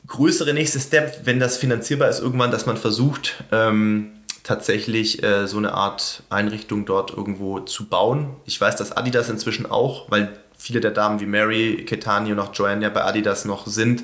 größere 0.07 0.53
nächste 0.53 0.79
Step, 0.79 1.21
wenn 1.25 1.39
das 1.39 1.57
finanzierbar 1.57 2.09
ist, 2.09 2.19
irgendwann, 2.19 2.49
dass 2.49 2.65
man 2.65 2.77
versucht, 2.77 3.43
ähm, 3.51 4.13
tatsächlich 4.43 5.21
äh, 5.21 5.47
so 5.47 5.57
eine 5.57 5.73
Art 5.73 6.23
Einrichtung 6.31 6.85
dort 6.85 7.11
irgendwo 7.11 7.59
zu 7.59 7.87
bauen. 7.87 8.35
Ich 8.45 8.59
weiß, 8.59 8.75
dass 8.77 8.91
Adidas 8.91 9.29
inzwischen 9.29 9.69
auch, 9.69 10.09
weil 10.09 10.39
viele 10.59 10.81
der 10.81 10.91
Damen 10.91 11.19
wie 11.19 11.25
Mary, 11.25 11.85
Ketani 11.87 12.31
und 12.31 12.39
auch 12.39 12.53
Joanne 12.53 12.83
ja 12.83 12.89
bei 12.89 13.03
Adidas 13.03 13.45
noch 13.45 13.65
sind, 13.65 14.03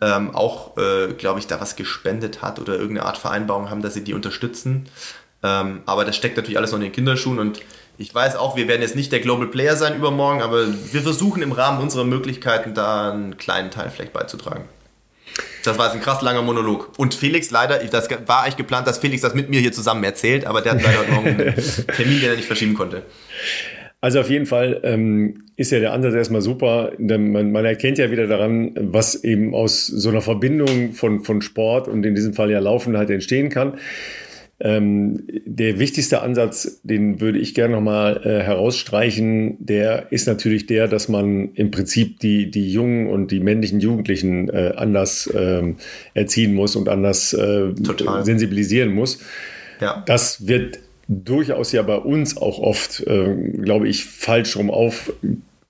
ähm, 0.00 0.34
auch, 0.34 0.76
äh, 0.76 1.14
glaube 1.14 1.40
ich, 1.40 1.46
da 1.46 1.60
was 1.60 1.74
gespendet 1.74 2.42
hat 2.42 2.60
oder 2.60 2.74
irgendeine 2.74 3.06
Art 3.06 3.18
Vereinbarung 3.18 3.70
haben, 3.70 3.82
dass 3.82 3.94
sie 3.94 4.04
die 4.04 4.14
unterstützen. 4.14 4.88
Ähm, 5.42 5.82
aber 5.86 6.04
das 6.04 6.14
steckt 6.16 6.36
natürlich 6.36 6.58
alles 6.58 6.70
noch 6.70 6.78
in 6.78 6.84
den 6.84 6.92
Kinderschuhen 6.92 7.38
und 7.38 7.60
ich 7.98 8.14
weiß 8.14 8.36
auch, 8.36 8.56
wir 8.56 8.68
werden 8.68 8.82
jetzt 8.82 8.94
nicht 8.94 9.10
der 9.10 9.20
Global 9.20 9.46
Player 9.46 9.74
sein 9.74 9.96
übermorgen, 9.96 10.42
aber 10.42 10.66
wir 10.92 11.00
versuchen 11.00 11.40
im 11.40 11.52
Rahmen 11.52 11.80
unserer 11.80 12.04
Möglichkeiten 12.04 12.74
da 12.74 13.10
einen 13.10 13.38
kleinen 13.38 13.70
Teil 13.70 13.90
vielleicht 13.90 14.12
beizutragen. 14.12 14.64
Das 15.64 15.78
war 15.78 15.86
jetzt 15.86 15.94
ein 15.94 16.02
krass 16.02 16.20
langer 16.20 16.42
Monolog. 16.42 16.92
Und 16.98 17.14
Felix 17.14 17.50
leider, 17.50 17.78
das 17.78 18.08
war 18.26 18.42
eigentlich 18.42 18.56
geplant, 18.56 18.86
dass 18.86 18.98
Felix 18.98 19.22
das 19.22 19.34
mit 19.34 19.48
mir 19.48 19.60
hier 19.60 19.72
zusammen 19.72 20.04
erzählt, 20.04 20.44
aber 20.44 20.60
der 20.60 20.72
hat 20.72 20.82
leider 20.82 20.98
heute 20.98 21.10
Morgen 21.10 21.26
einen 21.28 21.54
Termin, 21.96 22.20
den 22.20 22.30
er 22.30 22.36
nicht 22.36 22.46
verschieben 22.46 22.74
konnte. 22.74 23.02
Also 24.00 24.20
auf 24.20 24.30
jeden 24.30 24.46
Fall 24.46 24.80
ähm, 24.84 25.44
ist 25.56 25.72
ja 25.72 25.80
der 25.80 25.92
Ansatz 25.92 26.14
erstmal 26.14 26.42
super. 26.42 26.92
Man, 26.98 27.50
man, 27.50 27.64
erkennt 27.64 27.98
ja 27.98 28.10
wieder 28.10 28.26
daran, 28.26 28.72
was 28.76 29.24
eben 29.24 29.54
aus 29.54 29.86
so 29.86 30.10
einer 30.10 30.20
Verbindung 30.20 30.92
von, 30.92 31.24
von 31.24 31.40
Sport 31.40 31.88
und 31.88 32.04
in 32.04 32.14
diesem 32.14 32.34
Fall 32.34 32.50
ja 32.50 32.58
Laufen 32.58 32.96
halt 32.96 33.10
entstehen 33.10 33.48
kann. 33.48 33.78
Ähm, 34.58 35.24
der 35.44 35.78
wichtigste 35.78 36.22
Ansatz, 36.22 36.80
den 36.82 37.20
würde 37.20 37.38
ich 37.38 37.52
gerne 37.52 37.74
nochmal 37.74 38.22
äh, 38.24 38.42
herausstreichen, 38.42 39.56
der 39.58 40.10
ist 40.12 40.26
natürlich 40.26 40.64
der, 40.64 40.88
dass 40.88 41.08
man 41.08 41.52
im 41.54 41.70
Prinzip 41.70 42.20
die, 42.20 42.50
die 42.50 42.72
jungen 42.72 43.08
und 43.08 43.30
die 43.30 43.40
männlichen 43.40 43.80
Jugendlichen 43.80 44.48
äh, 44.48 44.72
anders 44.74 45.26
äh, 45.26 45.74
erziehen 46.14 46.54
muss 46.54 46.74
und 46.74 46.88
anders 46.88 47.34
äh, 47.34 47.74
sensibilisieren 48.22 48.94
muss. 48.94 49.18
Ja. 49.80 50.02
Das 50.06 50.46
wird 50.46 50.78
durchaus 51.08 51.72
ja 51.72 51.82
bei 51.82 51.96
uns 51.96 52.36
auch 52.36 52.58
oft, 52.58 53.00
äh, 53.06 53.34
glaube 53.34 53.88
ich, 53.88 54.04
falsch 54.04 54.56
rum 54.56 54.70
auf 54.70 55.12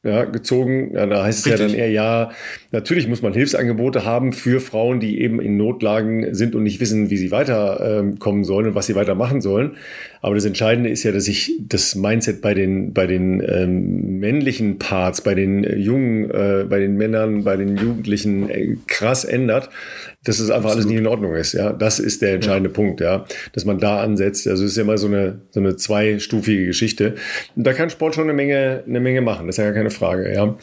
ja, 0.07 0.25
gezogen. 0.25 0.93
Ja, 0.95 1.07
da 1.07 1.25
heißt 1.25 1.47
Richtig. 1.47 1.53
es 1.53 1.61
ja 1.61 1.67
dann 1.67 1.77
eher, 1.77 1.91
ja, 1.91 2.31
natürlich 2.73 3.09
muss 3.09 3.23
man 3.23 3.33
Hilfsangebote 3.33 4.05
haben 4.05 4.33
für 4.33 4.61
Frauen, 4.61 5.01
die 5.01 5.21
eben 5.21 5.41
in 5.41 5.57
Notlagen 5.57 6.35
sind 6.35 6.55
und 6.55 6.63
nicht 6.63 6.81
wissen, 6.81 7.11
wie 7.11 7.17
sie 7.17 7.31
weiterkommen 7.31 8.41
ähm, 8.41 8.45
sollen 8.45 8.69
und 8.69 8.75
was 8.75 8.87
sie 8.87 8.95
weitermachen 8.95 9.41
sollen. 9.41 9.77
Aber 10.21 10.35
das 10.35 10.45
Entscheidende 10.45 10.91
ist 10.91 11.03
ja, 11.03 11.13
dass 11.13 11.25
sich 11.25 11.53
das 11.61 11.95
Mindset 11.95 12.41
bei 12.41 12.55
den, 12.55 12.93
bei 12.93 13.07
den 13.07 13.43
ähm, 13.47 14.19
männlichen 14.19 14.79
Parts, 14.79 15.21
bei 15.21 15.35
den 15.35 15.65
jungen, 15.79 16.31
äh, 16.31 16.65
bei 16.69 16.79
den 16.79 16.97
Männern, 16.97 17.45
bei 17.45 17.57
den 17.57 17.77
Jugendlichen 17.77 18.49
äh, 18.49 18.77
krass 18.87 19.25
ändert 19.25 19.71
dass 20.27 20.41
es 20.41 20.51
einfach 20.51 20.71
Absolut. 20.71 20.75
alles 20.75 20.87
nicht 20.87 20.99
in 20.99 21.07
Ordnung 21.07 21.35
ist. 21.35 21.53
Ja, 21.53 21.73
das 21.73 21.99
ist 21.99 22.21
der 22.21 22.35
entscheidende 22.35 22.71
ja. 22.71 22.75
Punkt, 22.75 23.01
ja, 23.01 23.25
dass 23.53 23.65
man 23.65 23.79
da 23.79 24.03
ansetzt. 24.03 24.47
Also 24.49 24.65
es 24.65 24.73
ist 24.73 24.77
ja 24.77 24.83
immer 24.83 24.99
so 24.99 25.07
eine 25.07 25.41
so 25.51 25.61
eine 25.61 25.77
zweistufige 25.77 26.67
Geschichte. 26.67 27.15
Und 27.55 27.67
da 27.67 27.73
kann 27.73 27.91
Sport 27.91 28.15
schon 28.15 28.25
eine 28.25 28.33
Menge 28.33 28.83
eine 28.87 29.01
Menge 29.01 29.21
machen. 29.21 29.47
Das 29.47 29.55
ist 29.57 29.59
ja 29.59 29.65
gar 29.65 29.75
keine 29.75 29.91
Frage. 29.97 30.32
Ja, 30.32 30.57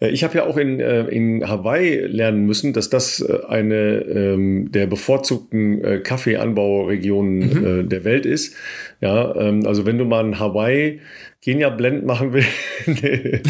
äh, 0.00 0.08
ich 0.08 0.24
habe 0.24 0.36
ja 0.36 0.46
auch 0.46 0.56
in 0.56 0.80
äh, 0.80 1.04
in 1.04 1.48
Hawaii 1.48 2.06
lernen 2.06 2.46
müssen, 2.46 2.72
dass 2.72 2.88
das 2.88 3.20
äh, 3.20 3.46
eine 3.48 4.00
ähm, 4.02 4.72
der 4.72 4.86
bevorzugten 4.86 6.02
Kaffeeanbauregionen 6.02 7.82
mhm. 7.82 7.88
der 7.88 8.04
Welt 8.04 8.26
ist. 8.26 8.54
Ja, 9.00 9.34
ähm, 9.36 9.66
also 9.66 9.86
wenn 9.86 9.98
du 9.98 10.04
mal 10.04 10.24
in 10.24 10.38
Hawaii 10.38 11.00
Kenia 11.46 11.70
Blend 11.70 12.04
machen 12.04 12.32
will. 12.32 12.44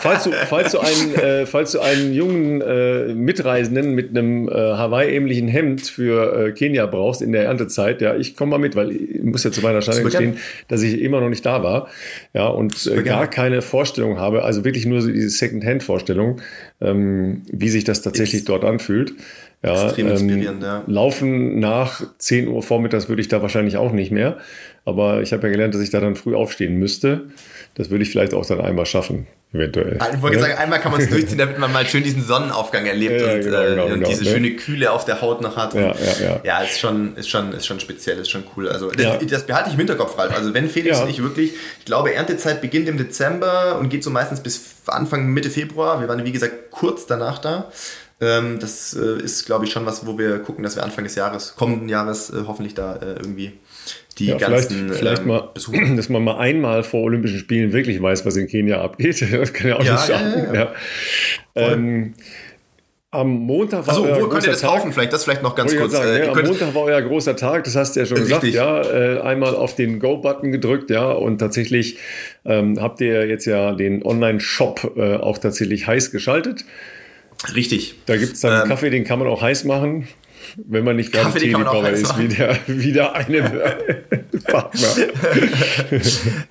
falls, 0.00 0.24
du, 0.24 0.32
falls, 0.32 0.72
du 0.72 0.80
einen, 0.80 1.14
äh, 1.14 1.46
falls 1.46 1.70
du 1.70 1.78
einen 1.78 2.12
jungen 2.12 2.60
äh, 2.60 3.14
Mitreisenden 3.14 3.94
mit 3.94 4.10
einem 4.10 4.48
äh, 4.48 4.52
Hawaii-ähnlichen 4.52 5.46
Hemd 5.46 5.82
für 5.82 6.48
äh, 6.48 6.50
Kenia 6.50 6.86
brauchst 6.86 7.22
in 7.22 7.30
der 7.30 7.44
Erntezeit, 7.44 8.02
ja, 8.02 8.16
ich 8.16 8.34
komme 8.34 8.50
mal 8.50 8.58
mit, 8.58 8.74
weil 8.74 8.90
ich 8.90 9.22
muss 9.22 9.44
ja 9.44 9.52
zu 9.52 9.60
meiner 9.60 9.82
Scheine 9.82 10.02
gestehen, 10.02 10.38
dass 10.66 10.82
ich 10.82 11.00
immer 11.00 11.20
noch 11.20 11.28
nicht 11.28 11.46
da 11.46 11.62
war, 11.62 11.86
ja, 12.34 12.48
und 12.48 12.88
äh, 12.88 13.04
gar 13.04 13.30
keine 13.30 13.62
Vorstellung 13.62 14.18
habe, 14.18 14.42
also 14.42 14.64
wirklich 14.64 14.86
nur 14.86 15.00
so 15.00 15.12
diese 15.12 15.30
Second-Hand-Vorstellung, 15.30 16.40
ähm, 16.80 17.42
wie 17.52 17.68
sich 17.68 17.84
das 17.84 18.02
tatsächlich 18.02 18.40
X. 18.40 18.46
dort 18.46 18.64
anfühlt. 18.64 19.14
Ja, 19.62 19.84
Extrem 19.84 20.06
ähm, 20.06 20.12
inspirierend, 20.12 20.62
ja. 20.62 20.82
Laufen 20.86 21.60
nach 21.60 22.02
10 22.18 22.48
Uhr 22.48 22.62
vormittags 22.62 23.08
würde 23.08 23.22
ich 23.22 23.28
da 23.28 23.42
wahrscheinlich 23.42 23.76
auch 23.76 23.92
nicht 23.92 24.10
mehr. 24.10 24.38
Aber 24.84 25.22
ich 25.22 25.32
habe 25.32 25.44
ja 25.44 25.52
gelernt, 25.52 25.74
dass 25.74 25.80
ich 25.80 25.90
da 25.90 26.00
dann 26.00 26.16
früh 26.16 26.34
aufstehen 26.34 26.76
müsste. 26.76 27.28
Das 27.74 27.88
würde 27.88 28.02
ich 28.02 28.10
vielleicht 28.10 28.34
auch 28.34 28.44
dann 28.44 28.60
einmal 28.60 28.84
schaffen, 28.84 29.28
eventuell. 29.52 29.98
Ich 30.12 30.20
wollte 30.20 30.38
ja? 30.38 30.42
sagen, 30.42 30.58
einmal 30.58 30.80
kann 30.80 30.90
man 30.90 31.00
es 31.00 31.08
durchziehen, 31.08 31.38
damit 31.38 31.58
man 31.58 31.72
mal 31.72 31.86
schön 31.86 32.02
diesen 32.02 32.24
Sonnenaufgang 32.24 32.84
erlebt 32.84 33.20
ja, 33.20 33.32
und, 33.32 33.40
genau, 33.40 33.62
äh, 33.62 33.70
genau, 33.70 33.84
und 33.84 33.94
genau, 33.94 34.08
diese 34.08 34.24
ne? 34.24 34.30
schöne 34.30 34.50
Kühle 34.56 34.90
auf 34.90 35.04
der 35.04 35.22
Haut 35.22 35.40
noch 35.40 35.56
hat. 35.56 35.74
Ja, 35.74 35.80
ja, 35.80 35.94
ja. 36.20 36.40
ja 36.42 36.62
ist, 36.62 36.80
schon, 36.80 37.16
ist, 37.16 37.30
schon, 37.30 37.52
ist 37.52 37.64
schon 37.64 37.78
speziell, 37.78 38.18
ist 38.18 38.30
schon 38.30 38.42
cool. 38.56 38.68
Also 38.68 38.90
das, 38.90 39.24
das 39.24 39.46
behalte 39.46 39.68
ich 39.68 39.74
im 39.74 39.78
Hinterkopf, 39.78 40.18
Ralf. 40.18 40.36
Also 40.36 40.52
wenn 40.52 40.68
Felix 40.68 41.00
und 41.00 41.08
ich 41.08 41.22
wirklich, 41.22 41.52
ich 41.78 41.84
glaube, 41.84 42.12
Erntezeit 42.12 42.60
beginnt 42.60 42.88
im 42.88 42.98
Dezember 42.98 43.78
und 43.78 43.88
geht 43.88 44.02
so 44.02 44.10
meistens 44.10 44.40
bis 44.40 44.74
Anfang, 44.86 45.28
Mitte 45.28 45.48
Februar. 45.48 46.00
Wir 46.00 46.08
waren, 46.08 46.24
wie 46.24 46.32
gesagt, 46.32 46.72
kurz 46.72 47.06
danach 47.06 47.38
da. 47.38 47.70
Ähm, 48.22 48.60
das 48.60 48.94
äh, 48.94 49.20
ist, 49.20 49.46
glaube 49.46 49.64
ich, 49.64 49.72
schon 49.72 49.84
was, 49.84 50.06
wo 50.06 50.16
wir 50.16 50.38
gucken, 50.38 50.62
dass 50.62 50.76
wir 50.76 50.84
Anfang 50.84 51.02
des 51.02 51.16
Jahres, 51.16 51.56
kommenden 51.56 51.88
Jahres, 51.88 52.30
äh, 52.30 52.44
hoffentlich 52.46 52.72
da 52.72 52.94
äh, 52.94 53.14
irgendwie 53.14 53.52
die 54.18 54.26
ja, 54.26 54.36
ganzen 54.36 54.86
vielleicht, 54.86 54.98
vielleicht 54.98 55.22
ähm, 55.22 55.28
mal, 55.28 55.50
besuchen. 55.52 55.96
dass 55.96 56.08
man 56.08 56.22
mal 56.22 56.38
einmal 56.38 56.84
vor 56.84 57.02
Olympischen 57.02 57.40
Spielen 57.40 57.72
wirklich 57.72 58.00
weiß, 58.00 58.24
was 58.24 58.36
in 58.36 58.46
Kenia 58.46 58.80
abgeht. 58.80 59.26
Das 59.32 59.52
kann 59.52 59.70
ja 59.70 59.76
auch 59.76 59.82
ja, 59.82 59.94
nicht 59.94 60.06
schaden. 60.06 60.54
Ja, 60.54 60.72
ähm, 61.56 62.14
am 63.10 63.28
Montag 63.28 63.86
war 63.86 63.94
also, 63.94 64.06
euer 64.06 64.22
wo 64.22 64.28
könnt 64.28 64.44
ihr 64.44 64.52
das 64.52 64.60
Tag. 64.60 64.70
kaufen? 64.70 64.92
Vielleicht 64.92 65.12
das 65.12 65.24
vielleicht 65.24 65.42
noch 65.42 65.56
ganz 65.56 65.76
kurz. 65.76 65.92
Sagen, 65.92 66.08
äh, 66.08 66.26
ja, 66.26 66.32
am 66.32 66.44
Montag 66.44 66.74
war 66.76 66.82
euer 66.82 67.02
großer 67.02 67.34
Tag, 67.34 67.64
das 67.64 67.74
hast 67.74 67.96
du 67.96 68.00
ja 68.00 68.06
schon 68.06 68.18
gesagt. 68.18 68.44
Ja, 68.44 68.82
äh, 68.82 69.20
einmal 69.20 69.56
auf 69.56 69.74
den 69.74 69.98
Go-Button 69.98 70.52
gedrückt, 70.52 70.90
ja, 70.90 71.10
und 71.10 71.38
tatsächlich 71.38 71.98
ähm, 72.44 72.80
habt 72.80 73.00
ihr 73.00 73.26
jetzt 73.26 73.46
ja 73.46 73.72
den 73.72 74.04
Online-Shop 74.04 74.92
äh, 74.96 75.16
auch 75.16 75.38
tatsächlich 75.38 75.88
heiß 75.88 76.12
geschaltet. 76.12 76.64
Richtig. 77.54 77.96
Da 78.06 78.16
gibt 78.16 78.34
es 78.34 78.40
dann 78.40 78.62
ähm, 78.62 78.68
Kaffee, 78.68 78.90
den 78.90 79.04
kann 79.04 79.18
man 79.18 79.28
auch 79.28 79.42
heiß 79.42 79.64
machen, 79.64 80.08
wenn 80.56 80.84
man 80.84 80.96
nicht 80.96 81.12
gerade 81.12 81.38
Teeliebhaber 81.38 81.90
ist, 81.90 82.18
wie 82.18 82.28
der, 82.28 82.58
wie 82.66 82.92
der 82.92 83.14
eine 83.14 83.42
Partner. 84.44 84.88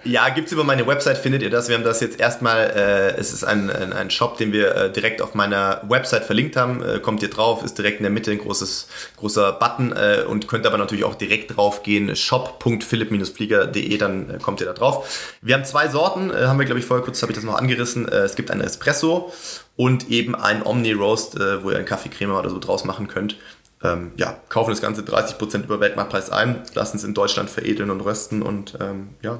ja, 0.03 0.29
gibt 0.29 0.47
es 0.47 0.53
über 0.53 0.63
meine 0.63 0.85
Website, 0.87 1.17
findet 1.17 1.41
ihr 1.41 1.49
das. 1.49 1.67
Wir 1.67 1.75
haben 1.75 1.83
das 1.83 1.99
jetzt 1.99 2.19
erstmal, 2.19 2.71
äh, 2.75 3.19
es 3.19 3.33
ist 3.33 3.43
ein, 3.43 3.69
ein, 3.69 3.93
ein, 3.93 4.09
Shop, 4.09 4.37
den 4.37 4.53
wir 4.53 4.75
äh, 4.75 4.91
direkt 4.91 5.21
auf 5.21 5.35
meiner 5.35 5.81
Website 5.87 6.23
verlinkt 6.23 6.55
haben. 6.55 6.83
Äh, 6.83 6.99
kommt 6.99 7.21
ihr 7.21 7.29
drauf, 7.29 7.63
ist 7.63 7.77
direkt 7.77 7.97
in 7.97 8.03
der 8.03 8.11
Mitte 8.11 8.31
ein 8.31 8.39
großes, 8.39 8.87
großer 9.17 9.53
Button 9.53 9.91
äh, 9.91 10.23
und 10.27 10.47
könnt 10.47 10.65
aber 10.65 10.77
natürlich 10.77 11.03
auch 11.03 11.15
direkt 11.15 11.55
drauf 11.55 11.83
gehen, 11.83 12.15
shop.philipp-flieger.de, 12.15 13.97
dann 13.97 14.29
äh, 14.29 14.37
kommt 14.39 14.61
ihr 14.61 14.67
da 14.67 14.73
drauf. 14.73 15.35
Wir 15.41 15.55
haben 15.55 15.65
zwei 15.65 15.87
Sorten, 15.89 16.31
äh, 16.31 16.45
haben 16.45 16.59
wir 16.59 16.65
glaube 16.65 16.79
ich 16.79 16.85
vorher 16.85 17.03
kurz, 17.03 17.21
habe 17.21 17.31
ich 17.31 17.37
das 17.37 17.45
noch 17.45 17.55
angerissen. 17.55 18.07
es 18.07 18.35
gibt 18.35 18.51
einen 18.51 18.61
Espresso 18.61 19.31
und 19.75 20.09
eben 20.09 20.35
ein 20.35 20.63
Omni 20.65 20.93
Roast, 20.93 21.35
äh, 21.35 21.63
wo 21.63 21.71
ihr 21.71 21.77
einen 21.77 21.85
Kaffeecreme 21.85 22.31
oder 22.31 22.49
so 22.49 22.59
draus 22.59 22.85
machen 22.85 23.07
könnt. 23.07 23.37
Ähm, 23.83 24.11
ja, 24.15 24.37
kaufen 24.49 24.69
das 24.69 24.81
Ganze 24.81 25.01
30% 25.01 25.63
über 25.63 25.79
Weltmarktpreis 25.79 26.29
ein, 26.29 26.61
lassen 26.75 26.97
es 26.97 27.03
in 27.03 27.13
Deutschland 27.13 27.49
veredeln 27.49 27.89
und 27.89 28.01
rösten 28.01 28.43
und 28.43 28.77
ähm, 28.79 29.09
ja, 29.21 29.39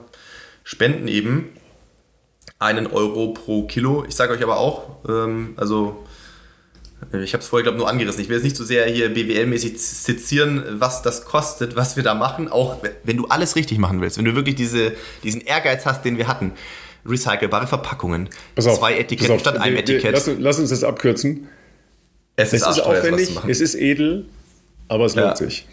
spenden 0.64 1.08
eben 1.08 1.50
einen 2.58 2.88
Euro 2.88 3.34
pro 3.34 3.68
Kilo. 3.68 4.04
Ich 4.08 4.16
sage 4.16 4.34
euch 4.34 4.44
aber 4.44 4.58
auch, 4.58 5.06
ähm, 5.08 5.54
also 5.58 6.06
äh, 7.14 7.24
ich 7.24 7.34
habe 7.34 7.42
es 7.42 7.48
vorher, 7.50 7.64
glaube 7.64 7.78
nur 7.78 7.90
angerissen. 7.90 8.22
Ich 8.22 8.30
will 8.30 8.38
jetzt 8.38 8.44
nicht 8.44 8.56
so 8.56 8.64
sehr 8.64 8.86
hier 8.86 9.14
BWL-mäßig 9.14 9.78
sezieren, 9.78 10.64
was 10.80 11.02
das 11.02 11.26
kostet, 11.26 11.76
was 11.76 11.96
wir 11.96 12.04
da 12.04 12.14
machen. 12.14 12.48
Auch 12.52 12.78
wenn 13.04 13.18
du 13.18 13.28
alles 13.28 13.56
richtig 13.56 13.78
machen 13.78 14.02
willst, 14.02 14.18
wenn 14.18 14.26
du 14.26 14.36
wirklich 14.36 14.56
diese, 14.56 14.94
diesen 15.24 15.42
Ehrgeiz 15.42 15.86
hast, 15.86 16.04
den 16.06 16.18
wir 16.18 16.28
hatten 16.28 16.54
recycelbare 17.06 17.68
Verpackungen. 17.68 18.30
Pass 18.56 18.68
auf, 18.68 18.80
zwei 18.80 18.98
Etiketten 18.98 19.40
statt 19.40 19.58
einem 19.58 19.78
Etikett. 19.78 20.14
Lass, 20.14 20.30
lass, 20.40 20.60
uns 20.60 20.70
das 20.70 20.84
abkürzen. 20.84 21.48
Es 22.36 22.54
ist, 22.54 22.66
es 22.66 22.78
ist 22.78 22.84
aufwendig, 22.84 23.38
es 23.48 23.62
ist 23.62 23.76
edel, 23.76 24.26
aber 24.88 25.06
es 25.06 25.16
ja. 25.16 25.26
lohnt 25.26 25.38
sich. 25.38 25.66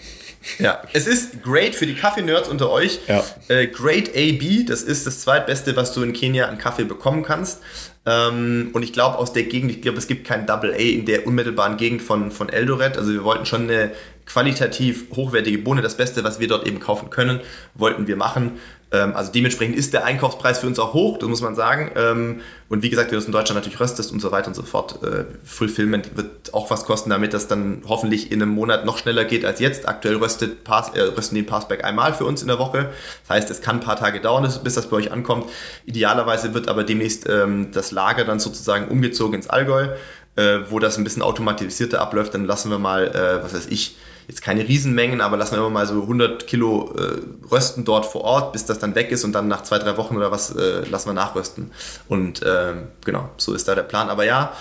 Ja, 0.58 0.82
es 0.92 1.06
ist 1.06 1.42
great 1.42 1.74
für 1.74 1.86
die 1.86 1.94
Kaffee-Nerds 1.94 2.48
unter 2.48 2.70
euch. 2.70 3.00
Ja. 3.08 3.24
Äh, 3.48 3.66
great 3.66 4.10
AB, 4.16 4.66
das 4.66 4.82
ist 4.82 5.06
das 5.06 5.20
zweitbeste, 5.20 5.76
was 5.76 5.92
du 5.92 6.02
in 6.02 6.12
Kenia 6.12 6.46
an 6.46 6.58
Kaffee 6.58 6.84
bekommen 6.84 7.22
kannst. 7.22 7.60
Ähm, 8.06 8.70
und 8.72 8.82
ich 8.82 8.92
glaube, 8.92 9.18
aus 9.18 9.32
der 9.32 9.44
Gegend, 9.44 9.70
ich 9.70 9.82
glaube, 9.82 9.98
es 9.98 10.06
gibt 10.06 10.26
kein 10.26 10.46
Double 10.46 10.72
A 10.72 10.76
in 10.76 11.04
der 11.04 11.26
unmittelbaren 11.26 11.76
Gegend 11.76 12.02
von, 12.02 12.30
von 12.30 12.48
Eldoret. 12.48 12.96
Also 12.96 13.12
wir 13.12 13.24
wollten 13.24 13.46
schon 13.46 13.64
eine 13.64 13.92
qualitativ 14.26 15.06
hochwertige 15.14 15.58
Bohne, 15.58 15.82
das 15.82 15.96
Beste, 15.96 16.22
was 16.22 16.38
wir 16.38 16.48
dort 16.48 16.66
eben 16.66 16.80
kaufen 16.80 17.10
können, 17.10 17.40
wollten 17.74 18.06
wir 18.06 18.16
machen. 18.16 18.58
Ähm, 18.90 19.14
also 19.14 19.30
dementsprechend 19.30 19.76
ist 19.76 19.92
der 19.92 20.04
Einkaufspreis 20.04 20.60
für 20.60 20.66
uns 20.66 20.78
auch 20.78 20.94
hoch, 20.94 21.18
das 21.18 21.28
muss 21.28 21.42
man 21.42 21.54
sagen. 21.54 21.90
Ähm, 21.94 22.40
und 22.70 22.82
wie 22.82 22.88
gesagt, 22.88 23.10
wenn 23.10 23.16
du 23.16 23.20
es 23.20 23.26
in 23.26 23.32
Deutschland 23.32 23.56
natürlich 23.56 23.80
röstest 23.80 24.12
und 24.12 24.20
so 24.20 24.32
weiter 24.32 24.48
und 24.48 24.54
so 24.54 24.62
fort, 24.62 25.02
äh, 25.02 25.24
Fulfillment 25.44 26.16
wird 26.16 26.54
auch 26.54 26.70
was 26.70 26.84
kosten, 26.84 27.10
damit 27.10 27.34
das 27.34 27.48
dann 27.48 27.82
hoffentlich 27.86 28.32
in 28.32 28.40
einem 28.42 28.52
Monat 28.52 28.86
noch 28.86 28.96
schneller 28.96 29.24
geht 29.24 29.44
als 29.44 29.60
jetzt. 29.60 29.86
Aktuell 29.86 30.16
röstet 30.16 30.64
Pass, 30.64 30.90
äh, 30.94 31.00
rösten 31.00 31.34
die 31.34 31.42
Passback 31.42 31.84
einmal 31.84 32.14
für 32.14 32.24
uns 32.24 32.40
in 32.40 32.48
der 32.48 32.58
Woche. 32.58 32.90
Das 33.26 33.36
heißt, 33.36 33.50
es 33.50 33.60
kann 33.60 33.76
ein 33.76 33.82
paar 33.82 33.96
Tage 33.96 34.20
dauern, 34.20 34.50
bis 34.64 34.74
das 34.74 34.88
bei 34.88 34.96
euch 34.96 35.12
ankommt. 35.12 35.50
Idealerweise 35.84 36.54
wird 36.54 36.68
aber 36.68 36.84
demnächst 36.84 37.28
ähm, 37.28 37.70
das 37.72 37.90
Lager 37.90 38.24
dann 38.24 38.40
sozusagen 38.40 38.88
umgezogen 38.88 39.34
ins 39.34 39.50
Allgäu, 39.50 39.88
äh, 40.36 40.60
wo 40.70 40.78
das 40.78 40.96
ein 40.96 41.04
bisschen 41.04 41.22
automatisierter 41.22 42.00
abläuft. 42.00 42.32
Dann 42.32 42.46
lassen 42.46 42.70
wir 42.70 42.78
mal, 42.78 43.08
äh, 43.08 43.44
was 43.44 43.54
weiß 43.54 43.66
ich, 43.66 43.96
jetzt 44.28 44.42
keine 44.42 44.68
Riesenmengen, 44.68 45.22
aber 45.22 45.38
lassen 45.38 45.52
wir 45.52 45.58
immer 45.58 45.70
mal 45.70 45.86
so 45.86 46.02
100 46.02 46.46
Kilo 46.46 46.94
äh, 46.96 47.46
rösten 47.50 47.84
dort 47.84 48.04
vor 48.04 48.22
Ort, 48.22 48.52
bis 48.52 48.66
das 48.66 48.78
dann 48.78 48.94
weg 48.94 49.10
ist 49.10 49.24
und 49.24 49.32
dann 49.32 49.48
nach 49.48 49.62
zwei, 49.62 49.78
drei 49.78 49.96
Wochen 49.96 50.16
oder 50.16 50.30
was 50.30 50.54
äh, 50.54 50.84
lassen 50.88 51.08
wir 51.08 51.14
nachrösten. 51.14 51.72
Und 52.08 52.42
ähm, 52.46 52.88
genau, 53.04 53.30
so 53.38 53.54
ist 53.54 53.66
da 53.66 53.74
der 53.74 53.82
Plan. 53.82 54.10
Aber 54.10 54.24
ja, 54.24 54.52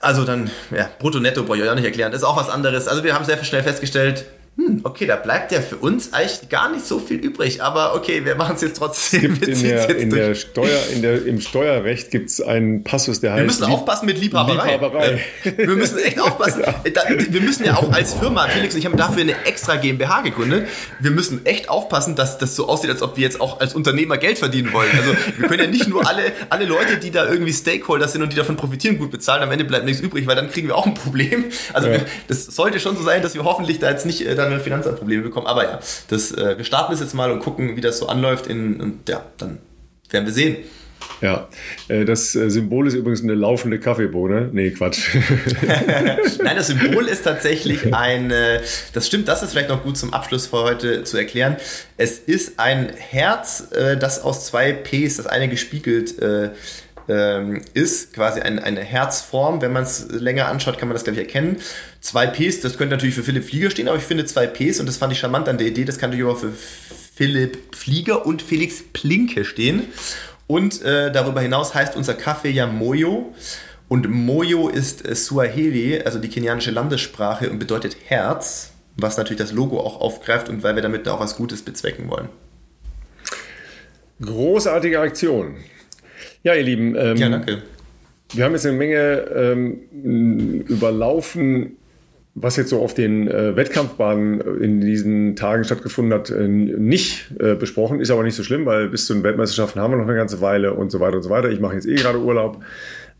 also 0.00 0.24
dann, 0.24 0.50
ja, 0.70 0.88
brutto 0.98 1.18
netto 1.18 1.42
brauche 1.44 1.56
ich 1.56 1.62
euch 1.62 1.70
auch 1.70 1.74
nicht 1.74 1.86
erklären. 1.86 2.12
Ist 2.12 2.24
auch 2.24 2.36
was 2.36 2.50
anderes. 2.50 2.88
Also 2.88 3.02
wir 3.04 3.14
haben 3.14 3.24
sehr 3.24 3.42
schnell 3.42 3.62
festgestellt, 3.62 4.26
hm, 4.58 4.80
okay, 4.82 5.06
da 5.06 5.14
bleibt 5.14 5.52
ja 5.52 5.60
für 5.60 5.76
uns 5.76 6.12
eigentlich 6.12 6.48
gar 6.48 6.68
nicht 6.72 6.84
so 6.84 6.98
viel 6.98 7.18
übrig, 7.18 7.62
aber 7.62 7.94
okay, 7.94 8.24
wir 8.24 8.34
machen 8.34 8.56
es 8.56 8.62
jetzt 8.62 8.78
trotzdem. 8.78 9.38
Es 9.40 9.62
in 9.62 9.68
der, 9.68 9.96
in 9.96 10.10
der 10.10 10.34
Steuer, 10.34 10.80
in 10.92 11.00
der, 11.00 11.24
Im 11.26 11.40
Steuerrecht 11.40 12.10
gibt 12.10 12.28
es 12.30 12.40
einen 12.40 12.82
Passus, 12.82 13.20
der 13.20 13.34
heißt. 13.34 13.38
Wir 13.38 13.46
müssen 13.46 13.66
Lieb 13.66 13.74
aufpassen 13.74 14.06
mit 14.06 14.18
Liebhaberei. 14.18 14.72
Liebhaberei. 14.72 15.20
Wir 15.44 15.68
müssen 15.68 15.98
echt 15.98 16.20
aufpassen. 16.20 16.64
Wir 17.30 17.40
müssen 17.40 17.66
ja 17.66 17.76
auch 17.76 17.92
als 17.92 18.14
Firma, 18.14 18.48
Felix 18.48 18.74
und 18.74 18.80
ich 18.80 18.86
haben 18.86 18.96
dafür 18.96 19.22
eine 19.22 19.44
extra 19.44 19.76
GmbH 19.76 20.22
gegründet. 20.22 20.66
Wir 20.98 21.12
müssen 21.12 21.46
echt 21.46 21.68
aufpassen, 21.68 22.16
dass 22.16 22.38
das 22.38 22.56
so 22.56 22.68
aussieht, 22.68 22.90
als 22.90 23.02
ob 23.02 23.16
wir 23.16 23.22
jetzt 23.22 23.40
auch 23.40 23.60
als 23.60 23.74
Unternehmer 23.74 24.18
Geld 24.18 24.38
verdienen 24.38 24.72
wollen. 24.72 24.90
Also 24.96 25.12
wir 25.36 25.48
können 25.48 25.62
ja 25.62 25.70
nicht 25.70 25.86
nur 25.86 26.08
alle, 26.08 26.32
alle 26.50 26.64
Leute, 26.64 26.96
die 26.96 27.12
da 27.12 27.28
irgendwie 27.28 27.52
Stakeholder 27.52 28.08
sind 28.08 28.22
und 28.22 28.32
die 28.32 28.36
davon 28.36 28.56
profitieren, 28.56 28.98
gut 28.98 29.12
bezahlen. 29.12 29.42
Am 29.42 29.52
Ende 29.52 29.64
bleibt 29.64 29.84
nichts 29.84 30.00
übrig, 30.00 30.26
weil 30.26 30.34
dann 30.34 30.50
kriegen 30.50 30.66
wir 30.66 30.76
auch 30.76 30.86
ein 30.86 30.94
Problem. 30.94 31.44
Also 31.72 31.88
ja. 31.88 31.98
das 32.26 32.46
sollte 32.46 32.80
schon 32.80 32.96
so 32.96 33.04
sein, 33.04 33.22
dass 33.22 33.34
wir 33.34 33.44
hoffentlich 33.44 33.78
da 33.78 33.90
jetzt 33.90 34.04
nicht 34.04 34.26
äh, 34.26 34.34
dann 34.34 34.47
dann 34.50 34.58
ein 34.58 34.64
Finanzamt 34.64 34.98
Probleme 34.98 35.22
bekommen. 35.22 35.46
Aber 35.46 35.64
ja, 35.64 35.80
das, 36.08 36.32
äh, 36.32 36.56
wir 36.56 36.64
starten 36.64 36.92
das 36.92 37.00
jetzt 37.00 37.14
mal 37.14 37.30
und 37.30 37.40
gucken, 37.40 37.76
wie 37.76 37.80
das 37.80 37.98
so 37.98 38.08
anläuft. 38.08 38.46
In, 38.46 38.80
und 38.80 39.08
ja, 39.08 39.24
dann 39.36 39.58
werden 40.10 40.26
wir 40.26 40.32
sehen. 40.32 40.56
Ja, 41.20 41.48
äh, 41.88 42.04
das 42.04 42.34
äh, 42.34 42.48
Symbol 42.48 42.86
ist 42.86 42.94
übrigens 42.94 43.22
eine 43.22 43.34
laufende 43.34 43.80
Kaffeebohne. 43.80 44.50
Nee, 44.52 44.70
Quatsch. 44.70 45.08
Nein, 46.42 46.56
das 46.56 46.68
Symbol 46.68 47.06
ist 47.06 47.24
tatsächlich 47.24 47.94
ein, 47.94 48.32
das 48.92 49.06
stimmt, 49.06 49.28
das 49.28 49.42
ist 49.42 49.52
vielleicht 49.52 49.68
noch 49.68 49.82
gut 49.82 49.96
zum 49.96 50.12
Abschluss 50.12 50.46
für 50.46 50.62
heute 50.62 51.04
zu 51.04 51.16
erklären. 51.16 51.56
Es 51.96 52.18
ist 52.18 52.58
ein 52.58 52.90
Herz, 52.96 53.68
äh, 53.72 53.96
das 53.96 54.22
aus 54.22 54.46
zwei 54.46 54.72
Ps, 54.72 55.16
das 55.16 55.26
eine 55.26 55.48
gespiegelt 55.48 56.14
ähm, 57.08 57.62
ist, 57.74 58.12
quasi 58.12 58.40
ein, 58.40 58.58
eine 58.58 58.80
Herzform. 58.80 59.60
Wenn 59.60 59.72
man 59.72 59.82
es 59.82 60.08
länger 60.10 60.48
anschaut, 60.48 60.78
kann 60.78 60.88
man 60.88 60.94
das, 60.94 61.04
glaube 61.04 61.20
ich, 61.20 61.26
erkennen. 61.26 61.56
Zwei 62.00 62.26
Ps, 62.26 62.60
das 62.60 62.76
könnte 62.76 62.94
natürlich 62.94 63.14
für 63.14 63.22
Philipp 63.22 63.44
Flieger 63.44 63.70
stehen, 63.70 63.88
aber 63.88 63.96
ich 63.96 64.04
finde 64.04 64.24
zwei 64.26 64.46
Ps, 64.46 64.80
und 64.80 64.86
das 64.86 64.96
fand 64.96 65.12
ich 65.12 65.18
charmant 65.18 65.48
an 65.48 65.58
der 65.58 65.66
Idee, 65.66 65.84
das 65.84 65.98
kann 65.98 66.10
natürlich 66.10 66.32
auch 66.32 66.38
für 66.38 66.52
Philipp 66.52 67.74
Flieger 67.74 68.26
und 68.26 68.42
Felix 68.42 68.82
Plinke 68.92 69.44
stehen. 69.44 69.84
Und 70.46 70.82
äh, 70.82 71.12
darüber 71.12 71.40
hinaus 71.40 71.74
heißt 71.74 71.96
unser 71.96 72.14
Kaffee 72.14 72.50
ja 72.50 72.66
Moyo. 72.66 73.34
Und 73.88 74.08
Moyo 74.08 74.68
ist 74.68 75.06
äh, 75.06 75.14
Suaheli, 75.14 76.00
also 76.02 76.18
die 76.18 76.28
kenianische 76.28 76.70
Landessprache 76.70 77.50
und 77.50 77.58
bedeutet 77.58 77.96
Herz, 78.06 78.72
was 78.96 79.16
natürlich 79.16 79.40
das 79.40 79.52
Logo 79.52 79.80
auch 79.80 80.00
aufgreift 80.00 80.48
und 80.48 80.62
weil 80.62 80.74
wir 80.74 80.82
damit 80.82 81.08
auch 81.08 81.20
was 81.20 81.36
Gutes 81.36 81.62
bezwecken 81.62 82.08
wollen. 82.08 82.28
Großartige 84.20 85.00
Aktion. 85.00 85.56
Ja, 86.48 86.54
ihr 86.54 86.62
Lieben. 86.62 86.96
Ähm, 86.96 87.18
ja, 87.18 87.28
danke. 87.28 87.58
Wir 88.32 88.46
haben 88.46 88.52
jetzt 88.52 88.64
eine 88.64 88.74
Menge 88.74 89.26
ähm, 89.36 90.64
überlaufen, 90.66 91.76
was 92.34 92.56
jetzt 92.56 92.70
so 92.70 92.80
auf 92.80 92.94
den 92.94 93.28
äh, 93.28 93.54
Wettkampfbahnen 93.54 94.40
in 94.62 94.80
diesen 94.80 95.36
Tagen 95.36 95.64
stattgefunden 95.64 96.18
hat, 96.18 96.30
äh, 96.30 96.48
nicht 96.48 97.32
äh, 97.38 97.54
besprochen. 97.54 98.00
Ist 98.00 98.10
aber 98.10 98.22
nicht 98.22 98.34
so 98.34 98.42
schlimm, 98.42 98.64
weil 98.64 98.88
bis 98.88 99.04
zu 99.04 99.12
den 99.12 99.24
Weltmeisterschaften 99.24 99.78
haben 99.82 99.92
wir 99.92 99.98
noch 99.98 100.06
eine 100.06 100.16
ganze 100.16 100.40
Weile 100.40 100.72
und 100.72 100.90
so 100.90 101.00
weiter 101.00 101.18
und 101.18 101.22
so 101.22 101.28
weiter. 101.28 101.50
Ich 101.50 101.60
mache 101.60 101.74
jetzt 101.74 101.86
eh 101.86 101.96
gerade 101.96 102.18
Urlaub. 102.18 102.64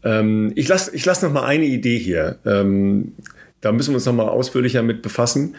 Ähm, 0.05 0.53
ich 0.55 0.67
lasse 0.67 0.97
ich 0.97 1.05
lass 1.05 1.21
noch 1.21 1.31
mal 1.31 1.45
eine 1.45 1.67
Idee 1.67 1.99
hier. 1.99 2.39
Ähm, 2.47 3.13
da 3.61 3.73
müssen 3.73 3.91
wir 3.91 3.97
uns 3.97 4.07
noch 4.07 4.15
mal 4.15 4.29
ausführlicher 4.29 4.83
mit 4.83 5.03
befassen. 5.03 5.55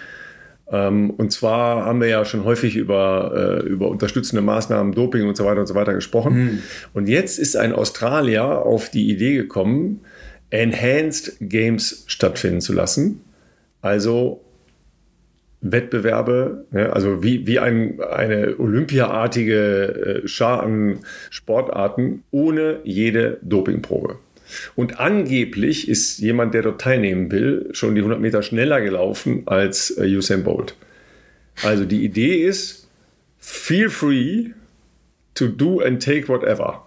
Ähm, 0.72 1.10
und 1.12 1.32
zwar 1.32 1.86
haben 1.86 2.02
wir 2.02 2.08
ja 2.08 2.26
schon 2.26 2.44
häufig 2.44 2.76
über, 2.76 3.62
äh, 3.64 3.68
über 3.68 3.90
unterstützende 3.90 4.42
Maßnahmen, 4.42 4.94
Doping 4.94 5.28
und 5.28 5.36
so 5.36 5.46
weiter 5.46 5.62
und 5.62 5.68
so 5.68 5.76
weiter 5.76 5.94
gesprochen. 5.94 6.34
Mhm. 6.34 6.60
Und 6.94 7.10
jetzt 7.10 7.40
ist 7.40 7.56
ein 7.56 7.74
Australier 7.74 8.44
auf 8.44 8.90
die 8.90 9.10
Idee 9.10 9.36
gekommen, 9.36 10.02
Enhanced 10.52 11.38
Games 11.40 12.04
stattfinden 12.08 12.62
zu 12.62 12.74
lassen. 12.74 13.22
Also 13.82 14.42
Wettbewerbe, 15.62 16.66
ne, 16.72 16.94
also 16.94 17.22
wie, 17.24 17.46
wie 17.46 17.60
ein, 17.60 18.00
eine 18.02 18.56
Olympiaartige 18.60 20.22
äh, 20.24 20.28
Schar 20.28 20.64
an 20.64 21.00
Sportarten 21.30 22.24
ohne 22.32 22.80
jede 22.84 23.40
Dopingprobe. 23.42 24.18
Und 24.76 25.00
angeblich 25.00 25.88
ist 25.88 26.20
jemand, 26.20 26.54
der 26.54 26.64
dort 26.64 26.82
teilnehmen 26.82 27.32
will, 27.32 27.70
schon 27.72 27.96
die 27.96 28.02
100 28.02 28.20
Meter 28.20 28.42
schneller 28.42 28.82
gelaufen 28.82 29.44
als 29.46 29.96
äh, 29.98 30.06
Usain 30.06 30.44
Bolt. 30.44 30.76
Also 31.64 31.86
die 31.86 32.04
Idee 32.04 32.44
ist, 32.44 32.88
feel 33.38 33.90
free 33.90 34.52
to 35.36 35.48
do 35.48 35.82
and 35.82 36.04
take 36.04 36.28
whatever. 36.28 36.86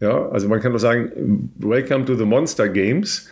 Ja, 0.00 0.28
also 0.30 0.48
man 0.48 0.60
kann 0.60 0.72
doch 0.72 0.78
sagen, 0.78 1.52
welcome 1.58 2.04
to 2.06 2.14
the 2.14 2.24
Monster 2.24 2.68
Games. 2.68 3.30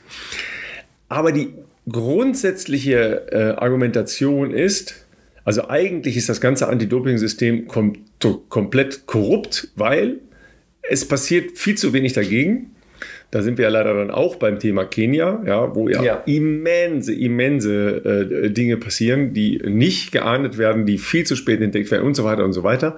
Aber 1.09 1.33
die 1.33 1.55
grundsätzliche 1.89 3.27
äh, 3.33 3.57
Argumentation 3.57 4.51
ist, 4.51 5.07
also 5.45 5.69
eigentlich 5.69 6.19
ist 6.19 6.29
das 6.29 6.43
ganze 6.43 6.69
Anti-Doping-System 6.69 7.69
kom 7.69 7.95
komplett 8.51 9.07
korrupt, 9.07 9.69
weil 9.77 10.19
es 10.83 11.09
passiert 11.09 11.57
viel 11.57 11.79
zu 11.79 11.93
wenig 11.93 12.13
dagegen. 12.13 12.75
Da 13.31 13.43
sind 13.43 13.59
wir 13.59 13.65
ja 13.65 13.71
leider 13.71 13.93
dann 13.93 14.11
auch 14.11 14.37
beim 14.37 14.59
Thema 14.59 14.87
Kenia, 14.87 15.43
ja, 15.45 15.75
wo 15.75 15.89
ja, 15.89 16.03
ja. 16.03 16.23
immense, 16.25 17.13
immense 17.13 18.05
äh, 18.05 18.51
Dinge 18.51 18.79
passieren, 18.79 19.35
die 19.35 19.61
nicht 19.65 20.13
geahndet 20.13 20.57
werden, 20.57 20.87
die 20.87 20.97
viel 20.97 21.25
zu 21.25 21.37
spät 21.37 21.61
entdeckt 21.61 21.91
werden 21.91 22.07
und 22.07 22.15
so 22.15 22.25
weiter 22.25 22.45
und 22.45 22.55
so 22.55 22.63
weiter. 22.63 22.97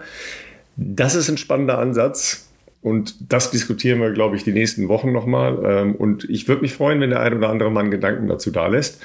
Das 0.76 1.16
ist 1.16 1.28
ein 1.28 1.36
spannender 1.36 1.78
Ansatz. 1.78 2.46
Und 2.82 3.30
das 3.30 3.50
diskutieren 3.50 4.00
wir, 4.00 4.12
glaube 4.12 4.36
ich, 4.36 4.44
die 4.44 4.52
nächsten 4.52 4.88
Wochen 4.88 5.12
nochmal. 5.12 5.58
Ähm, 5.64 5.94
und 5.96 6.24
ich 6.30 6.48
würde 6.48 6.62
mich 6.62 6.72
freuen, 6.72 7.00
wenn 7.00 7.10
der 7.10 7.20
ein 7.20 7.36
oder 7.36 7.50
andere 7.50 7.70
Mann 7.70 7.90
Gedanken 7.90 8.28
dazu 8.28 8.50
da 8.50 8.68
lässt. 8.68 9.02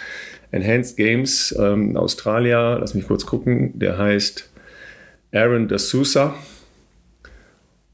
Enhanced 0.52 0.96
Games 0.96 1.54
ähm, 1.60 1.98
Australia, 1.98 2.76
lass 2.76 2.94
mich 2.94 3.08
kurz 3.08 3.26
gucken, 3.26 3.78
der 3.78 3.98
heißt 3.98 4.50
Aaron 5.34 5.68
de 5.68 5.78
Sousa. 5.78 6.36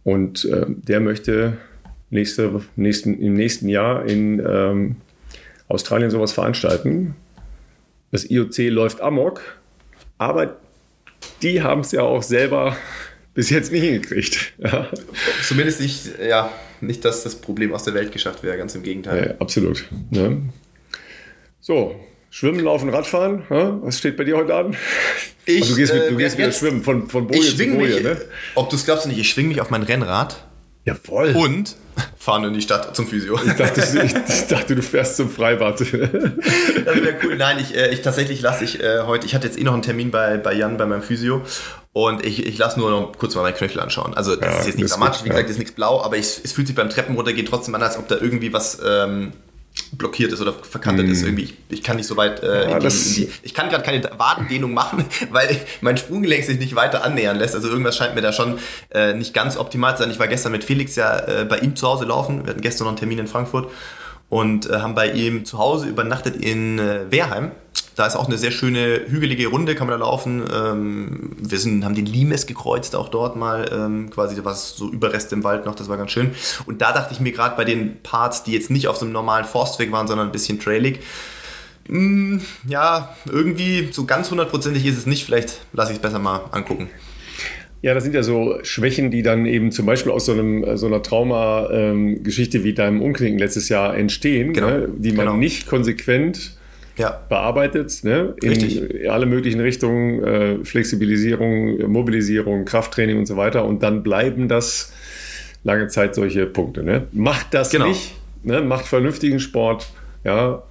Und 0.03 0.45
äh, 0.45 0.65
der 0.67 0.99
möchte 0.99 1.57
nächste, 2.11 2.61
nächsten, 2.75 3.19
im 3.19 3.33
nächsten 3.33 3.67
Jahr 3.67 4.05
in 4.05 4.39
ähm, 4.39 4.95
Australien 5.67 6.11
sowas 6.11 6.33
veranstalten. 6.33 7.15
Das 8.11 8.29
IOC 8.29 8.57
läuft 8.69 9.01
amok, 9.01 9.41
aber 10.17 10.57
die 11.41 11.63
haben 11.63 11.81
es 11.81 11.91
ja 11.91 12.01
auch 12.01 12.21
selber 12.21 12.75
bis 13.33 13.49
jetzt 13.49 13.71
nicht 13.71 13.83
hingekriegt. 13.83 14.53
Ja. 14.59 14.89
Zumindest 15.43 15.81
nicht, 15.81 16.19
ja, 16.19 16.51
nicht, 16.81 17.03
dass 17.03 17.23
das 17.23 17.35
Problem 17.35 17.73
aus 17.73 17.83
der 17.83 17.95
Welt 17.95 18.11
geschafft 18.11 18.43
wäre, 18.43 18.57
ganz 18.57 18.75
im 18.75 18.83
Gegenteil. 18.83 19.29
Ja, 19.29 19.35
absolut. 19.39 19.85
Ne? 20.11 20.43
So, 21.59 21.95
Schwimmen, 22.29 22.59
Laufen, 22.59 22.89
Radfahren. 22.89 23.43
Ja? 23.49 23.79
Was 23.81 23.97
steht 23.97 24.17
bei 24.17 24.23
dir 24.23 24.37
heute 24.37 24.53
an? 24.53 24.75
Ich, 25.45 25.61
also 25.61 25.73
du 25.73 25.79
gehst, 25.79 25.93
äh, 25.93 26.09
du 26.09 26.17
gehst 26.17 26.37
wieder 26.37 26.51
schwimmen 26.51 26.83
von, 26.83 27.09
von 27.09 27.27
Boje 27.27 27.41
zu 27.41 27.57
Boje. 27.57 28.01
Ne? 28.01 28.21
Ob 28.55 28.69
du 28.69 28.75
es 28.75 28.85
glaubst 28.85 29.07
nicht, 29.07 29.19
ich 29.19 29.29
schwinge 29.29 29.49
mich 29.49 29.61
auf 29.61 29.69
mein 29.69 29.83
Rennrad 29.83 30.47
Jawohl. 30.85 31.35
Und 31.35 31.75
fahren 32.17 32.43
in 32.45 32.53
die 32.53 32.61
Stadt 32.61 32.95
zum 32.95 33.07
Physio. 33.07 33.39
Ich 33.45 33.53
dachte, 33.53 33.81
ich, 33.81 34.15
ich 34.15 34.47
dachte 34.47 34.75
du 34.75 34.81
fährst 34.81 35.17
zum 35.17 35.29
Freibad. 35.29 35.79
das 35.79 35.91
wäre 35.91 37.15
cool. 37.23 37.35
Nein, 37.35 37.59
ich, 37.59 37.75
äh, 37.75 37.89
ich 37.89 38.01
tatsächlich 38.01 38.41
lasse 38.41 38.63
ich 38.63 38.81
äh, 38.81 39.01
heute, 39.01 39.25
ich 39.25 39.35
hatte 39.35 39.47
jetzt 39.47 39.59
eh 39.59 39.63
noch 39.63 39.73
einen 39.73 39.81
Termin 39.81 40.11
bei, 40.11 40.37
bei 40.37 40.53
Jan, 40.53 40.77
bei 40.77 40.85
meinem 40.85 41.03
Physio. 41.03 41.41
Und 41.93 42.25
ich, 42.25 42.45
ich 42.45 42.57
lasse 42.57 42.79
nur 42.79 42.89
noch 42.89 43.17
kurz 43.17 43.35
mal 43.35 43.41
meine 43.41 43.55
Knöchel 43.55 43.81
anschauen. 43.81 44.13
Also 44.13 44.35
das 44.35 44.53
ja, 44.53 44.59
ist 44.59 44.67
jetzt 44.67 44.77
nicht 44.77 44.91
dramatisch, 44.91 45.23
wie 45.23 45.29
gesagt, 45.29 45.45
das 45.45 45.51
ist 45.51 45.59
nichts 45.59 45.75
blau, 45.75 46.01
aber 46.01 46.17
ich, 46.17 46.41
es 46.43 46.53
fühlt 46.53 46.67
sich 46.67 46.75
beim 46.75 46.89
Treppenruntergehen 46.89 47.45
trotzdem 47.45 47.75
an, 47.75 47.83
als 47.83 47.97
ob 47.97 48.07
da 48.07 48.15
irgendwie 48.15 48.53
was 48.53 48.79
ähm, 48.85 49.33
blockiert 49.93 50.31
ist 50.31 50.41
oder 50.41 50.53
verkantet 50.53 51.07
mm. 51.07 51.11
ist. 51.11 51.19
Hm. 51.21 51.27
Irgendwie, 51.27 51.43
ich, 51.43 51.53
ich, 51.69 51.83
kann 51.83 51.97
nicht 51.97 52.07
so 52.07 52.17
weit 52.17 52.41
äh, 52.43 52.69
ja, 52.69 52.77
in, 52.77 52.79
die, 52.79 52.87
in 52.87 53.13
die, 53.15 53.29
Ich 53.43 53.53
kann 53.53 53.69
gerade 53.69 53.83
keine 53.83 54.03
Wadendehnung 54.17 54.73
machen, 54.73 55.05
weil 55.31 55.59
mein 55.81 55.97
Sprunggelenk 55.97 56.43
sich 56.43 56.59
nicht 56.59 56.75
weiter 56.75 57.03
annähern 57.03 57.37
lässt. 57.37 57.55
Also 57.55 57.69
irgendwas 57.69 57.97
scheint 57.97 58.15
mir 58.15 58.21
da 58.21 58.33
schon 58.33 58.59
äh, 58.93 59.13
nicht 59.13 59.33
ganz 59.33 59.57
optimal 59.57 59.95
zu 59.95 60.03
sein. 60.03 60.11
Ich 60.11 60.19
war 60.19 60.27
gestern 60.27 60.51
mit 60.51 60.63
Felix 60.63 60.95
ja 60.95 61.19
äh, 61.19 61.45
bei 61.45 61.59
ihm 61.59 61.75
zu 61.75 61.87
Hause 61.87 62.05
laufen. 62.05 62.45
Wir 62.45 62.51
hatten 62.51 62.61
gestern 62.61 62.85
noch 62.85 62.91
einen 62.91 62.99
Termin 62.99 63.19
in 63.19 63.27
Frankfurt 63.27 63.69
und 64.29 64.69
äh, 64.69 64.77
haben 64.77 64.95
bei 64.95 65.11
ihm 65.11 65.45
zu 65.45 65.57
Hause 65.57 65.87
übernachtet 65.87 66.37
in 66.37 66.79
äh, 66.79 67.11
Wehrheim. 67.11 67.51
Da 68.01 68.07
ist 68.07 68.15
auch 68.15 68.25
eine 68.25 68.39
sehr 68.39 68.49
schöne 68.49 69.01
hügelige 69.09 69.45
Runde, 69.45 69.75
kann 69.75 69.85
man 69.85 69.99
da 69.99 70.03
laufen. 70.03 70.41
Ähm, 70.51 71.33
wir 71.37 71.59
sind, 71.59 71.85
haben 71.85 71.93
den 71.93 72.07
Limes 72.07 72.47
gekreuzt, 72.47 72.95
auch 72.95 73.09
dort 73.09 73.35
mal 73.35 73.69
ähm, 73.71 74.09
quasi, 74.09 74.35
da 74.35 74.43
war 74.43 74.55
so 74.55 74.89
Überreste 74.89 75.35
im 75.35 75.43
Wald 75.43 75.67
noch, 75.67 75.75
das 75.75 75.87
war 75.87 75.97
ganz 75.97 76.09
schön. 76.09 76.31
Und 76.65 76.81
da 76.81 76.93
dachte 76.93 77.13
ich 77.13 77.19
mir 77.19 77.31
gerade 77.31 77.55
bei 77.55 77.63
den 77.63 78.01
Parts, 78.01 78.43
die 78.43 78.53
jetzt 78.53 78.71
nicht 78.71 78.87
auf 78.87 78.97
so 78.97 79.05
einem 79.05 79.13
normalen 79.13 79.45
Forstweg 79.45 79.91
waren, 79.91 80.07
sondern 80.07 80.29
ein 80.29 80.31
bisschen 80.31 80.59
trailig, 80.59 81.01
mh, 81.89 82.39
hm, 82.39 82.41
ja, 82.67 83.15
irgendwie 83.31 83.89
so 83.91 84.05
ganz 84.05 84.31
hundertprozentig 84.31 84.83
ist 84.87 84.97
es 84.97 85.05
nicht. 85.05 85.23
Vielleicht 85.23 85.61
lasse 85.71 85.91
ich 85.91 85.97
es 85.97 86.01
besser 86.01 86.17
mal 86.17 86.45
angucken. 86.49 86.89
Ja, 87.83 87.93
das 87.93 88.03
sind 88.03 88.15
ja 88.15 88.23
so 88.23 88.57
Schwächen, 88.63 89.11
die 89.11 89.21
dann 89.21 89.45
eben 89.45 89.71
zum 89.71 89.85
Beispiel 89.85 90.11
aus 90.11 90.25
so, 90.25 90.31
einem, 90.31 90.75
so 90.75 90.87
einer 90.87 91.03
Trauma-Geschichte 91.03 92.57
ähm, 92.57 92.63
wie 92.63 92.73
deinem 92.73 92.99
Umknicken 93.03 93.37
letztes 93.37 93.69
Jahr 93.69 93.95
entstehen, 93.95 94.53
genau. 94.53 94.69
ne, 94.69 94.89
die 94.91 95.11
man 95.11 95.27
genau. 95.27 95.37
nicht 95.37 95.67
konsequent 95.67 96.57
ja. 97.01 97.21
bearbeitet, 97.29 98.03
ne? 98.03 98.35
in 98.41 99.09
alle 99.09 99.25
möglichen 99.25 99.59
Richtungen, 99.59 100.23
äh, 100.23 100.65
Flexibilisierung, 100.65 101.91
Mobilisierung, 101.91 102.65
Krafttraining 102.65 103.17
und 103.17 103.25
so 103.25 103.37
weiter. 103.37 103.65
Und 103.65 103.83
dann 103.83 104.03
bleiben 104.03 104.47
das 104.47 104.93
lange 105.63 105.87
Zeit 105.87 106.15
solche 106.15 106.45
Punkte. 106.45 106.83
Ne? 106.83 107.07
Macht 107.11 107.53
das 107.53 107.69
genau. 107.69 107.87
nicht, 107.87 108.13
ne? 108.43 108.61
macht 108.61 108.87
vernünftigen 108.87 109.39
Sport. 109.39 109.91
Ja, 110.23 110.63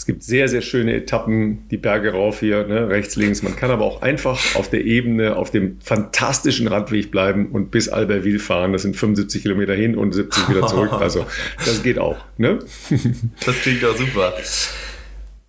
es 0.00 0.06
gibt 0.06 0.22
sehr, 0.22 0.48
sehr 0.48 0.62
schöne 0.62 0.94
Etappen, 0.94 1.68
die 1.68 1.76
Berge 1.76 2.12
rauf 2.12 2.40
hier, 2.40 2.66
ne? 2.66 2.88
rechts, 2.88 3.16
links. 3.16 3.42
Man 3.42 3.54
kann 3.54 3.70
aber 3.70 3.84
auch 3.84 4.00
einfach 4.00 4.56
auf 4.56 4.70
der 4.70 4.82
Ebene, 4.86 5.36
auf 5.36 5.50
dem 5.50 5.76
fantastischen 5.82 6.68
Radweg 6.68 7.10
bleiben 7.10 7.50
und 7.52 7.70
bis 7.70 7.90
Albertville 7.90 8.38
fahren. 8.38 8.72
Das 8.72 8.80
sind 8.80 8.96
75 8.96 9.42
Kilometer 9.42 9.74
hin 9.74 9.96
und 9.96 10.12
70 10.12 10.48
wieder 10.48 10.66
zurück. 10.66 10.90
Also 11.00 11.26
das 11.64 11.82
geht 11.82 11.98
auch. 11.98 12.16
Ne? 12.38 12.60
das 13.44 13.56
klingt 13.60 13.82
doch 13.82 13.96
super. 13.96 14.32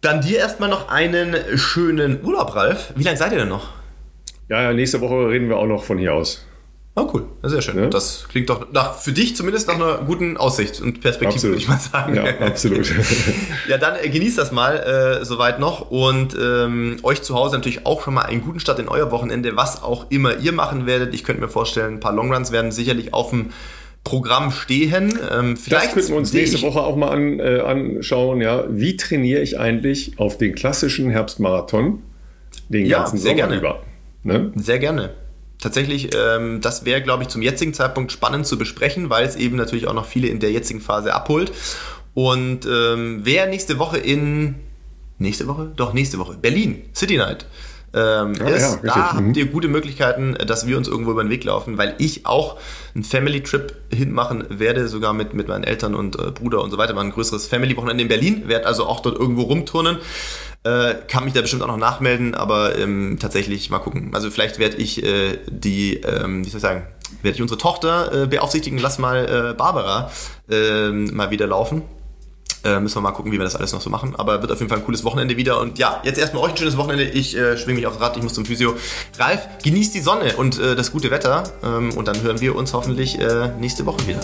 Dann 0.01 0.21
dir 0.21 0.39
erstmal 0.39 0.67
noch 0.67 0.89
einen 0.89 1.35
schönen 1.57 2.23
Urlaub, 2.23 2.55
Ralf. 2.55 2.91
Wie 2.95 3.03
lange 3.03 3.17
seid 3.17 3.31
ihr 3.33 3.37
denn 3.37 3.49
noch? 3.49 3.69
Ja, 4.49 4.73
nächste 4.73 4.99
Woche 4.99 5.29
reden 5.29 5.47
wir 5.47 5.57
auch 5.57 5.67
noch 5.67 5.83
von 5.83 5.99
hier 5.99 6.15
aus. 6.15 6.43
Oh, 6.95 7.07
cool. 7.13 7.25
Sehr 7.43 7.61
schön. 7.61 7.77
Ja? 7.77 7.87
Das 7.87 8.27
klingt 8.27 8.49
doch 8.49 8.71
nach, 8.73 8.95
für 8.95 9.13
dich 9.13 9.35
zumindest 9.35 9.67
nach 9.67 9.75
einer 9.75 9.99
guten 9.99 10.37
Aussicht 10.37 10.81
und 10.81 11.01
Perspektive, 11.01 11.43
würde 11.43 11.57
ich 11.57 11.67
mal 11.67 11.79
sagen. 11.79 12.15
Ja, 12.15 12.23
absolut. 12.39 12.91
ja, 13.69 13.77
dann 13.77 13.95
äh, 14.01 14.09
genießt 14.09 14.39
das 14.39 14.51
mal 14.51 14.77
äh, 15.21 15.23
soweit 15.23 15.59
noch 15.59 15.91
und 15.91 16.35
ähm, 16.35 16.97
euch 17.03 17.21
zu 17.21 17.35
Hause 17.35 17.55
natürlich 17.57 17.85
auch 17.85 18.03
schon 18.03 18.15
mal 18.15 18.23
einen 18.23 18.41
guten 18.41 18.59
Start 18.59 18.79
in 18.79 18.89
euer 18.89 19.11
Wochenende, 19.11 19.55
was 19.55 19.83
auch 19.83 20.07
immer 20.09 20.35
ihr 20.37 20.51
machen 20.51 20.87
werdet. 20.87 21.13
Ich 21.13 21.23
könnte 21.23 21.41
mir 21.41 21.47
vorstellen, 21.47 21.95
ein 21.95 21.99
paar 21.99 22.13
Longruns 22.13 22.51
werden 22.51 22.71
sicherlich 22.71 23.13
auf 23.13 23.29
dem 23.29 23.51
Programm 24.03 24.51
stehen. 24.51 25.17
Ähm, 25.31 25.57
vielleicht 25.57 25.87
das 25.87 25.93
könnten 25.93 26.09
wir 26.09 26.17
uns 26.17 26.33
nächste 26.33 26.61
Woche 26.61 26.81
auch 26.81 26.95
mal 26.95 27.09
an, 27.09 27.39
äh, 27.39 27.59
anschauen. 27.59 28.41
Ja, 28.41 28.65
wie 28.69 28.97
trainiere 28.97 29.41
ich 29.41 29.59
eigentlich 29.59 30.13
auf 30.17 30.37
den 30.37 30.55
klassischen 30.55 31.09
Herbstmarathon 31.09 32.01
den 32.69 32.85
ja, 32.85 32.99
ganzen 32.99 33.17
sehr 33.17 33.31
Sommer 33.31 33.47
gerne. 33.47 33.57
über? 33.57 33.83
Ne? 34.23 34.51
Sehr 34.55 34.79
gerne 34.79 35.11
tatsächlich, 35.61 36.09
ähm, 36.15 36.59
das 36.59 36.83
wäre, 36.85 37.01
glaube 37.01 37.23
ich, 37.23 37.29
zum 37.29 37.41
jetzigen 37.41 37.73
Zeitpunkt 37.73 38.11
spannend 38.11 38.45
zu 38.45 38.57
besprechen, 38.57 39.09
weil 39.09 39.25
es 39.25 39.37
eben 39.37 39.55
natürlich 39.55 39.87
auch 39.87 39.93
noch 39.93 40.05
viele 40.05 40.27
in 40.27 40.39
der 40.39 40.51
jetzigen 40.51 40.81
Phase 40.81 41.13
abholt. 41.13 41.53
Und 42.13 42.65
ähm, 42.65 43.21
wer 43.23 43.47
nächste 43.47 43.79
Woche 43.79 43.97
in 43.97 44.55
nächste 45.19 45.47
Woche? 45.47 45.71
Doch, 45.75 45.93
nächste 45.93 46.17
Woche. 46.17 46.35
Berlin, 46.37 46.81
City 46.93 47.15
Night. 47.15 47.45
Ähm, 47.93 48.34
ah, 48.39 48.47
ist, 48.47 48.80
ja, 48.84 48.93
da 48.95 49.13
habt 49.13 49.35
ihr 49.35 49.45
gute 49.47 49.68
Möglichkeiten, 49.68 50.35
dass 50.47 50.65
wir 50.65 50.77
uns 50.77 50.88
irgendwo 50.88 51.11
über 51.11 51.23
den 51.23 51.30
Weg 51.30 51.43
laufen, 51.43 51.77
weil 51.77 51.95
ich 51.97 52.26
auch 52.26 52.57
einen 52.95 53.03
Family 53.03 53.43
Trip 53.43 53.76
hinmachen 53.93 54.45
werde, 54.49 54.88
sogar 54.88 55.13
mit, 55.13 55.34
mit 55.34 55.49
meinen 55.49 55.65
Eltern 55.65 55.93
und 55.95 56.18
äh, 56.18 56.31
Bruder 56.31 56.61
und 56.61 56.72
so 56.72 56.77
weiter. 56.77 56.95
War 56.95 57.03
ein 57.03 57.11
größeres 57.11 57.47
Family-Wochenende 57.47 58.03
in 58.03 58.07
Berlin, 58.07 58.47
werde 58.47 58.65
also 58.65 58.85
auch 58.85 59.01
dort 59.01 59.19
irgendwo 59.19 59.43
rumturnen. 59.43 59.97
Äh, 60.63 60.95
kann 61.07 61.26
mich 61.26 61.34
da 61.34 61.41
bestimmt 61.41 61.63
auch 61.63 61.68
noch 61.68 61.77
nachmelden, 61.77 62.35
aber 62.35 62.77
ähm, 62.77 63.18
tatsächlich 63.19 63.69
mal 63.72 63.80
gucken. 63.80 64.11
Also 64.13 64.30
vielleicht 64.30 64.59
werde 64.59 64.77
ich 64.77 65.03
äh, 65.03 65.39
die, 65.49 65.95
ähm, 65.97 66.45
wie 66.45 66.49
soll 66.49 66.57
ich 66.57 66.61
sagen, 66.61 66.85
werde 67.23 67.35
ich 67.35 67.41
unsere 67.41 67.57
Tochter 67.57 68.23
äh, 68.23 68.27
beaufsichtigen, 68.27 68.80
lass 68.80 68.99
mal 68.99 69.51
äh, 69.51 69.53
Barbara 69.53 70.11
äh, 70.49 70.91
mal 70.91 71.31
wieder 71.31 71.47
laufen. 71.47 71.81
Äh, 72.63 72.79
müssen 72.79 72.95
wir 72.97 73.01
mal 73.01 73.11
gucken, 73.11 73.31
wie 73.31 73.38
wir 73.38 73.43
das 73.43 73.55
alles 73.55 73.73
noch 73.73 73.81
so 73.81 73.89
machen. 73.89 74.15
Aber 74.17 74.41
wird 74.41 74.51
auf 74.51 74.59
jeden 74.59 74.69
Fall 74.69 74.79
ein 74.79 74.85
cooles 74.85 75.03
Wochenende 75.03 75.38
wieder. 75.38 75.59
Und 75.59 75.79
ja, 75.79 76.01
jetzt 76.03 76.19
erstmal 76.19 76.43
euch 76.43 76.51
ein 76.51 76.57
schönes 76.57 76.77
Wochenende. 76.77 77.03
Ich 77.03 77.35
äh, 77.35 77.57
schwinge 77.57 77.79
mich 77.79 77.88
aufs 77.88 77.99
Rad, 77.99 78.17
ich 78.17 78.23
muss 78.23 78.33
zum 78.33 78.45
Physio. 78.45 78.75
Ralf, 79.17 79.47
genießt 79.63 79.93
die 79.93 80.01
Sonne 80.01 80.35
und 80.38 80.59
äh, 80.59 80.75
das 80.75 80.91
gute 80.91 81.09
Wetter. 81.11 81.43
Ähm, 81.63 81.91
und 81.95 82.07
dann 82.07 82.21
hören 82.21 82.39
wir 82.39 82.55
uns 82.55 82.73
hoffentlich 82.73 83.19
äh, 83.19 83.49
nächste 83.59 83.85
Woche 83.85 84.05
wieder. 84.07 84.21